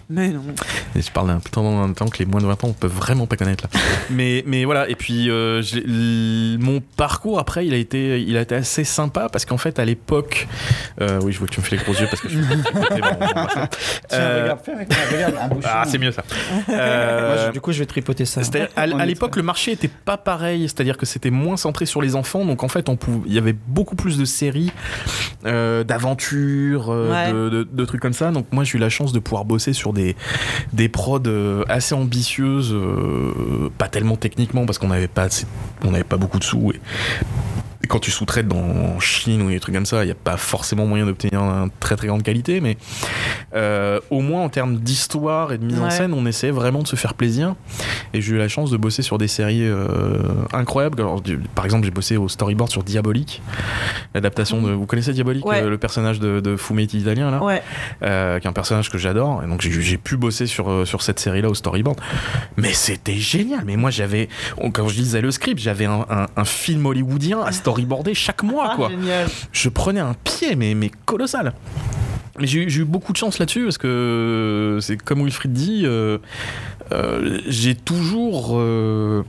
[0.10, 0.42] Mais non.
[0.96, 2.74] et je parle d'un temps en même temps que les moins de 20 ans on
[2.74, 3.80] peut vraiment pas connaître là.
[4.10, 5.62] mais, mais voilà, et puis euh,
[6.60, 9.86] mon parcours après il a été, il a été assez sympa parce qu'en fait à
[9.86, 10.48] l'époque,
[11.02, 12.46] euh, oui je vois que tu me fais les gros yeux parce que je suis
[12.46, 12.58] bon,
[14.14, 14.54] Euh,
[15.12, 15.68] regarde, un bouchon.
[15.72, 16.24] Ah c'est mieux ça.
[16.68, 18.44] Moi, Euh, je- du coup, je vais tripoter ça.
[18.44, 22.02] c'est-à-dire, à, à l'époque, le marché était pas pareil, c'est-à-dire que c'était moins centré sur
[22.02, 24.72] les enfants, donc en fait, on pouvait- il y avait beaucoup plus de séries,
[25.46, 27.32] euh, d'aventures, euh, Ouais.
[27.34, 28.32] de, de- de trucs comme ça.
[28.32, 30.16] Donc moi, j'ai eu la chance de pouvoir bosser sur des
[30.74, 32.76] des prods euh, assez ambitieuses,
[33.78, 35.28] pas tellement techniquement parce qu'on n'avait pas
[35.86, 36.72] on pas beaucoup de sous.
[36.72, 36.80] Et
[37.88, 40.86] quand tu sous-traites dans Chine ou des trucs comme ça, il n'y a pas forcément
[40.86, 42.78] moyen d'obtenir une très très grande qualité, mais
[43.56, 46.88] euh, au moins en termes d'histoire et de mise en scène, on essayait vraiment de
[46.88, 47.56] se faire plaisir.
[48.14, 50.20] Et j'ai eu la chance de bosser sur des séries euh,
[50.52, 51.00] incroyables.
[51.02, 51.22] Alors,
[51.56, 53.42] par exemple, j'ai bossé au storyboard sur Diabolique,
[54.14, 54.72] l'adaptation de.
[54.72, 55.62] Vous connaissez Diabolique, Ouais.
[55.64, 57.62] euh, le personnage de, de Fumetti italien là, Ouais.
[58.04, 59.42] euh, qui est un personnage que j'adore.
[59.44, 62.00] Et donc j'ai pu bosser sur euh, sur cette série là au storyboard.
[62.58, 63.62] Mais c'était génial.
[63.66, 64.28] Mais moi j'avais,
[64.74, 68.70] quand je lisais le script, j'avais un, un- un film hollywoodien à storyboarder chaque mois
[68.72, 69.28] Ah, quoi génial.
[69.52, 71.54] je prenais un pied, mais, mais colossal.
[72.40, 75.82] Mais j'ai eu- j'ai eu beaucoup de chance là-dessus parce que c'est comme Wilfried dit,
[75.86, 76.18] euh,
[76.92, 79.24] euh, j'ai toujours euh,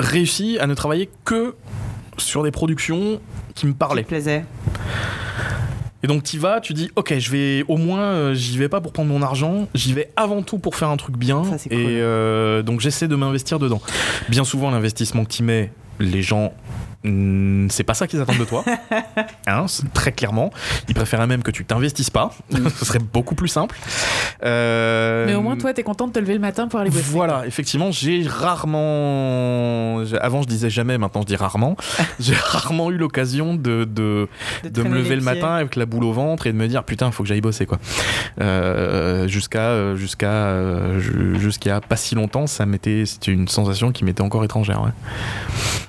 [0.00, 1.54] réussi à ne travailler que
[2.16, 3.20] sur des productions
[3.54, 4.04] qui me parlaient.
[4.04, 4.44] plaisait.
[6.04, 8.80] Et donc tu vas, tu dis ok, je vais au moins, euh, j'y vais pas
[8.80, 11.42] pour prendre mon argent, j'y vais avant tout pour faire un truc bien.
[11.42, 11.84] Ça, c'est et cool.
[11.88, 13.82] euh, donc j'essaie de m'investir dedans.
[14.28, 16.52] Bien souvent l'investissement que tu mets, les gens
[17.04, 18.64] hmm, c'est pas ça qu'ils attendent de toi,
[19.46, 20.50] hein, très clairement.
[20.88, 23.76] Ils préfèrent même que tu t'investisses pas, ce serait beaucoup plus simple.
[24.44, 27.02] Euh, Mais au moins, toi, t'es content de te lever le matin pour aller bosser.
[27.08, 30.02] voilà, effectivement, j'ai rarement.
[30.20, 31.76] Avant, je disais jamais, maintenant, je dis rarement.
[32.20, 34.28] j'ai rarement eu l'occasion de, de,
[34.64, 37.10] de me lever le matin avec la boule au ventre et de me dire putain,
[37.10, 37.78] faut que j'aille bosser, quoi.
[38.40, 43.04] Euh, jusqu'à euh, jusqu'à ju- jusqu'à pas si longtemps, ça m'était.
[43.06, 44.90] C'était une sensation qui m'était encore étrangère, ouais.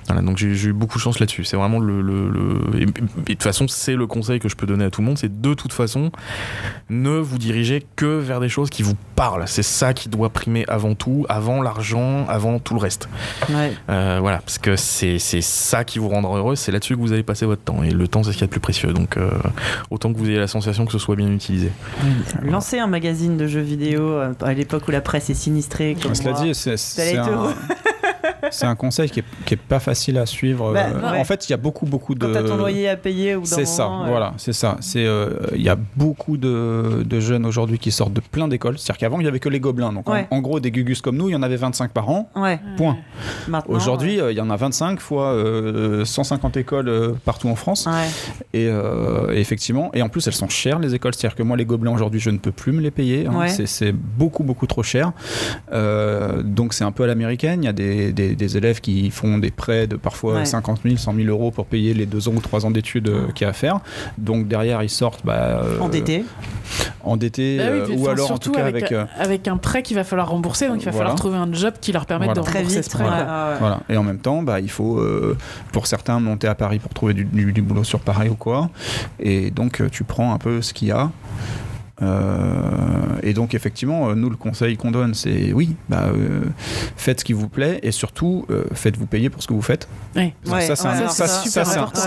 [0.06, 1.44] Voilà, donc j'ai eu beaucoup de chance là-dessus.
[1.44, 2.00] C'est vraiment le.
[2.02, 2.92] le- le- et- et de
[3.26, 5.54] toute façon, c'est le conseil que je peux donner à tout le monde c'est de
[5.54, 6.10] toute façon,
[6.88, 9.44] ne vous dirigez que vers des choses qui vous parlent.
[9.46, 13.08] C'est ça qui doit primer avant tout, avant l'argent, avant tout le reste.
[13.48, 13.72] Ouais.
[13.88, 17.12] Euh, voilà, parce que c'est c'est ça qui vous rendra heureux, c'est là-dessus que vous
[17.12, 17.82] allez passer votre temps.
[17.82, 18.92] Et le temps, c'est ce qu'il y a de plus précieux.
[18.92, 19.30] Donc, euh,
[19.90, 21.70] autant que vous ayez la sensation que ce soit bien utilisé.
[22.42, 25.96] Lancer un magazine de jeux vidéo euh, à l'époque où la presse est sinistrée.
[26.02, 26.42] Comme Cela moi.
[26.42, 26.76] dit, c'est
[28.50, 30.72] c'est un, conseil qui est, qui est pas facile à suivre.
[30.72, 31.18] Bah, Euh, ouais.
[31.20, 32.26] En fait, il y a beaucoup, beaucoup de.
[32.26, 34.76] Quand t'as ton loyer à payer ou C'est ça, voilà, c'est ça.
[34.80, 38.78] C'est euh, il y a beaucoup de, de jeunes aujourd'hui qui sortent de plein d'écoles.
[38.78, 39.92] C'est-à-dire qu'avant il y avait que les gobelins.
[39.92, 40.26] Donc en- Ouais.
[40.30, 42.30] en, gros des gugus comme nous, il y en avait 25 par an.
[42.36, 42.58] Ouais.
[42.76, 42.96] Point.
[43.68, 47.86] Aujourd'hui, euh, il y en a 25 fois euh, 150 écoles partout en France.
[47.86, 48.08] Ouais.
[48.54, 51.14] Et, et effectivement, et en plus elles sont chères les écoles.
[51.14, 53.26] C'est-à-dire que moi les gobelins aujourd'hui, je ne peux plus me les payer.
[53.26, 53.34] hein.
[53.38, 53.48] Ouais.
[53.48, 55.12] C'est- beaucoup beaucoup trop cher.
[56.44, 57.62] Donc c'est un peu à l'américaine.
[57.62, 60.44] Il y a des, des- des élèves qui font des prêts de parfois Ouais.
[60.44, 63.28] 50 000, 100 000 euros pour payer les deux ans ou trois ans d'études euh,
[63.34, 63.80] qu'il y a à faire.
[64.18, 66.24] Donc derrière ils sortent bah, euh, Endetté.
[67.04, 69.48] endettés, Bah oui, euh, puis, ou enfin, alors en tout cas avec, avec euh, avec
[69.48, 71.10] un prêt qu'il va falloir rembourser, donc il va Voilà.
[71.10, 72.40] falloir trouver un job qui leur permette Voilà.
[72.42, 72.90] de Très rembourser vite.
[72.90, 73.04] ce prêt.
[73.04, 73.80] Voilà.
[73.88, 75.36] Et en même temps, bah, il faut, euh,
[75.72, 78.70] pour certains, monter à Paris pour trouver du, du- du boulot sur Paris ou quoi.
[79.18, 81.10] Et donc, tu prends un peu ce qu'il y a.
[82.02, 86.42] Euh, et donc, effectivement, euh, nous, le conseil qu'on donne, c'est oui, bah, euh,
[86.96, 89.88] faites ce qui vous plaît et surtout, euh, faites-vous payer pour ce que vous faites.
[90.16, 91.54] Ouais, ça, c'est ouais, un, ça, ça,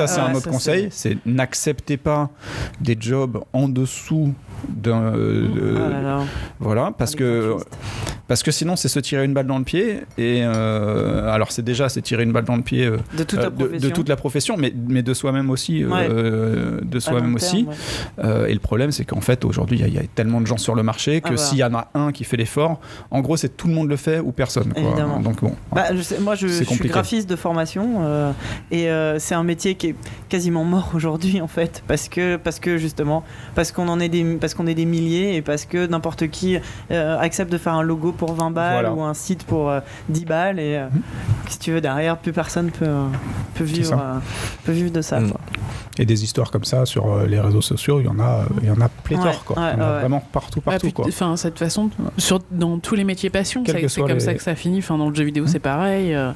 [0.08, 0.88] ça, un- autre ça, conseil.
[0.92, 2.30] C'est n'acceptez pas
[2.82, 4.34] des jobs en dessous.
[4.88, 6.20] Euh, Oh là là.
[6.60, 7.56] voilà, parce que
[8.28, 10.00] parce que sinon, c'est se tirer une balle dans le pied.
[10.18, 13.40] Et euh, alors, c'est déjà c'est tirer une balle dans le pied euh, De toute
[13.40, 13.90] la de, profession.
[13.90, 15.84] de toute la profession, mais, mais de soi-même aussi.
[15.86, 16.08] Ouais.
[16.10, 17.68] de soi-même aussi.
[18.24, 18.50] ouais.
[18.50, 20.48] Et le problème, c'est qu'en fait, aujourd'hui, il y a- il y, a tellement de
[20.48, 21.42] gens sur le marché que Ah, voilà.
[21.50, 22.80] s'il y en a un qui fait l'effort,
[23.12, 24.74] en gros, c'est tout le monde le fait ou personne.
[24.74, 25.20] quoi.
[25.22, 25.56] Donc bon.
[25.72, 28.34] Bah, je sais- moi, je, suis graphiste de formation
[28.72, 28.88] et
[29.20, 29.96] c'est un métier qui est
[30.30, 33.24] quasiment mort aujourd'hui en fait parce que parce que justement
[33.56, 36.58] parce qu'on en est des parce qu'on est des milliers et parce que n'importe qui
[36.92, 38.94] euh, accepte de faire un logo pour 20 balles Voilà.
[38.94, 39.80] ou un site pour euh,
[40.10, 40.88] 10 balles et euh,
[41.48, 43.06] si tu veux derrière plus personne peut euh,
[43.56, 44.20] peut vivre euh,
[44.66, 45.22] peut vivre de ça.
[45.22, 45.32] Mm.
[46.00, 48.44] Et des histoires comme ça sur euh, les réseaux sociaux, il y en a, euh,
[48.64, 49.60] il y en a pléthore, Ouais, quoi.
[49.62, 50.00] ouais, Il y en a ouais.
[50.00, 51.06] vraiment partout, partout, puis, quoi.
[51.08, 54.56] Enfin, cette façon, sur, dans tous les métiers passion, c'est comme les- ça que ça
[54.56, 54.80] finit.
[54.80, 56.16] Enfin, dans le jeu vidéo, c'est pareil.
[56.16, 56.32] euh.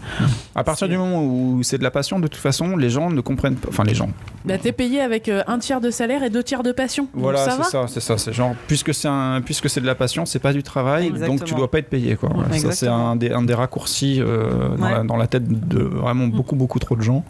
[0.53, 3.19] À partir du moment où c'est de la passion, de toute façon, les gens ne
[3.21, 3.69] comprennent pas.
[3.69, 4.09] Enfin, les gens.
[4.45, 7.07] Bah, t'es payé avec euh, un tiers de salaire et deux tiers de passion.
[7.15, 8.17] Voilà, c'est ça, c'est ça.
[8.19, 11.17] C'est genre, puisque c'est un, puisque c'est de la passion, c'est pas du travail, donc
[11.17, 11.57] tu Exactement.
[11.57, 12.29] dois pas être payé, quoi.
[12.29, 13.09] Ça, c'est Exactement.
[13.09, 16.77] un des, un des raccourcis euh, dans, la, dans la tête de vraiment beaucoup, beaucoup
[16.77, 17.25] trop de gens.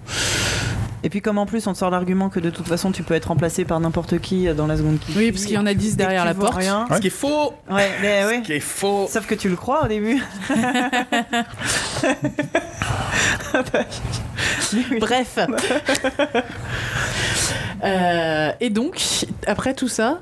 [1.07, 3.13] Et puis comme en plus on te sort l'argument que de toute façon tu peux
[3.13, 5.65] être remplacé par n'importe qui euh, dans la seconde qui Oui, parce qu'il y en
[5.65, 6.55] a et que 10 dès que derrière la porte.
[6.57, 9.55] rien- Ce qui est faux Ouais, mais Ce qui est faux Sauf que tu le
[9.55, 10.21] crois au début.
[14.99, 15.39] Bref.
[17.83, 18.99] Euh, et donc,
[19.45, 20.19] après tout ça,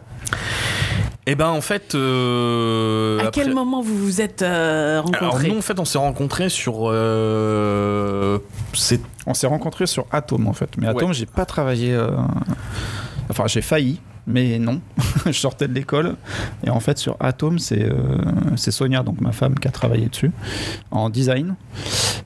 [1.25, 1.95] Eh ben en fait...
[1.95, 5.85] euh, à après- quel moment vous vous êtes euh, Alors rencontrés nous en fait on
[5.85, 6.79] s'est rencontrés sur...
[6.89, 8.39] euh,
[8.73, 10.69] c'est On s'est rencontrés sur Atom, en fait.
[10.77, 11.93] Mais Atom, j'ai pas travaillé.
[11.93, 12.11] euh,
[13.29, 13.99] Enfin, j'ai failli.
[14.27, 14.81] Mais non,
[15.27, 16.15] je sortais de l'école
[16.63, 18.17] et en fait sur Atom c'est euh,
[18.55, 20.31] c'est Sonia donc ma femme qui a travaillé dessus
[20.89, 21.53] en design.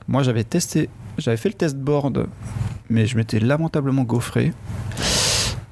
[0.08, 2.26] Moi j'avais testé, j'avais fait le test board
[2.88, 4.54] mais je m'étais lamentablement gaufré.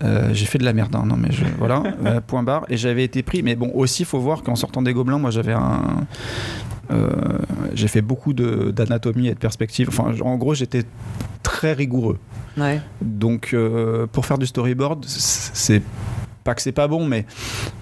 [0.04, 2.66] Euh, j'ai fait de la merde, hein, non mais je, voilà, euh, point barre.
[2.68, 5.54] Et j'avais été pris, mais bon, aussi, faut voir qu'en sortant des gobelins, moi j'avais
[5.54, 6.06] un.
[6.90, 7.38] Euh,
[7.74, 9.88] j'ai fait beaucoup d'anatomie et de perspective.
[9.88, 10.84] Enfin, en gros, j'étais
[11.42, 12.18] très rigoureux.
[12.56, 12.80] Ouais.
[13.00, 15.82] Donc, euh, pour faire du storyboard, c'est
[16.48, 17.26] pas que c'est pas bon, mais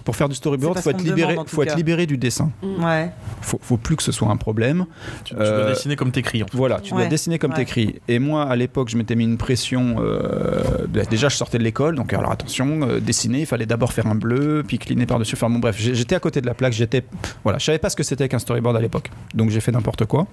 [0.04, 2.50] pour faire du storyboard, faut être libéré, demande, faut être libéré du dessin.
[2.80, 3.10] Ouais.
[3.40, 4.86] Faut, faut plus que ce soit un problème.
[5.22, 6.56] Tu, tu dois Euh, dessiner comme t'écris en fait.
[6.56, 7.58] Voilà, tu dois dessiner comme Ouais.
[7.58, 8.00] t'écris.
[8.08, 9.96] Et moi, à l'époque, je m'étais mis une pression.
[10.00, 13.92] euh, bah, déjà, je sortais de l'école, donc alors attention, euh, dessiner, il fallait d'abord
[13.92, 15.36] faire un bleu, puis cliner par-dessus.
[15.36, 16.72] Enfin bon, bref, j'étais à côté de la plaque.
[16.72, 17.04] J'étais,
[17.44, 20.06] voilà, je savais pas ce que c'était qu'un storyboard à l'époque, donc j'ai fait n'importe
[20.06, 20.26] quoi.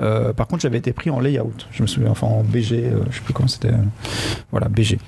[0.00, 1.54] Euh, par contre, j'avais été pris en layout.
[1.72, 3.70] Je me souviens, enfin en BG, euh, je sais plus comment c'était.
[4.50, 4.98] voilà, BG.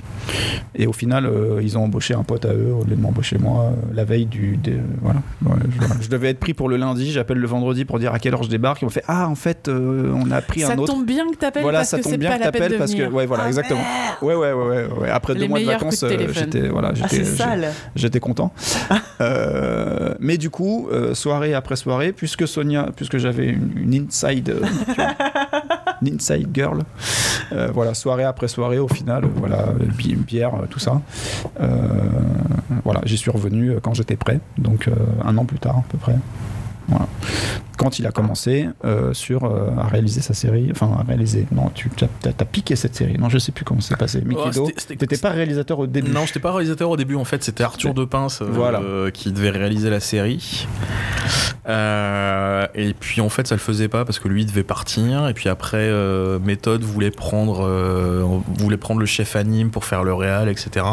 [0.75, 3.39] Et au final, euh, ils ont embauché un pote à eux au lieu de m'embaucher
[3.39, 4.57] moi euh, la veille du.
[4.57, 5.21] des- voilà.
[5.45, 5.95] Ouais, je, voilà.
[6.01, 7.11] Je devais être pris pour le lundi.
[7.13, 8.83] J'appelle le vendredi pour dire à quelle heure je débarque.
[8.83, 10.93] Ils m'ont fait Ah, en fait, euh, on a pris Ça un autre.
[10.93, 12.61] tombe bien que t'appelles Voilà, parce ça que tombe c'est bien pas que la peine
[12.63, 13.15] t'appelles de parce que venir.
[13.15, 13.81] ouais, voilà, Ah, exactement.
[14.23, 15.11] Ouais, ouais, ouais, ouais, ouais.
[15.11, 16.45] Après Les deux mois de meilleurs coups vacances, de euh, téléphone.
[16.53, 17.69] j'étais voilà, Ah, j'étais c'est j'ai- sale.
[17.97, 18.53] j'étais content.
[19.21, 24.51] Euh, mais du coup, euh, soirée après soirée, puisque Sonia, puisque j'avais une, une inside,
[24.51, 25.09] euh, tu vois,
[26.03, 26.83] une inside girl,
[27.53, 29.67] euh, voilà, soirée après soirée, au final, voilà,
[29.97, 31.01] bi- bière, euh, tout ça.
[31.61, 31.69] Euh,
[32.85, 34.89] voilà, j'y suis revenu quand j'étais prêt, donc
[35.25, 36.15] un an plus tard à peu près.
[36.89, 37.07] Voilà.
[37.77, 41.71] Quand il a commencé euh, sur euh, à réaliser sa série, enfin à réaliser, non,
[41.75, 44.21] tu as, piqué cette série, non, je sais plus comment c'est passé.
[44.25, 46.11] Mikido, c'était- t'étais pas réalisateur au début.
[46.11, 48.81] Non, j'étais pas réalisateur au début en fait, c'était Arthur Depince euh, Voilà.
[48.81, 50.67] euh, qui devait réaliser la série.
[51.69, 55.29] Et puis en fait, ça le faisait pas parce que lui il devait partir.
[55.29, 55.91] Et puis après,
[56.41, 57.69] Méthode voulait prendre,
[58.59, 60.85] voulait prendre le chef anime pour faire le réal, etc.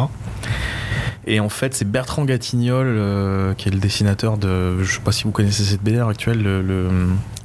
[1.27, 4.83] Et en fait, c'est Bertrand Gatignol qui est le dessinateur de.
[4.83, 6.89] Je sais pas si vous connaissez cette BD actuelle, le, le-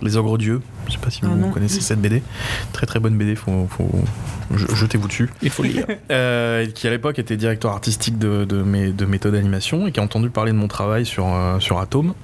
[0.03, 0.61] Les Ogres Dieux.
[0.89, 2.23] Je sais pas si Ah vous connaissez cette BD.
[2.73, 3.89] Très très bonne BD, faut, faut
[4.55, 5.31] je- jetez-vous dessus.
[5.43, 5.87] Il faut lire.
[6.11, 10.01] Euh, qui à l'époque était directeur artistique de, de, mes, de méthode d'animation et qui
[10.01, 12.15] a entendu parler de mon travail sur, euh, sur Atom.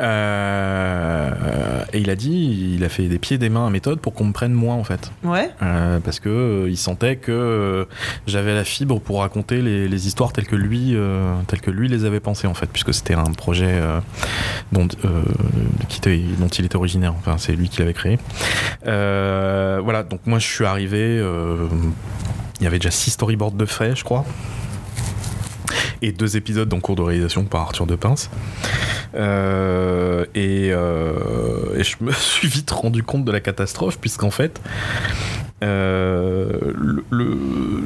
[0.00, 4.00] Euh, et il a dit, il a fait des pieds et des mains à méthode
[4.00, 5.10] pour qu'on me prenne moi en fait.
[5.22, 5.50] Ouais.
[5.62, 7.86] Euh, parce que euh, il sentait que
[8.26, 10.96] j'avais la fibre pour raconter les, les histoires telles que lui,
[11.46, 13.80] telles que lui les avait pensées en fait, puisque c'était un projet
[14.72, 14.88] dont,
[15.88, 17.14] qui était- dont il était originaire.
[17.18, 18.18] Enfin, c'est lui qui l'avait créé.
[18.84, 20.02] Voilà.
[20.02, 21.16] Donc moi, je suis arrivé.
[22.60, 24.24] il y avait déjà six storyboards de frais, je crois.
[26.02, 28.30] Et deux épisodes en cours de réalisation par Arthur Depince.
[29.14, 34.60] Euh, et, euh, et je me suis vite rendu compte de la catastrophe, puisqu'en fait,
[35.62, 36.58] euh,
[37.10, 37.84] le-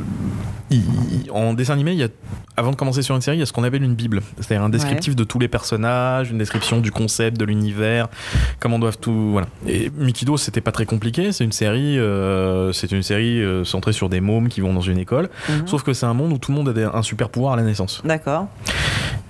[0.70, 2.08] il- en dessin animé, il y a,
[2.56, 4.64] avant de commencer sur une série, il y a ce qu'on appelle une bible, c'est-à-dire
[4.64, 8.08] un descriptif de tous les personnages, une description du concept, de l'univers,
[8.60, 9.30] comment doivent tout.
[9.32, 9.46] Voilà.
[9.66, 11.32] Et Mikido, c'était pas très compliqué.
[11.32, 14.80] C'est une série, euh, c'est une série euh, centrée sur des mômes qui vont dans
[14.80, 15.28] une école.
[15.48, 15.66] Mhm.
[15.66, 17.56] Sauf que c'est un monde où tout le monde a des- un super pouvoir à
[17.56, 18.02] la naissance.
[18.04, 18.48] D'accord.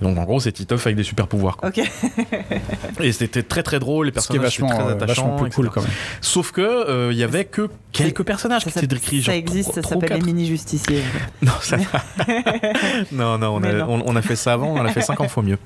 [0.01, 1.57] Donc en gros, c'est Titeuf avec des super pouvoirs.
[1.57, 1.69] quoi.
[1.69, 1.79] Ok.
[3.01, 4.05] Et c'était très très drôle.
[4.07, 5.07] Les qui personnages étaient vachement, très euh, attachants.
[5.23, 5.55] vachement plus etc.
[5.61, 5.91] cool quand même.
[6.21, 9.23] Sauf que euh, il y avait que quelques personnages qui Ça, étaient décrits.
[9.23, 10.25] ça existe, ça s'appelle les quatre.
[10.25, 11.03] mini-justiciers.
[11.41, 11.77] Non, ça...
[13.11, 13.85] non, non, on a, non.
[14.05, 15.57] On, on a fait ça avant, on a fait 50 fois mieux.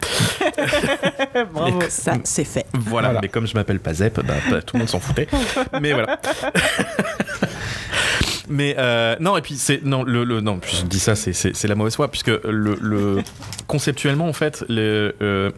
[1.54, 1.80] Bravo.
[1.90, 2.66] Ça, c'est fait.
[2.74, 3.22] Voilà, Voilà.
[3.22, 5.28] mais comme je m'appelle pas Zep, bah, bah, tout le monde s'en foutait.
[5.82, 6.20] Mais voilà.
[8.50, 11.76] mais euh, non, et puis c'est non, le, le- non, je dis ça, c'est- la
[11.76, 13.24] mauvaise foi, puisque le, le-
[13.68, 15.52] conceptuellement en fait, le, euh,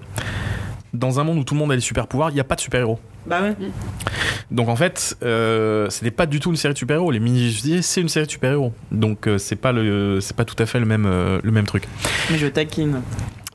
[0.94, 2.56] dans un monde où tout le monde a des super pouvoirs, il n'y a pas
[2.56, 3.00] de super héros.
[3.28, 3.56] Bah ouais.
[4.52, 7.12] Donc en fait, euh, c'était pas du tout une série de super-héros.
[7.12, 8.74] Les mini-justiciers, c'est une série de super-héros.
[8.92, 11.66] Donc euh, c'est pas le, c'est pas tout à fait le même, euh, le même
[11.66, 11.84] truc.
[12.30, 13.02] Mais je taquine.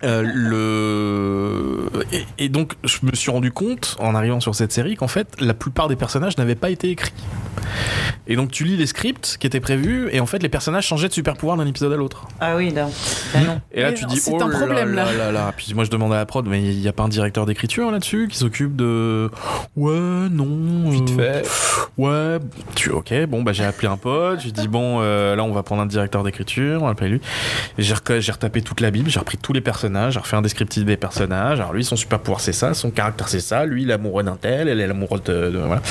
[0.02, 4.96] Euh, le et, et donc je me suis rendu compte en arrivant sur cette série
[4.96, 7.12] qu'en fait la plupart des personnages n'avaient pas été écrits.
[8.26, 11.08] Et donc tu lis les scripts qui étaient prévus et en fait les personnages changeaient
[11.08, 12.28] de super pouvoir d'un épisode à l'autre.
[12.40, 12.88] Ah oui, là.
[13.34, 13.60] Non.
[13.72, 15.12] Et là tu dis c'est oh un problème, là, là.
[15.12, 15.54] là là.
[15.56, 17.90] Puis moi je demande à la prod mais il n'y a pas un directeur d'écriture
[17.90, 19.30] là-dessus qui s'occupe de
[19.76, 21.48] ouais non Vite euh, fait.
[21.98, 22.38] Ouais,
[22.74, 25.62] tu ok, bon bah j'ai appelé un pote, j'ai dit bon euh, là on va
[25.62, 27.20] prendre un directeur d'écriture, on va appeler lui.
[27.78, 30.96] J'ai retapé toute la bible, j'ai repris tous les personnages, j'ai refait un descriptif des
[30.96, 31.60] personnages.
[31.60, 34.22] Alors lui son super pouvoir c'est ça, son caractère c'est ça, lui il est amoureux
[34.22, 35.82] d'un tel, elle est amoureuse de, de- voilà.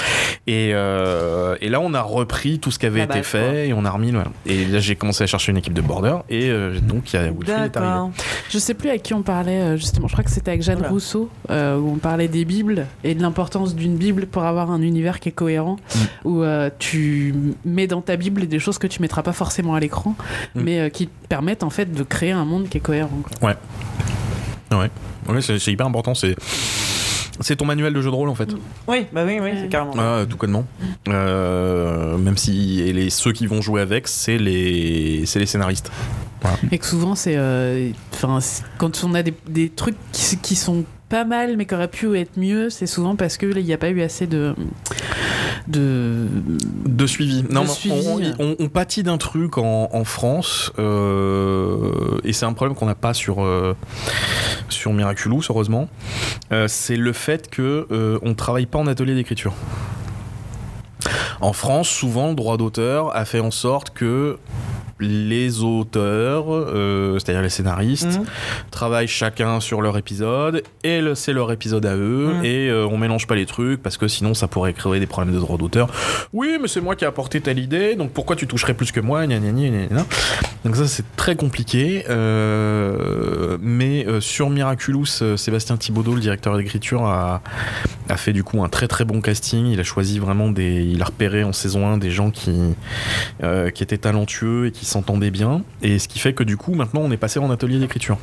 [0.47, 3.39] Et, euh, et là on a repris tout ce qui avait La été base, fait
[3.39, 3.53] quoi.
[3.53, 4.11] et on a remis.
[4.11, 4.29] voilà.
[4.45, 7.19] Et là j'ai commencé à chercher une équipe de border et euh, donc il y
[7.19, 7.69] a Wilfried est arrivé.
[7.73, 8.11] D'accord.
[8.49, 10.07] Je sais plus avec qui on parlait euh, justement.
[10.07, 10.85] Je crois que c'était avec Jeanne.
[10.89, 14.81] Rousseau euh, où on parlait des bibles et de l'importance d'une bible pour avoir un
[14.81, 15.75] univers qui est cohérent.
[15.93, 15.99] Mm.
[16.25, 17.33] Où euh, tu
[17.65, 20.15] mets dans ta bible des choses que tu mettras pas forcément à l'écran,
[20.55, 20.61] Mm.
[20.63, 23.19] mais euh, qui te permettent en fait de créer un monde qui est cohérent.
[23.39, 23.49] quoi.
[23.49, 23.55] Ouais,
[25.41, 26.13] c'est c'est hyper important.
[26.13, 26.35] C'est
[27.41, 28.49] c'est ton manuel de jeu de rôle en fait.
[28.87, 29.93] Oui, bah oui, oui, c'est carrément.
[29.97, 30.65] Ah, tout connement.
[31.07, 35.91] Euh, même si et les, ceux qui vont jouer avec, c'est les, c'est les scénaristes.
[36.71, 38.39] Et que souvent c'est, euh, enfin,
[38.77, 42.17] quand on a des, des trucs qui, qui sont pas mal mais qui auraient pu
[42.17, 44.53] être mieux, c'est souvent parce que il n'y a pas eu assez de
[45.67, 46.27] de
[46.85, 47.43] De suivi.
[47.49, 48.33] Non, De mais suivi.
[48.39, 52.85] On, on- on pâtit d'un truc en, en France, euh, et c'est un problème qu'on
[52.85, 53.75] n'a pas sur, euh,
[54.69, 55.87] sur Miraculous, heureusement.
[56.51, 57.87] Euh, c'est le fait que
[58.23, 59.53] on travaille pas en atelier d'écriture.
[61.41, 64.37] En France, souvent, le droit d'auteur a fait en sorte que
[64.99, 68.25] les auteurs, euh, c'est-à-dire les scénaristes, Mhm.
[68.71, 72.45] travaillent chacun sur leur épisode et le- c'est leur épisode à eux Mhm.
[72.45, 75.33] et euh, on mélange pas les trucs parce que sinon ça pourrait créer des problèmes
[75.33, 75.87] de droit d'auteur.
[76.33, 78.99] Oui, mais c'est moi qui ai apporté telle idée, donc pourquoi tu toucherais plus que
[78.99, 79.39] moi gna.
[80.65, 82.03] Donc ça c'est très compliqué.
[82.09, 85.05] euh, mais euh, sur Miraculous,
[85.37, 87.41] Sébastien Thibaudot, le directeur d'écriture, a,
[88.09, 89.67] a fait du coup un très très bon casting.
[89.67, 92.51] Il a choisi vraiment des, il a repéré en saison 1 des gens qui
[93.73, 95.61] qui étaient talentueux et qui s'entendaient bien.
[95.81, 98.17] Et ce qui fait que du coup maintenant on est passé en atelier d'écriture.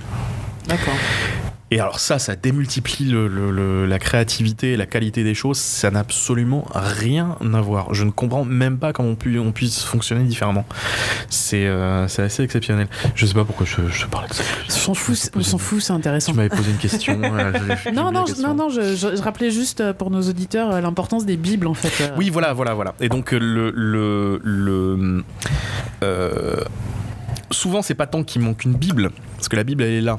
[0.68, 0.94] D'accord.
[1.72, 5.58] Et alors ça, ça démultiplie le- le- le- la créativité la qualité des choses.
[5.58, 7.92] Ça n'a absolument rien à voir.
[7.92, 10.64] Je ne comprends même pas comment on, pu- on puisse fonctionner différemment.
[11.28, 12.86] C'est euh, assez exceptionnel.
[13.16, 14.44] Je sais pas pourquoi je, je te parlais de ça.
[14.68, 14.70] On
[15.42, 16.30] s'en fout, c'est intéressant.
[16.32, 17.20] Tu m'avais posé une question.
[17.24, 17.52] euh,
[17.92, 18.48] Non, non, question.
[18.54, 22.12] non, non, je, rappelais juste euh, pour nos auditeurs l'importance des bibles en fait.
[22.16, 22.94] Oui, voilà, voilà, voilà.
[23.00, 25.24] Et donc le le, le
[26.04, 26.56] euh,
[27.50, 30.18] souvent c'est pas tant qu'il manque une Bible, parce que la Bible elle est là.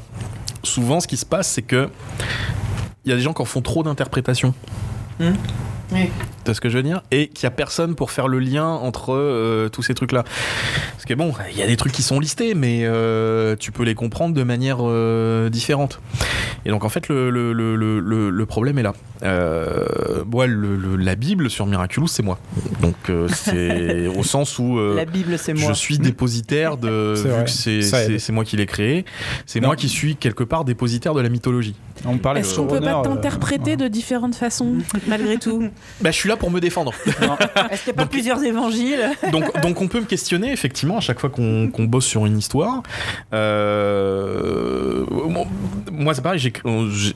[0.64, 1.90] Souvent, ce qui se passe, c'est que
[3.06, 4.54] il y a des gens qui en font trop d'interprétations.
[5.20, 5.34] Hmm.
[5.94, 6.06] Oui.
[6.06, 6.12] Tu
[6.46, 8.66] vois ce que je veux dire Et qu'il n'y a personne pour faire le lien
[8.68, 10.24] entre euh, tous ces trucs-là.
[10.92, 13.84] Parce que bon, il y a des trucs qui sont listés, mais euh, tu peux
[13.84, 16.00] les comprendre de manière euh, différente.
[16.66, 18.94] Et donc en fait, le, le, le, le, le- le problème est là.
[19.24, 22.38] Euh, moi, le- le- la Bible sur Miraculous, c'est moi.
[22.82, 25.70] Donc euh, c'est au sens où euh, La Bible, c'est moi.
[25.70, 27.14] je suis dépositaire de.
[27.48, 29.06] C'est vu que c'est moi qui l'ai créé,
[29.46, 31.76] c'est moi qui suis quelque part dépositaire de la mythologie.
[32.06, 34.76] On parlait Est-ce qu'on peut pas showrunner, euh, t'interpréter de différentes façons
[35.08, 35.64] malgré tout
[36.02, 36.94] Bah, je suis là pour me défendre.
[37.06, 41.02] Est-ce qu'il n'y a pas plusieurs évangiles donc, donc on peut me questionner effectivement à
[41.02, 42.82] chaque fois qu'on qu'on bosse sur une histoire.
[43.34, 45.48] Euh, bon,
[45.92, 46.54] moi c'est pareil, j'ai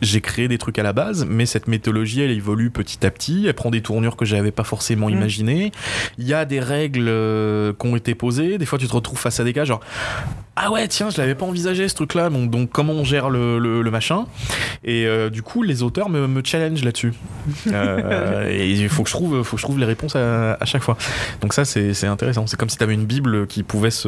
[0.02, 3.46] j'ai créé des trucs à la base, mais cette mythologie elle évolue petit à petit,
[3.48, 5.14] elle prend des tournures que j'avais pas forcément Mm.
[5.14, 5.72] imaginées.
[6.18, 9.18] Il y a des règles euh, qui ont été posées, des fois tu te retrouves
[9.20, 9.80] face à des cas genre
[10.56, 13.30] ah ouais tiens je l'avais pas envisagé ce truc là, donc, donc comment on gère
[13.30, 14.26] le, le- le machin?
[14.84, 17.14] Et euh, du coup les auteurs me, me challenge là-dessus.
[17.72, 20.66] Euh, et il faut que je trouve, faut que je trouve les réponses à, à
[20.66, 20.98] chaque fois.
[21.42, 22.46] Donc ça c'est intéressant.
[22.48, 24.08] C'est comme si tu avais une bible qui pouvait se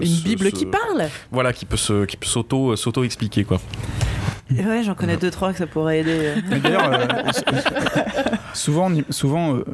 [0.00, 1.08] Une se- Bible se- qui parle?
[1.30, 3.60] Voilà, qui peut se qui peut s'auto s'auto expliquer quoi.
[4.50, 6.34] Ouais, j'en connais deux, trois que ça pourrait aider.
[6.50, 7.06] Mais d'ailleurs, euh,
[8.54, 9.64] souvent, souvent, euh,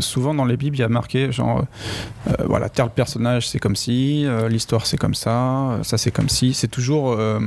[0.00, 3.58] souvent dans les bibles, il y a marqué genre, euh, euh, voilà, tel personnage c'est
[3.58, 6.54] comme si, euh, l'histoire c'est comme ça, ça c'est comme si.
[6.54, 7.38] C'est toujours, euh,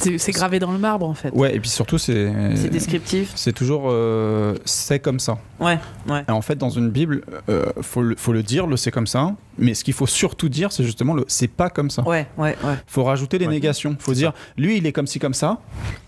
[0.00, 1.30] C'est gravé dans le marbre en fait.
[1.32, 3.30] ouais, et puis surtout c'est, C'est descriptif.
[3.34, 5.38] c'est toujours, euh, c'est comme ça.
[5.60, 6.24] Ouais, ouais.
[6.28, 9.06] Et en fait, dans une bible, euh, faut le, faut le dire, le c'est comme
[9.06, 9.34] ça.
[9.58, 12.02] Mais ce qu'il faut surtout dire, c'est justement le c'est pas comme ça.
[12.08, 12.74] Ouais, ouais, ouais.
[12.86, 13.52] Faut rajouter les Ouais.
[13.52, 13.94] négations.
[13.98, 15.58] Faut dire, lui, il est comme ci comme ça,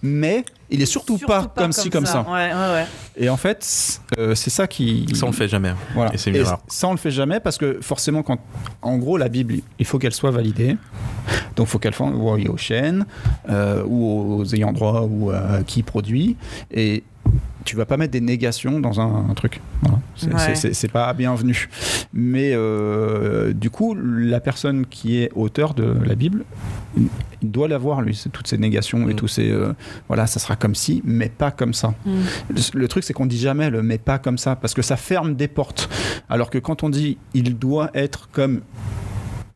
[0.02, 2.22] mais il est surtout, pas, comme ci comme ça.
[2.22, 2.86] Ouais, ouais, ouais.
[3.16, 5.06] Et en fait, euh, c'est ça qui.
[5.14, 5.72] Ça on le fait jamais.
[5.94, 6.12] Voilà.
[6.14, 6.60] Et c'est une erreur.
[6.68, 8.38] ça, on le fait jamais parce que forcément, quand,
[8.82, 10.76] en gros, la Bible, il faut qu'elle soit validée.
[11.56, 13.06] Donc, il faut qu'elle soit envoyée aux chaînes
[13.48, 16.36] euh, ou aux ayants droit ou à qui produit.
[16.72, 17.04] Et
[17.64, 19.60] tu vas pas mettre des négations dans un, un truc.
[19.82, 19.98] Voilà.
[20.16, 20.32] C'est-
[20.84, 20.88] Ouais.
[20.92, 21.68] pas bienvenu.
[22.12, 26.44] Mais euh, du coup, la personne qui est auteur de la Bible,
[26.96, 27.08] il
[27.50, 29.16] doit l'avoir, lui, toutes ces négations et Mm.
[29.16, 29.50] tous ces.
[29.50, 29.72] euh,
[30.08, 31.94] voilà, ça sera comme si, mais pas comme ça.
[32.04, 32.12] Mm.
[32.50, 34.96] Le, le truc, c'est qu'on dit jamais le mais pas comme ça, parce que ça
[34.96, 35.88] ferme des portes.
[36.28, 38.60] Alors que quand on dit il doit être comme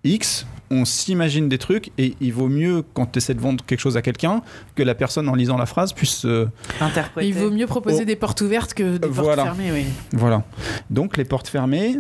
[0.05, 3.81] X, on s'imagine des trucs et il vaut mieux quand tu essaies de vendre quelque
[3.81, 4.43] chose à quelqu'un
[4.75, 6.49] que la personne en lisant la phrase puisse euh,
[6.81, 7.29] Interpréter.
[7.29, 8.05] Il vaut mieux proposer Oh.
[8.05, 9.45] des portes ouvertes que des Voilà.
[9.45, 9.85] portes fermées, oui.
[10.13, 10.45] Voilà.
[10.91, 11.97] Donc les portes fermées,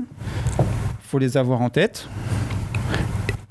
[1.02, 2.08] faut les avoir en tête.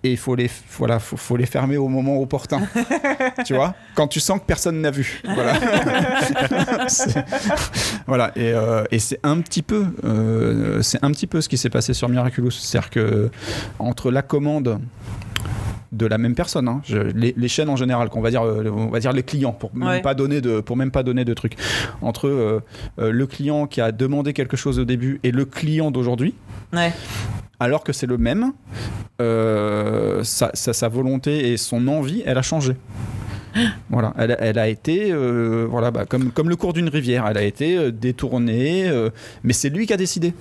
[0.07, 2.61] Et il faut les, voilà, faut, faut les fermer au moment opportun.
[3.45, 3.75] tu vois?
[3.93, 5.21] Quand tu sens que personne n'a vu.
[5.25, 5.53] Voilà.
[6.87, 7.25] C'est-
[8.05, 8.31] voilà.
[8.37, 11.69] Et, euh, et c'est un petit peu, euh, c'est un petit peu ce qui s'est
[11.69, 12.51] passé sur Miraculous.
[12.51, 13.29] C'est-à-dire que
[13.79, 14.79] entre la commande
[15.91, 18.69] de la même personne, hein, je- les, les chaînes en général, qu'on va dire, euh,
[18.73, 20.01] on va dire les clients, pour même Ouais.
[20.01, 21.55] pas donner de, pour même pas donner de trucs,
[22.01, 22.61] entre euh,
[22.97, 26.33] le client qui a demandé quelque chose au début et le client d'aujourd'hui,
[26.73, 26.93] Ouais.
[27.59, 28.53] Alors que c'est le même,
[29.21, 32.73] euh, sa, sa- sa volonté et son envie, elle a changé.
[33.89, 37.25] Voilà, elle, a- elle a été, euh, voilà, bah, comme, comme le cours d'une rivière,
[37.27, 39.09] elle a été euh, détournée, euh,
[39.43, 40.33] mais c'est lui qui a décidé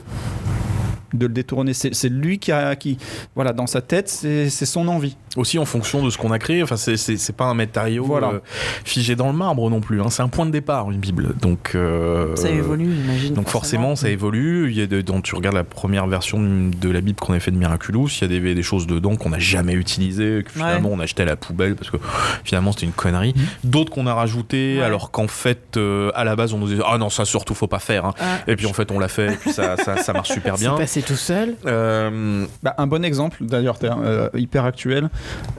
[1.14, 1.74] de le détourner.
[1.74, 2.98] C'est c'est lui qui a, qui,
[3.34, 5.16] voilà, dans sa tête, c'est c'est son envie.
[5.36, 6.62] Aussi en fonction de ce qu'on a créé.
[6.62, 8.28] Enfin, c'est- c'est c'est pas un matériau Voilà.
[8.28, 8.38] euh,
[8.84, 10.00] figé dans le marbre non plus.
[10.00, 10.08] hein.
[10.08, 11.34] C'est un point de départ, une Bible.
[11.40, 13.34] Donc, euh, Ça évolue, j'imagine.
[13.34, 14.70] Donc forcément, ça évolue.
[14.70, 17.40] Il y a de, quand tu regardes la première version de la Bible qu'on a
[17.40, 20.52] fait de Miraculous, il y a des, des choses dedans qu'on n'a jamais utilisées, que
[20.52, 21.98] finalement on a jeté à la poubelle parce que
[22.44, 23.34] finalement c'était une connerie.
[23.64, 24.82] D'autres qu'on a rajoutées Ouais.
[24.84, 27.66] alors qu'en fait, euh, à la base, on nous disait ah non ça surtout faut
[27.66, 28.04] pas faire.
[28.06, 28.14] hein.
[28.20, 28.38] Ah.
[28.48, 30.74] Et puis en fait on l'a fait et puis ça, ça, ça marche super bien.
[30.74, 31.54] passé tout seul.
[31.66, 35.08] Euh, Bah, un bon exemple, d'ailleurs, euh, hyper actuel.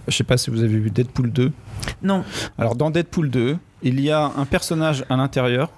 [0.08, 1.52] Je sais pas si vous avez vu Deadpool 2.
[2.04, 2.24] Non.
[2.58, 5.70] Alors dans Deadpool 2, il y a un personnage à l'intérieur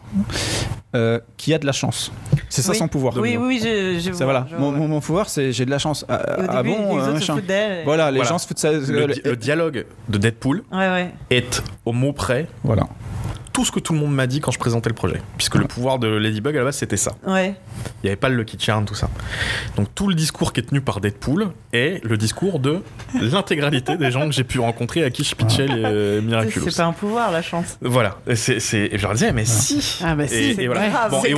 [0.95, 2.11] euh, qui a de la chance.
[2.49, 2.77] C'est ça Oui.
[2.77, 3.15] son pouvoir.
[3.18, 4.48] Oui, oui, j'ai C'est voilà.
[4.49, 4.80] je Mon, vois.
[4.80, 6.03] mon- mon pouvoir, c'est j'ai de la chance.
[6.10, 7.36] Ah, au ah début, bon, les euh, autres se machin.
[7.36, 7.84] foutent d'elle.
[7.86, 8.30] Voilà, les Voilà.
[8.30, 8.72] gens se foutent ça.
[8.72, 11.11] le, di- le dialogue de Deadpool Ouais, ouais.
[11.30, 12.88] est au mot près Voilà.
[13.60, 15.22] Tout ce que tout le monde m'a dit quand je présentais le projet.
[15.36, 17.11] Puisque le pouvoir de Ladybug à la base c'était ça.
[17.27, 17.56] Ouais.
[18.02, 19.10] Il n'y avait pas le Lucky Charm, tout ça.
[19.76, 22.80] Donc tout le discours qui est tenu par Deadpool est le discours de
[23.22, 26.69] l'intégralité des gens que j'ai pu rencontrer à qui je pitchais les euh, Miraculous.
[26.69, 27.77] C'est pas un pouvoir, la chance.
[27.81, 30.88] Voilà, et, c'est, c'est- et je leur disais, mais si Ah bah si, et, voilà.
[30.88, 31.34] grave, Bon, c'est et,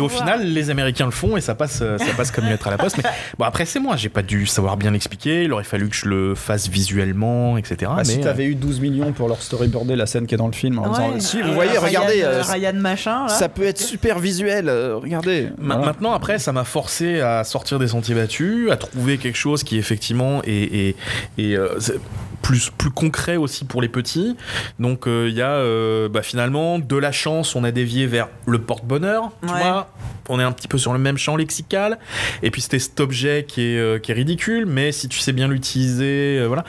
[0.00, 2.50] au, et final, les Américains le font et ça passe, euh, ça passe comme une
[2.50, 2.98] lettre à la poste.
[2.98, 5.42] Mais bon, après, c'est moi, j'ai pas dû savoir bien l'expliquer.
[5.42, 7.90] Il aurait fallu que je le fasse visuellement, etc.
[7.96, 10.46] Ah, si mais, t'avais eu 12 millions pour leur storyboarder la scène qui est dans
[10.46, 13.28] le film en disant si vous Euh, voyez Ryan, regardez euh, euh, Ryan machin, là.
[13.28, 15.86] ça peut être super visuel euh, regardez Ma- Voilà.
[15.92, 19.78] Maintenant, après, ça m'a forcé à sortir des sentiers battus, à trouver quelque chose qui
[19.78, 20.96] effectivement est, est-
[21.38, 21.98] est, euh, c'est
[22.42, 24.36] plus, plus concret aussi pour les petits.
[24.78, 28.28] Donc, euh, il y a euh, bah, finalement de la chance, on a dévié vers
[28.46, 29.60] le porte-bonheur, tu Ouais.
[29.62, 29.88] vois.
[30.28, 31.98] On est un petit peu sur le même champ lexical.
[32.42, 35.32] Et puis, c'était cet objet qui est, euh, qui est ridicule, mais si tu sais
[35.32, 36.64] bien l'utiliser, euh, voilà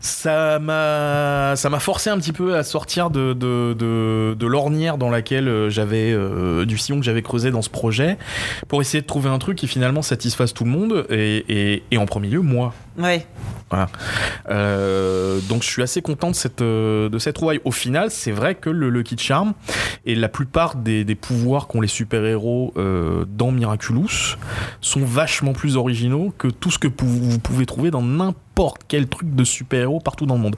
[0.00, 5.46] ça m'a ça m'a forcé un petit peu à sortir de, de, l'ornière dans laquelle
[5.46, 8.16] euh, j'avais euh, du sillon que j'avais creusé dans ce projet
[8.66, 12.06] pour essayer de trouver un truc qui finalement satisfasse tout le monde et, et en
[12.06, 13.26] premier lieu moi Ouais.
[14.50, 17.60] euh, donc je suis assez content de cette, euh, de cette trouvaille.
[17.64, 19.52] Au final, c'est vrai que le Lucky Charm
[20.04, 24.36] et la plupart des, des pouvoirs qu'ont les super-héros euh, dans Miraculous
[24.80, 29.34] sont vachement plus originaux que tout ce que vous pouvez trouver dans n'importe quel truc
[29.34, 30.56] de super-héros partout dans le monde.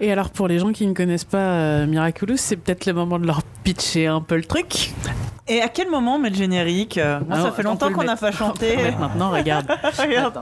[0.00, 3.18] Et alors pour les gens qui ne connaissent pas euh, Miraculous, c'est peut-être le moment
[3.18, 4.90] de leur pitcher un peu le truc.
[5.48, 8.16] Et à quel moment on met le générique Moi, Alors, ça fait longtemps qu'on n'a
[8.16, 8.76] pas chanté.
[8.98, 9.66] Maintenant, regarde.
[9.98, 10.40] Regarde.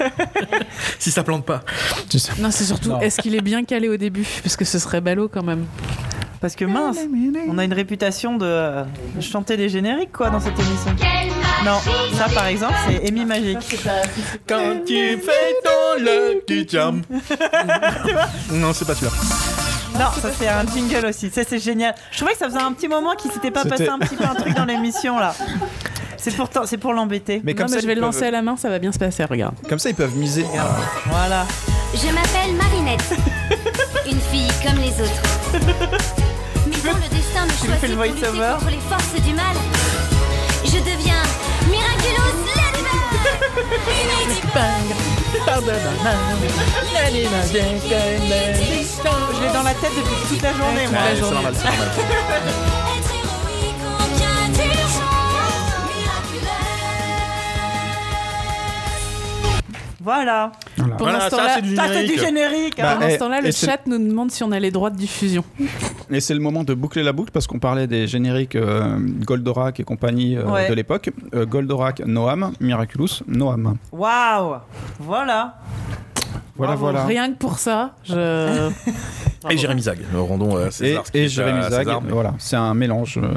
[0.98, 1.60] Si ça plante pas.
[2.08, 2.32] Tu sais.
[2.38, 4.26] Non, c'est surtout, est-ce qu'il est bien calé au début?
[4.42, 5.66] Parce que ce serait ballot quand même.
[6.40, 6.96] Parce que mince,
[7.48, 8.84] on a une réputation de euh,
[9.20, 10.96] chanter les génériques, quoi, dans cette émission.
[11.64, 11.78] Non,
[12.14, 13.78] ça, par exemple, c'est Amy Magique.
[14.48, 17.02] Quand tu fais ton Lucky Charm.
[18.52, 19.12] non, c'est pas celui-là.
[19.98, 21.28] Non, ça, c'est un jingle aussi.
[21.28, 21.94] Ça, c'est génial.
[22.10, 24.24] Je trouvais que ça faisait un petit moment qu'il s'était pas passé un petit peu
[24.24, 25.34] un truc dans l'émission, là.
[26.22, 27.40] C'est pour, c'est pour l'embêter.
[27.44, 28.78] mais non, comme mais ça je vais le lancer peuvent- à la main, ça va
[28.78, 29.54] bien se passer, regarde.
[29.68, 30.44] comme ça ils peuvent miser
[31.06, 31.46] Voilà.
[31.94, 33.14] Je m'appelle Marinette.
[34.10, 35.22] Une fille comme les autres.
[36.66, 39.56] Mais quand le destin me choisit le pour lutter contre les forces du mal,
[40.64, 41.22] je deviens
[41.70, 42.86] Miraculous Ladybug
[49.34, 51.00] Je l'ai dans la tête depuis toute la journée, moi.
[51.00, 51.66] Ouais, c'est normal, c'est
[60.02, 60.52] Voilà.
[60.78, 60.96] Voilà.
[60.96, 62.76] Pendant Voilà, ce ça temps-là- c'est du Ça, c'est du générique.
[62.78, 62.94] Bah, hein.
[62.94, 64.96] Pendant eh, ce temps-là, le et chat nous demande si on a les droits de
[64.96, 65.44] diffusion.
[66.12, 69.78] Et c'est le moment de boucler la boucle parce qu'on parlait des génériques euh, Goldorak
[69.78, 70.68] et compagnie euh, Ouais.
[70.68, 71.10] de l'époque.
[71.34, 73.76] Euh, Goldorak, Noam, Miraculous, Noam.
[73.92, 74.56] Waouh.
[74.98, 75.54] Voilà.
[76.56, 76.80] Voilà, Bravo.
[76.80, 77.04] voilà.
[77.04, 78.70] Rien que pour ça, je.
[79.50, 79.98] Et Jérémy Zag.
[80.14, 81.04] Rendons euh, Et, César.
[81.14, 83.18] et est Jérémy Zag, César, mais- voilà, c'est un mélange.
[83.22, 83.32] euh,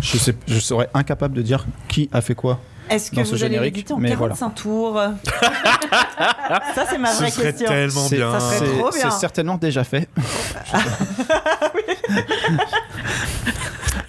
[0.00, 2.58] je, sais, je serais incapable de dire qui a fait quoi.
[2.90, 5.00] Est-ce que Dans vous ce allez générique, l'éditer en mais 45 tours?
[6.74, 7.68] Ça, c'est ma Ce vraie serait question.
[7.68, 8.38] tellement bien.
[8.38, 9.10] ça serait trop bien.
[9.10, 10.08] c'est certainement déjà fait.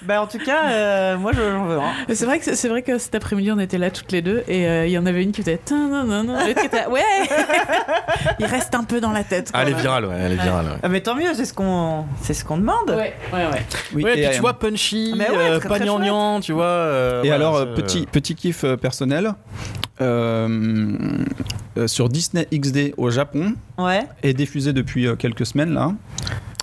[0.04, 1.78] Bah, en tout cas, euh, moi, je- j'en veux.
[1.78, 1.92] Hein.
[2.14, 4.68] C'est vrai que c'est vrai que cet après-midi on était là toutes les deux et
[4.68, 6.88] euh, il y en avait une qui faisait tin, nan, nan, nan, l'autre qui était
[6.88, 7.02] ouais.
[8.40, 9.52] il reste un peu dans la tête.
[9.54, 10.66] Ah, elle est virale, ouais, elle est virale.
[10.66, 10.78] ouais.
[10.82, 12.90] Ah, mais tant mieux, c'est ce qu'on, c'est ce qu'on demande.
[12.90, 13.66] Ouais, ouais, ouais.
[13.94, 16.54] Oui, Ouais, et puis tu vois, punchy, Mais ouais, euh, très, pas très gnangnan, tu
[16.54, 16.66] vois.
[16.66, 19.34] euh, Et voilà, alors, euh, petit, petit kiff personnel,
[20.02, 20.98] euh,
[21.78, 24.02] euh, sur Disney XD au Japon, Ouais.
[24.24, 25.92] est diffusé depuis euh, quelques semaines là.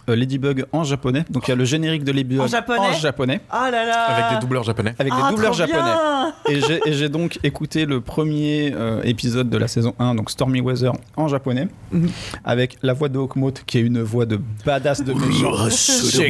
[0.09, 1.25] Euh, Ladybug en japonais.
[1.31, 4.03] Donc il y a le générique de Ladybug En japonais japonais, Ah là là.
[4.05, 4.95] Avec des doubleurs japonais.
[4.99, 6.81] avec Ah, des doubleurs trop japonais.
[6.87, 10.93] Et j'ai- donc écouté le premier euh, épisode de la saison 1, donc Stormy Weather
[11.17, 12.09] en japonais, Mhm.
[12.45, 15.53] avec la voix de Hawkmoth qui est une voix de badass de méchant.
[15.71, 16.29] C'est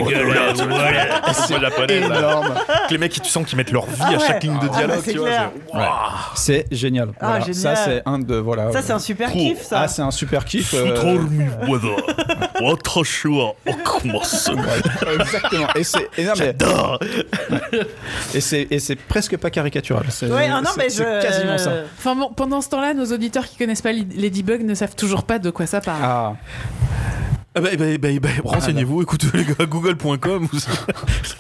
[1.61, 2.55] japonais, énorme.
[2.91, 5.51] Les mecs, tu sens qu'ils mettent leur vie Ah à chaque ligne de Ah, dialogue,
[5.73, 5.93] bah,
[6.35, 7.11] c'est génial.
[7.21, 7.41] Ah, Voilà.
[7.41, 7.55] génial.
[7.55, 8.73] Ça c'est un de voilà.
[8.73, 9.81] Ça, c'est un super kiff, ça.
[9.83, 10.75] Ah, c'est un super kiff.
[10.75, 10.95] euh,
[13.69, 15.69] Exactement.
[15.75, 16.55] Et c'est mais- Ouais.
[18.35, 20.05] Et c'est et c'est presque pas caricatural.
[20.11, 21.23] C'est Ouais, ah non, mais je.
[21.23, 21.73] quasiment ça.
[21.99, 25.39] Enfin bon, pendant ce temps-là, nos auditeurs qui connaissent pas Ladybug ne savent toujours pas
[25.39, 26.01] de quoi ça parle.
[26.03, 26.35] Ah,
[27.55, 30.49] Ah bah, bah, bah, bah, Renseignez-vous, écoutez les gars, google.com.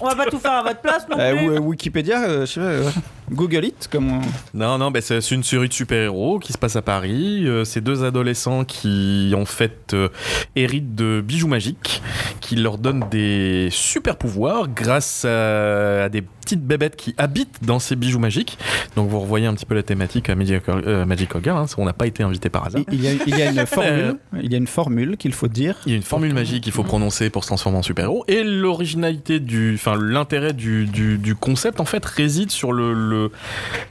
[0.01, 1.49] On va pas tout faire à votre place non euh, plus.
[1.49, 2.91] ou- euh, Wikipédia, euh, je sais pas, euh,
[3.31, 4.21] Google It, comme on-
[4.55, 7.43] Non, non, bah, c'est une série de super-héros qui se passe à Paris.
[7.47, 10.09] Euh, c'est deux adolescents qui, en fait, euh,
[10.57, 12.03] héritent de bijoux magiques
[12.41, 17.79] qui leur donnent des super pouvoirs grâce à, à des petites bébêtes qui habitent dans
[17.79, 18.59] ces bijoux magiques.
[18.97, 21.59] Donc, vous revoyez un petit peu la thématique à Magic, euh, Magical Girl.
[21.59, 22.83] hein, on n'a pas été invité par hasard.
[22.91, 25.33] Il il y a, il y a une formule, il y a une formule qu'il
[25.35, 25.77] faut dire.
[25.87, 28.25] Il y a une formule magique qu'il faut prononcer pour se transformer en super-héros.
[28.29, 29.75] Et l'originalité du.
[29.75, 32.95] Enfin, l'intérêt du, du, du concept, en fait, réside sur le.
[32.95, 33.18] le,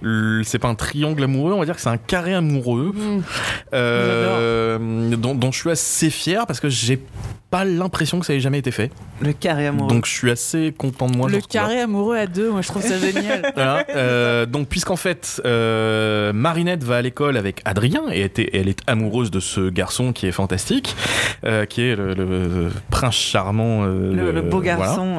[0.02, 2.92] le- c'est pas un triangle amoureux, on va dire que c'est un carré amoureux.
[2.96, 3.22] Mmh.
[3.74, 7.00] euh, dont, dont je suis assez fier parce que j'ai
[7.50, 8.92] pas l'impression que ça ait jamais été fait.
[9.22, 9.88] Le carré amoureux.
[9.90, 11.30] Donc je suis assez content de moi.
[11.30, 13.52] le carré amoureux à deux, moi je trouve ça génial.
[13.56, 18.68] Voilà, euh, donc puisqu'en fait euh, Marinette va à l'école avec Adrien et était- elle
[18.68, 20.96] est amoureuse de ce garçon qui est fantastique,
[21.46, 24.76] euh, qui est le, le prince charmant, euh, le, le beau voilà.
[24.78, 25.18] garçon.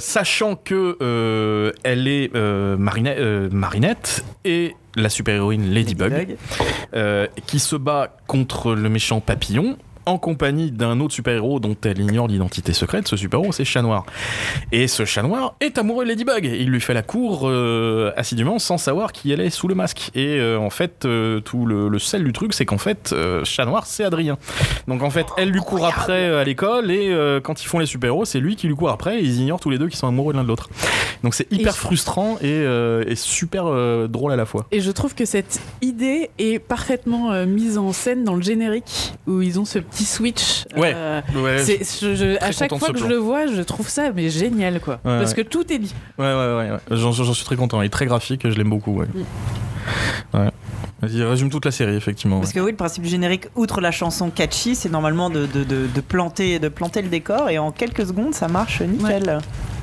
[0.00, 6.36] sachant que euh, elle est euh, Marinette, euh, Marinette et la super-héroïne Ladybug, Ladybug.
[6.94, 9.76] euh, qui se bat contre le méchant Papillon
[10.06, 13.08] en compagnie d'un autre super-héros dont elle ignore l'identité secrète.
[13.08, 14.04] Ce super-héros, c'est Chat Noir.
[14.72, 16.44] Et ce Chat Noir est amoureux de Ladybug.
[16.44, 20.10] Il lui fait la cour euh, assidûment sans savoir qui elle est sous le masque.
[20.14, 23.64] Et euh, en fait, euh, tout le, le sel du truc, c'est qu'en fait, Chat
[23.64, 24.38] Noir, c'est Adrien.
[24.88, 28.24] Donc en fait, elle lui court après à l'école et quand ils font les super-héros,
[28.24, 30.32] c'est lui qui lui court après et ils ignorent tous les deux qu'ils sont amoureux
[30.34, 30.68] l'un de l'autre.
[31.22, 32.64] Donc c'est hyper Et- frustrant et,
[33.06, 33.64] et super
[34.08, 34.66] drôle à la fois.
[34.72, 39.40] Et je trouve que cette idée est parfaitement mise en scène dans le générique où
[39.42, 40.64] ils ont ce petit switch.
[40.76, 40.92] Ouais.
[40.94, 44.10] Euh, Ouais, c'est- je- je- à chaque fois que je le vois, je trouve ça
[44.14, 44.94] mais génial quoi.
[45.04, 45.44] Ouais, Parce ouais.
[45.44, 45.94] que tout est dit.
[46.18, 46.70] Ouais, ouais, ouais.
[46.72, 46.78] ouais.
[46.90, 47.80] J'en, j'en suis très content.
[47.82, 48.98] Il est très graphique, je l'aime beaucoup.
[49.00, 49.06] Ouais.
[50.34, 50.50] Ouais.
[51.06, 52.40] Vas-y, résume toute la série, effectivement.
[52.40, 55.64] Parce que oui, le principe du générique, outre la chanson catchy, c'est normalement de, de,
[55.64, 59.38] de, de planter, de planter le décor et en quelques secondes, ça marche nickel.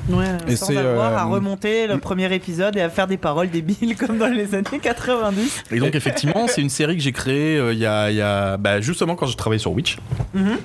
[0.08, 0.24] Ouais.
[0.48, 3.50] Et Sans c'est, avoir euh, à remonter le premier épisode et à faire des paroles
[3.50, 5.64] débiles comme dans les années 90.
[5.70, 8.20] Et donc, effectivement, c'est une série que j'ai créée euh, il y a, il y
[8.20, 9.98] a- bah, justement quand je travaillais sur Witch.
[10.34, 10.56] Mhm.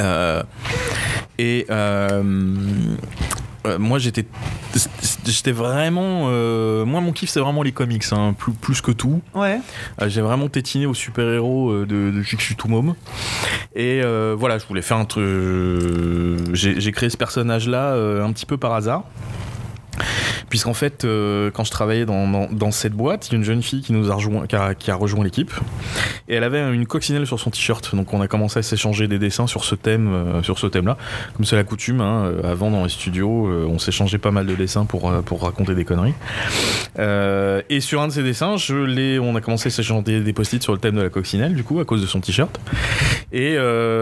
[0.00, 0.42] Euh,
[1.38, 1.66] et
[3.66, 4.26] euh, moi, j'étais,
[5.24, 6.28] j'étais vraiment.
[6.28, 9.20] euh, moi, mon kiff, c'est vraiment les comics, hein, plus, plus que tout.
[9.34, 9.58] Ouais.
[10.00, 12.94] Euh, j'ai vraiment tétiné aux super-héros euh, de, depuis que je suis tout môme.
[13.74, 14.02] Et
[14.36, 15.24] voilà, je voulais faire un truc.
[16.52, 19.04] J'ai créé ce personnage-là euh, un petit peu par hasard.
[20.48, 23.82] Puisqu'en fait, euh, quand je travaillais dans, cette boîte, il y a une jeune fille
[23.82, 25.52] qui nous a rejoint, qui a, rejoint l'équipe.
[26.28, 27.94] Et elle avait une coccinelle sur son t-shirt.
[27.94, 30.96] Donc on a commencé à s'échanger des dessins sur ce thème, euh, thème-là.
[31.36, 34.54] Comme c'est la coutume, hein, euh, avant dans les studios, on s'échangeait pas mal de
[34.54, 36.14] dessins pour, pour raconter des conneries.
[37.68, 40.62] Et sur un de ces dessins, je on a commencé à s'échanger des, des post-it
[40.62, 42.60] sur le thème de la coccinelle, du coup, à cause de son t-shirt.
[43.32, 43.56] Et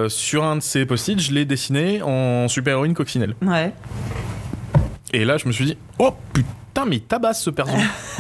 [0.09, 3.35] sur un de ces post-it, je l'ai dessiné en super-héroïne coccinelle.
[3.43, 3.73] Ouais.
[5.13, 7.73] Et là, je me suis dit, oh putain putain, mais il tabasse ce perso.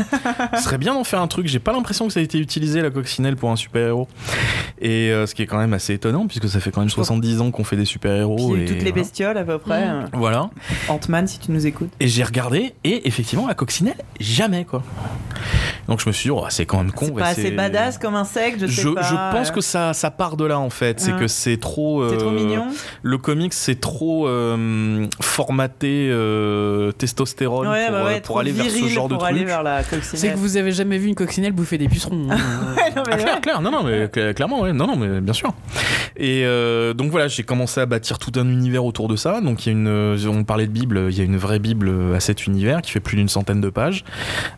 [0.56, 1.46] Ce serait bien d'en faire un truc.
[1.46, 4.08] J'ai pas l'impression que ça a été utilisé la coccinelle pour un super-héros.
[4.80, 7.40] Et euh, ce qui est quand même assez étonnant, puisque ça fait quand même 70
[7.40, 8.56] ans qu'on fait des super-héros.
[8.56, 8.92] Et toutes les voilà.
[8.92, 9.88] bestioles à peu près.
[9.88, 10.50] euh, Voilà.
[10.88, 11.90] Ant-Man, si tu nous écoutes.
[12.00, 14.82] Et j'ai regardé, et effectivement, la coccinelle, jamais quoi.
[15.88, 17.06] Donc je me suis dit, oh, c'est quand même con.
[17.06, 19.02] C'est pas assez badass comme insecte, je sais je, pas.
[19.02, 21.00] je pense euh, que ça, ça part de là en fait.
[21.00, 21.18] C'est Ouais.
[21.20, 22.08] que c'est trop.
[22.08, 22.66] c'est trop euh, mignon.
[23.02, 28.41] Le comics, c'est trop euh, formaté euh, testostérone Ouais, pour, bah ouais, euh, trop pour
[28.42, 29.48] aller vers ce viril genre de pour aller truc.
[29.48, 32.28] vers la C'est que vous avez jamais vu une coccinelle bouffer des pucerons.
[32.30, 32.36] hein.
[32.76, 33.22] Ouais, non, mais Ah, ouais.
[33.22, 35.52] clair, clair, non, non, mais cla- clairement, ouais, non, non, mais bien sûr.
[36.16, 39.40] Et euh, donc voilà, j'ai commencé à bâtir tout un univers autour de ça.
[39.40, 41.58] Donc il y a une, euh, on parlait de Bible, il y a une vraie
[41.58, 44.04] Bible à cet univers qui fait plus d'une centaine de pages,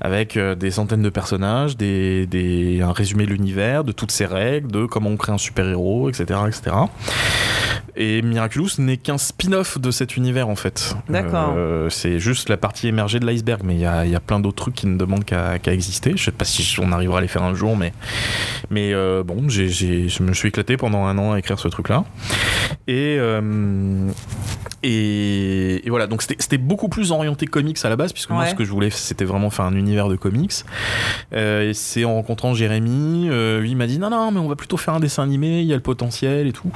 [0.00, 4.26] avec euh, des centaines de personnages, des, des- un résumé de l'univers, de toutes ses
[4.26, 6.76] règles, de comment on crée un super héros, etc., etc.
[7.96, 10.96] Et Miraculous n'est qu'un spin-off de cet univers en fait.
[11.08, 11.54] D'accord.
[11.56, 14.20] Euh, c'est juste la partie émergée de l'iceberg, mais il y a, il y a
[14.20, 16.12] plein d'autres trucs qui ne demandent qu'à exister.
[16.16, 17.92] Je sais pas si on arrivera à les faire un jour, mais,
[18.70, 22.04] mais euh, bon, je me suis éclaté pendant un an à écrire ce truc-là.
[22.88, 24.08] Et, euh,
[24.82, 28.54] et, et voilà, donc c'était beaucoup plus orienté comics à la base, puisque moi ce
[28.54, 30.64] que je voulais c'était vraiment faire un univers de comics.
[31.32, 33.28] Et c'est en rencontrant Jérémy,
[33.60, 35.66] lui il m'a dit non, non, mais on va plutôt faire un dessin animé, il
[35.66, 36.72] y a le potentiel et tout.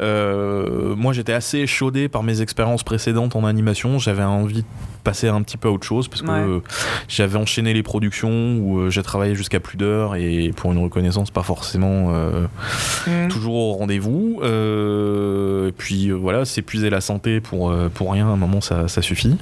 [0.00, 0.47] Euh,
[0.96, 4.66] moi j'étais assez chaudé par mes expériences précédentes en animation, j'avais envie de
[5.04, 6.38] passer un petit peu à autre chose parce que Ouais.
[6.40, 6.60] euh,
[7.08, 11.30] j'avais enchaîné les productions où euh, j'ai travaillé jusqu'à plus d'heures et pour une reconnaissance
[11.30, 12.46] pas forcément euh,
[13.06, 13.28] Mm.
[13.28, 14.40] toujours au rendez-vous.
[14.42, 18.60] Euh, et puis euh, voilà, s'épuiser la santé pour, euh, pour rien, à un moment
[18.60, 19.36] ça, ça suffit.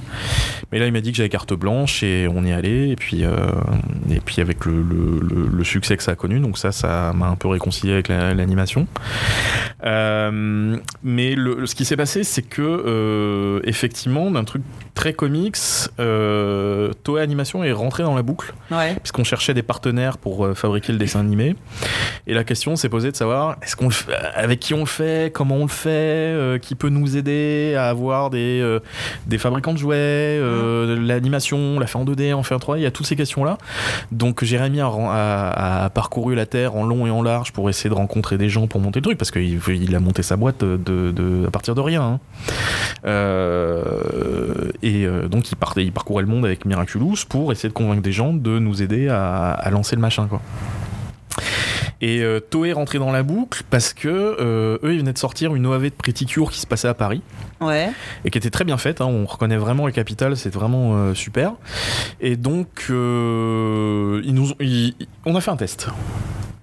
[0.71, 2.89] Mais là il m'a dit que j'avais carte blanche et on y allait.
[2.89, 3.35] Et puis, euh,
[4.09, 7.11] et puis avec le, le- le- le succès que ça a connu, donc ça, ça
[7.13, 8.87] m'a un peu réconcilié avec la- l'animation.
[9.83, 14.61] Euh, mais le, ce qui s'est passé, c'est que euh, effectivement, d'un truc
[14.95, 15.55] très comics,
[15.99, 18.95] euh, Toei Animation est rentré dans la boucle Ouais.
[18.95, 21.55] puisqu'on cherchait des partenaires pour euh, fabriquer le dessin animé.
[22.25, 25.31] Et la question s'est posée de savoir est-ce qu'on fait- avec qui on le fait,
[25.33, 28.79] comment on le fait, euh, qui peut nous aider à avoir des, euh,
[29.27, 32.79] des fabricants de jouets, euh, l'animation, on l'a fait en 2D, on fait en 3D,
[32.79, 33.57] il y a toutes ces questions-là.
[34.11, 37.69] Donc Jérémy a, ren- a- a parcouru la Terre en long et en large pour
[37.69, 40.35] essayer de rencontrer des gens pour monter le truc, parce qu'il il a monté sa
[40.37, 42.01] boîte de, de- à partir de rien.
[42.01, 42.19] hein.
[43.05, 47.73] Euh, et euh, donc il, partait, il parcourait le monde avec Miraculous pour essayer de
[47.73, 50.41] convaincre des gens de nous aider à, à lancer le machin quoi.
[51.99, 55.17] Et euh, Toei est rentré dans la boucle parce que euh, eux ils venaient de
[55.17, 57.21] sortir une OAV de Pretty Cure qui se passait à Paris
[57.59, 57.89] Ouais.
[58.23, 59.01] et qui était très bien faite.
[59.01, 59.05] hein.
[59.07, 61.53] On reconnaît vraiment le capital, c'est vraiment euh, super.
[62.21, 62.93] Et donc, ils
[64.33, 64.93] nous ont- ils-
[65.25, 65.87] on a fait un test.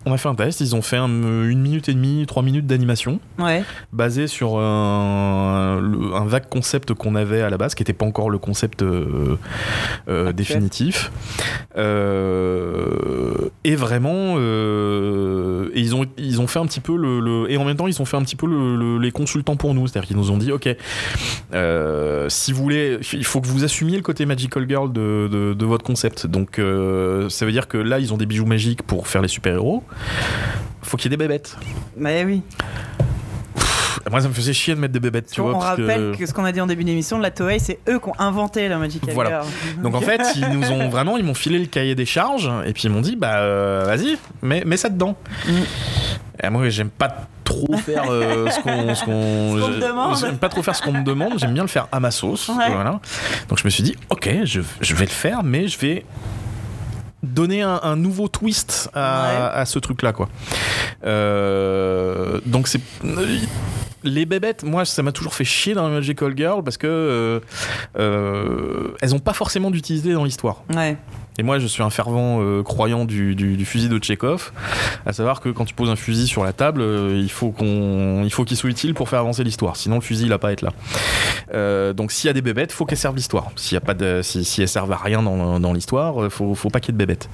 [0.07, 2.67] On a fait un test, ils ont fait un- une minute et demie, trois minutes
[2.67, 3.63] d'animation, Ouais.
[3.93, 5.81] basé sur un,
[6.27, 9.37] vague concept qu'on avait à la base, qui n'était pas encore le concept euh,
[10.09, 11.11] euh, définitif.
[11.77, 17.51] Euh, et vraiment, euh, et ils, ont, ils ont fait un petit peu le, le-
[17.51, 19.75] Et en même temps, ils ont fait un petit peu le- le- les consultants pour
[19.75, 19.87] nous.
[19.87, 20.69] C'est-à-dire qu'ils nous ont dit ok,
[21.55, 25.55] euh, si vous voulez, il faut que vous assumiez le côté Magical Girl de, de-
[25.55, 26.27] de votre concept.
[26.27, 29.29] Donc, euh, ça veut dire que là, ils ont des bijoux magiques pour faire les
[29.29, 29.83] super-héros.
[30.83, 31.57] Faut qu'il y ait des bébêtes.
[31.97, 32.43] Bah oui.
[34.11, 35.55] Moi, ça me faisait chier de mettre des bébêtes, tu on vois.
[35.55, 36.27] on parce rappelle que...
[36.27, 38.77] ce qu'on a dit en début d'émission, la Toei, c'est eux qui ont inventé la
[38.77, 39.43] Magic Voilà.
[39.83, 42.73] Donc en fait, ils nous ont vraiment, ils m'ont filé le cahier des charges et
[42.73, 45.17] puis ils m'ont dit, bah euh, vas-y, mets, mets ça dedans.
[45.49, 45.53] Mm.
[46.43, 50.19] Et moi, j'aime pas trop faire euh, ce qu'on, ce demande.
[50.19, 51.39] j'aime pas trop faire ce qu'on me demande.
[51.39, 52.49] J'aime bien le faire à ma sauce.
[52.49, 52.71] Ouais.
[52.71, 53.01] Voilà.
[53.49, 56.05] Donc je me suis dit, ok, je, je vais le faire, mais je vais
[57.25, 59.61] donner un, un nouveau twist à, Ouais.
[59.61, 60.29] à ce truc-là, quoi.
[61.05, 62.81] Euh, donc c'est
[64.03, 67.41] les bébêtes, moi, ça m'a toujours fait chier dans Magical Girl parce que euh,
[67.99, 70.63] euh, elles ont pas forcément d'utilité dans l'histoire.
[70.75, 70.97] Ouais.
[71.39, 74.53] Et moi, je suis un fervent euh, croyant du, du- du fusil de Tchekhov,
[75.05, 78.23] à savoir que quand tu poses un fusil sur la table, euh, il faut qu'on,
[78.25, 79.75] il faut qu'il soit utile pour faire avancer l'histoire.
[79.77, 80.71] Sinon, le fusil, il va pas être là.
[81.53, 83.51] Euh, donc, s'il y a des bébêtes, faut qu'elles servent l'histoire.
[83.57, 86.55] S'il y a pas de, si, si elles servent à rien dans, dans l'histoire, faut,
[86.55, 87.29] faut pas qu'il y ait de bébêtes.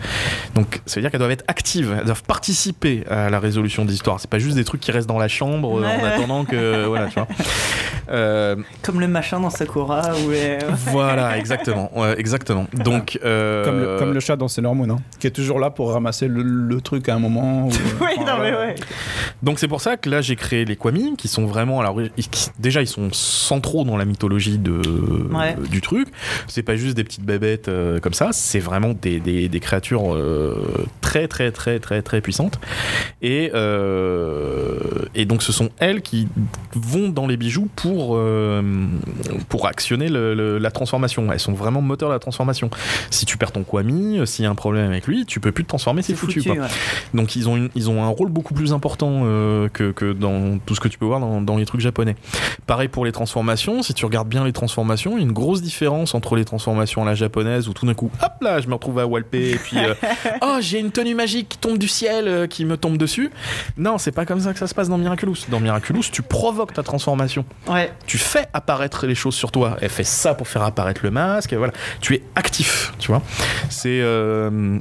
[0.55, 3.91] Donc, ça veut dire qu'elles doivent être actives, elles doivent participer à la résolution de
[3.91, 4.19] l'histoire.
[4.19, 6.87] C'est pas juste des trucs qui restent dans la chambre euh, Ouais, en attendant que,
[6.87, 7.29] voilà, tu vois.
[8.13, 10.33] Euh, Comme le machin dans Sakura où
[10.91, 12.67] voilà, exactement, ouais, exactement.
[12.73, 15.71] Donc, euh, Comme, le, comme le chat dans Sailor Moon, hein, qui est toujours là
[15.71, 17.67] pour ramasser le, le truc à un moment.
[17.67, 18.75] où, euh, Oui, enfin, non mais ouais.
[19.43, 22.11] Donc c'est pour ça que là j'ai créé les Kwami qui sont vraiment alors ils-
[22.29, 24.81] qui- déjà ils sont centraux dans la mythologie de
[25.33, 25.57] Ouais.
[25.71, 26.09] du truc.
[26.47, 30.15] C'est pas juste des petites bébêtes euh, comme ça, c'est vraiment des, des, des créatures
[30.15, 32.61] euh, très très très très très puissantes.
[33.23, 34.77] Et euh,
[35.15, 36.29] et donc ce sont elles qui
[36.75, 38.63] vont dans les bijoux pour pour, euh,
[39.49, 41.33] pour actionner le- le- la transformation.
[41.33, 42.71] Elles sont vraiment moteur de la transformation.
[43.11, 45.53] Si tu perds ton Kwami, euh, s'il y a un problème avec lui, tu peux
[45.53, 46.43] plus te transformer, c'est foutu.
[46.43, 46.55] quoi.
[46.55, 46.69] ouais.
[47.15, 50.59] Donc ils ont, une- ils ont un rôle beaucoup plus important euh, que, que dans
[50.59, 52.17] tout ce que tu peux voir dans, dans les trucs japonais.
[52.67, 55.63] Pareil pour les transformations, si tu regardes bien les transformations, il y a une grosse
[55.63, 58.75] différence entre les transformations à la japonaise où tout d'un coup, hop là, je me
[58.75, 59.95] retrouve à walper et puis euh,
[60.43, 63.31] oh j'ai une tenue magique qui tombe du ciel, euh, qui me tombe dessus.
[63.77, 65.37] Non, c'est pas comme ça que ça se passe dans Miraculous.
[65.49, 67.93] Dans Miraculous, tu provoques ta transformation Ouais.
[68.07, 69.77] tu fais apparaître les choses sur toi.
[69.81, 71.55] Elle fait ça pour faire apparaître le masque.
[71.55, 73.23] Voilà, tu es actif, tu vois.
[73.71, 74.79] C'est euh,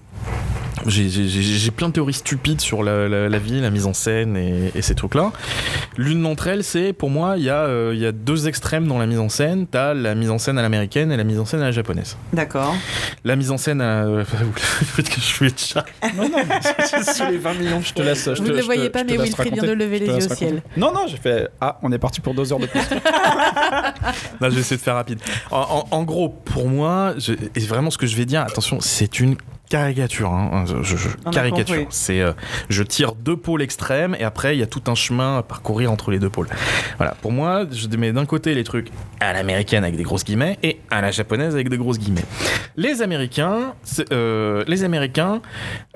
[0.88, 3.86] j'ai- j'ai j'ai- j'ai plein de théories stupides sur la, la- la vie, la mise
[3.86, 5.32] en scène et, et ces trucs-là.
[5.98, 8.88] L'une d'entre elles, c'est pour moi, il y, a, euh, il y a deux extrêmes
[8.88, 9.68] dans la mise en scène.
[9.68, 12.18] T'as la mise en scène à l'américaine et la mise en scène à la japonaise.
[12.34, 12.76] D'accord.
[13.24, 14.04] La mise en scène à.
[14.96, 15.86] Peut-être que je suis chat.
[16.16, 16.38] Non, non,
[17.32, 17.82] les 20 millions.
[17.82, 18.26] Je te laisse.
[18.26, 20.32] je Vous te- ne le te- voyez pas, mais Wilfried vient de lever les yeux
[20.32, 20.62] au ciel.
[20.78, 21.50] Non, non, j'ai fait.
[21.60, 22.80] Ah, on est parti pour deux heures de plus.
[24.42, 25.20] Non, je vais essayer de faire rapide.
[25.52, 28.80] En, en- en gros, pour moi, je- et vraiment ce que je vais dire, attention,
[28.80, 29.36] c'est une
[29.70, 30.32] caricature.
[30.34, 30.66] hein.
[30.82, 31.86] Je, je- caricature.
[31.90, 32.34] C'est, euh,
[32.70, 35.92] je tire deux pôles extrêmes et après il y a tout un chemin à parcourir
[35.92, 36.48] entre les deux pôles.
[36.98, 37.16] Voilà.
[37.22, 38.90] Pour moi, je mets d'un côté les trucs
[39.20, 42.26] à l'américaine avec des grosses guillemets et à la japonaise avec des grosses guillemets.
[42.78, 43.74] Les Américains,
[44.12, 45.42] euh, les Américains,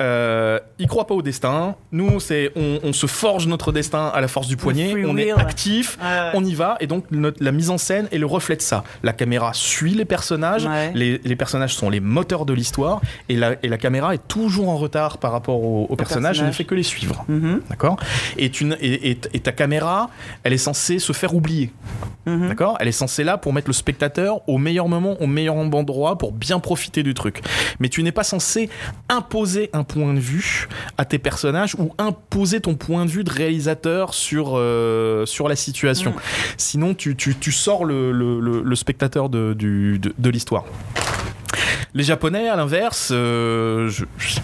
[0.01, 1.75] euh, ils croient pas au destin.
[1.91, 4.93] Nous, c'est, on, on se forge notre destin à la force du poignet.
[5.05, 5.97] On est actif.
[6.33, 8.83] On y va et donc notre- la mise en scène est le reflet de ça.
[9.03, 10.91] La caméra suit les personnages, Ouais.
[10.93, 14.69] les, les personnages sont les moteurs de l'histoire et la, et la caméra est toujours
[14.69, 17.23] en retard par rapport aux, aux personnages et ne fait que les suivre.
[17.29, 17.97] Mhm, D'accord?
[18.37, 20.09] Et, tu ne- et, et- et ta caméra,
[20.43, 21.71] elle est censée se faire oublier.
[22.25, 22.49] mhm.
[22.49, 22.77] D'accord?
[22.79, 26.31] Elle est censée là pour mettre le spectateur au meilleur moment, au meilleur endroit pour
[26.33, 27.41] bien profiter du truc.
[27.79, 28.69] Mais tu n'es pas censé
[29.09, 30.67] imposer un point de vue
[30.97, 35.55] à tes personnages ou imposer ton point de vue de réalisateur sur, euh, sur la
[35.55, 36.11] situation.
[36.11, 36.15] Mm.
[36.57, 40.65] Sinon, tu, tu- tu sors le, le- le- le spectateur de, du- de, de l'histoire.
[41.95, 44.39] Les Japonais, à l'inverse, euh, je- je-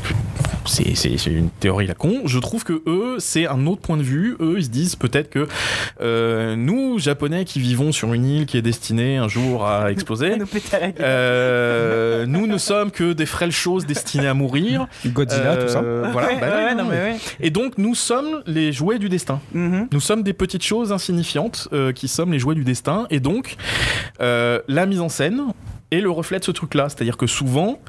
[0.67, 2.21] c'est c'est- c'est une théorie la con.
[2.25, 4.35] Je trouve que eux, c'est un autre point de vue.
[4.39, 5.47] Eux, ils se disent peut-être que
[5.99, 10.35] euh, nous, Japonais, qui vivons sur une île qui est destinée un jour à exploser,
[10.37, 10.45] nous
[10.99, 14.85] euh, nous ne sommes que des frêles choses destinées à mourir.
[15.07, 15.81] Godzilla, tout ça.
[15.81, 16.27] Voilà.
[16.27, 17.17] Ouais, bah ouais, non, non, mais ouais.
[17.39, 19.39] Et donc, nous sommes les jouets du destin.
[19.53, 19.87] Mhm.
[19.91, 23.07] Nous sommes des petites choses insignifiantes euh, qui sommes les jouets du destin.
[23.09, 23.55] Et donc,
[24.21, 25.41] euh, la mise en scène
[25.91, 26.87] est le reflet de ce truc-là.
[26.89, 27.79] C'est-à-dire que souvent,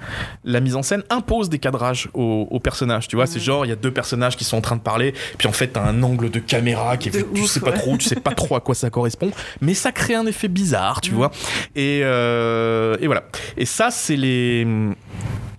[0.45, 3.09] la mise en scène impose des cadrages aux, aux personnages.
[3.09, 5.15] Tu vois, c'est genre, il y a deux personnages qui sont en train de parler,
[5.39, 7.73] puis en fait, t'as un angle de caméra qui est De tu ouf, sais pas
[7.73, 9.31] trop, tu sais pas trop à quoi ça correspond,
[9.61, 11.31] mais ça crée un effet bizarre, tu vois.
[11.77, 13.25] Et, euh, et voilà.
[13.57, 14.67] Et ça, c'est les.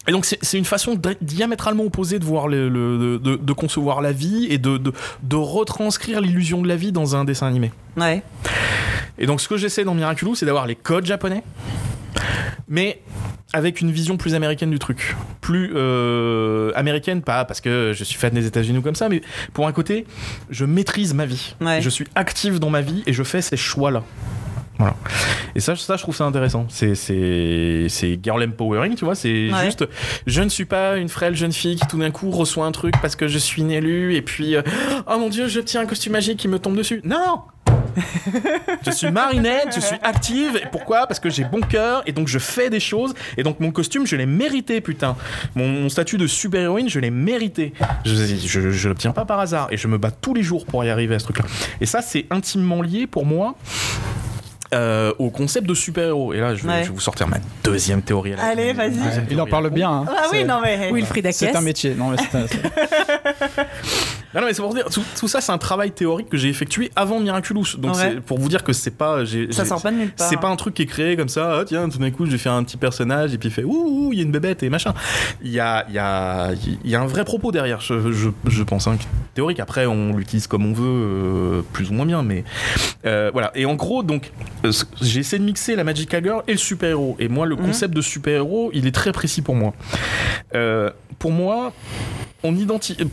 [0.07, 4.01] Et donc c'est une façon di- diamétralement opposée de voir le, le- de, de concevoir
[4.01, 7.71] la vie et de, de, de retranscrire l'illusion de la vie dans un dessin animé.
[7.97, 8.23] Ouais.
[9.19, 11.43] Et donc ce que j'essaie dans Miraculous, c'est d'avoir les codes japonais,
[12.67, 13.01] mais
[13.53, 15.15] avec une vision plus américaine du truc.
[15.41, 19.21] Plus euh, américaine, pas parce que je suis fan des États-Unis ou comme ça, mais
[19.53, 20.05] pour un côté,
[20.49, 21.55] je maîtrise ma vie.
[21.59, 21.81] Ouais.
[21.81, 24.03] Je suis actif dans ma vie et je fais ces choix-là.
[24.79, 24.95] Voilà.
[25.53, 26.65] Et ça, ça, je trouve ça intéressant.
[26.69, 29.13] C'est, c'est, c'est girl empowering, tu vois.
[29.15, 29.65] C'est Ouais.
[29.65, 29.85] juste,
[30.25, 32.95] je ne suis pas une frêle jeune fille qui tout d'un coup reçoit un truc
[33.01, 34.61] parce que je suis une élue et puis, euh,
[35.07, 37.01] oh mon dieu, je tiens un costume magique qui me tombe dessus.
[37.03, 37.41] Non!
[38.85, 40.57] Je suis marinette, je suis active.
[40.61, 41.07] Et pourquoi?
[41.07, 43.13] Parce que j'ai bon cœur et donc je fais des choses.
[43.37, 45.15] Et donc mon costume, je l'ai mérité, putain.
[45.55, 47.73] Mon, mon statut de super-héroïne, je l'ai mérité.
[48.05, 49.67] Je, je, je l'obtiens pas par hasard.
[49.71, 51.45] Et je me bats tous les jours pour y arriver à ce truc-là.
[51.79, 53.55] Et ça, c'est intimement lié pour moi.
[54.73, 56.33] euh, au concept de super-héros.
[56.33, 56.83] Et là, je vais, Ouais.
[56.83, 58.31] je vais vous sortir ma deuxième théorie.
[58.31, 58.93] à la- Allez, vas-y.
[59.29, 59.91] Il en parle bien.
[59.91, 60.05] hein.
[60.07, 60.89] Ah oui, non mais.
[60.93, 61.93] Wilfried C'est un métier.
[61.93, 62.61] Non, mais c'est un- c'est-
[64.33, 66.47] Non, non, mais c'est pour dire, tout, tout ça, c'est un travail théorique que j'ai
[66.49, 67.65] effectué avant Miraculous.
[67.77, 68.01] Donc, Ouais.
[68.15, 69.23] c'est pour vous dire que c'est pas.
[69.51, 70.27] Ça sort pas de nulle part.
[70.27, 72.31] C'est pas un truc qui est créé comme ça, ah, tiens, tout d'un coup, je
[72.31, 74.63] vais faire un petit personnage et puis il fait ouh, il y a une bébête
[74.63, 74.93] et machin.
[75.43, 76.51] Il y a, il y, a,
[76.83, 78.97] il y a un vrai propos derrière, je, je, je pense, hein,
[79.33, 79.59] théorique.
[79.59, 82.43] Après, on l'utilise comme on veut, euh, plus ou moins bien, mais
[83.05, 83.51] euh, voilà.
[83.55, 84.31] Et en gros, donc,
[84.65, 87.17] euh, j'ai essayé de mixer la Magic Girl et le super-héros.
[87.19, 87.65] Et moi, le Mhm.
[87.65, 89.73] concept de super-héros, il est très précis pour moi.
[90.55, 91.73] Euh, pour moi,
[92.43, 93.07] on identifie.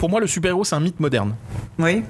[0.00, 1.34] Pour moi, le super-héros, c'est un mythe moderne.
[1.78, 2.02] Oui.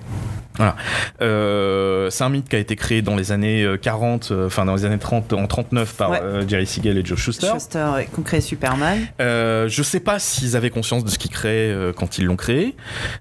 [1.21, 4.65] Euh, c'est un mythe qui a été créé dans les années euh, 40, euh, enfin
[4.65, 6.21] dans les années 30, en 39 par Ouais.
[6.23, 7.49] euh, Jerry Siegel et Joe Shuster.
[7.53, 8.99] Schuster, ouais, crée Superman.
[9.21, 12.37] Euh, je sais pas s'ils avaient conscience de ce qu'ils créaient euh, quand ils l'ont
[12.37, 12.75] créé.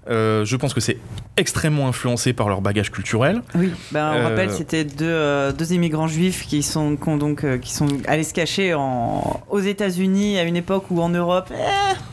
[0.08, 0.96] Euh, je pense que c'est
[1.36, 3.42] extrêmement influencé par leur bagage culturel.
[3.54, 3.72] Oui.
[3.92, 7.44] Ben, on Euh, rappelle, c'était deux, euh, deux immigrants juifs qui sont, qui ont donc,
[7.44, 11.50] euh, qui sont allés se cacher en, aux États-Unis à une époque où en Europe,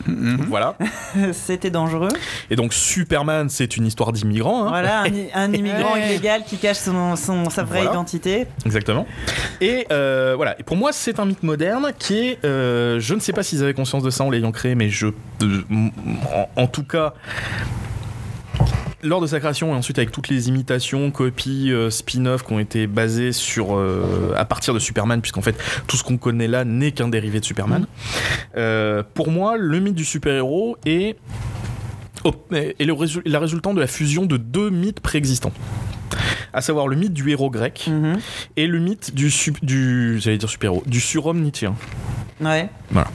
[0.07, 0.45] Mhm.
[0.49, 0.75] Voilà.
[1.17, 2.07] eh, c'était dangereux.
[2.49, 4.65] Et donc Superman, c'est une histoire d'immigrants.
[4.65, 4.69] hein.
[4.69, 6.05] Voilà, un un immigrant Ouais.
[6.07, 7.91] illégal qui cache son, son- sa vraie Voilà.
[7.91, 8.45] identité.
[8.65, 9.05] Exactement.
[9.61, 10.59] Et euh, voilà.
[10.59, 12.45] Et pour moi, c'est un mythe moderne qui est.
[12.45, 15.07] euh, je ne sais pas s'ils avaient conscience de ça en l'ayant créé, mais je.
[15.07, 17.13] euh, en, en tout cas.
[19.03, 22.59] Lors de sa création et ensuite avec toutes les imitations, copies, euh, spin-off qui ont
[22.59, 25.55] été basées sur euh, à partir de Superman, puisqu'en fait
[25.87, 27.85] tout ce qu'on connaît là n'est qu'un dérivé de Superman.
[28.57, 31.15] Euh, pour moi, le mythe du super-héros est,
[32.51, 32.93] est le
[33.25, 35.53] la résultante de la fusion de deux mythes préexistants,
[36.53, 38.17] à savoir le mythe du héros grec Mhm.
[38.56, 41.75] et le mythe du, sup- du j'allais dire super-héros, du surhomme nietzschéen.
[42.41, 42.69] Ouais.
[42.91, 43.07] Voilà.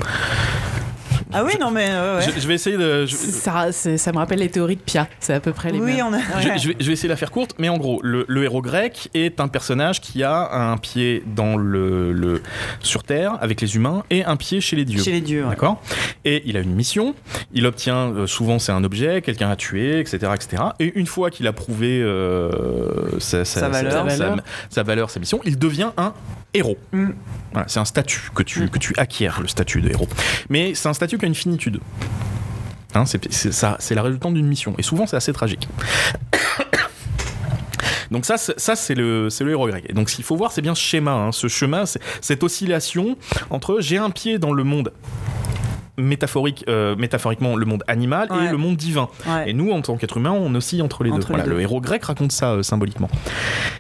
[1.34, 1.86] Ah oui, non, mais.
[1.88, 2.22] ouais.
[2.34, 3.06] Je, je vais essayer de.
[3.06, 5.08] je- Ça, ça me rappelle les théories de Pia.
[5.20, 6.06] C'est à peu près les Oui, mêmes.
[6.06, 6.18] on a.
[6.40, 8.44] je, je vais, je vais essayer de la faire courte, mais en gros, le, le
[8.44, 12.42] héros grec est un personnage qui a un pied dans le, le-
[12.80, 15.02] sur Terre avec les humains et un pied chez les dieux.
[15.02, 15.42] Chez les dieux.
[15.44, 15.50] ouais.
[15.50, 15.82] D'accord?
[16.24, 17.14] Et il a une mission.
[17.52, 20.32] Il obtient, euh, souvent c'est un objet, quelqu'un à tuer, etc.
[20.34, 20.62] etc.
[20.80, 23.92] Et une fois qu'il a prouvé euh, sa, Sa valeur.
[23.92, 24.44] sa, Sa valeur.
[24.70, 26.12] sa valeur, sa mission, il devient un
[26.54, 26.76] héros.
[26.92, 27.10] Mm.
[27.52, 28.68] Voilà, c'est un statut que tu, Mm.
[28.68, 30.08] que tu acquiers, le statut de héros.
[30.48, 31.80] Mais c'est un statut a une finitude.
[32.94, 34.74] Hein, c'est c'est ça, c'est la résultante d'une mission.
[34.78, 35.66] Et souvent, c'est assez tragique.
[38.10, 39.86] Donc ça, c'est- ça c'est le, c'est le héros grec.
[39.88, 41.84] Et donc ce qu'il faut voir, c'est bien ce schéma, hein, ce chemin,
[42.20, 43.16] cette oscillation
[43.48, 44.92] entre j'ai un pied dans le monde
[45.96, 49.08] métaphorique, euh, métaphoriquement le monde animal et le monde divin.
[49.26, 49.50] Ouais.
[49.50, 51.26] Et nous, en tant qu'être humain, on oscille entre les Entre deux.
[51.28, 51.50] les Voilà, deux.
[51.52, 53.08] Le héros grec raconte ça euh, symboliquement.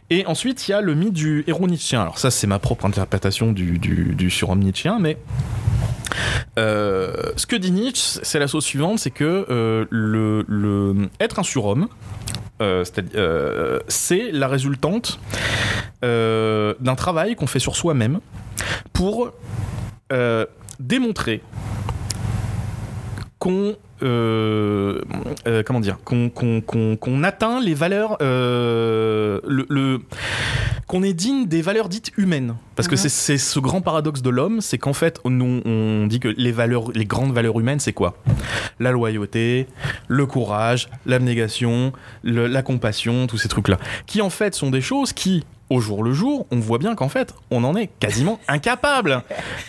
[0.08, 2.00] Et ensuite, il y a le mythe du héros nietzschéen.
[2.00, 5.18] Alors ça, c'est ma propre interprétation du, du, du surhomme nietzschéen, mais
[6.58, 11.42] euh, ce que dit Nietzsche, c'est la chose suivante, c'est que euh, le, être un
[11.42, 11.88] surhomme,
[12.60, 12.84] euh,
[13.88, 15.18] c'est la résultante
[16.02, 18.20] d'un travail qu'on fait sur soi-même
[18.92, 19.32] pour
[20.78, 21.42] démontrer
[23.38, 23.76] qu'on
[25.64, 30.00] comment dire qu'on atteint les valeurs euh, le, le-
[30.86, 32.54] qu'on est digne des valeurs dites humaines.
[32.76, 36.28] Parce que c'est- ce grand paradoxe de l'homme c'est qu'en fait nous on dit que
[36.28, 38.16] les valeurs les grandes valeurs humaines c'est quoi?
[38.80, 39.66] La loyauté
[40.08, 41.92] le courage l'abnégation
[42.24, 46.02] la compassion tous ces trucs là qui en fait sont des choses qui au jour
[46.04, 49.22] le jour, on voit bien qu'en fait, on en est quasiment incapable.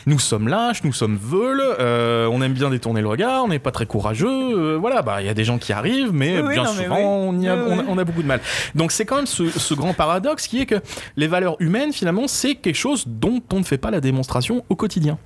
[0.06, 3.59] Nous sommes lâches, nous sommes veules, euh, on aime bien détourner le regard, on n'est
[3.59, 4.27] pas très courageux.
[4.30, 6.83] euh, voilà, bah il y a des gens qui arrivent, mais Oui, bien non, mais
[6.83, 7.03] souvent, oui.
[7.38, 7.85] on, y a, Oui, on, a, oui.
[7.88, 8.41] on a beaucoup de mal.
[8.75, 10.82] Donc c'est quand même ce, ce grand paradoxe qui est que
[11.15, 14.75] les valeurs humaines, finalement, c'est quelque chose dont on ne fait pas la démonstration au
[14.75, 15.17] quotidien.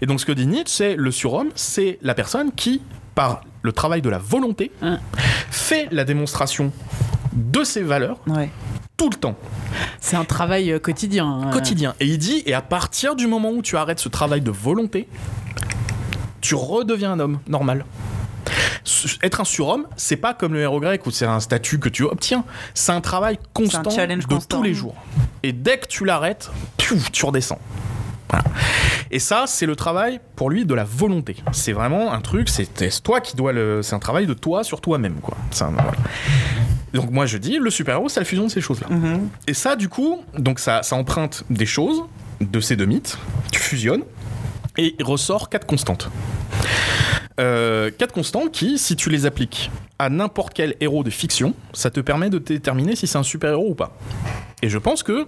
[0.00, 2.82] Et donc ce que dit Nietzsche, c'est le surhomme, c'est la personne qui,
[3.14, 4.98] par le travail de la volonté, Hein.
[5.50, 6.70] fait la démonstration
[7.32, 8.48] de ses valeurs Ouais.
[8.96, 9.36] Tout le temps,
[10.00, 11.26] C'est un travail euh, quotidien.
[11.26, 11.50] hein.
[11.50, 11.94] quotidien.
[12.00, 15.06] Et il dit, et à partir du moment où tu arrêtes ce travail de volonté,
[16.40, 17.84] tu redeviens un homme normal.
[19.22, 22.04] Être un surhomme, c'est pas comme le héros grec où c'est un statut que tu
[22.04, 24.58] obtiens, c'est un travail constant de constant.
[24.58, 24.94] tous les jours.
[25.42, 27.58] Et dès que tu l'arrêtes, tu redescends.
[28.30, 28.44] Voilà.
[29.10, 31.36] Et ça, c'est le travail pour lui de la volonté.
[31.52, 33.82] C'est vraiment un truc, c'est toi qui dois le.
[33.82, 35.36] C'est un travail de toi sur toi-même, quoi.
[35.60, 35.92] Un- voilà.
[36.92, 38.88] Donc moi je dis, le super-héros, c'est la fusion de ces choses-là.
[38.88, 39.28] Mhm.
[39.46, 42.02] Et ça, du coup, donc ça, ça emprunte des choses
[42.40, 43.18] de ces deux mythes,
[43.52, 44.02] tu fusionnes,
[44.78, 46.10] et il ressort quatre constantes.
[47.38, 51.90] Euh, quatre constantes qui, si tu les appliques à n'importe quel héros de fiction, ça
[51.90, 53.96] te permet de déterminer si c'est un super-héros ou pas.
[54.62, 55.26] Et je pense que,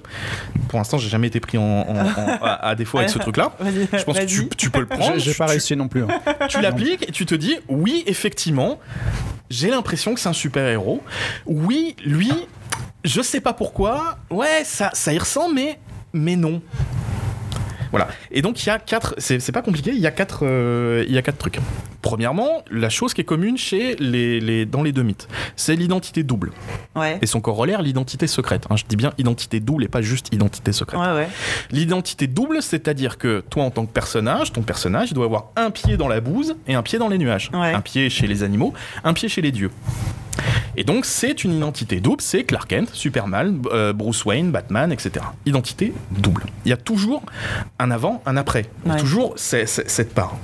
[0.69, 3.53] pour l'instant, j'ai jamais été pris en, en- en- à, à défaut avec ce truc-là.
[3.93, 5.19] Je pense que tu, peux le prendre.
[5.19, 6.03] J'ai pas tu- réussi non plus.
[6.05, 6.09] hein.
[6.49, 8.79] tu l'appliques et tu te dis oui effectivement
[9.51, 11.03] j'ai l'impression que c'est un super héros
[11.47, 12.31] oui lui
[13.05, 15.79] je sais pas pourquoi ouais ça ça y ressemble mais
[16.13, 16.61] mais non
[17.91, 21.05] voilà et donc il y a quatre c'est pas compliqué il y a quatre euh,
[21.09, 21.59] il y a quatre trucs
[22.03, 26.23] premièrement la chose qui est commune chez les, les dans les deux mythes c'est l'identité
[26.23, 26.53] double
[26.97, 27.19] Ouais.
[27.23, 28.77] et son corollaire l'identité secrète hein.
[28.77, 31.29] je dis bien identité double et pas juste identité secrète Ouais, ouais.
[31.71, 35.71] L'identité double, c'est-à-dire que toi, en tant que personnage, ton personnage, il doit avoir un
[35.71, 37.51] pied dans la bouse et un pied dans les nuages.
[37.53, 38.73] Un pied chez les animaux,
[39.05, 39.71] un pied chez les dieux.
[40.77, 45.25] Et donc, c'est une identité double, c'est Clark Kent, Superman, euh, Bruce Wayne, Batman, etc.
[45.47, 46.45] Identité double.
[46.65, 47.23] Il y a toujours
[47.79, 48.67] un avant, un après.
[48.85, 49.01] Il y a Ouais.
[49.01, 50.37] toujours c'est- c'est- cette part.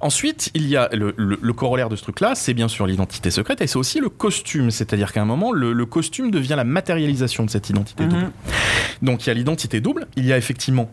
[0.00, 3.30] Ensuite, il y a le, le- le corollaire de ce truc-là, c'est bien sûr l'identité
[3.30, 4.72] secrète et c'est aussi le costume.
[4.72, 8.22] C'est-à-dire qu'à un moment, le, le costume devient la matérialisation de cette identité double.
[8.24, 8.30] Mhm.
[9.02, 10.90] Donc il y a l'identité double, il y a effectivement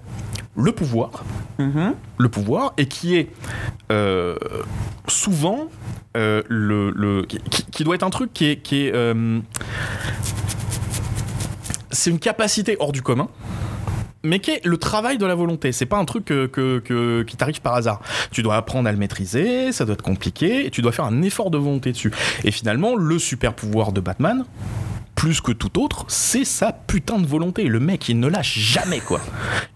[0.59, 1.23] le pouvoir,
[1.57, 1.93] Mhm.
[2.17, 3.29] le pouvoir, et qui est
[3.91, 4.35] euh,
[5.07, 5.69] souvent
[6.17, 7.39] euh, le, le- qui,
[7.71, 9.39] qui doit être un truc qui est, qui est euh,
[11.91, 13.27] c'est une capacité hors du commun.
[14.21, 15.71] mais qui est le travail de la volonté.
[15.71, 18.01] C'est pas un truc que, que- que- qui t'arrive par hasard.
[18.31, 21.21] Tu dois apprendre à le maîtriser, ça doit être compliqué, et tu dois faire un
[21.21, 22.11] effort de volonté dessus.
[22.43, 24.43] Et finalement, le super pouvoir de Batman,
[25.19, 27.65] plus que tout autre, c'est sa putain de volonté.
[27.65, 29.19] Le mec, il ne lâche jamais, quoi.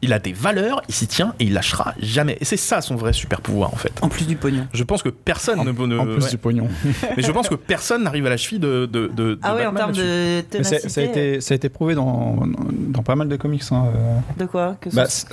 [0.02, 2.38] Il a des valeurs, il s'y tient et il lâchera jamais.
[2.40, 3.92] Et c'est ça son vrai super pouvoir, en fait.
[4.02, 4.66] En plus du pognon.
[4.74, 6.30] Je pense que personne ne, ne- En plus ouais.
[6.30, 6.70] du pognon.
[7.18, 9.66] mais je pense que personne n'arrive à la cheville de, de, de- de Ah ouais,
[9.66, 10.88] en Batman termes de ténacité.
[10.88, 13.64] ça, a été, ça a été prouvé dans, dans pas mal de comics.
[13.72, 14.20] hein, euh.
[14.40, 15.28] De quoi que son, Bah, c'est-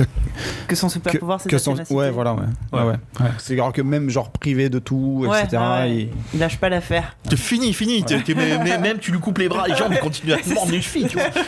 [0.66, 1.76] que son super que- pouvoir, c'est la son-.
[1.90, 2.40] Ouais, voilà, ouais.
[2.72, 2.80] Ouais.
[2.80, 3.26] Ouais, ouais, ouais.
[3.38, 5.62] C'est alors que même genre privé de tout, Ouais, etc.
[5.86, 7.14] il- Il lâche pas l'affaire.
[7.36, 8.04] Fini, fini.
[8.36, 11.08] Mais- même tu lui coupes les bras, les jambes, continue à te mordre les chevilles,
[11.08, 11.30] tu vois.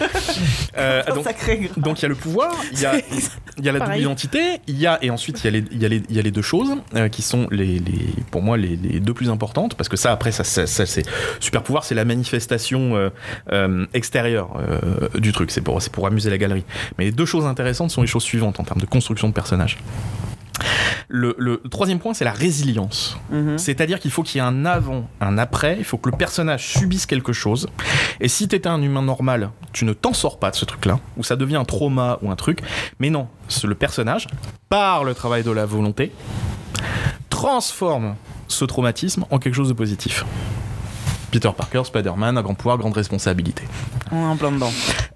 [0.79, 1.27] Euh, donc,
[1.77, 2.95] donc il y a le pouvoir, il y a,
[3.59, 5.65] il y a la double identité, il y a et ensuite il y a les,
[5.71, 8.15] il y a les, il y a les deux choses euh, qui sont les, les-
[8.31, 11.05] pour moi les, les deux plus importantes parce que ça après ça, ça, ça, c'est
[11.41, 13.11] super pouvoir c'est la manifestation euh,
[13.53, 14.59] euh, extérieure
[15.19, 15.51] du truc.
[15.51, 16.65] C'est pour pour amuser la galerie.
[16.99, 19.77] Mais les deux choses intéressantes sont les choses suivantes en termes de construction de personnage.
[21.15, 23.19] Le, le troisième point, c'est la résilience.
[23.31, 23.59] Mhm.
[23.59, 26.69] C'est-à-dire qu'il faut qu'il y ait un avant, un après, il faut que le personnage
[26.69, 27.69] subisse quelque chose.
[28.19, 31.23] Et si t'étais un humain normal, tu ne t'en sors pas de ce truc-là, ou
[31.23, 32.61] ça devient un trauma ou un truc.
[32.99, 34.27] Mais non, c'est le personnage,
[34.71, 36.13] par le travail de la volonté,
[37.29, 38.15] transforme
[38.49, 40.25] ce traumatisme en quelque chose de positif.
[41.33, 43.65] Peter Parker, Spider-Man, un grand pouvoir, grande responsabilité.
[44.13, 44.71] On est en plein dedans.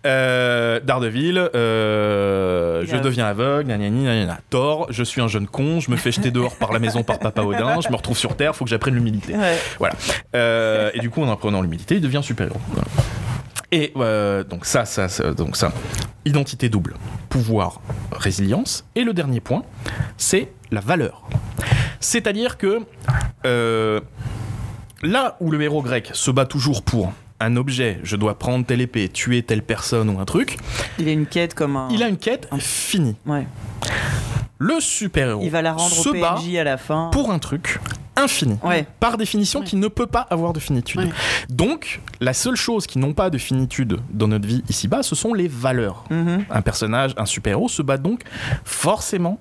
[0.07, 4.39] Euh, Daredevil, euh, je a- deviens aveugle, gna gna gna gna gna.
[4.51, 7.19] Thor, je suis un jeune con, je me fais jeter dehors par la maison par
[7.19, 9.35] Papa Odin, je me retrouve sur Terre, faut que j'apprenne l'humilité.
[9.37, 9.57] Ouais.
[9.79, 9.95] Voilà.
[10.35, 12.61] Euh, et du coup, en apprenant l'humilité, il devient super-héros.
[12.71, 12.89] Voilà.
[13.73, 15.71] Et euh, donc ça, ça, ça- donc ça,
[16.25, 16.95] identité double,
[17.29, 17.81] pouvoir,
[18.13, 18.87] résilience.
[18.95, 19.65] Et le dernier point,
[20.17, 21.23] c'est la valeur.
[22.01, 22.81] C'est-à-dire que
[23.45, 24.01] euh,
[25.03, 28.81] là où le héros grec se bat toujours pour un objet, je dois prendre telle
[28.81, 30.57] épée, tuer telle personne ou un truc,
[30.99, 31.89] Il a une quête comme un.
[31.91, 33.17] il a une quête finie.
[33.27, 33.47] Ouais.
[34.59, 37.11] Le super-héros Il va la rendre se au bat PNJ à la fin.
[37.13, 37.79] pour un truc
[38.17, 38.59] infini.
[38.63, 38.87] Ouais.
[39.01, 39.67] Par définition, Ouais.
[39.67, 41.01] qui ne peut pas avoir de finitude.
[41.01, 41.11] Ouais.
[41.49, 45.35] Donc, la seule chose qui n'ont pas de finitude dans notre vie ici-bas, ce sont
[45.35, 46.05] les valeurs.
[46.11, 46.45] Mhm.
[46.51, 48.23] Un personnage, un super-héros se bat donc
[48.65, 49.39] forcément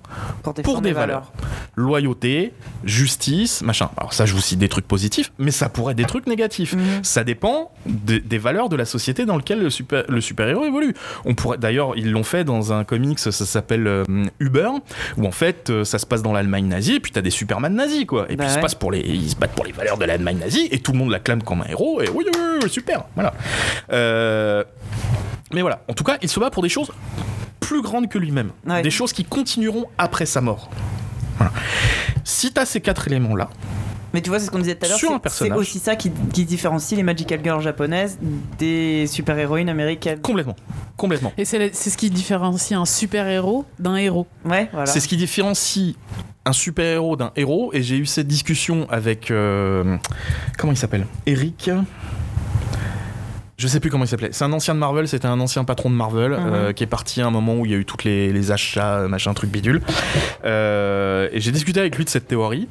[0.63, 1.31] Pour, des valeurs.
[1.75, 3.89] Loyauté, justice, machin.
[3.97, 6.73] Alors ça, je vous cite des trucs positifs, mais ça pourrait être des trucs négatifs.
[6.73, 7.03] Mhm.
[7.03, 10.93] Ça dépend des- des valeurs de la société dans laquelle le super le super-héros évolue.
[11.25, 14.03] On pourrait d'ailleurs, ils l'ont fait dans un comics, ça s'appelle euh,
[14.39, 14.69] Uber,
[15.17, 17.73] où en fait euh, ça se passe dans l'Allemagne nazie, et puis t'as des Superman
[17.73, 18.25] nazis quoi.
[18.29, 18.61] Et Bah puis ouais.
[18.73, 21.11] Pour les, ils se battent pour les valeurs de l'Allemagne nazie, et tout le monde
[21.11, 22.01] l'acclame comme un héros.
[22.01, 23.33] Et oui, oui, oui, super, voilà.
[23.91, 24.63] Euh,
[25.53, 26.91] mais voilà, en tout cas, il se bat pour des choses
[27.59, 28.81] plus grandes que lui-même, Ouais.
[28.81, 30.69] des choses qui continueront après sa mort.
[31.37, 31.51] Voilà.
[32.23, 33.49] Si t'as ces quatre éléments-là,
[34.13, 34.97] Mais tu vois, c'est ce qu'on disait tout à l'heure.
[34.97, 38.17] Sur un c'est- aussi ça qui, qui différencie les Magical Girls japonaises
[38.57, 40.21] des super-héroïnes américaines.
[40.21, 40.55] complètement,
[40.95, 41.33] complètement.
[41.37, 44.25] Et c'est ce qui différencie un super-héros d'un héros.
[44.45, 44.85] Ouais, voilà.
[44.85, 45.95] C'est ce qui différencie
[46.45, 47.71] un super-héros d'un héros.
[47.73, 49.31] Et j'ai eu cette discussion avec.
[49.31, 49.97] euh,
[50.57, 51.05] comment il s'appelle?
[51.25, 51.69] Eric.
[53.57, 54.33] Je sais plus comment il s'appelait.
[54.33, 57.21] C'est un ancien de Marvel, c'était un ancien patron de Marvel euh, qui est parti
[57.21, 59.81] à un moment où il y a eu toutes les, les achats, machin, truc bidule.
[60.43, 62.67] Euh, et j'ai discuté avec lui de cette théorie.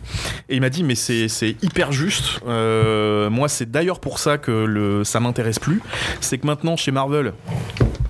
[0.50, 2.40] Et il m'a dit, mais c'est hyper juste.
[2.46, 5.80] Euh, moi, c'est d'ailleurs pour ça que le, ça m'intéresse plus.
[6.20, 7.32] C'est que maintenant, chez Marvel,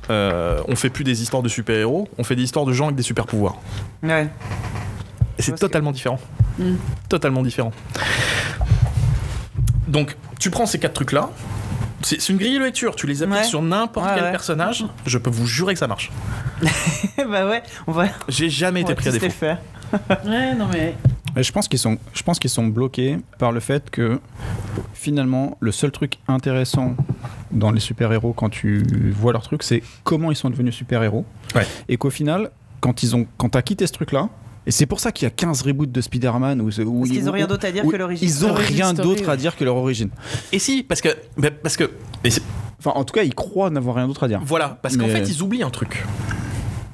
[0.09, 3.05] on fait plus des histoires de super-héros, on fait des histoires de gens avec des
[3.05, 3.55] super-pouvoirs.
[4.03, 4.29] Ouais.
[5.39, 6.19] Et c'est que- totalement différent.
[6.59, 6.75] Mm.
[7.09, 7.73] Totalement différent.
[9.89, 11.31] Donc, tu prends ces quatre trucs-là.
[12.03, 12.97] C'est c'est une grille de lecture.
[12.97, 13.45] Tu les appliques Ouais.
[13.45, 14.31] sur n'importe Ouais, quel ouais.
[14.31, 14.85] personnage.
[15.07, 16.11] Je peux vous jurer que ça marche.
[17.19, 19.31] bah ouais, on va, J'ai jamais on été pris à défaut.
[19.31, 19.59] faire.
[20.27, 20.95] Ouais, non mais.
[21.37, 24.21] Mais je pense qu'ils sont, je pense qu'ils sont bloqués par le fait que
[24.93, 26.95] finalement le seul truc intéressant
[27.53, 31.25] dans les super-héros quand tu vois leur truc, c'est comment ils sont devenus super-héros.
[31.55, 31.67] Ouais.
[31.89, 34.29] Et qu'au final, quand ils ont, quand t'as quitté ce truc-là,
[34.67, 37.25] et c'est pour ça qu'il y a 15 reboots de Spider-Man où, où Parce qu'ils
[37.25, 38.27] où- ont rien d'autre à dire que l'origine.
[38.29, 40.11] Ils ont L'origin rien d'autre à dire que leur origine.
[40.53, 41.09] Et si, parce que.
[41.37, 41.91] bah, parce que.
[42.79, 44.41] Enfin, en tout cas, ils croient n'avoir rien d'autre à dire.
[44.45, 46.05] voilà, parce qu'en fait, ils oublient un truc.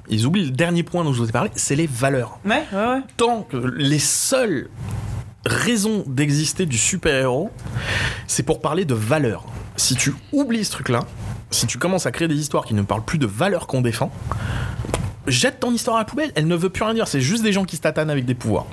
[0.08, 2.38] Ils oublient le dernier point dont je vous ai parlé, c'est les valeurs.
[2.44, 3.00] Ouais, ouais, ouais.
[3.16, 4.68] tant que les seules
[5.46, 7.50] raisons d'exister du super-héros,
[8.26, 9.46] c'est pour parler de valeurs.
[9.76, 11.04] Si tu oublies ce truc-là,
[11.50, 14.10] si tu commences à créer des histoires qui ne parlent plus de valeurs qu'on défend,
[15.26, 16.32] jette ton histoire à la poubelle.
[16.34, 17.08] Elle ne veut plus rien dire.
[17.08, 18.66] C'est juste des gens qui se tatanent avec des pouvoirs.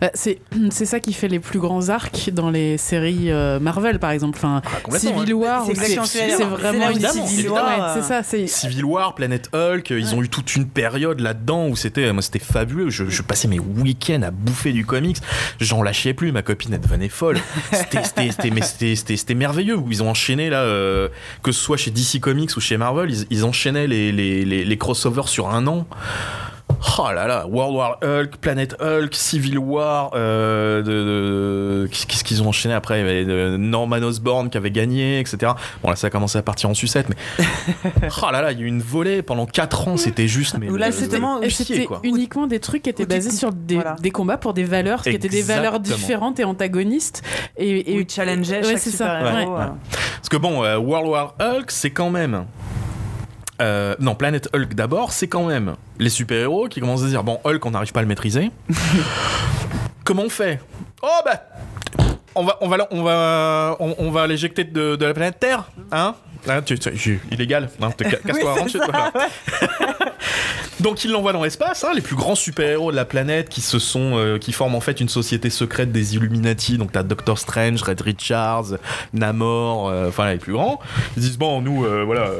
[0.00, 0.38] Bah, c'est
[0.70, 4.38] c'est ça qui fait les plus grands arcs dans les séries euh, Marvel, par exemple.
[4.38, 5.74] Enfin, Ah, Civil War, C'est
[6.06, 8.22] c'est vraiment une Civil Ouais, War, c'est ça.
[8.22, 12.22] C'est Civil War, Planet Hulk, ils ont eu toute une période là-dedans où c'était, moi
[12.22, 12.90] c'était fabuleux.
[12.90, 15.18] Je, je passais mes week-ends à bouffer du comics.
[15.60, 16.32] J'en lâchais plus.
[16.32, 17.38] Ma copine elle devenait folle.
[17.72, 21.08] C'était, c'était, c'était, mais c'était, c'était, c'était merveilleux où ils ont enchaîné là, euh,
[21.42, 24.64] que ce soit chez DC Comics ou chez Marvel, ils, ils enchaînaient les, les, les,
[24.64, 25.86] les crossovers sur un an.
[26.98, 32.42] Oh là là, World War Hulk, Planet Hulk, Civil War, euh, de, de- qu'est-ce qu'ils
[32.42, 33.00] ont enchaîné après?
[33.00, 35.52] Il y avait euh, Norman Osborn qui avait gagné, etc.
[35.82, 37.44] Bon là ça a commencé à partir en sucette, mais
[38.22, 40.68] oh là là, il y a eu une volée pendant 4 ans, c'était juste mais
[40.76, 41.18] là, c'était-
[42.02, 43.96] uniquement des trucs qui étaient basés sur des, voilà.
[44.00, 47.22] des combats pour des valeurs, qui étaient des valeurs différentes et antagonistes.
[47.56, 49.46] Et, et il challengeait Ouais, chaque ça, ouais.
[49.48, 49.66] euh.
[50.16, 52.44] Parce que bon, euh, World War Hulk, c'est quand même.
[53.62, 57.22] Euh, non, Planet Hulk d'abord, c'est quand même les super-héros qui commencent à se dire
[57.24, 58.50] bon, Hulk, on n'arrive pas à le maîtriser.
[60.04, 60.60] Comment on fait?
[61.02, 61.42] Oh bah.
[62.34, 65.64] On va, on va, on va, on, on va l'éjecter de, de la planète Terre,
[65.90, 66.14] hein?
[66.48, 69.12] Hein, tu, tu- tu- illégal, hein, casse-toi, rentre chez toi.
[70.80, 73.78] Donc il l'envoie dans l'espace, hein, les plus grands super-héros de la planète qui se
[73.78, 76.78] sont, euh, qui forment en fait une société secrète des Illuminati.
[76.78, 78.74] Donc t'as Doctor Strange, Red Richards,
[79.12, 80.80] Namor, euh, enfin les plus grands.
[81.16, 82.30] Ils disent bon nous euh, voilà,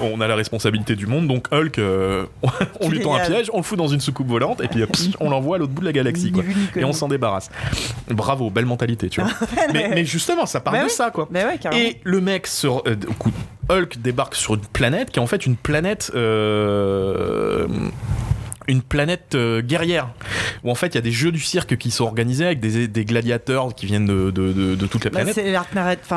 [0.00, 1.78] on a la responsabilité du monde, donc Hulk,
[2.80, 5.10] on lui tend un piège, on le fout dans une soucoupe volante et puis pss,
[5.20, 6.42] on l'envoie à l'autre bout de la galaxie quoi.
[6.76, 7.50] Et on s'en débarrasse.
[8.08, 9.30] Bravo, belle mentalité, tu vois.
[9.72, 10.90] mais, mais justement, ça part Bah de oui.
[10.90, 11.28] ça quoi.
[11.32, 11.82] Ouais, carrément.
[11.82, 12.48] Et le mec
[13.18, 13.30] coup,
[13.68, 17.66] Hulk débarque sur une planète qui est en fait une planète euh,
[18.68, 20.08] une planète euh, guerrière
[20.62, 22.88] où en fait il y a des jeux du cirque qui sont organisés avec des,
[22.88, 25.34] des gladiateurs qui viennent de, de, de, de toute la Bah, planète.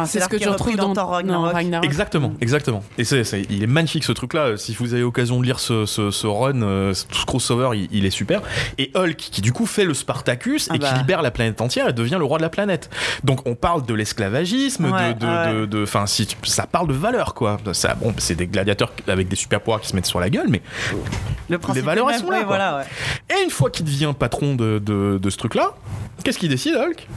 [0.05, 1.53] c'est ce que retrouves repris dans, dans Ragnarok.
[1.53, 1.85] Ragnarok.
[1.85, 2.83] Exactement, exactement.
[2.97, 4.57] Et c'est, il est magnifique ce truc-là.
[4.57, 7.87] Si vous avez l'occasion de lire ce, ce, ce run, euh, tout ce crossover, il,
[7.91, 8.41] il est super.
[8.77, 10.91] Et Hulk, qui du coup fait le Spartacus Ah et bah.
[10.93, 12.89] qui libère la planète entière et devient le roi de la planète.
[13.23, 15.53] Donc on parle de l'esclavagisme, Ouais, de, de, ouais.
[15.53, 17.57] de- de- enfin si ça parle de valeur quoi.
[17.73, 20.47] Ça, bon, c'est des gladiateurs avec des super pouvoirs qui se mettent sur la gueule,
[20.49, 20.61] mais
[21.49, 23.35] Le principe valeurs, elles sont là, voilà, ouais.
[23.35, 25.73] et une fois qu'il devient patron de, de, de ce truc-là,
[26.23, 27.07] qu'est-ce qu'il décide Hulk?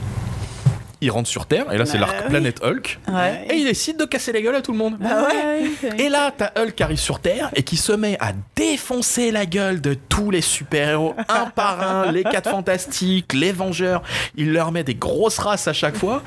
[1.01, 2.29] Il rentre sur Terre et là c'est Bah l'arc oui.
[2.29, 2.99] planète Hulk.
[3.11, 3.47] Ouais.
[3.49, 4.97] Et il décide de casser les gueules à tout le monde.
[4.99, 5.95] Bah ouais.
[5.97, 9.45] Et là, t'as Hulk qui arrive sur Terre et qui se met à défoncer la
[9.45, 14.03] gueule de tous les super-héros, un par un, les 4 fantastiques, les Vengeurs.
[14.35, 16.21] Il leur met des grosses races à chaque fois.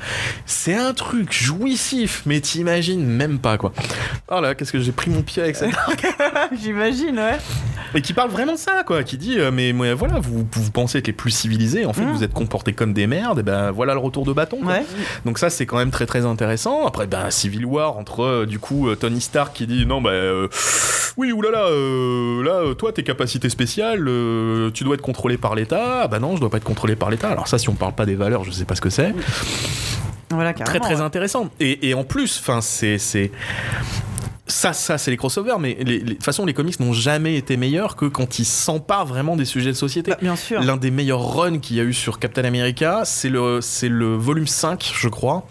[0.45, 3.71] C'est un truc jouissif, mais t'imagines même pas quoi.
[4.29, 5.67] Oh là, qu'est-ce que j'ai pris mon pied avec ça
[6.61, 7.37] J'imagine, ouais.
[7.93, 9.03] Et qui parle vraiment de ça, quoi.
[9.03, 12.01] Qui dit, euh, mais, mais voilà, vous, vous pensez être les plus civilisés, en fait,
[12.05, 12.11] Mm.
[12.11, 14.59] vous êtes comportés comme des merdes, et ben voilà le retour de bâton.
[14.65, 14.73] Quoi.
[14.73, 14.85] Ouais.
[15.25, 16.85] Donc ça, c'est quand même très très intéressant.
[16.85, 20.09] Après, ben, Civil War entre euh, du coup euh, Tony Stark qui dit non, bah
[20.11, 20.47] euh,
[21.17, 24.03] oui, oulala, euh, là, toi, tes capacités spéciales,
[24.73, 26.01] tu dois être contrôlé par l'État.
[26.03, 27.29] Ah bah non, je dois pas être contrôlé par l'État.
[27.29, 29.13] Alors ça, si on parle pas des valeurs, je sais pas ce que c'est.
[30.31, 31.01] Voilà, Très très ouais.
[31.01, 31.49] intéressant.
[31.59, 32.97] Et, et en plus, enfin, c'est
[34.47, 37.35] ça, ça, c'est les crossovers, mais les- les- de toute façon, les comics n'ont jamais
[37.35, 40.11] été meilleurs que quand ils s'emparent vraiment des sujets de société.
[40.11, 40.61] Bah, bien sûr.
[40.61, 44.15] L'un des meilleurs runs qu'il y a eu sur Captain America, c'est le, c'est le
[44.15, 45.47] volume 5, je crois,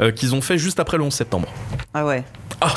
[0.00, 1.48] euh, qu'ils ont fait juste après le 11 septembre.
[1.92, 2.24] Ah ouais.
[2.60, 2.72] Ah,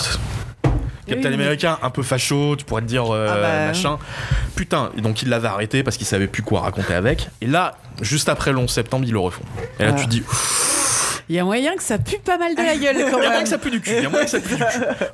[1.08, 3.98] Captain America, un peu facho, tu pourrais te dire euh, Ah bah, machin.
[4.56, 7.28] Putain, et donc il l'avait arrêté parce qu'il savait plus quoi raconter avec.
[7.42, 9.42] Et là, juste après le 11 septembre, ils le refont.
[9.80, 10.00] Et là, Ah.
[10.00, 10.24] tu te dis,
[11.32, 13.26] Il y a moyen que ça pue pas mal de la gueule quand il y
[13.26, 13.44] a moyen même.
[13.44, 13.92] que ça pue du cul.
[13.96, 14.66] Il y a moyen que ça pue du cul.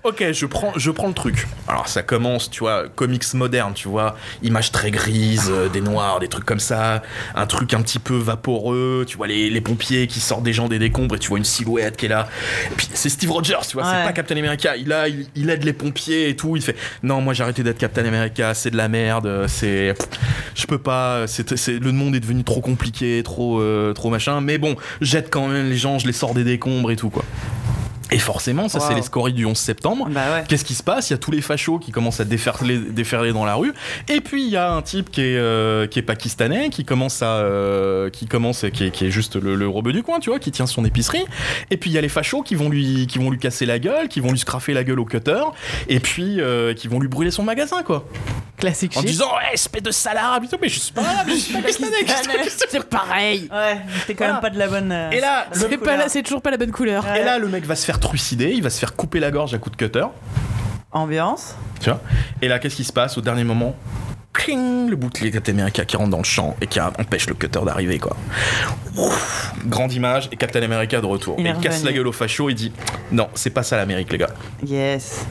[0.04, 1.48] Ok, je prends, je prends le truc.
[1.68, 6.20] Alors ça commence, tu vois, comics moderne, tu vois, images très grises, euh, des noirs,
[6.20, 7.04] des trucs comme ça,
[7.36, 9.06] un truc un petit peu vaporeux.
[9.08, 11.46] Tu vois les, les pompiers qui sortent des gens des décombres et tu vois une
[11.46, 12.28] silhouette qui est là.
[12.72, 13.92] Et puis c'est Steve Rogers, tu vois, Ouais.
[14.00, 14.76] c'est pas Captain America.
[14.76, 16.56] Il a, il, il aide les pompiers et tout.
[16.56, 19.94] Il fait, non, moi j'ai arrêté d'être Captain America, c'est de la merde, c'est,
[20.56, 24.42] je peux pas, c'est, le monde est devenu trop compliqué, trop, euh, trop machin.
[24.42, 27.24] Mais bon, jette quand même les gens, je les sors des décombres et tout quoi.
[28.10, 30.08] Et forcément, ça c'est les scories du 11 septembre.
[30.10, 30.44] Bah ouais.
[30.48, 31.10] Qu'est-ce qui se passe?
[31.10, 33.74] Il y a tous les fachos qui commencent à déferler, déferler dans la rue.
[34.08, 37.22] Et puis il y a un type qui est, euh, qui est pakistanais, qui commence
[37.22, 40.30] à, euh, qui commence, qui est, qui est juste le, le rebeu du coin, tu
[40.30, 41.26] vois, qui tient son épicerie.
[41.70, 43.78] Et puis il y a les fachos qui vont lui, qui vont lui casser la
[43.78, 45.44] gueule, qui vont lui scraffer la gueule au cutter,
[45.90, 48.06] et puis euh, qui vont lui brûler son magasin, quoi.
[48.58, 49.10] Classique En shit.
[49.10, 51.92] disant, ouais, espèce de et tout, mais je suis pas arabe, je suis pakistanais.
[52.06, 53.48] qu'est-ce que- C'est pareil.
[53.52, 53.78] Ouais,
[54.08, 54.92] t'es quand même pas de la bonne.
[54.92, 55.98] euh, Et là, le- C'est pas couleur.
[55.98, 57.06] là- c'est toujours pas la bonne couleur.
[57.06, 57.22] Ouais.
[57.22, 59.54] Et là, le mec va se faire trucider, il va se faire couper la gorge
[59.54, 60.06] à coups de cutter.
[60.92, 61.56] Ambiance.
[61.82, 62.02] Tu vois?
[62.42, 63.18] Et là, qu'est-ce qui se passe?
[63.18, 63.76] Au dernier moment
[64.34, 67.60] Cling, le bouclier Captain America qui rentre dans le champ et qui empêche le cutter
[67.66, 68.16] d'arriver, quoi.
[68.96, 71.36] Ouf, grande image et Captain America de retour.
[71.40, 71.86] Il et est il casse revenu.
[71.90, 72.72] la gueule au facho et dit
[73.12, 74.30] Non, c'est pas ça l'Amérique, les gars.
[74.66, 75.26] Yes.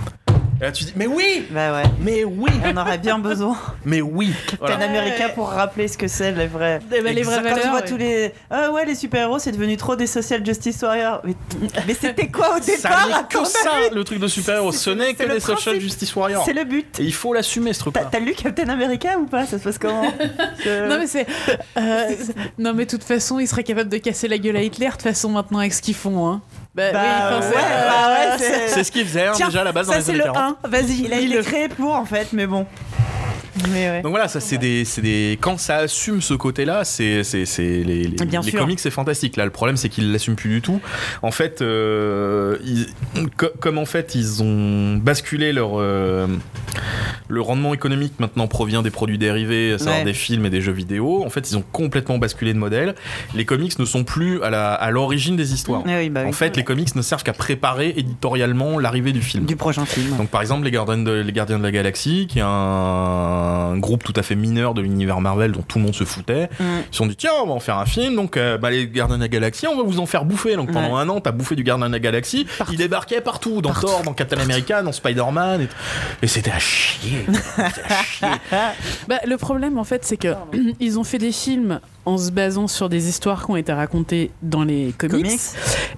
[0.58, 1.82] Et là, tu dis, mais oui Bah ouais.
[2.00, 4.76] Mais oui On aurait bien besoin Mais oui Voilà.
[4.76, 6.80] Captain America pour rappeler ce que c'est les vrais.
[6.96, 7.86] Eh ben, les vraies Quand tu valeurs, vois ouais.
[7.86, 8.32] tous les.
[8.48, 11.20] Ah ouais, les super-héros, c'est devenu trop des social justice warriors.
[11.24, 11.34] Mais,
[11.86, 14.72] mais c'était quoi au Ça départ n'est ton que ça, le truc de super-héros.
[14.72, 16.44] Ce n'est que des social justice warriors.
[16.46, 16.98] C'est le but.
[17.00, 18.08] Et il faut l'assumer, ce truc-là.
[18.10, 19.44] t'as lu Captain America ou pas?
[19.44, 20.10] Ça se passe comment?
[20.64, 21.26] Je- Non mais c'est
[21.76, 22.10] euh,
[22.58, 24.92] non mais de toute façon ils seraient capables de casser la gueule à Hitler de
[24.92, 26.40] toute façon maintenant avec ce qu'ils font hein.
[26.76, 29.46] Bah, Bah, oui, enfin, ouais, c'est- bah ouais, c'est- C'est ce qu'ils faisaient hein, Tiens,
[29.46, 30.58] déjà à la base dans ça les c'est années le 40.
[30.64, 30.68] 1.
[30.68, 32.66] Vas-y, Il a été créé pour en fait, mais bon.
[33.72, 34.02] Mais ouais.
[34.02, 37.22] Donc voilà, ça c'est des, c'est des, quand ça assume ce côté-là, c'est,
[37.58, 39.36] les, les, les comics c'est fantastique.
[39.36, 40.80] Là, le problème c'est qu'ils l'assument plus du tout.
[41.22, 42.86] En fait, euh, ils-
[43.60, 46.26] comme en fait ils ont basculé leur euh,
[47.28, 50.04] le rendement économique maintenant provient des produits dérivés, à savoir Ouais.
[50.04, 51.24] des films et des jeux vidéo.
[51.24, 52.94] En fait, ils ont complètement basculé de modèle.
[53.34, 55.82] Les comics ne sont plus à la, à l'origine des histoires.
[55.86, 56.28] Ah oui, bah oui.
[56.28, 59.46] En fait, les comics ne servent qu'à préparer éditorialement l'arrivée du film.
[59.46, 60.16] Du prochain film.
[60.16, 62.48] Donc par exemple les Gardiens de, les Gardiens de la Galaxie, qui est un,
[63.78, 66.64] groupe tout à fait mineur de l'univers Marvel dont tout le monde se foutait, Mm.
[66.64, 68.88] ils se sont dit tiens on va en faire un film, donc euh, bah, les
[68.88, 70.56] Gardiens de la Galaxie on va vous en faire bouffer.
[70.56, 71.00] Donc pendant Ouais.
[71.00, 74.12] un an t'as bouffé du Gardien de la Galaxie, il débarquait partout, dans Thor, dans
[74.14, 75.68] Captain America, dans Spider-Man, et,
[76.22, 77.24] et c'était à chier.
[77.26, 78.28] C'était à chier.
[79.08, 80.34] Bah, le problème en fait c'est que
[80.80, 84.30] ils ont fait des films en se basant sur des histoires qui ont été racontées
[84.42, 85.40] dans les comics, Comics.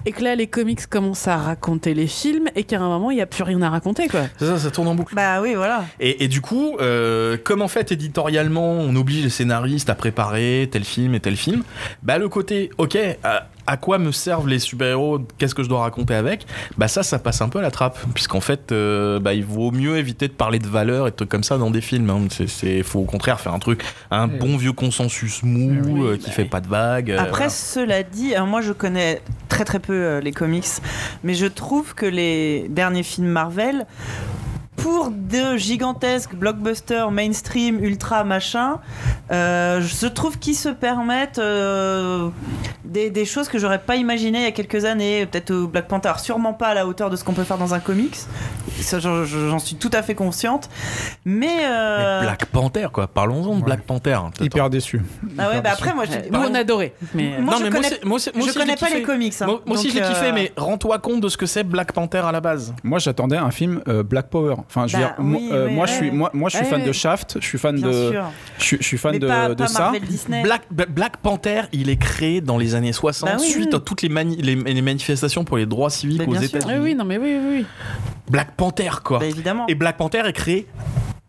[0.05, 3.15] et que là les comics commencent à raconter les films et qu'à un moment il
[3.15, 4.21] n'y a plus rien à raconter quoi.
[4.37, 5.15] C'est ça, ça tourne en boucle.
[5.15, 5.85] Bah oui, voilà.
[5.99, 10.67] Et, et du coup, euh, comme en fait éditorialement, on oblige les scénaristes à préparer
[10.71, 11.63] tel film et tel film,
[12.03, 15.81] bah le côté, ok, à, à quoi me servent les super-héros Qu'est-ce que je dois
[15.81, 16.45] raconter avec
[16.77, 19.69] Bah ça, ça passe un peu à la trappe, puisqu'en fait, euh, bah, il vaut
[19.71, 22.09] mieux éviter de parler de valeurs et de trucs comme ça dans des films.
[22.09, 22.27] Hein.
[22.47, 24.37] C'est, faut au contraire faire un truc, un Oui.
[24.39, 27.11] bon vieux consensus mou euh, qui fait pas de vagues.
[27.11, 27.49] euh, Après, voilà.
[27.49, 30.65] cela dit, alors moi je connais très très peu euh, les comics,
[31.23, 33.85] mais je trouve que les derniers films Marvel,
[34.81, 38.79] pour de gigantesques blockbusters mainstream, ultra machin,
[39.31, 42.29] euh, je trouve qu'ils se permettent euh,
[42.85, 45.25] des, des choses que j'aurais pas imaginées il y a quelques années.
[45.25, 47.73] Peut-être au Black Panther, sûrement pas à la hauteur de ce qu'on peut faire dans
[47.73, 48.17] un comics.
[48.79, 50.69] Ça, j'en- suis tout à fait consciente.
[51.25, 51.65] Mais.
[51.65, 53.07] euh, Mais Black Panther, quoi.
[53.07, 53.65] Parlons-en de Ouais.
[53.65, 54.13] Black Panther.
[54.13, 54.31] hein.
[54.39, 55.01] Hyper déçu.
[55.37, 55.73] Ah ouais, Hyper bah déçu.
[55.83, 56.29] après, moi je.
[56.31, 56.93] Nous on a adoré.
[57.13, 58.99] Mais Moi, je mais connais- aussi- moi aussi- moi je aussi, je connais pas kiffé.
[58.99, 59.33] les comics.
[59.41, 59.45] hein.
[59.45, 61.91] Moi, moi aussi, je l'ai kiffé, euh, mais rends-toi compte de ce que c'est Black
[61.91, 62.73] Panther à la base.
[62.83, 64.55] Moi, j'attendais un film euh, Black Power.
[64.69, 65.91] Enfin, je veux Bah, dire, oui, euh, oui, moi, ouais.
[65.91, 66.87] je suis, moi, moi, je suis Ouais, fan ouais.
[66.87, 67.37] de Shaft.
[67.41, 68.13] Je suis fan Bien de,
[68.59, 69.91] je, suis- je suis fan mais de, pas, de pas ça.
[70.43, 73.75] Black, Bla- Black Panther, il est créé dans les années 60 Bah oui, suite oui.
[73.75, 76.35] à toutes les, mani- les, les manifestations pour les droits civiques aux.
[76.35, 76.73] États-Unis.
[76.75, 77.65] oui, oui, non mais oui, oui, oui.
[78.29, 79.17] Black Panther, quoi.
[79.19, 79.65] Bah, évidemment.
[79.67, 80.67] Et Black Panther est créé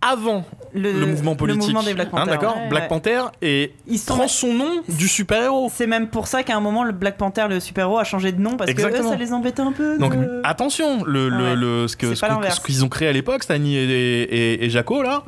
[0.02, 1.62] avant le, mouvement politique.
[1.62, 2.30] Le mouvement des Black Hein, Panther.
[2.30, 2.68] D'accord ouais.
[2.68, 2.88] Black Ouais.
[2.88, 5.70] Panther et Ils prend son nom du super-héros.
[5.74, 8.40] C'est même pour ça qu'à un moment, le Black Panther, le super-héros, a changé de
[8.40, 9.98] nom parce que eux, ça les embêtait un peu.
[9.98, 10.14] Donc
[10.44, 11.56] attention, le, le- Ouais.
[11.56, 15.22] le- ce qu'ils ont créé à l'époque, Stanley et, et, et Jaco là,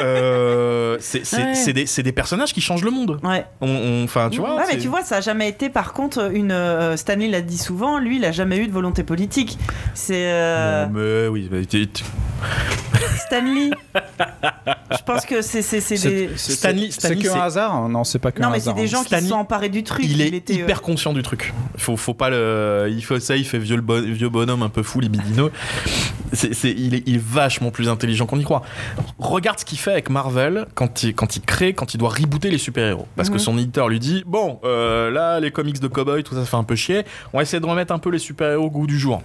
[0.00, 3.18] euh, c'est des, des personnages qui changent le monde.
[3.24, 3.44] ouais.
[4.04, 4.56] Enfin, tu vois.
[4.56, 6.52] Ouais, mais tu vois, ça a jamais été, par contre, une.
[6.52, 9.58] euh, Stanley l'a dit souvent, lui, il a jamais eu de volonté politique.
[9.94, 10.30] C'est.
[10.30, 11.62] euh, mais oui, mais
[13.26, 13.70] Stanley.
[14.92, 16.30] Je pense que c'est c'est- c'est des.
[16.36, 17.88] C'est- Stanley- c'est- Stanley, c'est que c'est- un hasard?
[17.88, 18.74] Non, c'est pas que Non, un mais c'est hasard.
[18.74, 18.86] des hein.
[18.86, 20.04] gens qui Stanley, se sont emparés du truc.
[20.04, 21.52] il est était, euh, hyper conscient du truc.
[21.76, 22.88] Faut, faut pas le.
[22.90, 25.50] Il faut ça, il fait vieux, le bon- vieux bonhomme un peu fou, libidineux.
[26.32, 28.62] C'est, il, est, il est vachement plus intelligent qu'on y croit.
[29.18, 32.50] Regarde ce qu'il fait avec Marvel quand il, quand il crée, quand il doit rebooter
[32.50, 33.08] les super-héros.
[33.16, 33.40] Parce que Mhm.
[33.40, 36.56] son éditeur lui dit Bon, euh, là, les comics de cowboy, tout ça, ça fait
[36.56, 37.02] un peu chier.
[37.32, 39.22] On va essayer de remettre un peu les super-héros au goût du jour.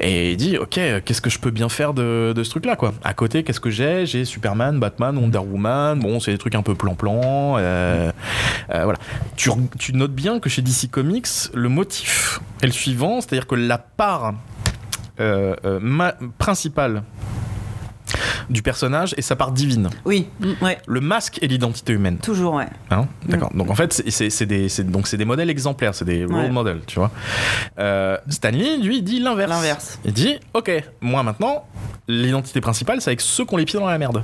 [0.00, 2.94] Et il dit Ok, qu'est-ce que je peux bien faire de, de ce truc-là, quoi?
[3.04, 5.98] À côté, qu'est-ce que j'ai J'ai Superman, Batman, Wonder Woman.
[5.98, 7.56] Bon, c'est des trucs un peu plan-plan.
[7.58, 8.10] euh,
[8.70, 8.98] euh, voilà.
[9.36, 13.54] Tu, tu notes bien que chez DC Comics, le motif est le suivant, c'est-à-dire que
[13.54, 14.34] la part
[15.20, 15.54] euh,
[16.38, 17.02] principale
[18.50, 19.90] du personnage est sa part divine.
[20.04, 20.28] Oui,
[20.62, 22.18] ouais, Le masque est l'identité humaine.
[22.18, 22.66] toujours, ouais.
[22.90, 23.50] Hein D'accord.
[23.54, 26.48] Donc en fait, c'est- des, donc des modèles exemplaires, c'est des role Ouais.
[26.50, 27.10] models, tu vois.
[27.78, 29.50] Euh, Stanley, lui, il dit l'inverse.
[29.50, 29.98] L'inverse.
[30.04, 30.70] Il dit, ok,
[31.00, 31.64] moi maintenant,
[32.08, 34.22] l'identité principale, c'est avec ceux qui ont les pieds dans la merde.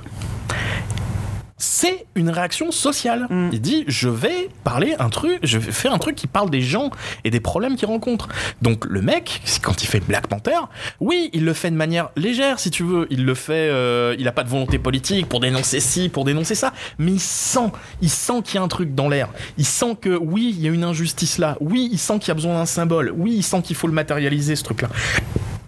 [1.57, 3.27] C'est une réaction sociale.
[3.31, 3.51] Mm.
[3.53, 6.61] Il dit, je vais parler un truc, je vais faire un truc qui parle des
[6.61, 6.91] gens
[7.23, 8.29] et des problèmes qu'ils rencontrent.
[8.61, 10.59] Donc le mec, quand il fait Black Panther,
[11.01, 13.07] oui, il le fait de manière légère, si tu veux.
[13.11, 16.57] Il le fait, euh, il a pas de volonté politique pour dénoncer ci, pour dénoncer
[16.57, 17.71] ça, mais il sent,
[18.03, 19.29] il sent qu'il y a un truc dans l'air.
[19.57, 21.57] Il sent que oui, il y a une injustice là.
[21.61, 23.13] Oui, il sent qu'il y a besoin d'un symbole.
[23.17, 24.89] Oui, il sent qu'il faut le matérialiser ce truc-là.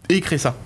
[0.09, 0.57] Et il crée ça.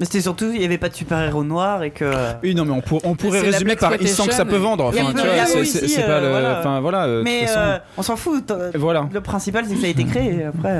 [0.00, 2.10] Mais c'était surtout, il n'y avait pas de super-héros noirs et que.
[2.42, 4.84] Oui, non, mais on, pour- on pourrait résumer par il sent que ça peut vendre.
[4.84, 6.28] Enfin, tu vois, a c'est- euh, pas le.
[6.30, 6.58] voilà.
[6.60, 7.04] Enfin, voilà.
[7.04, 8.52] euh, Mais euh, on s'en fout.
[8.74, 9.08] Voilà.
[9.12, 10.34] Le principal, c'est que ça a été créé.
[10.40, 10.70] et Après.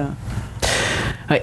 [1.31, 1.39] euh,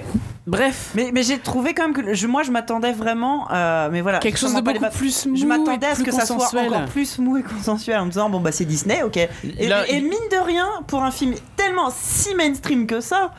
[0.50, 4.02] Bref, Mais, mais j'ai trouvé quand même que je, moi je m'attendais vraiment, euh, mais
[4.02, 6.38] voilà, quelque chose de beaucoup plus mou Je m'attendais et à ce que ça soit
[6.38, 6.68] consensuel.
[6.68, 9.18] encore plus mou et consensuel en me disant bon bah c'est Disney, ok.
[9.18, 13.32] Et, Là, et il- mine de rien, pour un film tellement si mainstream que ça,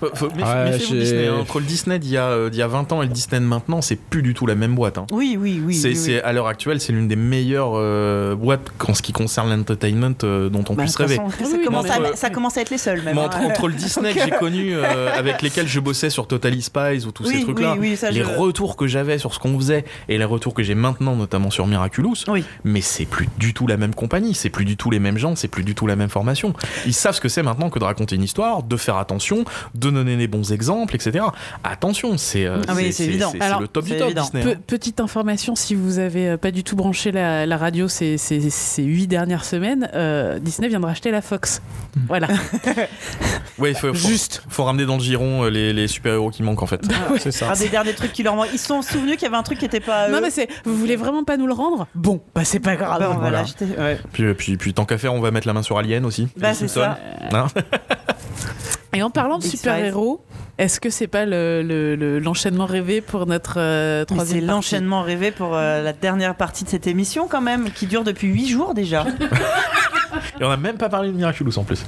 [0.00, 1.26] Faut- faut- Ouais, Méfiez-vous Disney.
[1.28, 1.36] hein.
[1.40, 3.40] Entre le Disney d'il y, a, euh, d'il y a 20 ans et le Disney
[3.40, 4.98] de maintenant, c'est plus du tout la même boîte.
[4.98, 5.06] hein.
[5.10, 5.74] oui, oui, oui.
[5.74, 6.00] c'est, oui, oui.
[6.00, 10.14] c'est- à l'heure actuelle, c'est l'une des meilleures euh, boîtes en ce qui concerne l'entertainment
[10.24, 11.16] euh, dont on Bah, puisse rêver.
[11.16, 13.14] façon, ça, oui, commence non, à, mais- ça commence à être les seuls même.
[13.14, 13.26] Mais hein.
[13.26, 17.04] entre, entre le Disney que j'ai connu, euh, avec lesquels je bossais sur Totally Spies
[17.06, 19.56] ou tous oui, ces trucs-là, oui, oui, les je- retours que j'avais sur ce qu'on
[19.58, 22.44] faisait et les retours que j'ai maintenant, notamment sur Miraculous, Oui.
[22.64, 25.36] mais c'est plus du tout la même compagnie, c'est plus du tout les mêmes gens,
[25.36, 26.54] c'est plus du tout la même formation.
[26.86, 29.44] Ils savent ce que c'est maintenant que de raconter une histoire, de faire attention,
[29.74, 31.24] de donner les bons exemples, etc.
[31.64, 33.32] Attention, c'est euh, Ah oui, évident.
[33.40, 34.14] Alors, le top du top.
[34.14, 34.42] Disney.
[34.44, 34.60] Pe- hein.
[34.66, 38.48] petite information, si vous avez euh, pas du tout branché la, la radio ces, ces,
[38.50, 41.60] ces huit dernières semaines, euh, Disney vient de racheter la Fox.
[42.08, 42.28] Voilà,
[43.58, 44.42] Ouais, il faut, faut- juste.
[44.48, 46.80] faut ramener dans le giron euh, les, les super-héros qui manquent en fait.
[47.18, 47.50] C'est ça.
[47.50, 48.48] Un des derniers trucs qui leur manquent.
[48.52, 50.02] Ils se sont souvenus qu'il y avait un truc qui était pas.
[50.04, 50.20] à Non eux.
[50.22, 51.86] mais c'est, vous voulez vraiment pas nous le rendre?
[51.94, 52.98] Bon, bah c'est pas grave.
[53.00, 53.38] Bah, on va Voilà.
[53.40, 53.64] l'acheter.
[53.78, 53.98] ouais.
[54.12, 56.28] Puis, euh, puis, puis tant qu'à faire, on va mettre la main sur Alien aussi.
[56.36, 56.98] Bah, c'est ça.
[57.32, 57.46] Hein?
[58.92, 60.24] Et en parlant de super-héros,
[60.58, 65.02] est-ce que c'est pas le- le- le- l'enchaînement rêvé pour notre euh, troisième C'est l'enchaînement
[65.02, 68.46] rêvé pour euh, la dernière partie de cette émission quand même, qui dure depuis 8
[68.48, 69.04] jours déjà.
[70.40, 71.84] Et on a même pas parlé de Miraculous en plus.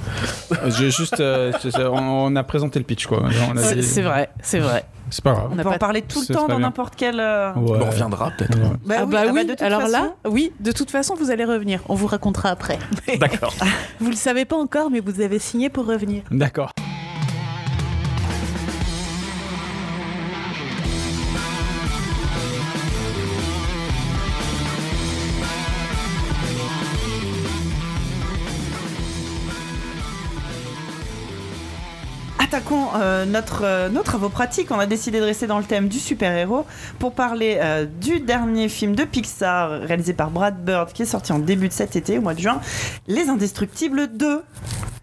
[0.67, 1.97] J'ai juste, euh, on,
[2.31, 3.23] on a présenté le pitch quoi.
[3.23, 4.83] On C'est dit- vrai, c'est vrai.
[5.09, 5.47] C'est pas grave.
[5.53, 7.21] On n'a peut pas- en parler tout le temps dans n'importe quel.
[7.21, 7.79] euh, Ouais.
[7.81, 8.57] On reviendra peut-être.
[8.57, 8.63] Ouais.
[8.85, 10.91] Bah ah oui, bah ah bah oui, de toute alors façon- là, oui, de toute
[10.91, 11.79] façon, vous allez revenir.
[11.87, 12.77] On vous racontera après.
[13.17, 13.53] D'accord.
[14.01, 16.23] Vous le savez pas encore, mais vous avez signé pour revenir.
[16.29, 16.71] D'accord.
[32.57, 34.71] Attaquons euh, notre, euh, nos travaux pratiques.
[34.71, 36.65] On a décidé de rester dans le thème du super-héros
[36.97, 41.31] pour parler euh, du dernier film de Pixar réalisé par Brad Bird qui est sorti
[41.33, 42.59] en début de cet été, au mois de juin,
[43.07, 44.41] Les Indestructibles 2,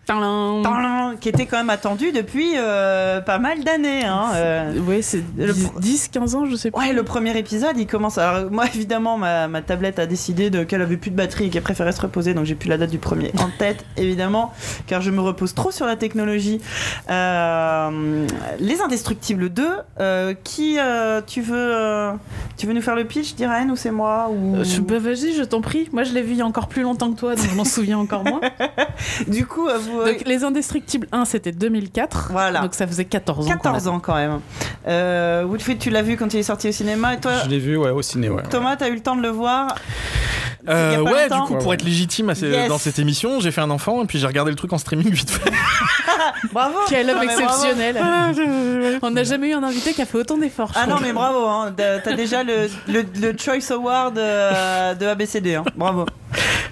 [0.06, 4.04] Tadam Tadam, qui était quand même attendu depuis euh, pas mal d'années.
[4.04, 4.78] Hein, euh.
[4.80, 6.78] Ouais, c'est Le 10, pro- 10, 15 ans, je sais pas.
[6.78, 8.18] Ouais, le premier épisode, il commence.
[8.18, 11.50] Alors, moi, évidemment, ma, ma tablette a décidé de- qu'elle avait plus de batterie et
[11.50, 14.52] qu'elle préférait se reposer, donc j'ai plus la date du premier en tête, évidemment,
[14.86, 16.60] car je me repose trop sur la technologie.
[17.08, 17.43] Euh,
[18.58, 19.66] Les Indestructibles 2,
[20.00, 22.12] euh, qui euh, tu veux, euh,
[22.56, 24.56] tu veux nous faire le pitch, Diren, ou c'est moi ou...
[24.56, 25.88] Euh, je- bah, vas-y, je t'en prie.
[25.92, 27.64] Moi, je l'ai vu il y a encore plus longtemps que toi, donc je m'en
[27.64, 28.40] souviens encore moins.
[29.26, 30.04] Du coup, euh, vous.
[30.04, 32.28] Donc, Les Indestructibles 1, c'était 2004.
[32.32, 32.60] Voilà.
[32.60, 33.50] Donc, ça faisait 14 ans.
[33.50, 34.40] 14 ans quand même.
[34.86, 37.58] Euh, Woodfield, tu l'as vu quand il est sorti au cinéma, et toi, Je l'ai
[37.58, 38.28] vu ouais, au ciné.
[38.28, 38.42] Ouais.
[38.50, 39.74] Thomas, t'as eu le temps de le voir
[40.68, 41.74] Euh, ouais, du coup, Ouais, pour ouais.
[41.74, 42.68] être légitime à ce- Yes.
[42.68, 45.10] dans cette émission, j'ai fait un enfant et puis j'ai regardé le truc en streaming
[45.10, 45.50] vite fait.
[46.52, 47.33] Bravo Quel homme Non, mais bravo.
[47.42, 48.00] Exceptionnel.
[49.02, 50.72] On n'a jamais eu un invité qui a fait autant d'efforts.
[50.74, 51.74] Ah non mais bravo, hein.
[51.76, 55.64] T'as déjà le, le, le Choice Award euh, de ABCD, hein.
[55.76, 56.06] bravo.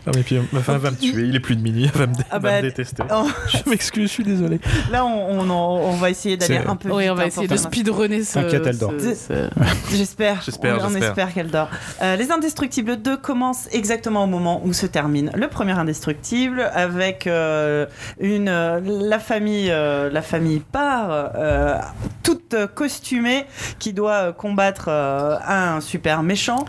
[0.06, 2.06] Non, mais puis ma femme va me tuer, il est plus de minuit, elle va
[2.08, 3.02] me, Ah va bah, me détester.
[3.14, 4.58] Oh, Je m'excuse, je suis désolé.
[4.90, 7.26] là on, on, en- on va essayer d'aller un peu Oui, vite, on va hein,
[7.26, 8.34] essayer de speedrunner ce.
[8.34, 8.92] T'inquiète, elle dort.
[9.92, 11.68] J'espère, J'espère, on, espère qu'elle dort.
[12.02, 17.26] Euh, Les Indestructibles 2 commence exactement au moment où se termine le premier Indestructible avec
[17.26, 17.86] euh,
[18.18, 21.78] une, euh, la, famille, euh, la famille part euh,
[22.22, 23.44] toute costumée
[23.78, 26.64] qui doit euh, combattre euh, un super méchant.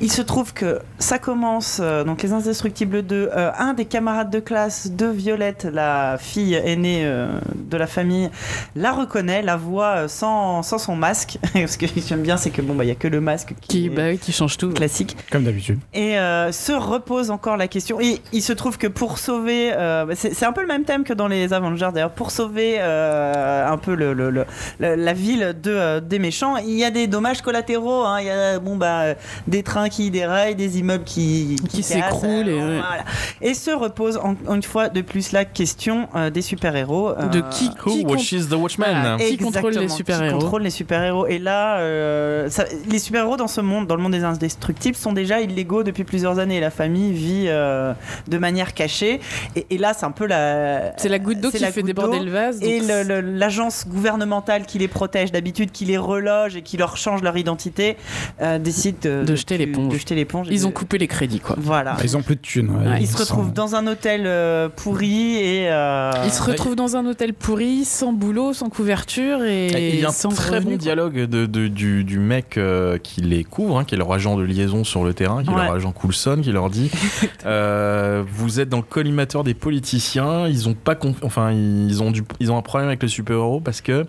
[0.00, 4.30] Il se trouve que ça commence, euh, donc Les Indestructibles 2, euh, un des camarades
[4.30, 8.30] de classe de Violette, la fille aînée euh, de la famille,
[8.76, 11.38] la reconnaît, la voit euh, sans, sans son masque.
[11.54, 13.68] Ce que j'aime bien, c'est que bon, bah, il y a que le masque qui,
[13.68, 14.70] Qui, est bah oui, qui change tout.
[14.70, 15.16] classique.
[15.30, 15.78] Comme d'habitude.
[15.94, 18.00] Et euh, se repose encore la question.
[18.00, 20.84] Et il se trouve que pour sauver, euh, bah, c'est c'est un peu le même
[20.84, 24.46] thème que dans les Avengers d'ailleurs, pour sauver euh, un peu le, le- le-
[24.78, 28.04] le- la ville de, euh, des méchants, il y a des dommages collatéraux.
[28.04, 28.18] hein.
[28.20, 29.14] Il y a bon, bah,
[29.46, 32.59] des trains qui déraillent, des immeubles qui, s'écroulent et.
[32.60, 33.04] Voilà.
[33.40, 37.12] Et se repose en- une fois de plus la question euh, des super-héros.
[37.32, 39.16] De Euh, qui, Who qui watches the Watchmen Voilà.
[39.18, 40.38] Qui contrôle les Exactement, super-héros.
[40.38, 41.26] Qui contrôle les super-héros.
[41.26, 45.12] Et là, euh, ça- les super-héros dans ce monde, dans le monde des indestructibles, sont
[45.12, 46.60] déjà illégaux depuis plusieurs années.
[46.60, 47.92] La famille vit euh,
[48.28, 49.20] de manière cachée.
[49.56, 50.92] Et, et là, c'est un peu la.
[50.98, 52.24] C'est la goutte d'eau c'est qui la fait goutte déborder d'eau.
[52.24, 52.62] le vase.
[52.62, 56.76] Et donc le- le- l'agence gouvernementale qui les protège d'habitude, qui les reloge et qui
[56.76, 57.96] leur change leur identité,
[58.40, 59.92] euh, décide de, De jeter de- l'éponge.
[59.92, 60.48] de jeter l'éponge.
[60.50, 61.56] et Ils de- ont coupé les crédits, quoi.
[61.58, 61.96] Voilà.
[62.02, 62.70] Ils ont plus de thunes.
[62.70, 62.86] ouais.
[62.88, 62.98] Ouais.
[63.00, 65.68] Il se retrouve dans un hôtel euh, pourri et.
[65.70, 70.00] euh, Il se retrouve dans un hôtel pourri, sans boulot, sans couverture et, Et il
[70.00, 70.78] y a un sans très revenu, bon quoi.
[70.78, 74.36] dialogue de, de- du, du mec euh, qui les couvre, hein, qui est leur agent
[74.36, 75.64] de liaison sur le terrain, qui est Ouais.
[75.64, 76.90] leur agent Coulson, qui leur dit
[77.46, 82.22] euh, Vous êtes dans le collimateur des politiciens, ils ont pas enfin ils ont, du,
[82.40, 84.06] ils ont un problème avec les super-héros parce que.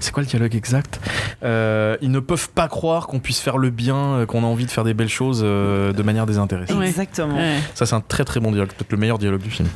[0.00, 1.00] C'est quoi le dialogue exact?
[1.44, 4.70] Euh, Ils ne peuvent pas croire qu'on puisse faire le bien, qu'on a envie de
[4.70, 6.72] faire des belles choses euh, de manière désintéressée.
[6.74, 6.88] Ouais.
[6.88, 7.36] Exactement.
[7.36, 7.58] Ouais.
[7.82, 9.68] Ça, c'est un très très bon dialogue, peut-être le meilleur dialogue du film.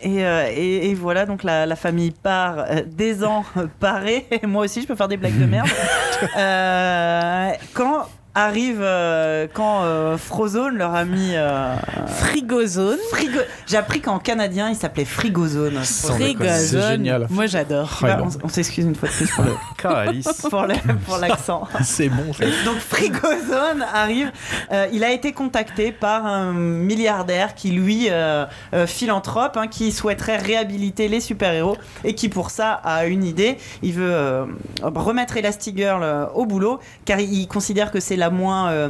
[0.00, 4.28] Et, euh, et, et voilà, donc la, la famille part euh, des ans euh, parée.
[4.30, 5.68] Et moi aussi, je peux faire des blagues de merde.
[6.38, 11.32] Euh, quand arrive, euh, quand euh, Frozone leur a mis.
[11.34, 11.74] euh,
[12.06, 12.98] Frigozone.
[13.10, 13.38] frigo...
[13.66, 15.78] J'ai appris qu'en canadien, il s'appelait Frigozone.
[15.82, 16.48] Frigozone.
[16.58, 17.26] C'est génial.
[17.30, 17.98] Moi j'adore.
[18.02, 20.46] Ouais, Bah, on on s'excuse une fois de plus pour le- Calice.
[20.50, 21.68] pour le- pour l'accent.
[21.82, 22.32] c'est bon.
[22.32, 22.44] ça.
[22.64, 24.32] Donc Frigozone arrive.
[24.72, 29.92] Euh, il a été contacté par un milliardaire qui, lui, euh, euh, philanthrope, hein, qui
[29.92, 33.58] souhaiterait réhabiliter les super-héros et qui, pour ça, a une idée.
[33.82, 34.44] Il veut euh,
[34.82, 38.88] remettre Elastigirl euh, au boulot car il, il considère que c'est la moins euh,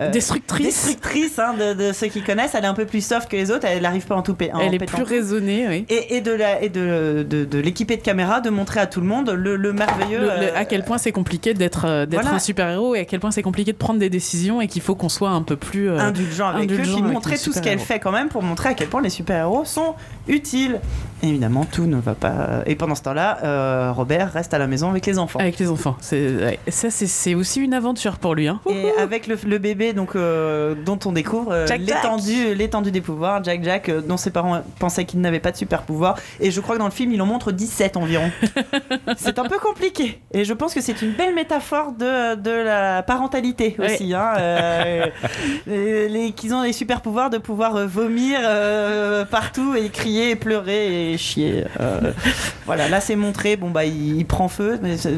[0.00, 0.66] euh, Destructrice.
[0.86, 2.54] destructrice, hein, de, de ceux qui connaissent.
[2.54, 3.66] Elle est un peu plus soft que les autres.
[3.66, 5.84] Elle n'arrive pas en tout en Elle est plus raisonnée, oui.
[5.90, 9.00] Et, et de la et de, de, de l'équiper de caméra, de montrer à tout
[9.00, 10.18] le monde le, le merveilleux.
[10.20, 12.36] Le- le- euh, à quel point c'est compliqué d'être euh, d'être voilà.
[12.36, 14.94] un super-héros et à quel point c'est compliqué de prendre des décisions et qu'il faut
[14.94, 15.90] qu'on soit un peu plus.
[15.90, 18.70] euh, indulgent avec indulgent eux, puis montrer tout ce qu'elle fait quand même pour montrer
[18.70, 19.94] à quel point les super-héros sont
[20.30, 20.80] utiles.
[21.22, 22.62] Évidemment, tout ne va pas.
[22.64, 25.38] Et pendant ce temps-là, euh, Robert reste à la maison avec les enfants.
[25.38, 25.96] Avec les enfants.
[26.12, 26.58] Ouais.
[26.68, 28.48] ça, c'est- aussi une aventure pour lui.
[28.48, 28.58] Hein.
[28.70, 32.02] Et avec le, le bébé donc, euh, dont on découvre euh, Jack Jack.
[32.02, 35.56] l'étendue l'étendue des pouvoirs, Jack Jack, euh, dont ses parents pensaient qu'il n'avait pas de
[35.58, 36.16] super pouvoir.
[36.40, 38.30] Et je crois que dans le film, il en montre 17 environ.
[39.18, 40.20] c'est un peu compliqué.
[40.32, 43.92] Et je pense que c'est une belle métaphore de, de la parentalité Ouais.
[43.94, 44.14] aussi.
[44.14, 45.06] Hein, euh,
[45.66, 50.36] les- les- qu'ils ont des super pouvoirs de pouvoir vomir euh, partout et crier et
[50.36, 51.64] pleurer et chier.
[51.80, 52.12] Euh,
[52.66, 53.56] voilà, là c'est montré.
[53.56, 54.78] Bon, bah il, il prend feu.
[54.82, 55.08] Mais je-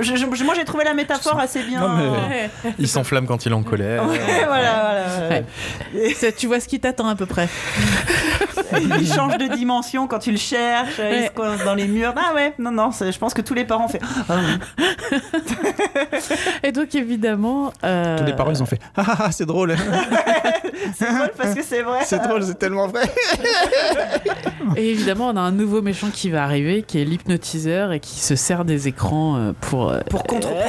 [0.00, 1.80] je- je- moi j'ai trouvé la métaphore assez bien.
[1.80, 2.50] Non, mais- Ouais.
[2.78, 4.06] Il s'enflamme quand il est en colère.
[4.06, 5.28] Ouais, voilà, voilà, voilà.
[6.22, 6.32] Ouais.
[6.36, 7.48] Tu vois ce qui t'attend à peu près.
[9.00, 11.26] Il change de dimension quand tu le cherches, il Ouais.
[11.26, 12.14] se coince dans les murs.
[12.16, 13.98] Ah ouais, non, non, je pense que tous les parents font.
[14.30, 15.18] Ah oui.
[16.62, 17.72] Et donc évidemment.
[17.84, 19.76] euh, Tous les parents, ils ont fait Ah ah, ah, c'est drôle,
[20.96, 22.00] C'est drôle parce que c'est vrai.
[22.04, 23.02] c'est drôle, c'est tellement vrai.
[24.76, 28.18] Et évidemment, on a un nouveau méchant qui va arriver, qui est l'hypnotiseur et qui
[28.20, 30.22] se sert des écrans pour euh, Pour euh,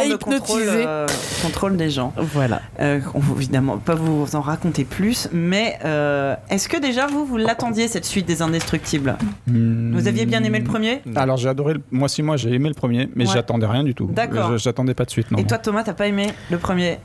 [0.09, 0.83] le contrôle, hypnotiser.
[0.85, 1.08] euh,
[1.42, 2.14] contrôle des gens.
[2.17, 2.61] Voilà.
[2.80, 7.25] Euh, on va évidemment pas vous en raconter plus, mais euh, est-ce que déjà vous,
[7.25, 9.16] vous l'attendiez cette suite des Indestructibles?
[9.48, 11.01] Vous aviez bien aimé le premier?
[11.16, 11.82] Alors j'ai adoré, le...
[11.92, 13.33] moi aussi moi j'ai aimé le premier, mais Ouais.
[13.33, 14.08] j'attendais rien du tout.
[14.11, 14.58] D'accord.
[14.58, 15.38] J'attendais pas de suite, non.
[15.38, 17.00] Et toi Thomas, t'as pas aimé le premier?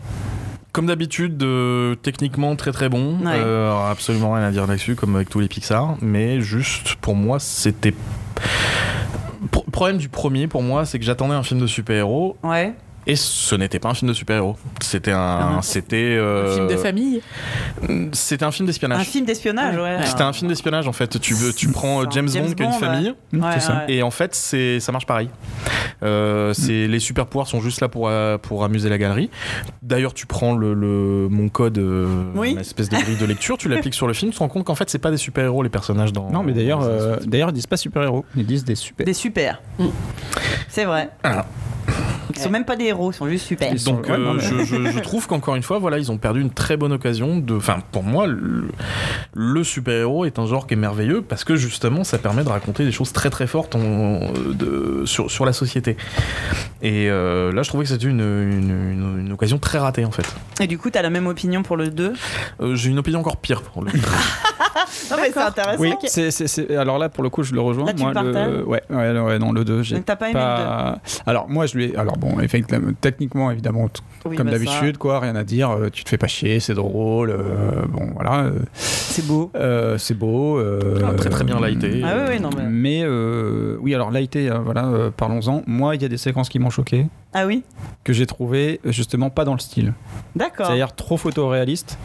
[0.79, 3.19] Comme d'habitude, euh, techniquement très très bon.
[3.25, 3.33] Ouais.
[3.35, 5.97] Euh, absolument rien à dire là-dessus, comme avec tous les Pixar.
[6.01, 7.93] Mais juste, pour moi, c'était.
[9.51, 12.75] Pro- problème du premier, pour moi, c'est que j'attendais un film de super-héros Ouais.
[13.09, 14.57] Et ce n'était pas un film de super-héros.
[14.81, 15.59] C'était un, Ah.
[15.63, 17.21] c'était euh, Un film de famille.
[18.13, 19.07] C'était un film Un d'espionnage.
[19.07, 20.07] film d'espionnage, ouais.
[20.07, 21.19] C'était un film d'espionnage en fait.
[21.19, 23.15] Tu veux, tu prends euh, un James, James Bond qui a une famille.
[23.33, 23.85] Ouais, c'est ça.
[23.89, 23.95] ouais.
[23.95, 25.31] Et en fait, c'est ça marche pareil.
[26.03, 29.31] Euh, c'est les super pouvoirs sont juste là pour euh, pour amuser la galerie.
[29.83, 32.53] D'ailleurs, tu prends le, le- mon code, euh, Oui.
[32.53, 34.65] une espèce de grille de lecture, tu l'appliques sur le film, tu te rends compte
[34.65, 36.31] qu'en fait, c'est pas des super héros les personnages dans.
[36.31, 39.07] Non, mais d'ailleurs, euh, d'ailleurs ils disent pas super héros, ils disent des super.
[39.07, 39.63] Des super.
[39.79, 39.87] Mm.
[40.69, 41.11] C'est vrai.
[41.25, 41.47] Ah.
[42.35, 43.73] Ils sont même pas des héros, ils sont juste super.
[43.73, 46.41] Ils Donc, ouais, euh, je, je- je trouve qu'encore une fois, voilà, ils ont perdu
[46.41, 47.55] une très bonne occasion de.
[47.57, 48.69] Enfin, pour moi, le,
[49.35, 52.85] le super-héros est un genre qui est merveilleux parce que justement, ça permet de raconter
[52.85, 54.21] des choses très très fortes en-
[54.53, 55.97] de, sur, sur la société.
[56.83, 60.11] Et euh, là, je trouvais que c'était une, une, une- une occasion très ratée en
[60.11, 60.27] fait.
[60.61, 62.13] Et du coup, t'as la même opinion pour le 2
[62.61, 63.91] Euh, J'ai une opinion encore pire pour le.
[65.11, 65.81] Non, mais c'est intéressant.
[65.83, 67.87] Oui, c'est, c'est- c'est- alors là pour le coup je le rejoins.
[67.87, 68.65] Là, tu moi, le partages le...
[68.65, 70.99] ouais, ouais, ouais, non le 2, j'ai Donc t'as pas aimé pas.
[71.27, 71.97] Alors moi je lui ai...
[71.97, 73.89] alors bon effectivement techniquement évidemment
[74.27, 76.61] Oui, comme bah, ça, d'habitude quoi, rien à dire, euh, tu te fais pas chier,
[76.61, 79.51] c'est drôle, euh, bon voilà, euh, C'est beau.
[79.55, 82.03] euh, c'est beau, euh, Ah, très, très bien lighté.
[82.05, 85.63] Ah oui, oui, non, mais- Mais euh, oui alors lighté, euh, voilà, euh, parlons-en.
[85.67, 87.63] Moi il y a des séquences qui m'ont choqué, Ah oui?
[88.05, 89.93] Que j'ai trouvé euh, justement pas dans le style,
[90.35, 90.67] D'accord.
[90.67, 91.99] c'est-à-dire trop photoréaliste.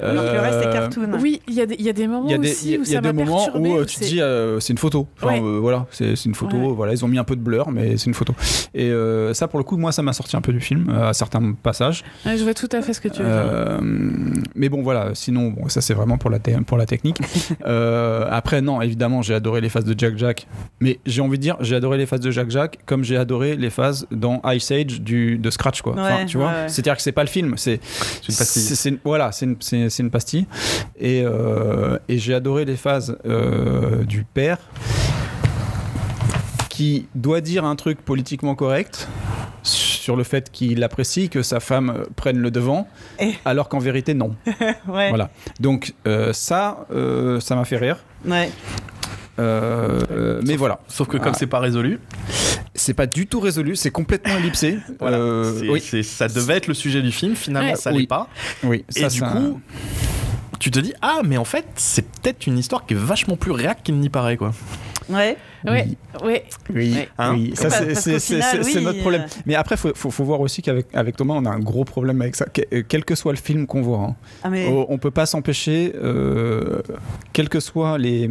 [0.00, 1.10] Donc le reste est Euh, cartoon.
[1.20, 2.66] Oui, il y, a des- il y a des moments Il y a des, aussi
[2.66, 4.04] il y a- où il y a ça des moments où euh, où tu te
[4.04, 5.06] dis euh, c'est une photo.
[5.22, 5.40] Enfin, Ouais.
[5.40, 6.56] euh, voilà, c'est c'est une photo.
[6.56, 6.72] Ouais.
[6.74, 8.34] Voilà, ils ont mis un peu de blur, mais c'est une photo.
[8.74, 10.88] Et euh, ça ça, pour le coup, moi, ça m'a sorti un peu du film
[10.88, 12.04] euh, à certains passages.
[12.24, 13.42] Ouais, je vois tout à fait ce que tu veux dire.
[13.44, 13.80] Euh,
[14.54, 15.10] mais bon, voilà.
[15.14, 17.18] Sinon, bon, ça c'est vraiment pour la, pour la technique.
[17.66, 20.46] Euh, après, non, évidemment, j'ai adoré les phases de Jack Jack.
[20.80, 23.56] Mais j'ai envie de dire, j'ai adoré les phases de Jack Jack comme j'ai adoré
[23.56, 25.92] les phases dans Ice Age du, de Scratch, quoi.
[25.92, 27.80] Enfin, tu vois, ouais, c'est-à-dire que c'est pas le film, c'est
[28.28, 28.98] une pastille.
[29.04, 30.46] voilà, c'est une, une pastille.
[30.98, 34.58] Et, euh, et j'ai adoré les phases euh, du père
[36.82, 39.06] qui doit dire un truc politiquement correct
[39.62, 42.88] sur le fait qu'il apprécie que sa femme euh, prenne le devant,
[43.20, 44.34] Et- alors qu'en vérité non.
[44.88, 45.08] Ouais.
[45.10, 45.30] Voilà.
[45.60, 47.98] Donc euh, ça, euh, ça m'a fait rire.
[48.26, 48.50] Ouais.
[49.38, 51.38] Euh, mais voilà, Sauf que comme Ah.
[51.38, 52.00] c'est pas résolu,
[52.74, 54.78] c'est pas du tout résolu, c'est complètement ellipsé.
[54.98, 57.36] voilà, Euh, oui, ça devait être le sujet du film.
[57.36, 57.76] Finalement, Ouais.
[57.76, 58.00] ça Oui.
[58.00, 58.26] l'est pas.
[58.64, 58.84] oui.
[58.96, 59.60] Et ça, du ça- coup,
[60.58, 63.52] tu te dis ah mais en fait c'est peut-être une histoire qui est vachement plus
[63.52, 64.50] réac qu'il n'y paraît quoi.
[65.08, 65.36] Ouais.
[65.64, 65.88] Ouais.
[66.24, 66.40] Oui,
[66.74, 67.08] Ouais.
[67.18, 67.52] Hein oui.
[67.54, 69.22] ça c'est- oui, notre problème.
[69.22, 71.84] euh, Mais après, faut, faut, faut voir aussi qu'avec avec Thomas, on a un gros
[71.84, 72.46] problème avec ça.
[72.46, 74.16] Que- euh, quel que soit le film qu'on voit, hein.
[74.42, 74.68] Ah, mais.
[74.70, 76.80] Oh, on peut pas s'empêcher, euh,
[77.32, 78.28] quelles que soient les,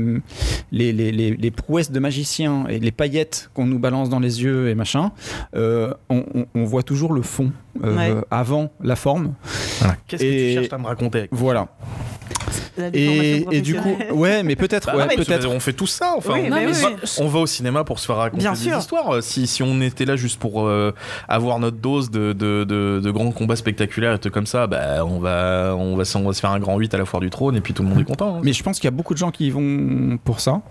[0.72, 4.44] les, les, les, les prouesses de magiciens et les paillettes qu'on nous balance dans les
[4.44, 5.12] yeux et machin,
[5.56, 7.52] euh, on, on- on voit toujours le fond
[7.84, 8.22] euh, Ouais.
[8.30, 9.34] avant la forme.
[10.08, 11.70] Qu'est-ce que tu cherches à me raconter Voilà.
[12.78, 15.48] La Et, et du coup, ouais, mais peut-être, Bah ouais, peut-être.
[15.48, 16.34] On fait tout ça, enfin.
[16.34, 16.74] Oui, on, mais on oui.
[16.82, 18.78] va, on va au cinéma pour se faire raconter Bien des sûr.
[18.78, 19.22] histoires.
[19.24, 20.94] Si, si on était là juste pour euh,
[21.28, 25.06] avoir notre dose de, de, de, de grands combats spectaculaires et tout comme ça, bah,
[25.06, 27.22] on, va, on, va, se- on va se faire un grand 8 à la foire
[27.22, 28.36] du trône et puis tout le monde est content.
[28.38, 28.42] hein.
[28.44, 30.62] Mais je pense qu'il y a beaucoup de gens qui y vont pour ça.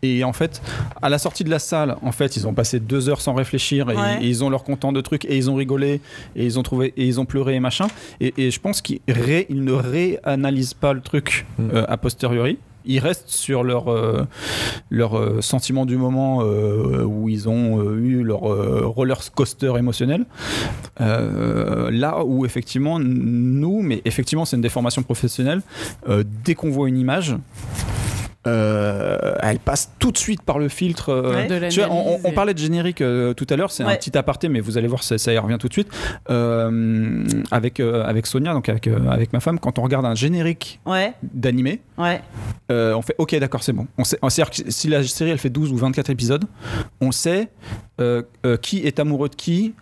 [0.00, 0.62] Et en fait,
[1.02, 3.90] à la sortie de la salle, en fait, ils ont passé deux heures sans réfléchir
[3.90, 4.18] et, Ouais.
[4.22, 6.00] et ils ont leur content de trucs et ils ont rigolé
[6.36, 7.88] et ils ont trouvé et ils ont pleuré et machin.
[8.20, 11.70] Et, et je pense qu'ils ré- ils ne réanalysent pas le truc Mm.
[11.72, 12.58] euh, a posteriori.
[12.84, 14.26] Ils restent sur leur, euh,
[14.88, 20.24] leur euh, sentiment du moment où ils ont eu leur roller coaster émotionnel.
[20.98, 25.60] Là où effectivement, nous, mais effectivement c'est une déformation professionnelle,
[26.44, 27.36] dès qu'on voit une image,
[28.48, 31.10] euh, elle passe tout de suite par le filtre.
[31.10, 31.46] euh, Ouais.
[31.46, 34.48] De tu vois, on, parlait de générique euh, tout à l'heure, c'est un petit aparté,
[34.48, 35.88] mais vous allez voir, ça, ça y revient tout de suite.
[36.30, 40.14] Euh, avec, euh, avec Sonia, donc avec, euh, avec ma femme, quand on regarde un
[40.14, 41.12] générique Ouais.
[41.22, 42.20] d'animé, Ouais.
[42.70, 43.86] euh, on fait ok, d'accord, c'est bon.
[43.98, 46.44] On sait, c'est-à-dire que si la série elle fait 12 ou 24 épisodes,
[47.00, 47.48] on sait
[48.00, 49.74] euh, euh, qui est amoureux de qui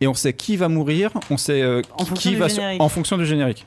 [0.00, 1.82] et on sait qui va mourir, on sait euh,
[2.14, 3.64] qui va sur- en fonction du générique.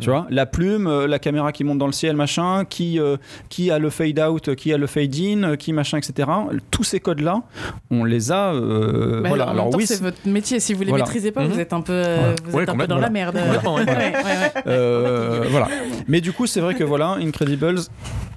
[0.00, 3.16] Tu vois, la plume, euh, la caméra qui monte dans le ciel, machin, qui, euh,
[3.48, 6.28] qui a le fade out, qui a le fade in, euh, qui machin, etc.
[6.70, 7.42] Tous ces codes-là,
[7.90, 8.52] on les a.
[8.52, 9.44] euh, Bah, voilà.
[9.44, 10.60] en même Alors temps, oui, c'est votre métier.
[10.60, 11.04] Si vous les Voilà.
[11.04, 11.48] maîtrisez pas, Mhm.
[11.52, 12.34] vous êtes un peu, euh, Voilà.
[12.44, 13.34] vous Ouais, êtes un peu dans la merde.
[13.34, 13.84] Ouais.
[13.84, 15.66] Ouais, euh, voilà.
[16.06, 17.80] Mais du coup, c'est vrai que voilà, Incredibles.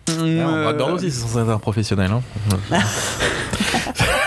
[0.09, 2.09] Ah, euh, Brad aussi, c'est censé être un professionnel.
[2.11, 2.21] Hein.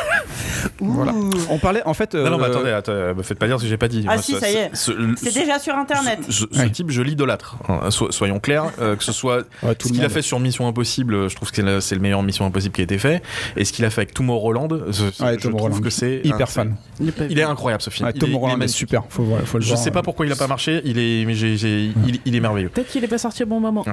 [0.80, 1.12] Voilà.
[1.50, 2.14] On parlait en fait.
[2.14, 3.88] Non, non, mais euh, attendez, attends, euh, me faites pas dire ce que j'ai pas
[3.88, 4.04] dit.
[4.08, 4.70] Ah Moi, si, ça y est.
[4.74, 6.18] ce- C'est ce- déjà sur internet.
[6.28, 6.70] Ce, ce Ouais.
[6.70, 7.56] type, je l'idolâtre.
[7.68, 10.40] hein, so- soyons clairs, euh, que ce soit ouais, tout ce qu'il a fait sur
[10.40, 13.22] Mission Impossible, euh, je trouve que c'est le, meilleur Mission Impossible qui a été fait.
[13.56, 15.80] Et ce qu'il a fait avec Tomorrowland, je, je trouve Tomorrowland.
[15.80, 16.76] que c'est hyper un- fan.
[17.00, 18.06] Il est pas Il est incroyable ce film.
[18.06, 19.02] Ouais, Il Tom est- super.
[19.08, 19.78] Faut, voir- faut le Je voir.
[19.80, 20.80] sais pas pourquoi il a pas marché.
[20.84, 22.68] Il est, mais j'ai- j'ai- il, il est merveilleux.
[22.68, 23.84] Peut-être qu'il est pas sorti au bon moment.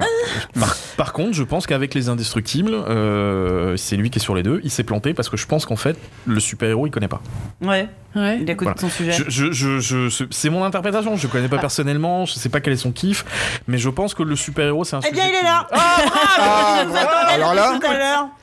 [0.59, 4.43] Par, par contre, je pense qu'avec les Indestructibles, euh, c'est lui qui est sur les
[4.43, 4.59] deux.
[4.63, 7.21] Il s'est planté parce que je pense qu'en fait, le super héros, il connaît pas.
[7.61, 7.87] Ouais.
[8.15, 8.39] Ouais.
[8.41, 8.79] Il écoute Voilà.
[8.81, 9.11] son sujet.
[9.13, 11.15] Je, je, je, je- c'est- mon interprétation.
[11.15, 11.61] Je connais pas Ah.
[11.61, 12.25] personnellement.
[12.25, 13.23] Je sais pas quel est son kiff,
[13.67, 14.99] mais je pense que le super héros, c'est un.
[15.07, 16.83] Eh bien, il est qui- là Ah,
[17.33, 17.79] alors là,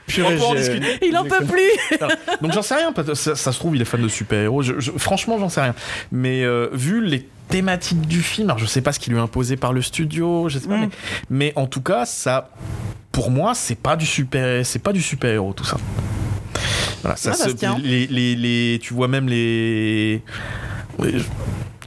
[0.07, 0.55] purée, en.
[1.02, 1.99] Il en peut plus.
[2.41, 2.92] Donc j'en sais rien.
[3.15, 4.62] Ça, ça se trouve, il est fan de super héros.
[4.62, 5.75] Je, je- franchement, j'en sais rien.
[6.12, 9.20] Mais euh, vu les thématiques du film, alors je sais pas ce qui lui est
[9.23, 10.81] imposé par le studio, je sais pas, Mm.
[10.81, 10.89] mais,
[11.31, 12.50] mais en tout cas, ça,
[13.12, 15.76] pour moi, c'est pas du super, c'est pas du super héros tout ça.
[17.02, 17.78] Voilà, ça, Ah, ça se- se tient.
[17.83, 20.23] les, les, les- tu vois même les.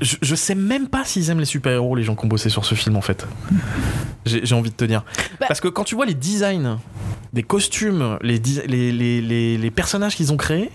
[0.02, 2.66] Je, je sais même pas s'ils aiment les super-héros, les gens qui ont bossé sur
[2.66, 3.28] ce film, en fait.
[4.26, 5.04] J'ai envie de te dire.
[5.40, 6.78] Bah- Parce que quand tu vois les designs
[7.34, 10.72] des costumes, les, di- les, les, les, les personnages qu'ils ont créés,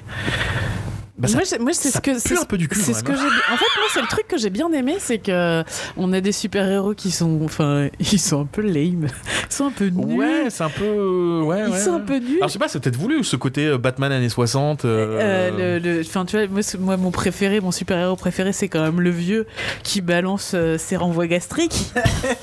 [1.19, 3.13] bah, ça, moi, c'est ce que c'est un peu du cul, C'est quand ce que
[3.13, 3.21] même.
[3.21, 3.27] j'ai.
[3.55, 5.65] En fait, moi, c'est le truc que j'ai bien aimé, c'est que
[5.97, 9.07] on a des super héros qui sont, enfin, ils sont un peu lame,
[9.49, 10.19] ils sont un peu nuls.
[10.19, 11.41] Ouais, c'est un peu.
[11.43, 11.97] Ouais, ils ouais, sont ouais.
[11.97, 12.37] un peu nuls.
[12.37, 14.85] Alors, je sais pas, c'est peut-être voulu, ce côté euh, Batman années 60.
[14.85, 16.47] euh, Euh, enfin, tu vois,
[16.79, 19.47] moi, mon préféré, mon super-héros préféré, c'est quand même le vieux
[19.83, 21.93] qui balance euh, ses renvois gastriques.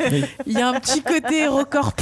[0.48, 1.94] Il y a un petit côté hérocorp.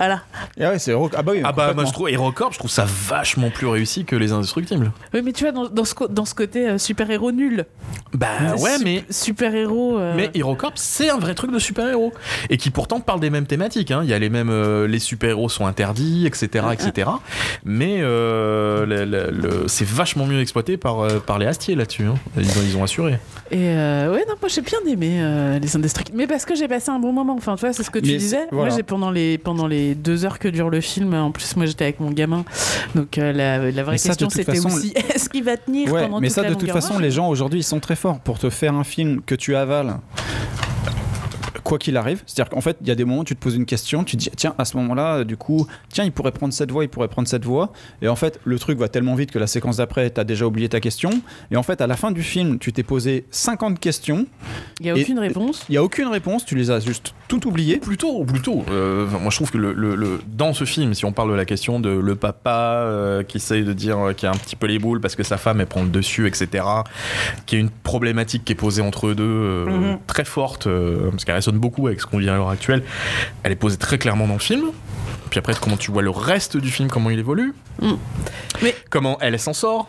[0.00, 0.22] Voilà.
[0.56, 1.42] Et ouais, c'est Hero- Ah bah oui.
[1.44, 4.92] Ah bah moi je trouve HeroCorp, je trouve ça vachement plus réussi que les Indestructibles.
[5.12, 7.66] Oui, mais tu vois, dans, dans ce, dans ce côté euh, super-héros nul.
[8.14, 9.98] Bah ouais, mais Super-héros.
[9.98, 12.14] euh, Mais HeroCorp, c'est un vrai truc de super-héros.
[12.48, 13.90] Et qui pourtant parle des mêmes thématiques.
[13.90, 14.00] hein.
[14.02, 14.48] Il y a les mêmes.
[14.50, 16.64] euh, les super-héros sont interdits, etc.
[16.72, 17.10] etc.
[17.64, 22.04] Mais euh, le- le- le- c'est vachement mieux exploité par, euh, par les Astier là-dessus.
[22.04, 22.14] hein.
[22.38, 23.18] Ils, ont, ils ont assuré.
[23.50, 26.16] Et euh, ouais, non, moi j'ai bien aimé euh, les Indestructibles.
[26.16, 27.34] Mais parce que j'ai passé un bon moment.
[27.36, 28.36] Enfin, tu vois, c'est ce que tu Mais disais.
[28.38, 28.68] c'est- voilà.
[28.70, 31.66] Moi, j'ai pendant les, pendant les deux heures que dure le film, en plus, moi
[31.66, 32.44] j'étais avec mon gamin.
[32.94, 36.02] Donc euh, la, la vraie ça, question c'était façon, aussi est-ce qu'il va tenir Ouais,
[36.02, 38.20] pendant mais toute ça, la de toute façon, les gens aujourd'hui, ils sont très forts
[38.20, 39.98] pour te faire un film que tu avales.
[41.70, 43.54] Quoi qu'il arrive, c'est-à-dire qu'en fait, il y a des moments où tu te poses
[43.54, 46.32] une question, tu te dis tiens, à ce moment-là, euh, du coup, tiens, il pourrait
[46.32, 49.14] prendre cette voie, il pourrait prendre cette voie, et en fait, le truc va tellement
[49.14, 51.94] vite que la séquence d'après, t'as déjà oublié ta question, et en fait, à la
[51.96, 54.26] fin du film, tu t'es posé 50 questions,
[54.80, 55.64] Il n'y a aucune réponse.
[55.68, 57.76] il y a aucune réponse, tu les as juste tout oubliées.
[57.76, 58.64] Plutôt, plutôt.
[58.68, 61.36] euh, moi, je trouve que le, le- le- dans ce film, si on parle de
[61.36, 64.56] la question de le papa euh, qui essaye de dire euh, qu'il a un petit
[64.56, 66.64] peu les boules parce que sa femme elle prend le dessus, etc.,
[67.46, 69.98] qui est une problématique qui est posée entre eux deux euh, Mhm.
[70.08, 72.82] très forte, euh, parce qu'elle résonne beaucoup avec ce qu'on vit à l'heure actuelle.
[73.44, 74.70] Elle est posée très clairement dans le film.
[75.30, 77.92] Puis après, comment tu vois le reste du film, comment il évolue, Mm.
[78.62, 79.88] Mais- comment elle s'en sort.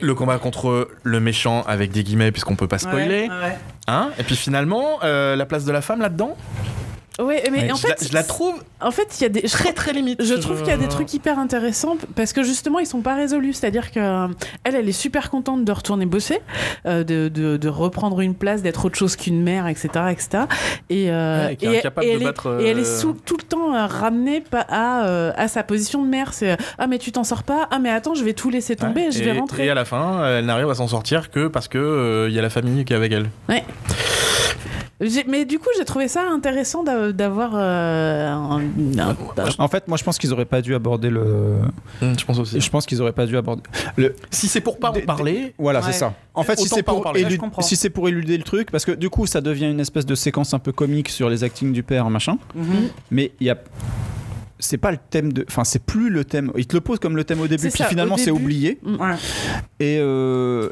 [0.00, 3.58] Le combat contre le méchant avec des guillemets puisqu'on peut pas spoiler, Ouais, ouais.
[3.88, 4.10] hein?
[4.18, 6.36] Et puis finalement, euh, la place de la femme là-dedans,
[7.18, 9.42] Ouais, mais Ouais, en fait, la, je la trouve en fait, il y a des
[9.42, 10.22] très très limite.
[10.22, 13.14] Je trouve qu'il y a des trucs hyper intéressants parce que justement ils sont pas
[13.14, 13.54] résolus.
[13.54, 14.26] C'est-à-dire que euh,
[14.64, 16.40] elle, elle est super contente de retourner bosser,
[16.84, 20.28] euh, de, de, de reprendre une place, d'être autre chose qu'une mère, etc., etc.
[20.90, 24.44] Et, euh, Ouais, et- elle est- battre, et elle est sous- tout le temps ramenée
[24.52, 26.34] à, à sa position de mère.
[26.34, 29.06] C'est ah mais tu t'en sors pas, ah mais attends je vais tout laisser tomber,
[29.06, 29.64] Ouais, je vais rentrer.
[29.66, 32.42] Et à la fin, elle n'arrive à s'en sortir que parce que il y a
[32.42, 33.30] la famille qui est avec elle.
[33.48, 33.64] J'ai-
[35.28, 38.62] Mais du coup j'ai trouvé ça intéressant d'a- d'avoir euh, un-
[39.58, 41.56] En fait, moi, je pense qu'ils auraient pas dû aborder le.
[42.00, 42.60] je pense aussi.
[42.60, 43.62] Je pense qu'ils auraient pas dû aborder.
[43.96, 44.14] Le...
[44.30, 45.86] Si c'est pour pas en parler, Voilà, Ouais.
[45.86, 46.14] c'est ça.
[46.34, 49.26] En fait, si c'est pour, élu- si c'est éluder le truc, parce que du coup,
[49.26, 52.38] ça devient une espèce de séquence un peu comique sur les actings du père, machin.
[52.54, 52.88] Mhm.
[53.10, 53.58] Mais il y a.
[54.58, 55.44] C'est pas le thème de.
[55.48, 56.50] Enfin, c'est plus le thème.
[56.56, 58.78] Il te le pose comme le thème au début, puis ça, finalement, c'est oublié.
[58.82, 59.14] Ouais.
[59.80, 59.98] Et.
[60.00, 60.70] euh,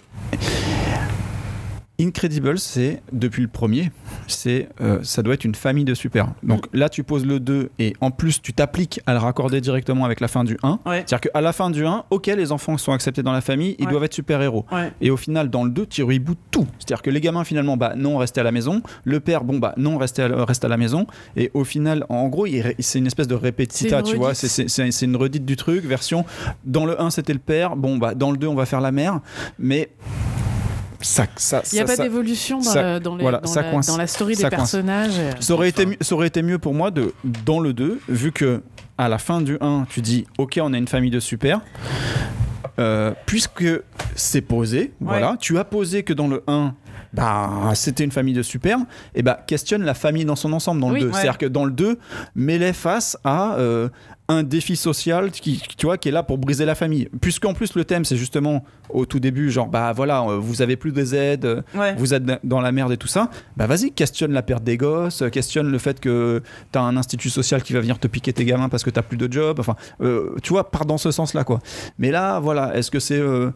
[2.01, 3.93] Incredible, c'est depuis le premier,
[4.27, 6.29] c'est euh, ça doit être une famille de super.
[6.43, 10.05] Donc là, tu poses le 2 et en plus, tu t'appliques à le raccorder directement
[10.05, 10.79] avec la fin du 1.
[10.87, 11.05] Ouais.
[11.07, 13.85] C'est-à-dire qu'à la fin du 1, ok, les enfants sont acceptés dans la famille, ils
[13.87, 13.91] Ouais.
[13.91, 14.65] doivent être super-héros.
[14.73, 14.93] Ouais.
[15.01, 16.67] Et au final, dans le 2, tu rebootes tout.
[16.79, 18.83] C'est-à-dire que les gamins, finalement, bah non, restez à la maison.
[19.05, 21.07] Le père, bon, bah non, restez à, reste à la maison.
[21.37, 22.47] Et au final, en gros,
[22.79, 24.35] c'est une espèce de répétita, tu vois.
[24.35, 25.85] c'est une redite du truc.
[25.85, 26.25] Version,
[26.65, 27.77] dans le 1, c'était le père.
[27.77, 29.21] Bon, bah dans le 2, on va faire la mère.
[29.59, 29.89] Mais
[31.05, 31.27] ça.
[31.37, 33.97] ça Il n'y a ça- pas d'évolution dans, la- dans, les- voilà, dans la, dans
[33.97, 35.13] la story des personnages.
[35.19, 35.33] euh.
[35.41, 37.13] ça aurait, été mieux, ça aurait été mieux pour moi de,
[37.45, 38.63] dans le 2, vu que
[38.99, 41.61] à la fin du 1, tu dis Ok, on a une famille de super.
[42.81, 43.65] Euh, puisque
[44.17, 46.75] c'est posé, voilà, tu as posé que dans le 1,
[47.13, 48.79] bah, c'était une famille de super,
[49.15, 51.07] et bah, questionne la famille dans son ensemble dans le Oui, 2.
[51.07, 51.13] ouais.
[51.13, 51.99] C'est-à-dire que dans le 2,
[52.35, 53.89] mets-les face à euh,
[54.29, 57.11] un défi social qui, tu vois, qui est là pour briser la famille.
[57.21, 60.77] Puisqu'en plus, le thème, c'est justement au tout début, genre, bah voilà, euh, vous avez
[60.77, 61.95] plus des aides, euh, Ouais.
[61.99, 65.23] vous êtes dans la merde et tout ça, bah vas-y, questionne la perte des gosses,
[65.23, 68.45] euh, questionne le fait que t'as un institut social qui va venir te piquer tes
[68.47, 71.45] gamins parce que t'as plus de job, enfin, euh, tu vois, part dans ce sens-là,
[71.45, 71.61] quoi.
[71.99, 73.51] Mais là, voilà, est-ce que c'est euh,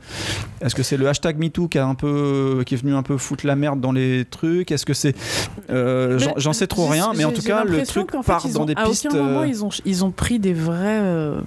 [0.61, 3.17] est-ce que c'est le hashtag MeToo qui, a un peu, qui est venu un peu
[3.17, 4.71] foutre la merde dans les trucs?
[4.73, 5.15] Est-ce que c'est...
[5.71, 8.65] euh, j'en- sais trop rien, mais en tout cas, le truc fait, part dans ont-
[8.65, 9.07] des à pistes...
[9.07, 11.01] aucun moment, ils ont, ils ont pris des vrais.
[11.03, 11.41] euh,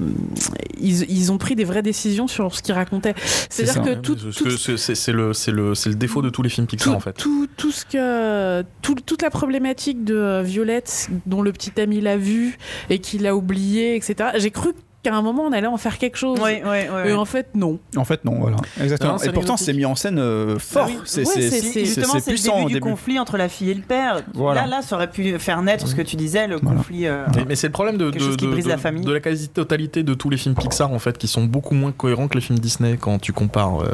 [0.79, 3.13] ils, ils ont pris des vraies décisions sur ce qu'ils racontaient.
[3.49, 6.99] C'est-à-dire que tout, c'est- le, le, le défaut de tous les films Pixar tout, en
[6.99, 7.13] fait.
[7.13, 12.01] tout, tout ce que tout- toute la problématique de euh, Violette dont le petit ami
[12.01, 12.57] l'a vu
[12.89, 14.69] et qu'il a oublié etc j'ai cru
[15.03, 17.09] qu'à un moment on allait en faire quelque chose Ouais, ouais, ouais.
[17.09, 18.57] et en fait non En fait, non, voilà.
[18.81, 19.13] Exactement.
[19.13, 20.87] Non, et pourtant, c'est mis en scène euh, fort.
[20.87, 20.97] oui.
[21.05, 22.89] C'est Ouais, c'est- c'est- c'est- c'est- Justement, c'est c'est le puissant début du début.
[22.89, 24.21] conflit entre la fille et le père.
[24.33, 24.61] Voilà.
[24.61, 26.77] Là, là, ça aurait pu faire naître ce que tu disais, le Voilà.
[26.77, 27.07] conflit.
[27.07, 29.03] euh, Mais, mais c'est le problème de, de, de- de- la famille.
[29.05, 32.27] de la quasi-totalité de tous les films Pixar en fait qui sont beaucoup moins cohérents
[32.27, 33.87] que les films Disney quand tu compares euh,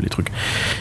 [0.00, 0.28] les trucs.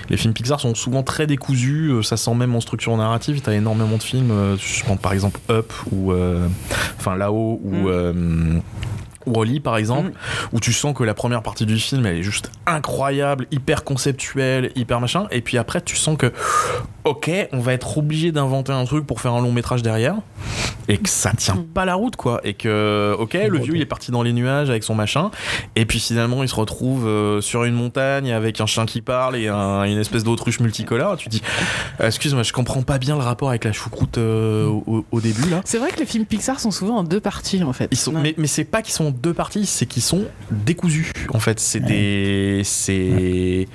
[0.09, 3.41] Les films Pixar sont souvent très décousus, euh, ça sent même en structure narrative.
[3.41, 6.47] T'as énormément de films, euh, je pense par exemple Up ou euh,
[6.99, 8.61] enfin là-haut ou Mm.
[9.27, 10.11] Wally par exemple,
[10.53, 14.71] où tu sens que la première partie du film elle est juste incroyable, hyper conceptuelle,
[14.75, 16.31] hyper machin, et puis après tu sens que
[17.03, 20.15] ok, on va être obligé d'inventer un truc pour faire un long métrage derrière,
[20.89, 23.85] et que ça tient pas la route quoi, et que ok, le vieux il est
[23.85, 25.31] parti dans les nuages avec son machin,
[25.75, 29.35] et puis finalement il se retrouve euh, sur une montagne avec un chien qui parle
[29.37, 31.41] et un- une espèce d'autruche multicolore, tu dis
[32.01, 35.49] euh, excuse-moi, je comprends pas bien le rapport avec la choucroute euh, au, au début
[35.49, 35.61] là.
[35.65, 37.87] C'est vrai que les films Pixar sont souvent en deux parties en fait.
[37.91, 41.11] Ils sont, mais, mais c'est pas qu'ils sont en deux parties, c'est qu'ils sont décousus.
[41.33, 43.67] En fait, c'est des, c'est,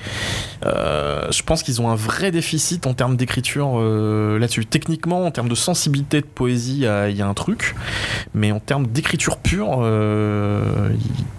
[0.64, 4.64] euh, je pense qu'ils ont un vrai déficit en termes d'écriture euh, là-dessus.
[4.66, 7.74] Techniquement, en termes de sensibilité de poésie, il y a un truc,
[8.34, 10.90] mais en termes d'écriture pure, euh,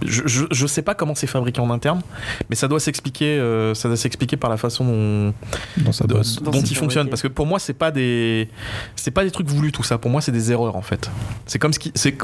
[0.06, 2.02] je, je, je sais pas comment c'est fabriqué en interne,
[2.50, 5.34] mais ça doit s'expliquer, euh, ça doit s'expliquer par la façon dont,
[5.78, 6.42] Dans sa de- bosse.
[6.42, 8.50] dont il fonctionne parce que pour moi c'est pas des
[8.96, 11.10] c'est pas des trucs voulus tout ça pour moi c'est des erreurs en fait
[11.46, 12.18] c'est comme ce qui c'est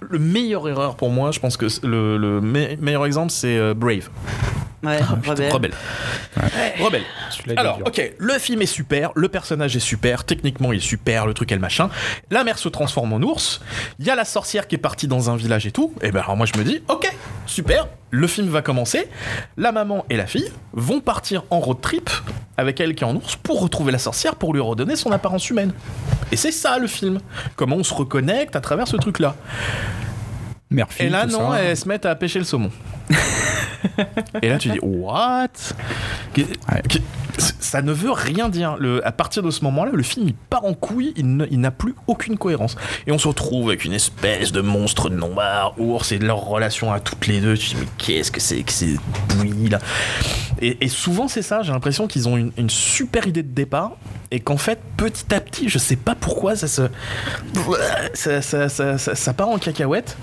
[0.00, 3.74] le meilleur erreur pour moi je pense que le, le me- meilleur exemple c'est euh,
[3.74, 4.08] Brave.
[4.82, 5.50] Ouais, rebelle.
[5.50, 5.72] Rebelle.
[6.78, 7.02] Rebelle.
[7.56, 11.32] Alors ok le film est super le personnage est super techniquement il est super le
[11.32, 11.88] truc est le machin.
[12.30, 13.62] La mère se transforme en ours
[13.98, 15.94] il y a la sorcière qui est partie dans un village et tout.
[16.02, 17.10] Et ben alors moi je me dis ok
[17.46, 19.08] super le film va commencer.
[19.56, 22.10] La maman et la fille vont partir en road trip
[22.58, 25.48] avec elle qui est en ours pour retrouver la sorcière pour lui redonner son apparence
[25.48, 25.72] humaine.
[26.30, 27.20] Et c'est ça le film.
[27.56, 29.34] Comment on se reconnecte à travers ce truc là
[30.74, 31.62] Murphy, et là, non, ça.
[31.62, 32.70] elles se mettent à pêcher le saumon.
[34.42, 35.48] et là, tu dis, what?
[37.36, 38.76] Ça ne veut rien dire.
[38.78, 41.94] Le, à partir de ce moment-là, le film il part en couille, il n'a plus
[42.06, 42.76] aucune cohérence.
[43.06, 47.00] Et on se retrouve avec une espèce de monstre noir, ours, et leur relation à
[47.00, 47.56] toutes les deux.
[47.56, 48.96] Tu dis, mais qu'est-ce que c'est que ces
[49.30, 49.78] bouillies là?
[50.60, 53.92] Et, et souvent, c'est ça, j'ai l'impression qu'ils ont une, une super idée de départ,
[54.30, 56.82] et qu'en fait, petit à petit, je sais pas pourquoi, ça se.
[58.14, 60.16] Ça, ça, ça, ça- ça part en cacahuète.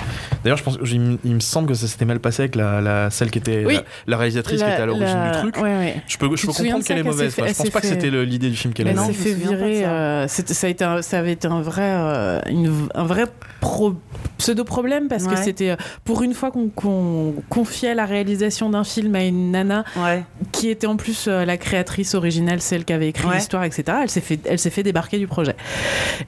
[0.43, 0.99] D'ailleurs, je pense, il
[1.35, 3.73] me semble que ça s'était mal passé avec la, la- celle qui était Oui.
[3.73, 5.57] la, la réalisatrice qui était à l'origine la- du truc.
[5.57, 6.01] Ouais, ouais.
[6.07, 7.33] Je peux, je peux comprendre qu'elle est mauvaise.
[7.33, 7.41] fait-.
[7.41, 9.07] Je elle pense pas que c'était l'idée du film qu'elle Elle avait.
[9.07, 9.81] non, s'est fait virer.
[9.81, 9.89] ça.
[9.91, 13.25] euh, ça, a été un, ça avait été un vrai, euh, une- un vrai
[13.59, 13.95] pro-
[14.37, 15.75] pseudo-problème parce que c'était euh,
[16.05, 20.23] pour une fois qu'on confiait la réalisation d'un film à une nana Ouais.
[20.51, 23.35] qui était en plus euh, la créatrice originale, celle qui avait écrit Ouais.
[23.35, 23.83] l'histoire, etc.
[24.03, 25.55] Elle s'est fait, elle s'est fait débarquer du projet.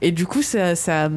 [0.02, 1.08] Et du coup, ça, ça,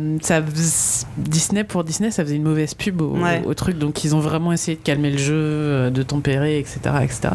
[1.18, 3.42] Disney pour Disney, ça faisait une mauvaise pub au, Ouais.
[3.46, 3.78] au truc.
[3.78, 7.30] Donc ils ont vraiment essayé de calmer le jeu, euh, de tempérer, etc., etc.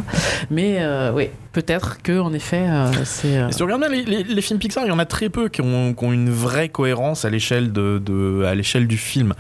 [0.50, 3.36] Mais euh, oui, peut-être que en effet, euh, c'est.
[3.38, 5.28] euh, si tu regardes bien les, les- les films Pixar, il y en a très
[5.28, 8.96] peu qui ont, qui ont une vraie cohérence à l'échelle de, de- à l'échelle du
[8.96, 9.34] film.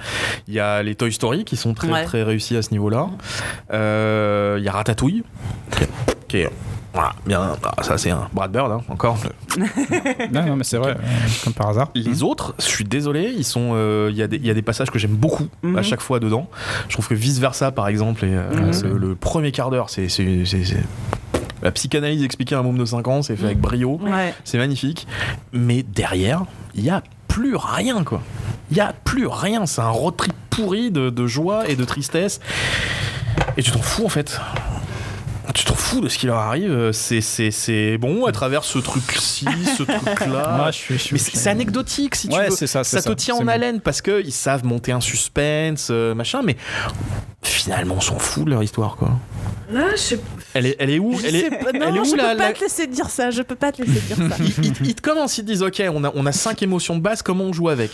[0.48, 2.04] Il y a les Toy Story qui sont très Ouais.
[2.04, 3.08] très réussis à ce niveau-là.
[3.72, 5.22] Euh, il y a Ratatouille
[5.76, 5.88] qui est,
[6.28, 6.50] qui est-
[6.92, 7.56] voilà, bien.
[7.64, 9.16] ah, ça c'est un Brad Bird hein, encore.
[10.32, 10.96] Non, non, mais c'est vrai,
[11.44, 11.90] comme par hasard.
[11.94, 13.72] Les autres, je suis désolé, ils sont.
[13.74, 15.76] euh, Il y, a des- y a des passages que j'aime beaucoup Mhm.
[15.78, 16.48] à chaque fois dedans.
[16.88, 18.82] Je trouve que vice versa, par exemple, et, euh, Mhm.
[18.92, 20.06] le, le premier quart d'heure, c'est
[21.62, 24.00] la psychanalyse expliquée à un môme de 5 ans, c'est fait avec brio.
[24.02, 24.34] Ouais.
[24.44, 25.06] C'est magnifique.
[25.52, 26.42] Mais derrière,
[26.74, 28.20] il y a plus rien, quoi.
[28.70, 29.64] Il y a plus rien.
[29.66, 32.40] C'est un road trip pourri de, de joie et de tristesse.
[33.56, 34.40] Et tu t'en fous, en fait.
[35.54, 36.90] Tu t'en fous de ce qui leur arrive.
[36.92, 39.46] C'est, c'est, c'est bon à travers ce truc-ci,
[39.76, 40.58] ce truc-là.
[40.64, 42.54] Ah, je suis- je suis- Mais c'est, anecdotique, si tu Ouais, veux.
[42.56, 43.14] c'est ça, Ça te ça.
[43.14, 43.48] tient en bon.
[43.48, 46.56] haleine parce qu'ils savent monter un suspense, euh, machin, mais
[47.42, 49.10] finalement, on s'en fout de leur histoire, quoi.
[49.74, 50.16] Ah, je
[50.54, 51.18] Elle est, elle est où?
[51.18, 52.86] Je elle est, pas- non, elle est où je la- peux pas la- te laisser
[52.86, 53.30] dire ça.
[53.30, 54.36] Je peux pas te laisser dire ça.
[54.82, 57.22] ils, ils- commencent, ils te disent ok, on a, on a cinq émotions de base,
[57.22, 57.90] comment on joue avec?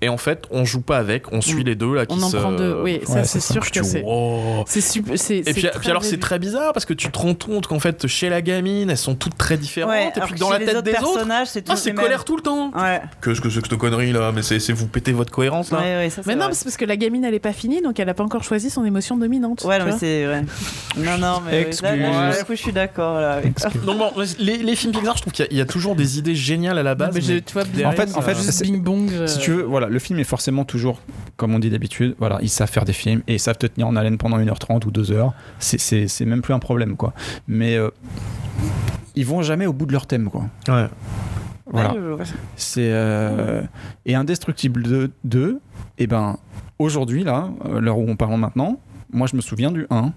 [0.00, 2.28] Et en fait, on joue pas avec, on suit les deux là qui On en
[2.30, 2.36] se.
[2.36, 2.80] prend deux.
[2.84, 4.02] Oui, ça Ouais, c'est sûr que c'est.
[4.02, 4.64] wow.
[4.68, 7.78] C'est Et puis, puis alors c'est très bizarre parce que tu te rends compte qu'en
[7.80, 10.58] fait chez la gamine elles sont toutes très différentes Ouais, et puis que dans la
[10.58, 12.02] tête autres des autres personnages, c'est ah tous c'est mêmes.
[12.04, 13.00] colère tout le temps Ouais.
[13.22, 15.78] Qu'est-ce que c'est que cette connerie là mais c'est c'est vous péter votre cohérence là
[15.78, 16.54] Ouais, ouais, ça, Mais non, vrai.
[16.54, 18.70] c'est parce que la gamine elle est pas finie donc elle a pas encore choisi
[18.70, 19.64] son émotion dominante.
[19.64, 20.26] Ouais, non, mais c'est.
[20.96, 21.96] Non, non, mais là,
[22.30, 23.40] là, du coup, je suis d'accord là
[23.84, 26.34] donc bon les, les films Pixar je trouve qu'il y y, a toujours des idées
[26.34, 28.64] géniales à la Non, base mais j'ai- mais tu vois, En fait- en fait, c'est-
[28.64, 29.10] Bing Bong.
[29.12, 31.00] euh, Si tu veux, voilà, le film est forcément toujours,
[31.36, 33.86] comme on dit d'habitude, voilà, ils savent faire des films et ils savent te tenir
[33.88, 35.32] en haleine pendant 1h30 ou 2h.
[35.58, 37.12] C'est- C'est c'est même plus un problème, quoi.
[37.46, 37.90] Mais euh,
[39.14, 40.44] ils vont jamais au bout de leur thème, quoi.
[40.68, 40.86] ouais.
[41.70, 41.92] Voilà.
[41.94, 42.24] Ouais.
[42.56, 43.60] C'est euh,
[44.06, 45.60] et Indestructible 2, 2
[45.98, 46.38] et ben
[46.78, 48.80] aujourd'hui là, euh, l'heure où on parle maintenant,
[49.12, 50.12] moi je me souviens du 1,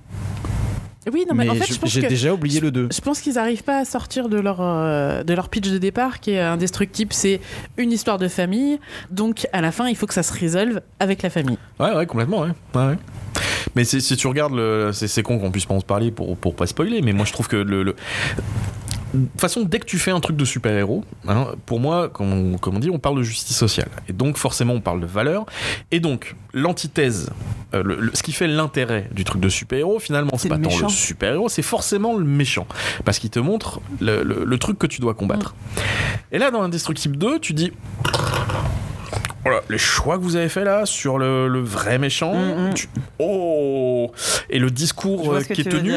[1.11, 2.87] Oui, non, mais, en fait, je- je pense j'ai déjà oublié le 2.
[2.93, 6.19] Je pense qu'ils arrivent pas à sortir de leur, euh, de leur pitch de départ
[6.19, 7.11] qui est indestructible.
[7.11, 7.41] C'est
[7.77, 8.79] une histoire de famille.
[9.09, 11.57] Donc, à la fin, il faut que ça se résolve avec la famille.
[11.79, 12.51] Ouais, ouais, complètement, ouais.
[12.75, 12.97] ouais, ouais.
[13.75, 16.55] Mais si, tu regardes, le, c'est, con qu'on puisse pas en se parler pour, pour
[16.55, 17.95] pas spoiler, mais moi je trouve que le, le-
[19.13, 22.31] de toute façon, dès que tu fais un truc de super-héros, hein, pour moi, comme
[22.31, 23.89] on, comme on dit, on parle de justice sociale.
[24.07, 25.45] Et donc, forcément, on parle de valeur.
[25.91, 27.29] Et donc, l'antithèse,
[27.73, 30.69] euh, le- le- ce qui fait l'intérêt du truc de super-héros, finalement, c'est pas tant
[30.69, 32.65] le super-héros, c'est forcément le méchant.
[33.03, 35.55] Parce qu'il te montre le, truc que tu dois combattre.
[36.31, 37.73] Et là, dans Indestructible 2, tu dis.
[39.43, 42.33] Voilà, les choix que vous avez fait là sur le, le vrai méchant.
[42.35, 42.73] Mm, mm.
[42.75, 42.89] tu-
[43.19, 44.11] Oh
[44.49, 45.91] Et le discours euh, qui est tenu.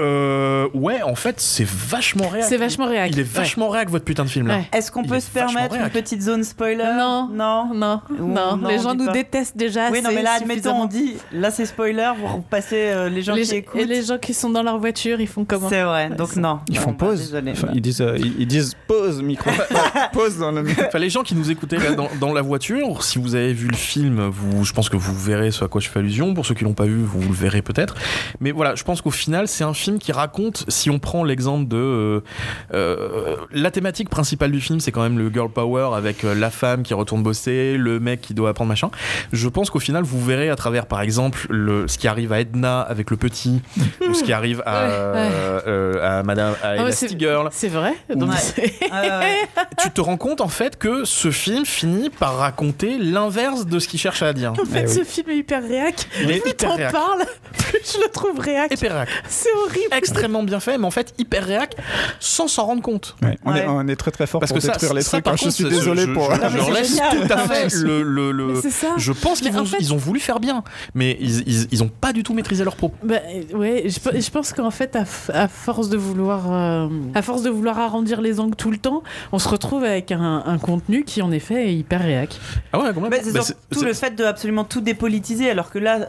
[0.00, 2.48] Euh, ouais, en fait, c'est vachement réactif.
[2.48, 3.16] C'est vachement réactif.
[3.16, 4.56] Il est vachement réac votre putain de film là.
[4.58, 4.68] Ouais.
[4.72, 5.92] Est-ce qu'on peut se permettre une réac.
[5.92, 6.84] petite zone spoiler?
[6.96, 7.28] Non.
[7.32, 7.74] Non.
[7.74, 9.12] Non, Ou non, non, les gens nous pas.
[9.12, 9.90] détestent déjà.
[9.90, 13.34] Oui, non, mais là, admettons, on dit, là c'est spoiler, vous repassez euh, les gens
[13.34, 13.80] les, qui écoutent.
[13.80, 15.68] et les gens qui sont dans leur voiture, ils font comment?
[15.68, 16.60] C'est vrai, donc non.
[16.68, 17.18] Ils font bah, pause.
[17.18, 17.52] désolé.
[17.52, 19.50] Enfin, ils disent, euh, ils, ils disent pause micro.
[20.12, 20.64] pause dans le.
[20.86, 23.68] Enfin, les gens qui nous écoutaient là, dans, dans la voiture, si vous avez vu
[23.68, 26.34] le film, vous, je pense que vous verrez ce à quoi je fais allusion.
[26.34, 27.94] Pour ceux qui l'ont pas vu, vous le verrez peut-être.
[28.40, 31.68] Mais voilà, je pense qu'au final, c'est un film qui raconte, si on prend l'exemple
[31.68, 32.20] de euh,
[32.74, 36.50] euh, la thématique principale du film, c'est quand même le girl power avec euh, la
[36.50, 38.90] femme qui retourne bosser, le mec qui doit apprendre machin.
[39.32, 42.40] Je pense qu'au final, vous verrez à travers, par exemple, le, ce qui arrive à
[42.40, 43.62] Edna avec le petit,
[44.08, 45.28] ou ce qui arrive à, Ouais, ouais.
[45.66, 48.30] euh, à Madame à Ah ouais, c'est- vrai donc
[48.90, 49.20] Ah,
[49.82, 53.88] tu te rends compte en fait que ce film finit par raconter l'inverse de ce
[53.88, 54.52] qu'il cherche à dire.
[54.52, 54.94] En fait, Eh oui.
[54.94, 56.06] ce film est hyper réac.
[56.22, 57.24] Il est Plus t'en parles,
[57.58, 58.72] plus je le trouve réac.
[58.72, 59.08] Hyper réac.
[59.28, 59.69] C'est horrible.
[59.92, 61.76] Extrêmement bien fait, mais en fait hyper réac
[62.20, 63.16] sans s'en rendre compte.
[63.22, 63.60] Ouais, on, Ouais.
[63.60, 65.24] Est, on est très très fort Parce pour que ça, détruire les ça, trucs.
[65.24, 66.32] par hein, je contre, suis je- désolé je, pour.
[66.32, 67.26] Je, laisse génial.
[67.26, 68.02] tout à fait le.
[68.02, 68.88] le- le- ça.
[68.96, 70.62] Je pense qu'ils en fait- ils ont voulu faire bien,
[70.94, 72.94] mais ils, ils, ils ont pas du tout maîtrisé leur propos.
[73.02, 73.16] Bah,
[73.54, 77.42] ouais, je, pe- je pense qu'en fait, à, à force de vouloir, euh, à force
[77.42, 81.04] de vouloir arrondir les angles tout le temps, on se retrouve avec un, un contenu
[81.04, 82.38] qui en effet est hyper réac.
[82.72, 83.08] Ah ouais, complètement.
[83.10, 86.08] Bah, c'est Bah, surtout c'est- le fait de absolument tout dépolitiser, alors que là,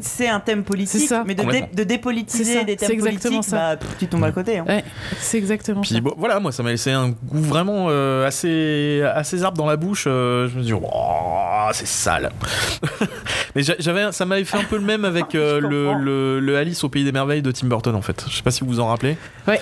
[0.00, 1.24] c'est un thème politique, C'est ça.
[1.26, 3.76] mais de, dé- de dépolitiser des thèmes c'est exactement ça.
[3.76, 4.58] bah, tu tombes à côté.
[4.58, 4.64] hein.
[4.68, 4.84] Ouais,
[5.18, 6.00] c'est exactement Puis ça.
[6.00, 9.76] bon, voilà, moi ça m'a laissé un goût vraiment euh, assez, assez zarbe dans la
[9.76, 10.04] bouche.
[10.06, 12.30] euh, je me suis dit, oh, c'est sale.
[13.54, 16.56] Mais j'a- j'avais, ça m'avait fait un peu le même avec euh, le, le- le
[16.56, 18.24] Alice au pays des merveilles de Tim Burton en fait.
[18.28, 19.16] Je sais pas si vous vous en rappelez.
[19.46, 19.56] Ah oui,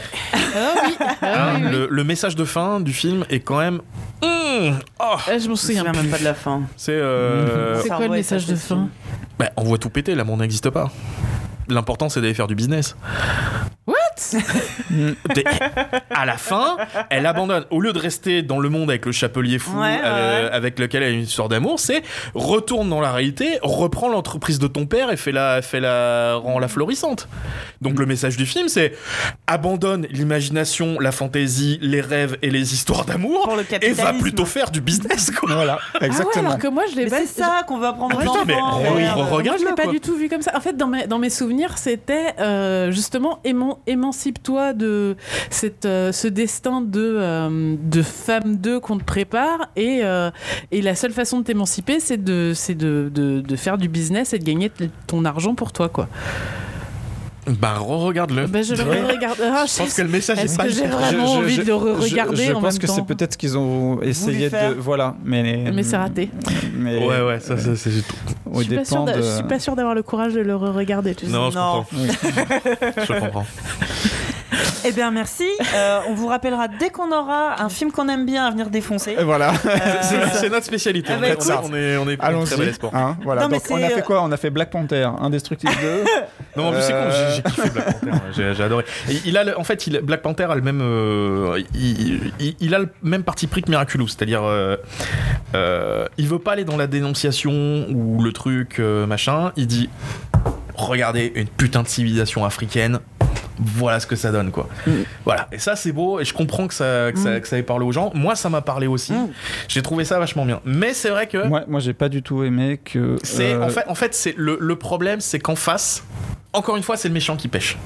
[0.54, 0.74] ah
[1.22, 1.70] Hein, oui, oui.
[1.72, 3.80] Le, le message de fin du film est quand même.
[4.22, 4.70] Mmh,
[5.00, 6.62] oh, Ah, je me souviens même pas de la fin.
[6.76, 6.92] c'est.
[6.92, 8.88] euh, C'est quoi le message de fin
[9.36, 10.92] bah, on voit tout péter, l'amour n'existe pas.
[11.68, 12.96] L'important c'est d'aller faire du business.
[14.90, 15.44] Des-
[16.10, 16.76] à la fin,
[17.10, 17.64] elle abandonne.
[17.70, 20.52] Au lieu de rester dans le monde avec le chapelier fou, Ouais, ouais, euh, ouais.
[20.52, 22.02] avec lequel elle a une histoire d'amour, c'est
[22.34, 26.58] retourne dans la réalité, reprend l'entreprise de ton père et fait la, fait la, rend
[26.58, 27.28] la florissante.
[27.80, 28.94] Donc le message du film, c'est
[29.46, 34.80] abandonne l'imagination, la fantaisie, les rêves et les histoires d'amour et va plutôt faire du
[34.80, 35.30] business.
[35.30, 35.54] Quoi.
[35.54, 36.46] Voilà, Ah ouais, exactement.
[36.48, 37.18] alors que moi je l'ai pas.
[37.20, 39.92] c'est ça qu'on veut apprendre Ah, putain, mais re- regarde Moi, je l'ai pas quoi.
[39.92, 40.52] du tout vu comme ça.
[40.56, 45.16] En fait, dans mes, dans mes souvenirs, c'était euh, justement éman- émancipe-toi de
[45.48, 49.70] cette, euh, ce destin de, euh, de femme 2 qu'on te prépare.
[49.76, 50.30] Et, euh,
[50.70, 53.10] et la seule façon de t'émanciper, c'est de, de,
[53.40, 54.70] de, faire du business et de gagner
[55.06, 55.88] ton argent pour toi.
[55.88, 56.08] Quoi.
[57.46, 58.46] Bah re-regarde-le.
[58.62, 59.38] Je le regarde.
[59.42, 61.60] Ah, Je pense que le message est Est-ce pas que j'ai vraiment Je- envie je-
[61.62, 64.74] de le regarder Je, je en pense même que c'est peut-être qu'ils ont essayé de.
[64.78, 65.70] Voilà, mais.
[65.74, 66.30] Mais c'est raté.
[66.74, 68.16] Mais Ouais, ouais, ça, ça, c'est tout.
[68.56, 69.22] Je suis, pas de.
[69.22, 71.14] je suis pas sûre d'avoir le courage de le regarder.
[71.14, 71.32] Tu sais.
[71.32, 71.84] Non, je Non.
[71.84, 71.96] comprends.
[73.06, 73.46] je comprends.
[74.86, 75.44] Eh bien, merci.
[75.74, 79.16] Euh, on vous rappellera dès qu'on aura un film qu'on aime bien à venir défoncer.
[79.18, 79.52] Et voilà.
[80.02, 81.10] C'est c'est notre spécialité.
[81.12, 81.32] Ah en bah, fait.
[81.32, 81.42] écoute.
[81.46, 82.94] Ça, on est, on est très espoir.
[82.94, 83.42] Hein, voilà.
[83.42, 84.22] Non, mais Donc on a fait euh, quoi?
[84.22, 86.04] On a fait Black Panther, Indestructible 2.
[86.56, 88.12] Non, en plus, c'est con, Euh, j'ai- kiffé Black Panther.
[88.12, 88.84] ouais, J'ai j'ai adoré.
[89.10, 90.80] Et il a, le- en fait, il, Black Panther a le même.
[90.82, 94.08] euh, il, il- il a le même parti pris que Miraculous.
[94.08, 94.76] C'est-à-dire, euh,
[95.54, 99.52] euh, il veut pas aller dans la dénonciation ou le truc euh, machin.
[99.56, 99.88] Il dit
[100.74, 103.00] regardez une putain de civilisation africaine.
[103.58, 104.68] Voilà ce que ça donne, quoi.
[105.24, 105.46] Voilà.
[105.52, 106.18] Et ça, c'est beau.
[106.18, 108.10] Et je comprends que ça, que ça, que ça ait parlé aux gens.
[108.12, 109.12] Moi, ça m'a parlé aussi.
[109.12, 109.28] Mm.
[109.68, 110.60] J'ai trouvé ça vachement bien.
[110.64, 111.46] Mais c'est vrai que.
[111.46, 113.16] Moi, moi j'ai pas du tout aimé que.
[113.22, 116.02] C'est euh, en fait, en fait c'est le, le problème, c'est qu'en face,
[116.52, 117.78] encore une fois, c'est le méchant qui pêche.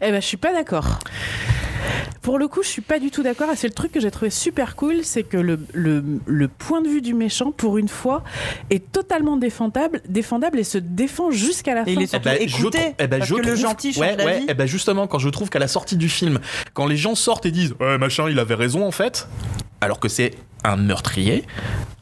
[0.00, 0.98] Eh ben, je suis pas d'accord.
[2.22, 3.50] Pour le coup, je suis pas du tout d'accord.
[3.52, 6.80] Et c'est le truc que j'ai trouvé super cool, c'est que le, le, le point
[6.82, 8.22] de vue du méchant, pour une fois,
[8.70, 12.00] est totalement défendable, défendable et se défend jusqu'à la Et fin.
[12.00, 12.78] il est surtout écouté.
[12.98, 14.46] eh ben, parce je que le gentil change ouais, ouais, d'avis.
[14.48, 16.38] eh ben justement, quand je trouve qu'à la sortie du film,
[16.74, 19.26] quand les gens sortent et disent ouais machin, il avait raison en fait,
[19.80, 20.32] alors que c'est
[20.64, 21.44] un meurtrier.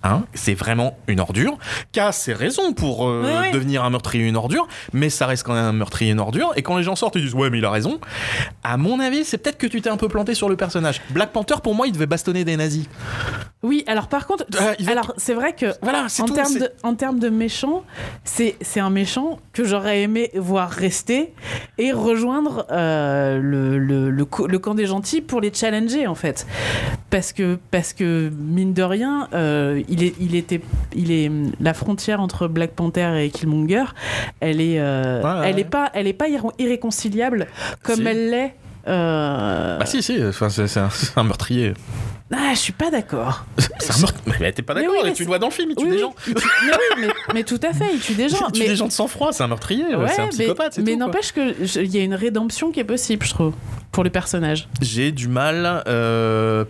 [0.02, 1.58] Hein, c'est vraiment une ordure,
[1.92, 3.52] qui a ses raisons pour euh, Oui, oui.
[3.52, 6.52] devenir un meurtrier une ordure, mais ça reste quand même un meurtrier une ordure.
[6.56, 8.00] Et quand les gens sortent, ils disent ouais, mais il a raison.
[8.64, 11.02] À mon avis, c'est peut-être que tu t'es un peu planté sur le personnage.
[11.10, 12.86] Black Panther, pour moi, il devait bastonner des nazis.
[13.62, 17.18] Oui, alors par contre, Euh, alors c'est vrai que Voilà, en termes de en termes
[17.18, 17.84] de méchant,
[18.24, 21.34] c'est c'est un méchant que j'aurais aimé voir rester
[21.76, 26.46] et rejoindre euh, le, le, le, le camp des gentils pour les challenger en fait,
[27.10, 30.60] parce que parce que mine de rien, euh, il est il était
[30.94, 31.30] il est
[31.60, 33.84] la frontière entre Black Panther et Killmonger,
[34.40, 37.46] elle est euh, Ouais, ouais, elle est pas elle est pas irré- irréconciliable
[37.82, 38.06] comme Si.
[38.06, 38.54] elle l'est.
[38.88, 41.74] euh, Bah si, si, enfin, c'est c'est un, c'est un meurtrier.
[42.32, 43.44] Ah, je suis pas d'accord.
[43.80, 44.36] C'est un meurtrier.
[44.40, 45.84] Mais t'es pas Mais d'accord, oui, mais tu le vois dans le film, il tue
[45.84, 46.14] Oui, des gens.
[46.28, 48.46] Mais oui, mais, mais tout à fait, il tue des gens.
[48.48, 50.78] Il tue mais, des gens de sang-froid, c'est un meurtrier, Ouais, c'est un mais- psychopathe,
[50.78, 51.06] mais quoi.
[51.06, 53.54] n'empêche que je- il y a une rédemption qui est possible, je trouve,
[53.90, 54.68] pour le personnage.
[54.80, 56.64] J'ai du mal, euh,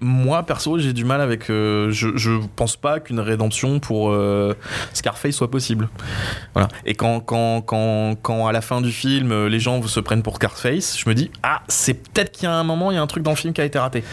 [0.00, 1.48] moi perso, j'ai du mal avec.
[1.48, 4.52] euh, je, je pense pas qu'une rédemption pour euh,
[4.92, 5.88] Scarface soit possible.
[6.52, 6.68] Voilà.
[6.84, 10.36] Et quand, quand, quand, quand à la fin du film, les gens se prennent pour
[10.36, 13.02] Scarface, je me dis, ah, c'est peut-être qu'il y a un moment, il y a
[13.02, 14.04] un truc dans le film qui a été raté.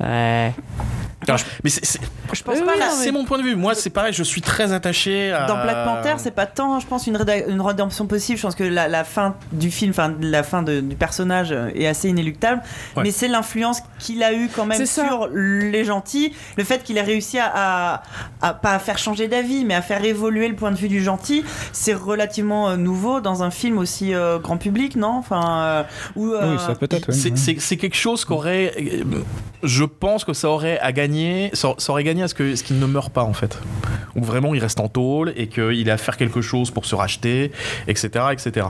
[0.00, 0.54] Ouais.
[1.26, 1.98] Alors, je- mais c'est- c'est
[2.32, 3.56] Je pense Oui, pas oui, c'est mon point de vue.
[3.56, 5.46] Moi, c'est pareil, je suis très attaché à.
[5.46, 8.36] Dans Black Panther, c'est pas tant, je pense, une, réda- une rédemption possible.
[8.36, 11.86] Je pense que la, la fin du film, enfin la fin de- du personnage est
[11.86, 12.60] assez inéluctable.
[12.96, 13.02] Ouais.
[13.04, 16.34] Mais c'est l'influence qu'il a eu quand même sur les gentils.
[16.58, 18.02] Le fait qu'il ait réussi à, à,
[18.42, 21.02] à- pas à faire changer d'avis, mais à faire évoluer le point de vue du
[21.02, 25.12] gentil, c'est relativement euh, nouveau dans un film aussi euh, grand public, non?
[25.16, 25.82] Enfin, euh,
[26.14, 27.08] où, euh, Oui, ça peut-être.
[27.08, 27.38] oui, C'est- oui.
[27.38, 28.74] C'est c'est quelque chose qu'aurait.
[29.62, 31.50] Je pense que ça aurait à gagner.
[31.52, 33.58] Ça, ça aurait gagné à ce que- ce qu'il ne meure pas, en fait.
[34.16, 36.94] Ou vraiment il reste en tôle et qu'il a à faire quelque chose pour se
[36.94, 37.50] racheter,
[37.88, 38.26] etc.
[38.32, 38.66] etc.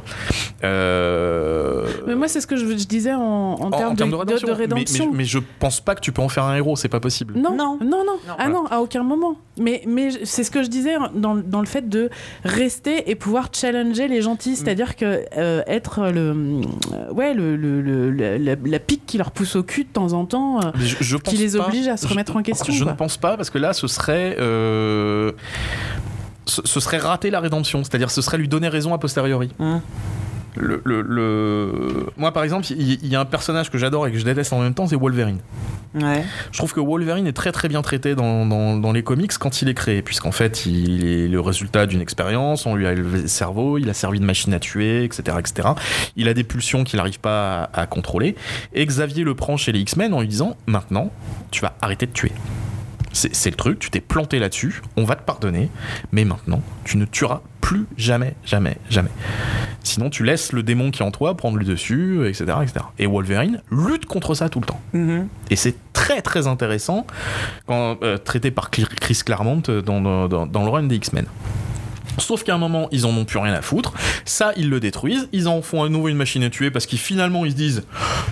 [0.64, 3.96] Euh, Mais moi, c'est ce que je, je disais en, en en, termes en de,
[3.98, 4.46] termes de de- rédemption.
[4.48, 5.10] de Mais- rédemption.
[5.12, 7.34] Mais, mais je pense pas que tu peux en faire un héros, c'est pas possible.
[7.36, 7.78] Non, Non.
[7.82, 9.36] non, non, ah non, à aucun moment.
[9.58, 12.10] Mais, mais c'est ce que je disais dans, dans le fait de
[12.44, 16.30] rester et pouvoir challenger les gentils, c'est-à-dire que euh, être le,
[16.92, 19.88] euh, ouais, le, le- le- la, la- la pique qui leur pousse au cul de
[19.88, 22.12] temps en temps, euh, Mais je, je pense qui les pas- oblige à se je-
[22.12, 22.72] remettre en question.
[22.72, 22.92] Je quoi.
[22.92, 24.36] ne pense pas parce que là, ce serait.
[24.38, 25.32] euh,
[26.46, 29.50] ce, ce serait rater la rédemption, c'est-à-dire ce serait lui donner raison a posteriori.
[29.58, 29.80] Hum.
[30.58, 34.18] Le, le- le- Moi, par exemple, il y, a un personnage que j'adore et que
[34.18, 35.38] je déteste en même temps, c'est Wolverine.
[35.94, 36.24] Ouais.
[36.52, 39.62] Je trouve que Wolverine est très très bien traité dans, dans- dans les comics quand
[39.62, 43.22] il est créé, puisqu'en fait, il est le résultat d'une expérience, on lui a élevé
[43.22, 45.36] le cerveau, il a servi de machine à tuer, etc.
[45.38, 45.68] etc.
[46.16, 48.34] Il a des pulsions qu'il n'arrive pas à, à contrôler.
[48.74, 51.10] Et Xavier le prend chez les X-Men en lui disant Maintenant,
[51.50, 52.32] tu vas arrêter de tuer.
[53.12, 55.70] C'est le truc, tu t'es planté là-dessus, on va te pardonner,
[56.12, 59.10] mais maintenant, tu ne tueras plus jamais, jamais, jamais.
[59.82, 62.84] Sinon, tu laisses le démon qui est en toi prendre le dessus, etc., etc.
[62.98, 64.80] Et Wolverine lutte contre ça tout le temps.
[64.92, 65.28] Mhm.
[65.50, 67.06] Et c'est très très intéressant
[67.66, 71.26] quand, euh, traité par Chris Claremont euh, dans, dans, dans- dans le run des X-Men.
[72.18, 73.92] Sauf qu'à un moment, ils en ont plus rien à foutre.
[74.24, 75.28] Ça, ils le détruisent.
[75.32, 77.82] Ils en font à nouveau une machine à tuer parce qu'ils finalement ils se disent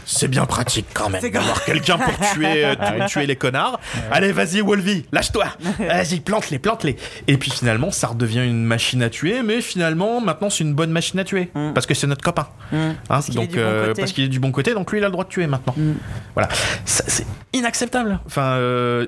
[0.05, 3.81] c'est bien pratique quand même d'avoir quelqu'un pour tuer, euh, tu- tuer les connards.
[4.11, 5.47] Allez, vas-y, Wolvie, lâche-toi.
[5.79, 6.97] Vas-y, plante-les, plante-les.
[7.29, 10.91] Et puis finalement, ça redevient une machine à tuer, mais finalement, maintenant, c'est une bonne
[10.91, 11.73] machine à tuer Mm.
[11.75, 12.49] parce que c'est notre copain.
[12.73, 12.79] Mhm.
[12.79, 14.03] Hein, Parce qu'il est donc, du bon euh, côté.
[14.03, 15.75] parce qu'il est du bon côté, donc lui, il a le droit de tuer maintenant.
[15.77, 15.93] Mm.
[16.35, 16.49] Voilà.
[16.85, 18.19] C'est inacceptable.
[18.27, 18.43] Enfin.
[18.57, 19.07] euh,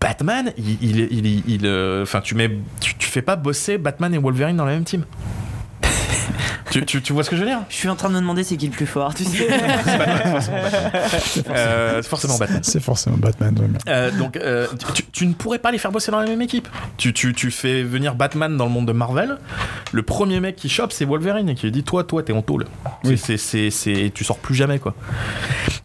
[0.00, 4.14] Batman, il, il, il, il, euh, enfin, tu mets, tu, tu fais pas bosser Batman
[4.14, 5.04] et Wolverine dans la même team.
[6.70, 7.60] tu, tu, tu vois ce que je veux dire?
[7.68, 9.48] Je suis en train de me demander c'est qui le plus fort, tu sais.
[11.24, 12.60] C'est forcément Batman.
[12.62, 13.54] C'est forcément Batman.
[13.88, 16.68] Euh, donc, euh, tu, tu ne pourrais pas les faire bosser dans la même équipe.
[16.96, 19.38] Tu, tu, tu fais venir Batman dans le monde de Marvel.
[19.92, 22.42] Le premier mec qui chope, c'est Wolverine et qui lui dit Toi, toi, t'es en
[22.42, 22.66] tôle.
[23.02, 23.18] C'est- Oui.
[23.18, 24.94] c'est- c'est- c'est- tu sors plus jamais, quoi.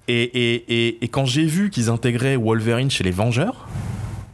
[0.08, 3.68] Et, et, et, et quand j'ai vu qu'ils intégraient Wolverine chez les Vengeurs,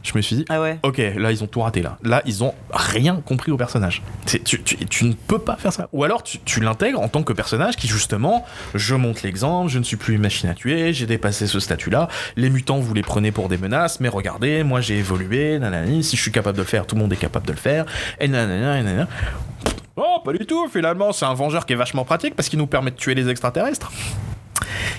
[0.02, 0.78] je me suis dit Ah ouais.
[0.82, 1.98] Ok, là ils ont tout raté là.
[2.02, 4.02] Là ils ont rien compris au personnage.
[4.26, 5.88] Tu, tu, tu ne peux pas faire ça.
[5.92, 9.78] Ou alors tu, tu l'intègres en tant que personnage qui justement, je montre l'exemple, je
[9.78, 12.08] ne suis plus une machine à tuer, j'ai dépassé ce statut-là.
[12.36, 16.16] Les mutants vous les prenez pour des menaces, mais regardez, moi j'ai évolué, nanani, si
[16.16, 17.84] je suis capable de le faire, tout le monde est capable de le faire.
[18.18, 19.08] Et nanana, et nanana.
[19.96, 22.66] Oh, pas du tout, finalement c'est un vengeur qui est vachement pratique parce qu'il nous
[22.66, 23.92] permet de tuer les extraterrestres.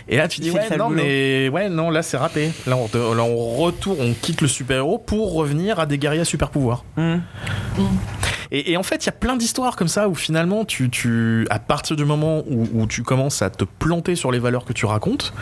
[0.08, 2.51] Et là, tu dis, ouais, non, mais ouais, non, là, c'est raté.
[2.67, 6.25] Là, on, là, on retourne, on quitte le super-héros pour revenir à des guerriers à
[6.25, 6.83] super-pouvoirs.
[6.98, 7.22] Mhm.
[8.53, 11.48] Et, et en fait, il y a plein d'histoires comme ça où finalement, tu, tu,
[11.50, 14.74] à partir du moment où, où tu commences à te planter sur les valeurs que
[14.74, 15.33] tu racontes,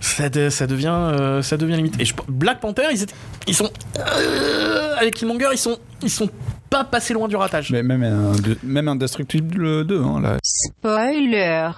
[0.00, 2.00] ça, de- ça, devient, euh, ça devient limite.
[2.00, 3.14] Et je, Black Panther, ils, étaient-
[3.48, 3.70] ils sont.
[3.98, 6.28] euh, avec Killmonger, ils sont, ils sont
[6.72, 7.70] pas passé loin du ratage.
[7.70, 8.32] Mais même un,
[8.64, 10.36] même Indestructible 2, hein, là.
[10.42, 11.70] Spoiler.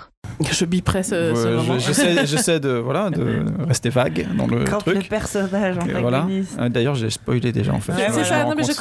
[0.50, 4.64] Je biperai ce, ce Ouais, je- J'essaie j'essaie de, voilà, de rester vague dans le
[4.64, 5.08] Quand le truc.
[5.10, 6.26] personnage Et voilà.
[6.58, 7.92] Euh, D'ailleurs, j'ai spoilé déjà en fait.
[7.92, 8.74] Ouais, C'est ça, non mais je, je,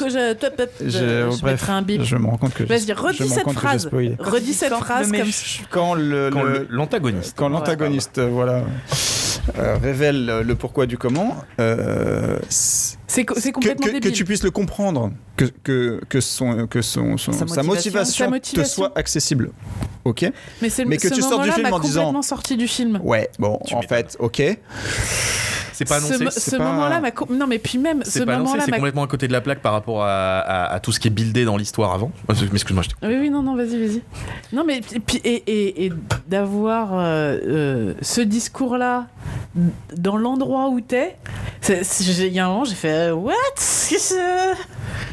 [0.88, 2.02] je, je bref, mettrai un bip.
[2.02, 3.66] Je me rends compte que j'ai- Vas-y, redis je me rends cette compte que j'ai
[3.66, 3.82] phrase.
[3.82, 4.16] spoilé.
[4.18, 7.34] Redis cette Quand phrase le comme Quand le- le, le- l'antagoniste.
[7.36, 8.62] quand l'antagoniste euh, voilà
[9.58, 12.38] euh, révèle euh, le pourquoi du comment euh,
[13.06, 14.12] c'est- c'est co- c'est que, complètement que- que débile.
[14.12, 18.24] tu puisses le comprendre que, que, que, son, que son, son- Sa sa, motivation.
[18.26, 18.62] Sa motivation.
[18.62, 19.50] te soit accessible
[20.04, 20.30] ok
[20.62, 23.00] Mais, c'est- mais que ce tu sors du film en disant- complètement sorti du film.
[23.02, 24.42] ouais bon Tu en fait ok
[25.74, 26.40] C'est pas ce annoncé.
[26.40, 28.76] ce pas- moment-là m'a non mais puis même ce C'est pas annoncé, moment-là c'est m'a
[28.78, 31.10] complètement à côté de la plaque par rapport à, à- à tout ce qui est
[31.10, 32.12] buildé dans l'histoire avant.
[32.30, 34.02] Euh, Mais excuse-moi, je t'ai- Oui, oui, non, non, vas-y, vas-y.
[34.52, 35.92] Non, mais et, puis- et, et, et
[36.28, 39.06] d'avoir euh, euh, ce discours-là
[39.96, 41.16] dans l'endroit où t'es,
[41.68, 43.32] il y a un moment, j'ai fait euh, What?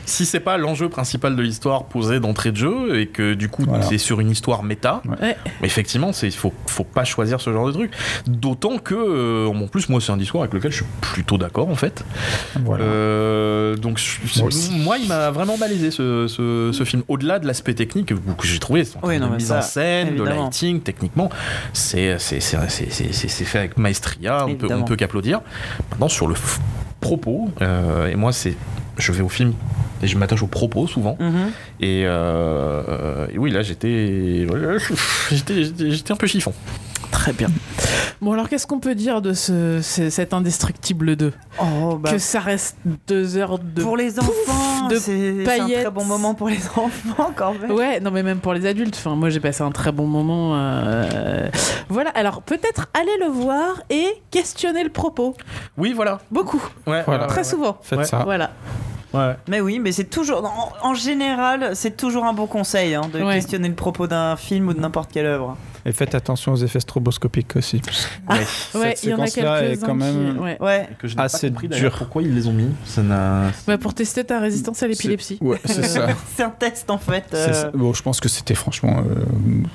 [0.06, 3.64] Si c'est pas l'enjeu principal de l'histoire posé d'entrée de jeu et que du coup
[3.68, 3.84] Voilà.
[3.86, 5.38] c'est sur une histoire méta, Ouais.
[5.64, 7.92] effectivement, c'est faut faut pas choisir ce genre de truc.
[8.28, 11.70] D'autant que euh, en plus moi c'est un discours avec lequel je suis plutôt d'accord
[11.70, 12.04] en fait.
[12.64, 17.04] voilà Euh, donc je- Moi il m'a vraiment malaisé ce, ce, ce film.
[17.08, 20.16] Au-delà de l'aspect technique que j'ai trouvé, Oui, non, de mise ça, en scène, de
[20.16, 20.44] évidemment.
[20.44, 21.30] lighting, techniquement,
[21.74, 24.46] c'est fait avec maestria.
[24.48, 25.42] On peut, on peut qu'applaudir.
[25.92, 26.36] Maintenant sur le
[27.00, 28.56] propos, euh, et moi c'est
[28.98, 29.54] je vais au film
[30.04, 31.18] et je m'attache aux propos souvent.
[31.20, 31.52] Mhm.
[31.80, 34.46] Et, euh, et oui, là, j'étais-
[35.32, 36.54] j'étais un peu chiffon.
[37.12, 37.50] Très bien.
[38.22, 42.18] Bon, alors qu'est-ce qu'on peut dire de ce, ce- cet Indestructible 2 Oh, bah, Que
[42.18, 43.82] ça reste deux heures de.
[43.84, 47.72] pour les enfants, de c'est c'est un très bon moment pour les enfants quand même.
[47.72, 48.96] Ouais, non, mais même pour les adultes.
[48.98, 50.54] Enfin, moi, j'ai passé un très bon moment.
[50.56, 51.50] euh,
[51.90, 55.36] Voilà, alors peut-être aller le voir et questionner le propos.
[55.78, 56.20] Oui, voilà.
[56.32, 57.26] Beaucoup, Ouais, Voilà.
[57.28, 57.44] très ouais.
[57.44, 57.78] souvent.
[57.82, 58.06] faites Ouais.
[58.06, 58.52] ça Voilà.
[59.14, 59.36] Ouais.
[59.50, 63.22] Mais oui, mais c'est toujours, en, en général, c'est toujours un bon conseil hein, de
[63.22, 63.34] Ouais.
[63.36, 65.58] questionner le propos d'un film ou de n'importe quelle œuvre.
[65.86, 67.82] Et faites attention aux effets stroboscopiques aussi
[68.30, 68.38] Ouais.
[68.76, 70.58] Ouais, Cette il y en a séquence-là est quand qui- même- ouais.
[70.60, 70.90] Ouais.
[71.00, 71.96] Que je n'ai Assez pas compris dur.
[71.98, 72.70] pourquoi ils les ont mis.
[72.86, 73.52] Ça n'a.
[73.68, 75.38] Bah, pour tester ta résistance à l'épilepsie.
[75.42, 77.26] ouais c'est ça c'est un test en fait.
[77.34, 77.72] Euh.
[77.74, 79.24] Bon, je pense que c'était franchement, euh,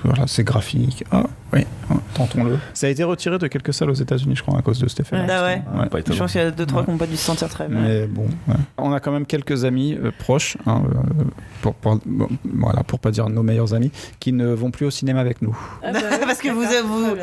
[0.04, 1.04] voilà, c'est graphique.
[1.10, 2.58] Ah, oui, hein, tentons-le.
[2.74, 5.00] Ça a été retiré de quelques salles aux États-Unis, je crois, à cause de cet
[5.00, 5.16] effet.
[5.28, 5.62] Ah ouais.
[5.78, 5.88] Ouais.
[5.88, 6.86] Pas Je pense qu'il y a deux trois Ouais.
[6.86, 7.80] qui n'ont pas dû se sentir très bien.
[7.80, 8.54] Mais bon, ouais.
[8.78, 11.24] on a quand même quelques amis euh, proches, hein, euh,
[11.62, 14.90] pour, pour, bon, voilà, pour pas dire nos meilleurs amis, qui ne vont plus au
[14.90, 15.56] cinéma avec nous.
[15.82, 15.92] Ah
[16.26, 17.16] Parce que vous- vous-.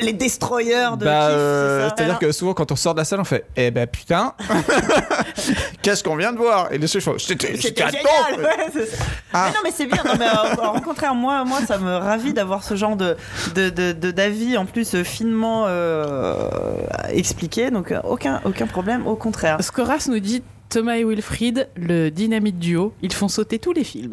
[0.00, 3.24] Les destroyers de Bah, euh, C'est-à-dire que souvent, quand on sort de la salle, on
[3.24, 4.34] fait Eh ben putain,
[5.82, 6.72] qu'est-ce qu'on vient de voir?
[6.72, 7.92] Et les choses font C'était génial
[8.38, 8.84] ouais.
[9.32, 9.46] Ah.
[9.46, 12.32] Mais non mais c'est bien non, mais, euh, au contraire moi, moi ça me ravit
[12.32, 13.16] d'avoir ce genre de
[14.10, 16.34] d'avis en plus euh, finement euh,
[17.10, 22.58] expliqué donc aucun, aucun problème au contraire Scoras nous dit Thomas et Wilfried, le dynamite
[22.58, 24.12] duo, ils font sauter tous les films.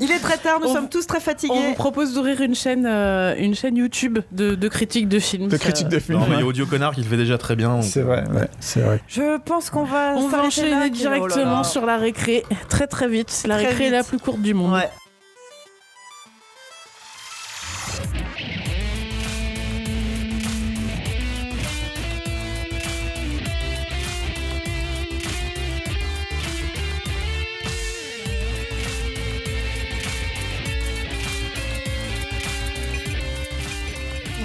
[0.00, 2.54] il est très tard nous On- sommes tous très On vous fatigués propose d'ouvrir une
[2.54, 5.46] chaîne, euh, une chaîne YouTube de, de critiques de films.
[5.48, 6.18] De Ça- critique de film.
[6.18, 7.68] Non, mais il y a Audio Connard qui le fait déjà très bien.
[7.68, 9.00] donc, C'est vrai, ouais, c'est vrai.
[9.08, 11.64] je pense qu'on va On va enchaîner là, directement oh là là.
[11.64, 13.44] sur la récré, très très vite.
[13.46, 13.96] La Très récré est vite.
[13.98, 14.72] la plus courte du monde.
[14.72, 14.88] ouais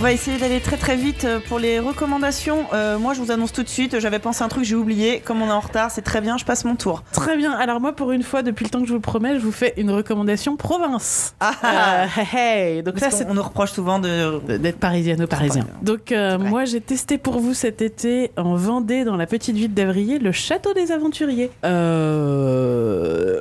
[0.08, 2.66] va essayer d'aller très très vite euh, pour les recommandations.
[2.72, 5.20] Euh, moi, je vous annonce tout de suite, j'avais pensé à un truc, j'ai oublié.
[5.20, 7.04] Comme on est en retard, c'est très bien, je passe mon tour.
[7.12, 7.52] Très bien.
[7.52, 9.52] Alors moi, pour une fois, depuis le temps que je vous le promets, je vous
[9.52, 11.36] fais une recommandation province.
[11.42, 12.06] Ah, Euh,
[12.38, 12.84] hey, hey.
[12.84, 14.40] Donc ça, qu'on- on nous reproche souvent de.
[14.58, 15.64] d'être parisiano-parisien.
[15.64, 15.66] parisien.
[15.82, 19.74] Donc euh, moi j'ai testé pour vous cet été en Vendée dans la petite ville
[19.74, 21.52] d'Avrier le château des aventuriers.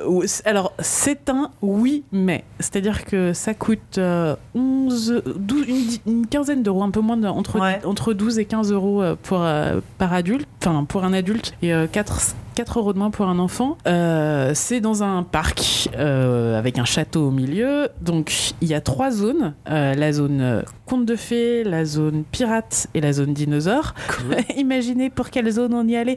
[0.05, 6.27] Ou- alors c'est un oui mais c'est-à-dire que ça coûte euh, 11 12 une, une
[6.27, 7.79] quinzaine d'euros un peu moins de, entre Ouais.
[7.85, 11.73] entre 12 et 15 euros euh, pour euh, par adulte enfin pour un adulte et
[11.73, 13.77] euh, 4 4 euros de moins pour un enfant.
[13.85, 17.89] Euh, c'est dans un parc euh, avec un château au milieu.
[18.01, 19.53] Donc il y a trois zones.
[19.69, 23.93] Euh, la zone conte de fées, la zone pirate et la zone dinosaure.
[24.57, 26.15] Imaginez pour quelle zone on y allait.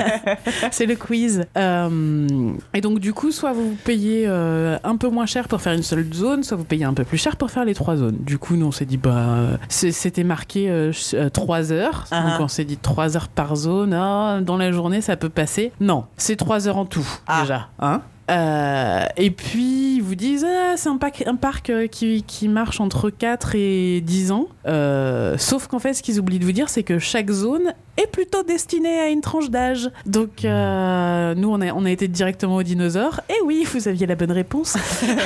[0.72, 1.44] c'est le quiz.
[1.54, 6.12] Et donc du coup, soit vous payez un peu moins cher pour faire une seule
[6.12, 8.16] zone, soit vous payez un peu plus cher pour faire les trois zones.
[8.18, 12.06] Du coup, nous on s'est dit bah c'était marqué euh, ch- euh, trois heures.
[12.10, 12.42] Ah Donc ah.
[12.42, 13.94] on s'est dit trois heures par zone.
[13.94, 15.51] Ah, dans la journée, ça peut passer.
[15.80, 17.42] Non, c'est trois heures en tout Ah.
[17.42, 17.68] déjà.
[17.78, 22.48] Hein Euh, et puis, ils vous disent ah, c'est un, un parc euh, qui, qui
[22.48, 24.48] marche entre 4 et 10 ans.
[24.66, 28.06] Euh, sauf qu'en fait, ce qu'ils oublient de vous dire, c'est que chaque zone est
[28.06, 29.90] plutôt destinée à une tranche d'âge.
[30.06, 33.20] Donc, euh, nous, on a, on a été directement aux dinosaures.
[33.28, 34.76] Et oui, vous aviez la bonne réponse.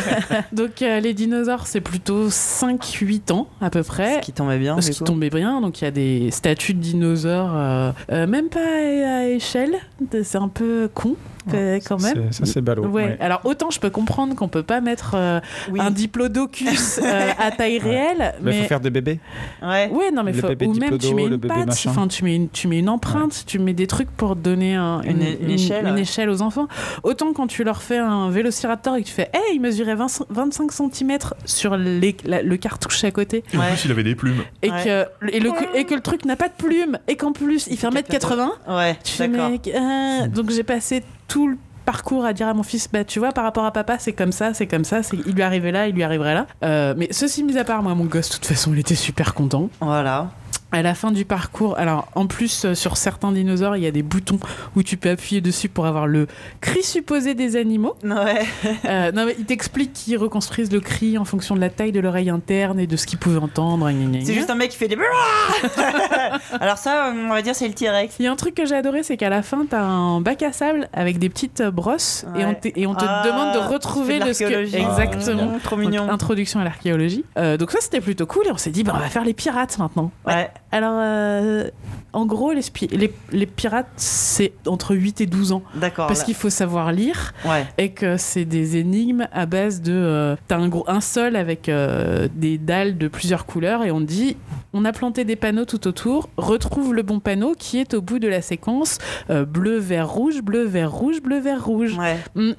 [0.53, 4.17] Donc, les dinosaures, c'est plutôt 5-8 ans à peu près.
[4.17, 4.81] Ce qui tombait bien.
[4.81, 5.05] Ce qui coup.
[5.05, 9.77] tombait bien, donc il y a des statues de dinosaures, même pas à, à échelle,
[10.23, 11.17] c'est un peu con
[11.55, 12.33] euh, quand même.
[12.33, 12.87] Ça, c'est ballot.
[12.87, 13.05] Ouais.
[13.05, 13.17] ouais.
[13.21, 15.81] alors autant je peux comprendre qu'on peut pas mettre euh, Oui.
[15.81, 19.21] un diplodocus euh, à taille réelle, Mais il faut faire des bébés.
[19.63, 19.89] Ouais.
[19.91, 22.37] ouais non mais Le faut- bébé ou même tu mets une patte, enfin tu mets
[22.37, 25.87] une, tu mets une empreinte, tu mets des trucs pour donner un- Une- une échelle,
[25.87, 26.01] ouais.
[26.01, 26.69] échelle aux enfants.
[27.03, 30.25] Autant quand tu leur fais un vélociraptor et que tu fais, hey il mesurait 20
[30.31, 33.69] 25 cm sur les- la- le cartouche à côté En Ouais.
[33.71, 34.43] plus, il avait des plumes.
[34.63, 34.85] et, Ouais.
[34.85, 37.77] que, et, le, et que le truc n'a pas de plume et qu'en plus il
[37.77, 39.51] fait 1m80 Ouais, tu fais d'accord.
[39.51, 43.21] mec euh, donc j'ai passé tout le parcours à dire à mon fils bah tu
[43.21, 45.71] vois par rapport à papa c'est comme ça c'est comme ça c'est il lui arrivait
[45.71, 48.35] là il lui arriverait là Euh, mais ceci mis à part moi mon gosse de
[48.35, 50.31] toute façon il était super content Voilà.
[50.77, 53.91] À la fin du parcours alors en plus euh, sur certains dinosaures il y a
[53.91, 54.39] des boutons
[54.77, 56.27] où tu peux appuyer dessus pour avoir le
[56.61, 58.45] cri supposé des animaux Ouais.
[58.85, 62.01] Euh, non mais il t'explique qu'ils reconstruisent le cri en fonction de la taille de
[62.01, 63.91] l'oreille interne et de ce qu'ils pouvaient entendre
[64.25, 64.97] C'est juste un mec qui fait des.
[66.61, 68.17] Alors ça, on va dire, c'est le T-Rex.
[68.19, 70.43] Il y a un truc que j'ai adoré, c'est qu'à la fin, t'as un bac
[70.43, 73.55] à sable avec des petites euh, brosses et on, te- et on te Ah, demande
[73.55, 74.77] de retrouver de le l'archéologie.
[74.77, 75.59] Exactement.
[75.63, 76.09] Trop Donc, mignon.
[76.11, 77.25] introduction à l'archéologie.
[77.39, 79.35] Euh, donc ça, c'était plutôt cool et on s'est dit, bah, on va faire les
[79.35, 80.11] pirates maintenant.
[80.27, 80.51] Ouais.
[80.73, 81.69] Alors, euh,
[82.13, 85.63] en gros, les, spi- les, les pirates, c'est entre 8 et 12 ans.
[85.75, 86.07] D'accord.
[86.09, 87.67] Parce qu'il faut savoir lire Ouais.
[87.79, 89.93] et que c'est des énigmes à base de...
[89.95, 94.37] euh, T'as un, un sol avec euh, des dalles de plusieurs couleurs et on dit,
[94.73, 98.19] on a planté des panneaux tout autour, retrouve le bon panneau qui est au bout
[98.19, 101.97] de la séquence bleu, vert, rouge, bleu, vert, rouge, bleu, vert, rouge.
[101.99, 102.17] Ouais.
[102.35, 102.53] Mm,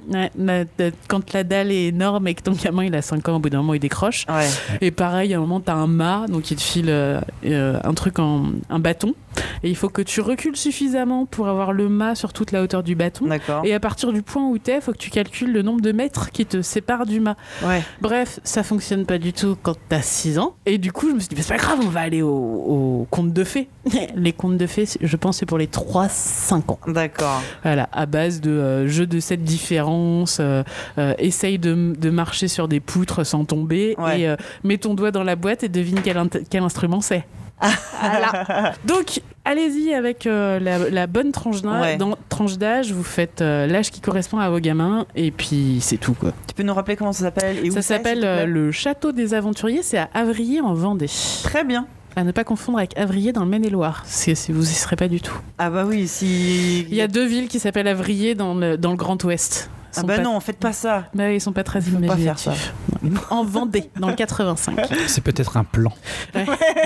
[0.80, 3.38] euh, quand la dalle est énorme et que ton gamin il a 5 ans, au
[3.38, 4.24] bout d'un moment il décroche.
[4.28, 4.46] Ouais.
[4.80, 6.90] Et pareil, à un moment t'as un mât, donc il te file
[7.44, 9.14] un truc en un bâton.
[9.62, 12.82] Et il faut que tu recules suffisamment pour avoir le mât sur toute la hauteur
[12.82, 13.26] du bâton.
[13.26, 13.64] D'accord.
[13.64, 15.92] Et à partir du point où t'es, il faut que tu calcules le nombre de
[15.92, 17.36] mètres qui te séparent du mât.
[17.64, 17.82] Ouais.
[18.00, 20.54] Bref, ça fonctionne pas du tout quand t'as 6 ans.
[20.66, 22.28] Et du coup, je me suis dit, mais c'est pas grave, on va aller au,
[22.30, 23.68] au conte de fées.
[24.16, 26.78] Les contes de fées, je pense, c'est pour les 3-5 ans.
[26.86, 27.42] D'accord.
[27.62, 30.62] Voilà, à base de euh, jeux de cette différence, euh,
[30.98, 34.20] euh, essaye de, de marcher sur des poutres sans tomber, Ouais.
[34.20, 37.24] et euh, mets ton doigt dans la boîte et devine quel instrument c'est.
[37.60, 38.74] Voilà.
[38.84, 41.80] Donc, allez-y avec euh, la, la bonne tranche d'âge.
[41.80, 41.96] Ouais.
[41.96, 45.96] Dans tranche d'âge, vous faites euh, l'âge qui correspond à vos gamins, et puis c'est
[45.96, 46.14] tout.
[46.14, 46.32] Quoi.
[46.46, 49.34] Tu peux nous rappeler comment ça s'appelle et où Ça s'appelle euh, le Château des
[49.34, 51.10] Aventuriers, c'est à Avrier en Vendée.
[51.42, 51.86] Très bien.
[52.16, 55.08] À ne pas confondre avec Avrier dans le Maine-et-Loire, si, si vous y serez pas
[55.08, 55.38] du tout.
[55.58, 56.80] Ah bah oui, si.
[56.80, 59.70] Il y a deux villes qui s'appellent Avrier dans le, dans le Grand Ouest.
[60.00, 61.04] Ah bah pas- non, faites pas ça.
[61.14, 62.74] Bah, ils sont pas très Faut pas faire imaginatifs.
[63.02, 63.20] Non.
[63.30, 64.76] En Vendée, dans le 85.
[65.06, 65.92] C'est peut-être un plan.
[66.34, 66.44] Ouais,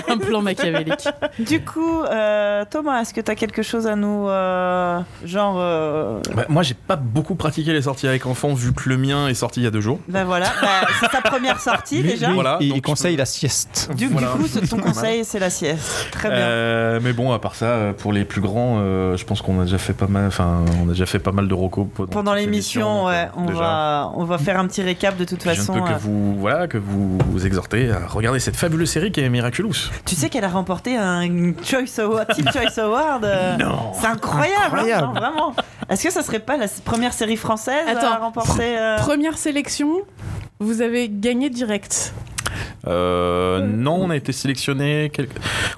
[0.08, 1.08] un plan machiavélique.
[1.38, 4.28] Du coup, euh, Thomas, est-ce que t'as quelque chose à nous.
[4.28, 5.56] euh, genre.
[5.58, 9.28] euh, Bah, moi, j'ai pas beaucoup pratiqué les sorties avec enfants vu que le mien
[9.28, 9.98] est sorti il y a deux jours.
[10.08, 10.68] Bah voilà, bah,
[11.00, 12.26] c'est ta première sortie Lui- déjà.
[12.28, 13.90] lui, Voilà, il conseille peux- la sieste.
[13.96, 16.08] Du, coup, ce- ton conseil, c'est la sieste.
[16.12, 16.38] Très bien.
[16.38, 19.64] Euh, mais bon, à part ça, pour les plus grands, euh, je pense qu'on a
[19.64, 20.26] déjà fait pas mal.
[20.26, 23.58] Enfin, on a déjà fait pas mal de recos pendant, l'émission, ouais, euh, on déjà.
[23.60, 25.74] va, on va faire un petit récap de toute façon.
[25.74, 25.94] je ne peux euh.
[25.96, 29.74] que vous, voilà, que vous, vous exhorter à regarder cette fabuleuse série qui est Miraculous.
[30.04, 33.24] Tu sais qu'elle a remporté un Choice Award, Teen Choice Award.
[33.24, 33.92] euh, Non.
[34.00, 35.54] C'est incroyable, hein, non, vraiment.
[35.88, 38.20] Est-ce que ça serait pas la première série française à Attends.
[38.20, 39.98] remporter euh, Première sélection,
[40.62, 42.14] vous avez gagné direct.
[42.86, 45.10] Euh, non, on a été sélectionné.
[45.12, 45.30] quelques-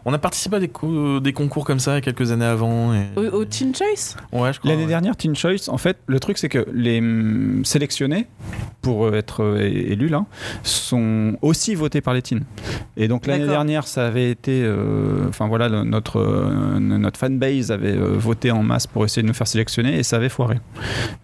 [0.05, 2.93] On a participé à des, co- des concours comme ça quelques années avant.
[2.95, 3.05] Et...
[3.17, 4.71] Au, au Teen Choice Ouais, je crois.
[4.71, 4.89] L'année ouais.
[4.89, 8.27] dernière, Teen Choice, en fait, le truc, c'est que les hum, sélectionnés,
[8.83, 10.25] pour euh, être élus là,
[10.63, 12.41] sont aussi votés par les teens.
[12.97, 14.63] Et donc l'année dernière, ça avait été.
[14.65, 19.29] euh, Enfin voilà, le- notre, euh, notre fanbase avait voté en masse pour essayer de
[19.29, 20.57] nous faire sélectionner et ça avait foiré.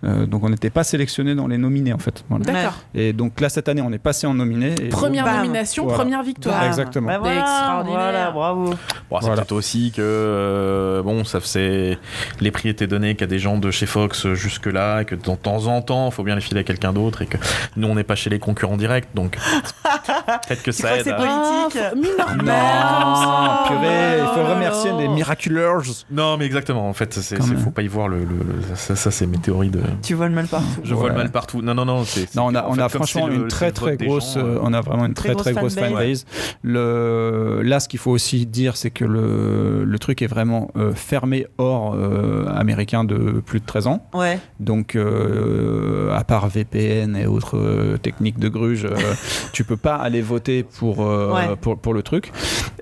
[0.04, 2.24] Euh, donc on n'était pas sélectionné dans les nominés en fait.
[2.30, 2.44] Voilà.
[2.44, 2.78] D'accord.
[2.94, 4.74] Et donc là, cette année, on est passé en nominé.
[4.80, 5.98] Et Première nomination, Voilà.
[5.98, 6.58] première victoire.
[6.60, 6.68] Bam.
[6.68, 7.08] Exactement.
[7.08, 8.00] Bah voilà, Extraordinaire.
[8.00, 8.64] voilà, bravo.
[8.66, 8.74] Bon,
[9.12, 9.36] c'est Voilà.
[9.36, 11.98] peut-être aussi que euh, bon, ça c'est
[12.40, 15.20] les prix étaient donnés qu'à des gens de chez Fox jusque là, et que de
[15.20, 17.36] temps en temps, il faut bien les filer à quelqu'un d'autre, et que
[17.76, 19.36] nous on n'est pas chez les concurrents directs, donc
[20.48, 21.04] Peut-être que Tu ça aide.
[21.04, 21.82] c'est politique
[22.18, 25.82] Ah, non, Non, purée, il faut Oh remercier les miraculeurs.
[26.10, 26.88] Non, mais exactement.
[26.88, 28.18] En fait, c'est, faut pas y voir le.
[28.20, 29.80] le- le- ça, ça, c'est mes théories de.
[30.02, 30.66] Tu vois le mal partout.
[30.84, 31.10] Je vois Ouais.
[31.10, 31.62] le mal partout.
[31.62, 32.04] Non, non, non.
[32.04, 34.58] C'est, c'est- Non, on a, on a franchement le- une très très grosse, gens, euh,
[34.62, 36.24] on a vraiment une Très très grosse fanbase.
[36.62, 40.92] Le, là, ce qu'il faut aussi dire, c'est que le, le truc est vraiment euh,
[40.92, 44.02] fermé hors euh, américain de plus de 13 ans.
[44.14, 44.38] Ouais.
[44.60, 48.94] Donc, euh, à part VPN et autres euh, techniques de gruge, euh,
[49.52, 51.56] tu peux pas aller voter pour, euh, Ouais.
[51.60, 52.32] pour, pour le truc.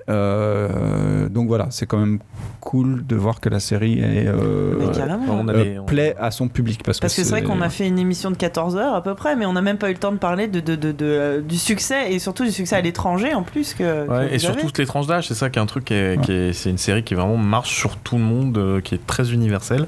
[0.09, 2.19] Euh, donc voilà, c'est quand même
[2.61, 5.25] cool de voir que la série est, euh, Mais carrément.
[5.29, 6.81] on a euh, plaît à son public.
[6.83, 9.13] Parce, Parce que c'est vrai qu'on a fait une émission de 14 heures à peu
[9.15, 11.43] près, mais on n'a même pas eu le temps de parler de, de, de- de,
[11.47, 13.79] du succès et surtout du succès à l'étranger en plus que.
[14.05, 14.61] que Ouais, vous et sur avez.
[14.61, 16.69] toutes les tranches d'âge, c'est ça qui est un truc qui est, qui est- c'est
[16.69, 19.87] une série qui vraiment marche sur tout le monde, euh, qui est très universelle.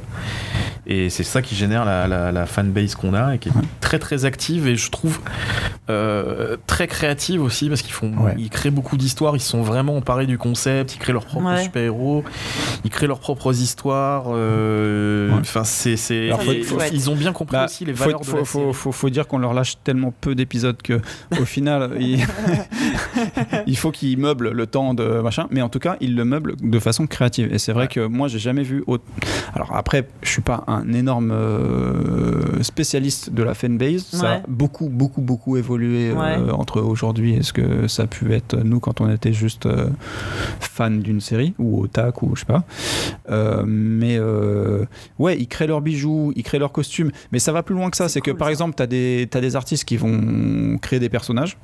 [0.88, 4.00] Et c'est ça qui génère la, la, la fanbase qu'on a et qui est très
[4.00, 5.20] très active et je trouve
[5.90, 8.36] euh, très créative aussi parce qu'ils font, Ouais.
[8.38, 11.48] ils créent beaucoup d'histoires, ils se sont vraiment emparés du concept, ils créent leurs propres
[11.54, 11.64] Ouais.
[11.64, 12.24] super-héros,
[12.84, 14.26] ils créent leurs propres histoires.
[14.30, 15.38] euh, Ouais.
[15.40, 15.96] Enfin, c'est,
[16.94, 18.74] ils ont bien compris Bah, aussi les faut, valeurs de faut, la faut, série.
[18.74, 21.00] faut- faut dire qu'on leur lâche tellement peu d'épisodes que
[21.40, 22.20] au final il,
[23.68, 25.48] il faut qu'ils meublent le temps de machin.
[25.52, 27.54] Mais en tout cas ils le meublent de façon créative.
[27.54, 29.04] Et c'est vrai que moi j'ai jamais vu autre...
[29.54, 34.06] alors après je suis pas un énorme euh, spécialiste de la fanbase.
[34.06, 38.34] Ça a beaucoup beaucoup beaucoup évolué euh, entre aujourd'hui et ce que ça a pu
[38.34, 39.88] être nous quand on était juste euh,
[40.60, 42.64] fan d'une série ou otak ou je sais pas.
[43.30, 44.20] Euh, mais
[45.20, 47.98] ouais, ils créent leurs bijoux, ils créent leurs costumes, mais ça va plus loin que
[47.98, 48.10] ça.
[48.10, 48.52] C'est que par ça.
[48.52, 50.22] exemple, tu as des, t'as des artistes qui vont
[50.82, 51.58] créer des personnages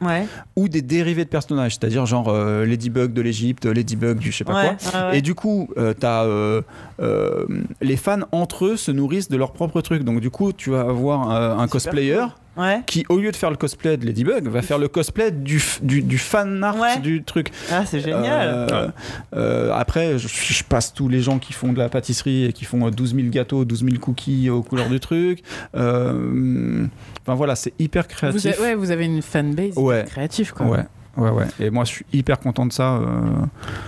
[0.00, 0.26] Ouais.
[0.56, 4.44] ou des dérivés de personnages, c'est-à-dire genre euh, Ladybug de l'Egypte, Ladybug du je sais
[4.44, 5.10] pas Ouais, quoi.
[5.10, 5.18] ouais.
[5.18, 6.62] Et du coup, euh, t'as, euh,
[7.00, 7.44] euh,
[7.80, 10.02] les fans entre eux se nourrissent de leur propre truc.
[10.02, 12.24] Donc du coup, tu vas avoir un cosplayer
[12.56, 12.82] Ouais.
[12.86, 16.02] qui, au lieu de faire le cosplay de Ladybug, va faire le cosplay du, du,
[16.02, 16.98] du fan art Ouais.
[17.00, 17.48] du truc.
[17.70, 18.48] Ah, c'est génial.
[18.70, 18.88] Euh,
[19.34, 22.64] euh, après, je, je passe tous les gens qui font de la pâtisserie et qui
[22.66, 25.42] font euh, 12 000 gâteaux, 12 000 cookies aux couleurs du truc.
[25.76, 26.86] Euh,
[27.24, 28.46] Enfin voilà, c'est hyper Vous, créatif.
[28.46, 30.04] avez, ouais, vous avez une fanbase Ouais.
[30.08, 30.66] créative, quoi.
[30.66, 30.84] ouais.
[31.16, 31.44] Ouais, ouais.
[31.60, 32.94] Et moi, je suis hyper content de ça.
[32.96, 33.04] euh,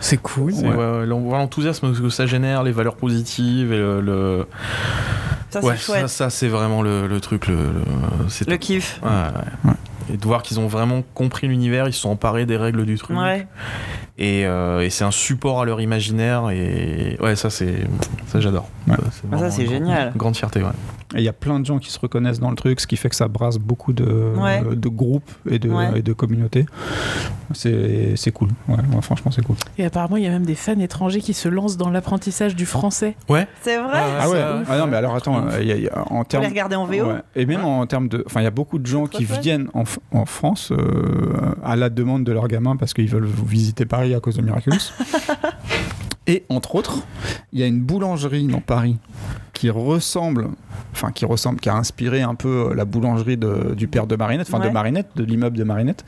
[0.01, 0.53] C'est cool.
[0.53, 4.47] Ouais, ouais, l'enthousiasme que ça génère, les valeurs positives et le, le-
[5.55, 6.01] Ça, c'est ouais, chouette.
[6.03, 7.47] ça, ça, c'est vraiment le, le truc.
[7.47, 9.01] Le, le- c'est Le kiff.
[9.03, 9.11] Ouais,
[9.65, 9.73] ouais.
[10.13, 12.99] Et de voir qu'ils ont vraiment compris l'univers, ils se sont emparés des règles du
[12.99, 13.17] truc.
[13.17, 13.47] Ouais.
[14.17, 16.51] Et, euh, et c'est un support à leur imaginaire.
[16.51, 17.75] Et ouais, ça, c'est
[18.29, 18.69] ça j'adore.
[18.87, 18.95] Ouais.
[19.33, 20.03] Ah, ça, c'est une génial.
[20.11, 20.69] grande- Grande fierté, ouais.
[21.17, 22.97] Et il y a plein de gens qui se reconnaissent dans le truc, ce qui
[22.97, 24.63] fait que ça brasse beaucoup de, Ouais.
[24.75, 25.99] de groupes et de, Ouais.
[25.99, 26.67] et de communautés.
[27.53, 28.49] C'est c'est cool.
[28.69, 29.57] Ouais, ouais, franchement, c'est cool.
[29.79, 32.67] Et apparemment, il y a même des fans étrangers qui se lancent dans l'apprentissage du
[32.67, 33.17] français.
[33.29, 33.47] Ouais.
[33.63, 33.93] C'est vrai.
[34.21, 36.45] Ah ouais, ça, ah non, mais alors attends, y a- y a- en termes.
[36.45, 37.05] regarder en VO.
[37.05, 37.21] Ouais.
[37.37, 38.25] Et même en termes de.
[38.27, 41.33] Enfin, il y a beaucoup de gens qui viennent en, en France euh,
[41.65, 44.91] à la demande de leurs gamins parce qu'ils veulent visiter Paris à cause de Miraculous.
[46.27, 47.01] Et entre autres,
[47.53, 48.97] il y a une boulangerie dans Paris
[49.53, 50.49] qui ressemble,
[50.93, 54.17] enfin qui ressemble, qui a inspiré un peu euh, la boulangerie de- du père de
[54.17, 54.69] Marinette, enfin Ouais.
[54.69, 56.03] de Marinette, de l'immeuble de Marinette.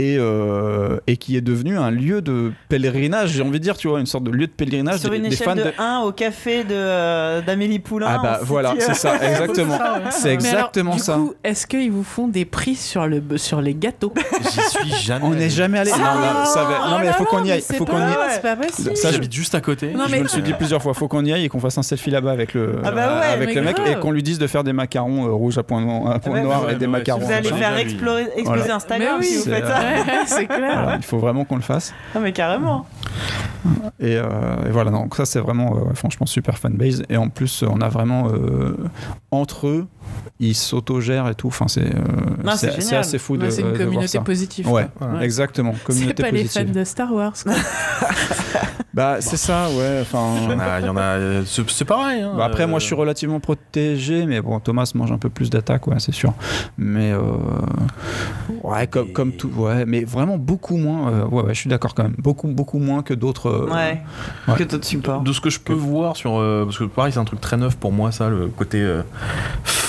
[0.00, 3.88] Et, euh, et qui est devenu un lieu de pèlerinage, j'ai envie de dire, tu
[3.88, 5.72] vois, une sorte de lieu de pèlerinage Sur des, une des échelle fans de, de,
[5.76, 8.06] 1 au café de, euh, d'Amélie Poulain.
[8.08, 9.76] Ah bah voilà, c'est ça, exactement.
[10.10, 11.14] C'est alors, exactement du ça.
[11.14, 15.24] coup, est-ce qu'ils vous font des prix sur, le, sur les gâteaux J'y suis jamais.
[15.24, 15.90] On n'est jamais allé.
[15.90, 17.60] non, là, ça va- non, mais il faut qu'on y aille.
[17.62, 18.96] Faut qu'on y.
[18.96, 19.88] Ça, je- J'habite juste à côté.
[19.92, 20.94] Non, Je mais- me le suis dit plusieurs fois.
[20.94, 23.26] Faut qu'on y aille et qu'on fasse un selfie là-bas avec le, Ah bah ouais,
[23.32, 23.88] avec le mec grave.
[23.90, 26.34] et qu'on lui dise de faire des macarons euh, rouges à point, noir- à point
[26.34, 27.20] bah, noir ouais, et des macarons.
[27.20, 28.76] Vous allez faire exploser Voilà.
[28.76, 29.87] Instagram si vous faites ça.
[29.88, 30.82] Ouais, c'est clair.
[30.82, 31.94] Voilà, il faut vraiment qu'on le fasse.
[32.14, 32.86] Ah mais carrément.
[34.00, 37.02] Et, euh, et voilà, donc ça c'est vraiment, euh, franchement, super fanbase.
[37.08, 38.76] Et en plus, on a vraiment euh,
[39.30, 39.86] entre eux,
[40.40, 41.48] ils s'autogèrent et tout.
[41.48, 44.20] Enfin, c'est euh, c'est assez fou de, c'est de une voir communauté ça.
[44.20, 44.68] positive.
[44.70, 44.86] Ouais.
[45.00, 45.24] Ouais.
[45.24, 45.74] exactement.
[45.76, 46.66] C'est Communauté pas les positive.
[46.66, 47.32] fans de Star Wars.
[47.42, 47.52] quoi.
[48.94, 49.98] Bah, c'est ça, ouais.
[50.02, 50.34] Enfin.
[50.38, 50.50] Il
[50.86, 52.20] y en a, a euh, c'est pareil.
[52.20, 52.32] hein.
[52.36, 55.50] Bah après, moi, Euh, je suis relativement protégé, mais bon, Thomas mange un peu plus
[55.50, 56.32] d'attaque, ouais, c'est sûr.
[56.78, 57.20] Mais euh,
[58.64, 61.12] ouais, comme, Et- comme tout, ouais, mais vraiment beaucoup moins.
[61.12, 62.16] euh, ouais, ouais, je suis d'accord quand même.
[62.18, 63.46] Beaucoup, beaucoup moins que d'autres.
[63.50, 64.00] euh, Ouais.
[64.48, 64.54] ouais.
[64.56, 65.22] Que d'autres supports.
[65.22, 66.36] De ce que je peux voir sur.
[66.36, 69.02] euh, parce que pareil, c'est un truc très neuf pour moi, ça, le côté euh,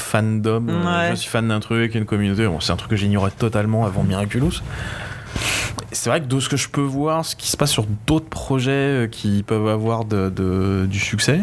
[0.09, 0.67] fandom.
[0.69, 1.09] Euh, Ouais.
[1.11, 2.45] je suis fan d'un truc, une communauté.
[2.47, 4.61] Bon, c'est un truc que j'ignorais totalement avant Miraculous.
[5.91, 8.29] C'est vrai que de ce que je peux voir, ce qui se passe sur d'autres
[8.29, 11.41] projets euh, qui peuvent avoir de, de- du succès,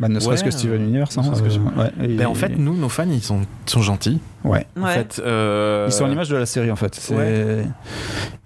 [0.00, 1.16] Bah, ne serait-ce Ouais, que Steven euh, Universe.
[1.18, 3.82] hein, serait-ce que ouais, et- ben en fait, nous, nos fans, ils sont, ils sont
[3.82, 4.20] gentils.
[4.46, 4.66] Ouais.
[4.78, 4.92] En Ouais.
[4.94, 6.98] fait, euh, Ils sont à l'image de la série en fait.
[7.12, 7.64] Ouais.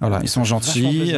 [0.01, 1.15] Voilà, ils sont gentils.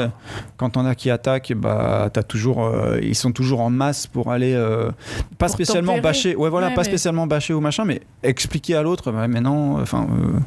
[0.57, 4.33] Quand on a qui attaquent, bah t'as toujours, euh, ils sont toujours en masse pour
[4.33, 4.91] aller, euh,
[5.39, 6.35] pas Pour spécialement bâcher.
[6.35, 9.13] Ouais, voilà, Ouais, pas mais- spécialement bâcher ou machin, mais expliquer à l'autre.
[9.13, 10.39] bah, mais non, enfin, euh,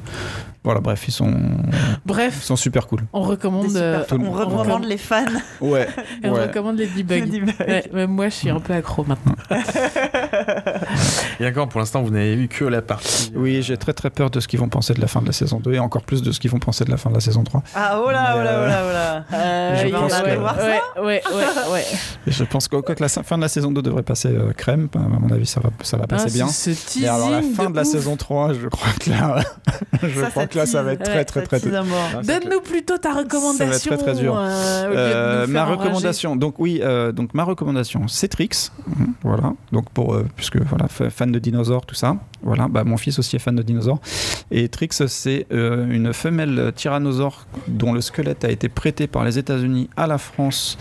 [0.65, 3.01] voilà, bref, ils sont, ils Bref, sont super cool.
[3.13, 4.35] on recommande, euh, tout le on monde.
[4.37, 5.23] recommande les fans.
[5.61, 5.87] Ouais,
[6.23, 7.45] et on recommande les debugs.
[7.65, 9.35] Ouais, même moi, je suis un peu accro maintenant.
[11.39, 13.31] Et encore, pour l'instant, vous n'avez vu que la partie.
[13.35, 15.31] Oui, j'ai très très peur de ce qu'ils vont penser de la fin de la
[15.33, 17.19] saison 2 et encore plus de ce qu'ils vont penser de la fin de la
[17.21, 17.63] saison 3.
[17.75, 19.37] Ah, oh là, oh là, oh là, oh là.
[19.37, 21.85] Euh, Je pense que- voir ça ouais, ouais, ouais, ouais.
[22.27, 24.87] Et je pense que, que la fin de la saison 2 devrait passer euh, crème,
[24.95, 26.47] à mon avis ça va, ça va passer Ah, bien.
[26.47, 27.87] ce- ce Mais alors la fin de, la ouf.
[27.87, 29.39] saison 3, je crois que là,
[30.03, 31.75] je Ça, crois ça que là ça va être très Ouais, très Ça très.
[31.75, 31.83] Ah,
[32.23, 33.95] c'est Donne-nous plutôt ta recommandation.
[33.95, 34.35] très, très dur.
[34.37, 34.45] euh,
[34.95, 35.77] Euh, ma enrager.
[35.79, 39.53] recommandation, donc oui, euh, donc ma recommandation, c'est Trix, Mhm, voilà.
[39.71, 40.87] Donc pour euh, puisque voilà,
[41.31, 42.67] de dinosaures, tout ça, voilà.
[42.67, 43.99] Bah mon fils aussi est fan de dinosaures.
[44.51, 49.37] Et Trix, c'est euh, une femelle tyrannosaure dont le squelette a été prêté par les
[49.37, 50.77] États-Unis à la France.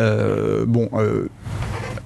[0.00, 0.88] Euh, bon.
[0.94, 1.28] euh,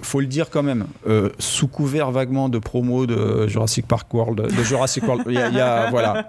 [0.02, 4.40] faut le dire quand même, euh, sous couvert vaguement de promo de Jurassic Park World,
[4.56, 6.28] de Jurassic World, il y a, il y a- voilà,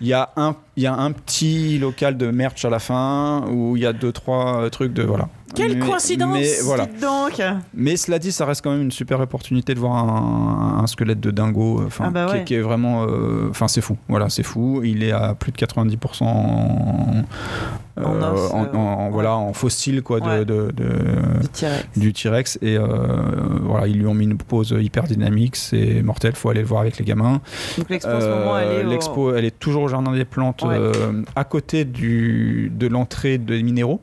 [0.00, 3.44] il y a un, il y a un petit local de merch à la fin
[3.50, 5.28] où il y a deux trois euh, trucs de voilà.
[5.54, 6.84] Quelle Mais- coïncidence Mais voilà.
[7.00, 7.42] Donc.
[7.72, 11.20] Mais cela dit, ça reste quand même une super opportunité de voir un, un squelette
[11.20, 12.44] de dingo, euh, enfin, Ah bah qui, est- ouais.
[12.44, 13.96] qui est vraiment, euh, enfin, c'est fou.
[14.08, 14.82] Voilà, c'est fou.
[14.84, 17.24] Il est à plus de 90% en,
[17.98, 19.10] euh, En os, en- en- ouais.
[19.10, 20.44] voilà, en fossile quoi, de, Ouais.
[20.44, 21.86] de- de- Du T-Rex.
[21.96, 26.34] du T-Rex et euh, voilà, ils lui ont mis une pose hyper dynamique, c'est mortel.
[26.34, 27.40] Faut aller le voir avec les gamins.
[27.76, 28.74] Donc l'expo en ce moment, elle est.
[28.82, 30.76] Euh, au- L'expo, elle est toujours au jardin des plantes, Ouais.
[30.78, 34.00] euh, à côté du, de l'entrée des minéraux.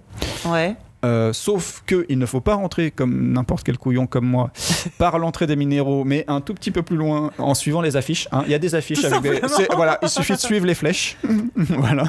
[0.48, 0.76] Ouais.
[1.04, 4.50] Euh, sauf que il ne faut pas rentrer comme n'importe quel couillon comme moi
[4.98, 8.28] par l'entrée des minéraux, mais un tout petit peu plus loin en suivant les affiches.
[8.32, 8.42] hein.
[8.46, 9.68] Il y a des affiches Tout avec des.
[9.76, 11.18] Voilà, il suffit de suivre les flèches.
[11.56, 12.06] voilà.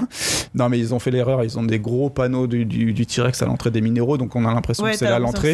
[0.55, 1.44] Non, mais ils ont fait l'erreur.
[1.44, 4.47] Ils ont des gros panneaux du, du, du T-Rex à l'entrée des minéraux, donc on
[4.47, 5.52] a l'impression Ouais, que c'est là l'entrée.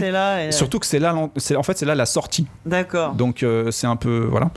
[0.49, 1.31] Et- Surtout que c'est là, en
[1.63, 2.47] fait c'est là la sortie.
[2.67, 3.15] D'accord.
[3.15, 4.51] Donc euh, c'est un peu voilà.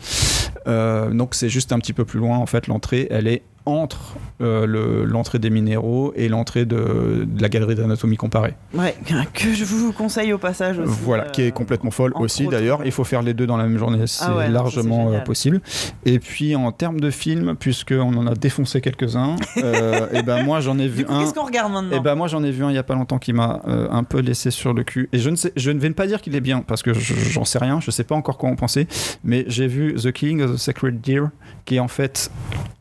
[0.68, 3.08] Euh, donc c'est juste un petit peu plus loin en fait l'entrée.
[3.12, 8.16] Elle est entre euh, le- l'entrée des minéraux et l'entrée de, de la galerie d'anatomie
[8.16, 8.54] comparée.
[8.76, 8.96] Ouais.
[9.34, 10.94] Que je vous conseille au passage aussi.
[11.04, 12.82] Voilà, euh, qui est complètement folle aussi d'ailleurs.
[12.86, 15.62] Il faut faire les deux dans la même journée, c'est Ah ouais, largement euh, possible.
[16.06, 20.60] Et puis en termes de films, puisqu'on en a défoncé quelques-uns, euh, et ben moi
[20.60, 21.22] j'en ai vu Du coup, un.
[21.22, 22.94] qu'est-ce qu'on regarde maintenant Et ben moi j'en ai vu un il y a pas
[22.94, 25.10] longtemps qui m'a euh, un peu laissé sur le cul.
[25.12, 27.16] Et je ne sais, je ne vais pas dire qu'il est bien parce que je-
[27.16, 28.88] j'en sais rien, je sais pas encore quoi en penser.
[29.24, 31.30] Mais j'ai vu The King of the Sacred Deer,
[31.66, 32.30] qui est en fait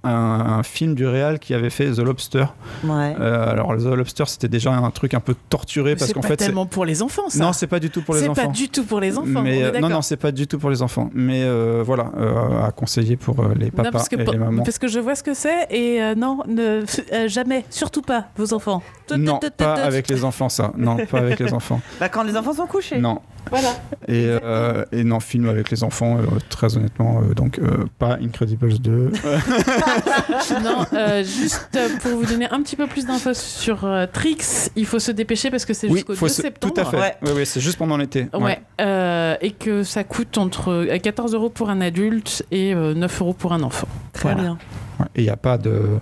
[0.03, 2.45] un, un film du réal qui avait fait The Lobster.
[2.85, 3.17] Ouais.
[3.19, 6.21] Euh, alors The Lobster c'était déjà un truc un peu torturé Mais parce C'est qu'en
[6.23, 7.43] fait c'est- tellement pour les enfants, ça.
[7.43, 8.43] non c'est pas du tout pour les C'est enfants.
[8.47, 9.41] pas du tout pour les enfants.
[9.43, 11.09] Mais on est euh, non, non, c'est pas du tout pour les enfants.
[11.15, 14.63] Mais euh, voilà, euh, à conseiller pour les papas Non, parce que, et les mamans.
[14.63, 18.27] parce que je vois ce que c'est et euh, non, ne, euh, jamais, surtout pas
[18.37, 18.83] vos enfants.
[19.17, 20.73] Non, pas avec les enfants, ça.
[20.77, 21.81] Non, pas avec les enfants.
[22.01, 22.99] Bah, quand les enfants sont couchés.
[22.99, 23.21] Non.
[23.51, 23.69] Voilà.
[24.09, 27.21] Et, euh, et non, film avec les enfants, euh, très honnêtement.
[27.23, 29.13] euh, donc, euh, pas Incredibles 2.
[30.63, 34.87] non, euh, juste pour vous donner un petit peu plus d'infos sur euh, Trix, il
[34.87, 36.75] faut se dépêcher parce que c'est oui, jusqu'au faut 2 se- septembre.
[36.75, 36.97] tout à fait.
[36.99, 37.15] Ouais.
[37.23, 38.27] Ouais, ouais, c'est juste pendant l'été.
[38.35, 42.95] Ouais, euh, et que ça coûte entre euh, 14 euros pour un adulte et euh,
[42.95, 43.89] 9 euros pour un enfant.
[44.13, 44.43] Très Voilà.
[44.43, 44.59] bien.
[45.01, 45.07] Ouais.
[45.17, 45.99] Et il y a pas de,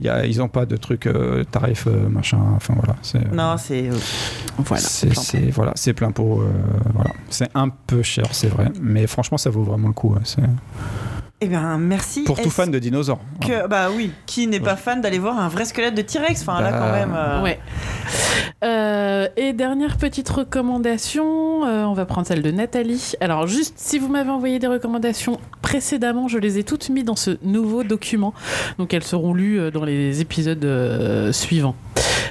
[0.00, 2.38] y a, ils ont pas de trucs euh, tarifs euh, machin.
[2.56, 2.96] Enfin voilà.
[3.02, 3.88] C'est, euh, Non, c'est.
[3.88, 3.94] euh,
[4.58, 4.82] Voilà.
[4.82, 6.40] C'est, voilà, c'est plein pot.
[6.42, 6.50] euh,
[6.94, 10.14] voilà, c'est un peu cher, c'est vrai, mais franchement, ça vaut vraiment le coup.
[10.24, 10.42] c'est-
[11.40, 12.24] Eh bien, merci.
[12.24, 13.20] Pour tout fan de dinosaures.
[13.40, 16.60] Que, bah oui, qui n'est pas fan d'aller voir un vrai squelette de T-Rex Enfin,
[16.60, 17.14] là, Bah, quand même.
[17.16, 17.60] euh, Ouais.
[18.64, 23.12] Euh, et dernière petite recommandation, euh, on va prendre celle de Nathalie.
[23.20, 27.14] Alors juste, si vous m'avez envoyé des recommandations précédemment, je les ai toutes mises dans
[27.16, 28.34] ce nouveau document.
[28.78, 31.76] Donc elles seront lues dans les épisodes euh, suivants.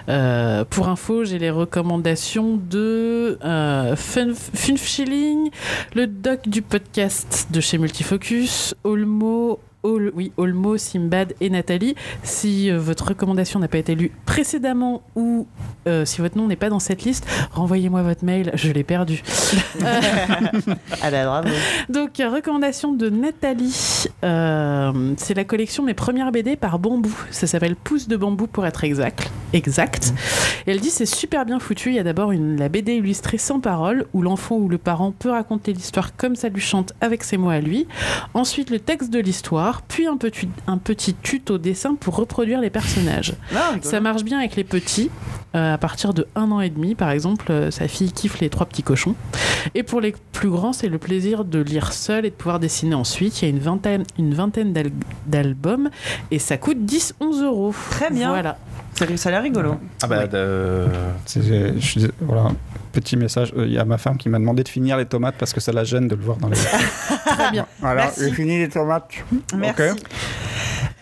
[0.09, 4.27] Euh, pour info, j'ai les recommandations de euh, Fun-
[5.95, 11.95] le doc du podcast de chez Multifocus, Olmo, Oui, Olmo, Simbad et Nathalie.
[12.21, 15.47] Si euh, votre recommandation n'a pas été lue précédemment ou
[15.87, 19.23] euh, si votre nom n'est pas dans cette liste, renvoyez-moi votre mail, je l'ai perdu.
[19.83, 21.49] Euh, Ah bah bravo.
[21.89, 24.07] donc, euh, recommandation de Nathalie.
[25.17, 27.15] C'est la collection Mes premières BD par Bambou.
[27.31, 29.29] Ça s'appelle Pouce de bambou pour être exact.
[29.53, 30.13] exact.
[30.65, 31.89] Et elle dit c'est super bien foutu.
[31.91, 35.29] Il y a d'abord la BD illustrée sans parole où l'enfant ou le parent peut
[35.31, 37.87] raconter l'histoire comme ça lui chante avec ses mots à lui.
[38.33, 42.69] Ensuite, le texte de l'histoire, puis un petit, un petit tuto dessin pour reproduire les
[42.69, 43.33] personnages.
[43.51, 43.81] Rigolo.
[43.81, 45.09] Ça marche bien avec les petits.
[45.55, 48.49] Euh, à partir de un an et demi, par exemple, euh, sa fille kiffe les
[48.49, 49.15] trois petits cochons.
[49.75, 52.95] Et pour les plus grands, c'est le plaisir de lire seul et de pouvoir dessiner
[52.95, 53.41] ensuite.
[53.41, 54.91] Il y a une vingtaine, une vingtaine d'al-
[55.25, 55.89] d'albums
[56.31, 57.73] et ça coûte 10-11 euros.
[57.91, 58.29] Très bien.
[58.29, 58.57] Voilà.
[58.93, 59.75] Ça, a l'air rigolo.
[60.03, 60.87] Ah bah, euh,
[61.27, 61.39] suis
[62.01, 62.49] dés- voilà,
[63.01, 63.53] petit message.
[63.57, 65.59] euh, Il y a ma femme qui m'a demandé de finir les tomates parce que
[65.59, 66.57] ça la gêne de le voir dans les.
[67.25, 67.65] Très bien.
[67.79, 69.09] voilà, j'ai fini les tomates.
[69.55, 69.81] Merci.
[69.91, 70.01] Ok.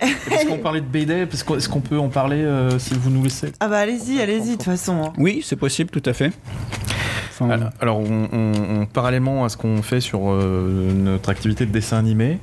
[0.29, 3.09] Parce qu'on parlait de BD, est-ce qu'on est-ce qu'on peut en parler euh, si vous
[3.09, 3.53] nous laissez?
[3.61, 5.05] Ah bah allez-y, allez-y, de toute façon.
[5.05, 5.13] hein.
[5.17, 6.31] Oui, c'est possible, tout à fait.
[7.31, 11.65] Enfin, Alors, alors, on- on- on- parallèlement à ce qu'on fait sur euh, notre activité
[11.65, 12.39] de dessin animé,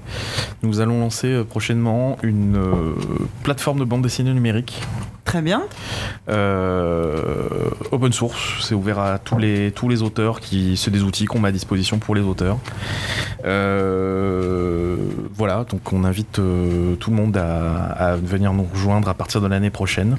[0.63, 2.95] nous allons lancer euh, prochainement une euh,
[3.43, 4.81] plateforme de bande dessinée numérique
[5.25, 5.63] Très bien.
[6.29, 8.39] euh, open source.
[8.67, 11.53] C'est ouvert à tous les, tous les auteurs qui c'est des outils qu'on met à
[11.53, 12.59] disposition pour les auteurs.
[13.45, 14.97] Euh,
[15.35, 19.41] voilà, donc on invite euh, tout le monde à, à venir nous rejoindre à partir
[19.41, 20.17] de l'année prochaine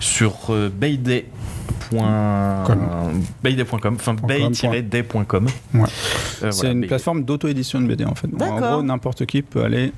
[0.00, 1.26] sur euh, bayday.
[1.90, 3.22] Com.
[3.42, 5.80] bayday.com enfin com, bay-day.com Ouais.
[6.42, 8.28] Euh, c'est voilà, une Bay- plateforme d'auto-édition de BD en fait.
[8.28, 8.72] Donc, en D'accord.
[8.74, 9.92] gros, n'importe qui peut aller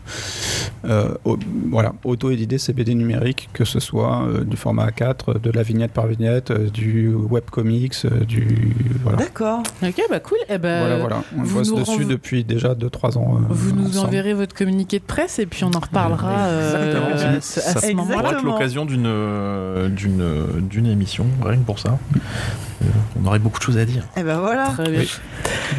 [0.87, 1.39] euh, au-
[1.71, 5.63] voilà, auto-éditer ses BD numériques, que ce soit euh, du format A4, euh, de la
[5.63, 8.75] vignette par vignette, euh, du webcomics, euh, du.
[9.03, 9.63] Voilà, D'accord.
[9.83, 10.39] Ok, bah cool.
[10.49, 11.23] Eh ben, voilà, voilà.
[11.39, 13.37] On vous bosse dessus renv- depuis déjà 2-3 ans.
[13.37, 14.07] euh, Vous nous ensemble.
[14.09, 17.37] enverrez votre communiqué de presse et puis on en reparlera Exactement.
[17.37, 18.33] à ce, à Ça pourrait moment-là.
[18.33, 21.99] être l'occasion d'une d'une d'une émission, rien pour ça.
[22.83, 22.87] Euh,
[23.23, 24.05] on aurait beaucoup de choses à dire.
[24.17, 24.67] Et ben voilà.
[24.69, 25.01] Très bien.
[25.01, 25.11] Oui.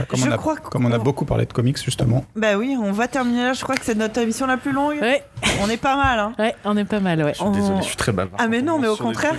[0.07, 2.23] Comme, Je on a, crois comme on a qu'on- beaucoup parlé de comics justement.
[2.35, 3.53] Bah oui, on va terminer là.
[3.53, 4.97] Je crois que c'est notre émission la plus longue.
[5.01, 5.23] Ouais,
[5.61, 6.33] On est pas mal, hein.
[6.39, 7.31] ouais, on est pas mal, ouais.
[7.33, 8.37] Je suis On- désolé, je suis très bavard.
[8.39, 9.33] Ah mais non, on mais au contraire,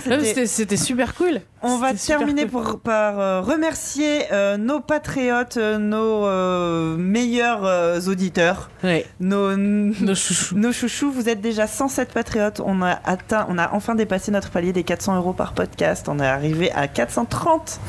[0.45, 1.39] c'était super cool.
[1.63, 2.51] On va terminer cool.
[2.63, 10.55] pour- par euh, remercier euh, nos patriotes, euh, nos meilleurs auditeurs, Ouais, nos, nos chouchous.
[10.57, 11.11] nos chouchous.
[11.11, 12.61] Vous êtes déjà 107 patriotes.
[12.65, 16.07] On a atteint, on a enfin dépassé notre palier des 400 euros par podcast.
[16.09, 17.79] On est arrivé à 430.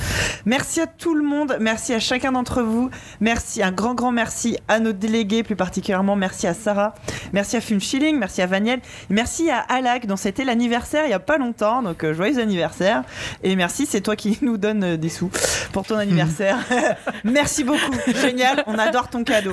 [0.47, 1.57] Merci à tout le monde.
[1.61, 2.91] Merci à chacun d'entre vous.
[3.21, 6.95] Merci, un grand, grand merci à nos délégués, plus particulièrement merci à Sarah.
[7.33, 8.19] Merci à Fume Schilling.
[8.19, 8.81] Merci à Vaniel.
[9.11, 11.83] Merci à Alak, dont c'était l'anniversaire il y a pas longtemps.
[11.83, 13.03] Donc, joyeux anniversaire.
[13.43, 15.31] Et merci, c'est toi qui nous donne euh, des sous
[15.73, 16.59] pour ton anniversaire.
[17.25, 17.81] merci beaucoup.
[18.23, 18.63] Génial.
[18.67, 19.53] On adore ton cadeau.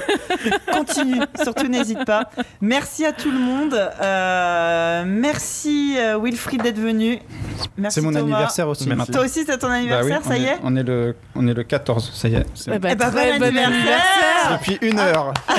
[0.71, 1.21] Continue.
[1.41, 2.29] Surtout, n'hésite pas.
[2.61, 3.73] Merci à tout le monde.
[4.01, 7.19] Euh, merci euh, Wilfried d'être venu.
[7.77, 8.21] Merci C'est mon Thomas.
[8.35, 8.97] anniversaire aussi Merci.
[8.97, 9.13] maintenant.
[9.15, 11.53] Toi aussi, c'est ton Bah oui, anniversaire, ça y est on est, le, on est
[11.53, 12.45] le 14, ça y est.
[12.55, 15.33] c'est- Eh ben, Eh ben, très bon anniversaire Depuis une heure.
[15.47, 15.55] Ah,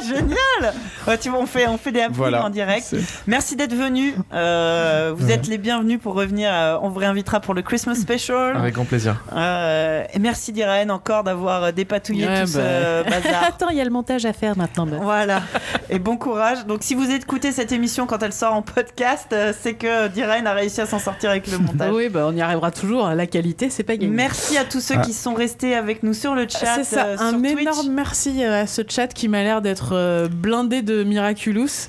[0.06, 0.74] génial
[1.06, 2.44] ouais, tu vois, on fait, on fait des voilà.
[2.44, 2.94] en direct.
[3.26, 4.14] Merci d'être venu.
[4.32, 5.32] Euh, vous Ouais.
[5.34, 6.50] êtes les bienvenus pour revenir.
[6.52, 8.56] euh, on vous réinvitera pour le Christmas special.
[8.56, 9.22] Avec grand plaisir.
[9.34, 12.62] Euh, et merci d'Irène encore d'avoir euh, dépatouillé Ouais, tout ce bah.
[12.64, 13.44] euh, bazar.
[13.48, 14.86] Attends, il y a le montage à faire maintenant.
[14.86, 14.96] bah.
[15.00, 15.42] Voilà.
[15.90, 16.66] Et bon courage.
[16.66, 20.52] Donc, si vous écoutez cette émission quand elle sort en podcast, c'est que Diren a
[20.52, 21.92] réussi à s'en sortir avec le montage.
[21.94, 23.08] oui, bah, on y arrivera toujours.
[23.10, 24.12] La qualité, c'est pas gagné.
[24.12, 25.02] Merci à tous ceux Ah.
[25.02, 26.74] qui sont restés avec nous sur le chat.
[26.76, 27.60] C'est ça, euh, un sur Twitch.
[27.60, 31.88] énorme merci à ce chat qui m'a l'air d'être blindé de Miraculous.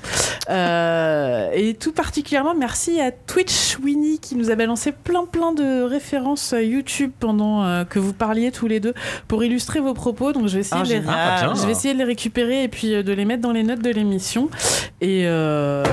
[0.50, 5.82] Euh, et tout particulièrement merci à Twitch Winnie qui nous a balancé plein plein de
[5.88, 8.94] références YouTube pendant euh, que vous parliez tous les deux
[9.26, 10.32] pour illustrer vos propos.
[10.32, 11.02] Donc je vais essayer, Ah, de, les.
[11.08, 13.62] Ah, je vais essayer de les récupérer et puis euh, de les mettre dans les
[13.62, 14.48] notes de l'émission.
[15.00, 15.84] Et euh,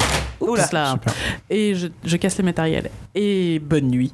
[0.42, 0.68] oups, Oula.
[0.72, 0.92] là.
[0.92, 1.14] Super.
[1.50, 2.90] et je, je casse le matériel.
[3.16, 4.14] Et bonne nuit.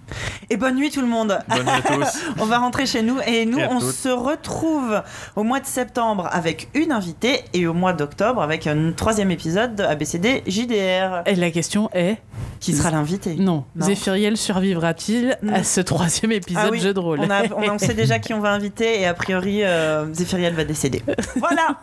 [0.49, 1.37] Et bonne nuit tout le monde.
[1.49, 2.19] Bonne nuit à tous.
[2.39, 3.91] On va rentrer chez nous et nous Et on toutes.
[3.91, 5.01] se retrouve
[5.35, 9.75] au mois de septembre avec une invitée et au mois d'octobre avec un troisième épisode
[9.75, 11.23] de ABCD JDR.
[11.25, 12.17] Et la question est
[12.59, 13.35] Qui sera l'invité?
[13.35, 13.65] Non.
[13.75, 13.85] Non.
[13.85, 17.19] Zéphiriel survivra-t-il à ce troisième épisode Ah oui, jeu de rôle?
[17.21, 20.53] On, a- on, on sait déjà qui on va inviter et a priori euh, Zéphiriel
[20.53, 21.01] va décéder.
[21.37, 21.77] Voilà.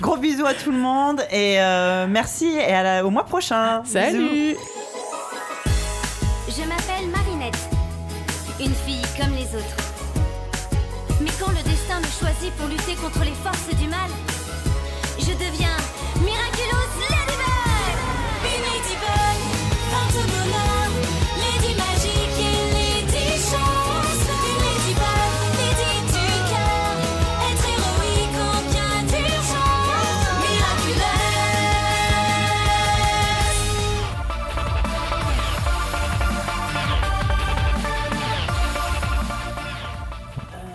[0.00, 3.80] Gros bisous à tout le monde et euh, merci et à la- au mois prochain.
[3.80, 3.92] Bisous.
[3.92, 4.56] Salut
[6.48, 7.56] Je m'appelle Marinette,
[8.60, 9.76] une fille comme les autres.
[11.22, 14.10] Mais quand le destin me choisit pour lutter contre les forces du mal,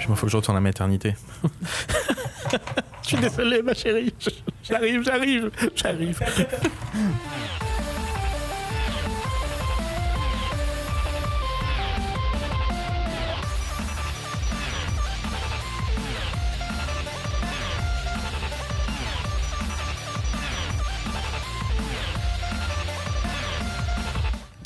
[0.07, 1.15] M'en faut que je retourne à la maternité.
[3.03, 4.13] je suis désolé, ma chérie.
[4.63, 6.19] J'arrive, j'arrive, j'arrive.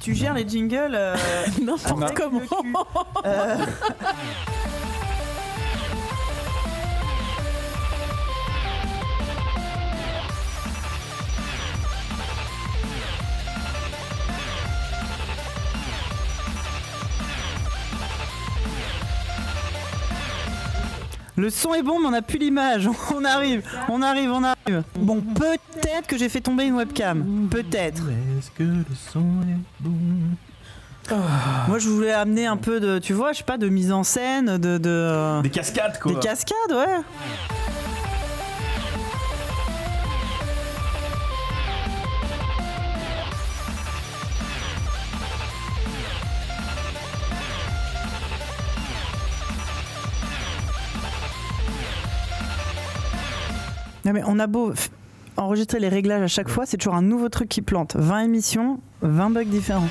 [0.02, 1.16] Tu gères les jingles euh,
[1.62, 2.42] N'importe comment
[21.38, 22.90] Le son est bon, mais on n'a plus l'image.
[23.16, 24.84] On arrive, on arrive, on arrive.
[24.96, 27.48] Bon, peut-être que j'ai fait tomber une webcam.
[27.50, 28.04] Peut-être.
[28.38, 29.92] Est-ce que le son est bon?
[31.68, 34.04] Moi, je voulais amener un peu de, tu vois, je sais pas, de mise en
[34.04, 34.78] scène, de.
[34.78, 37.00] de Des cascades quoi des cascades, ouais.
[54.06, 54.74] Non mais on a beau
[55.38, 57.96] enregistrer les réglages à chaque fois, c'est toujours un nouveau truc qui plante.
[57.96, 59.88] 20 émissions, 20 bugs différents.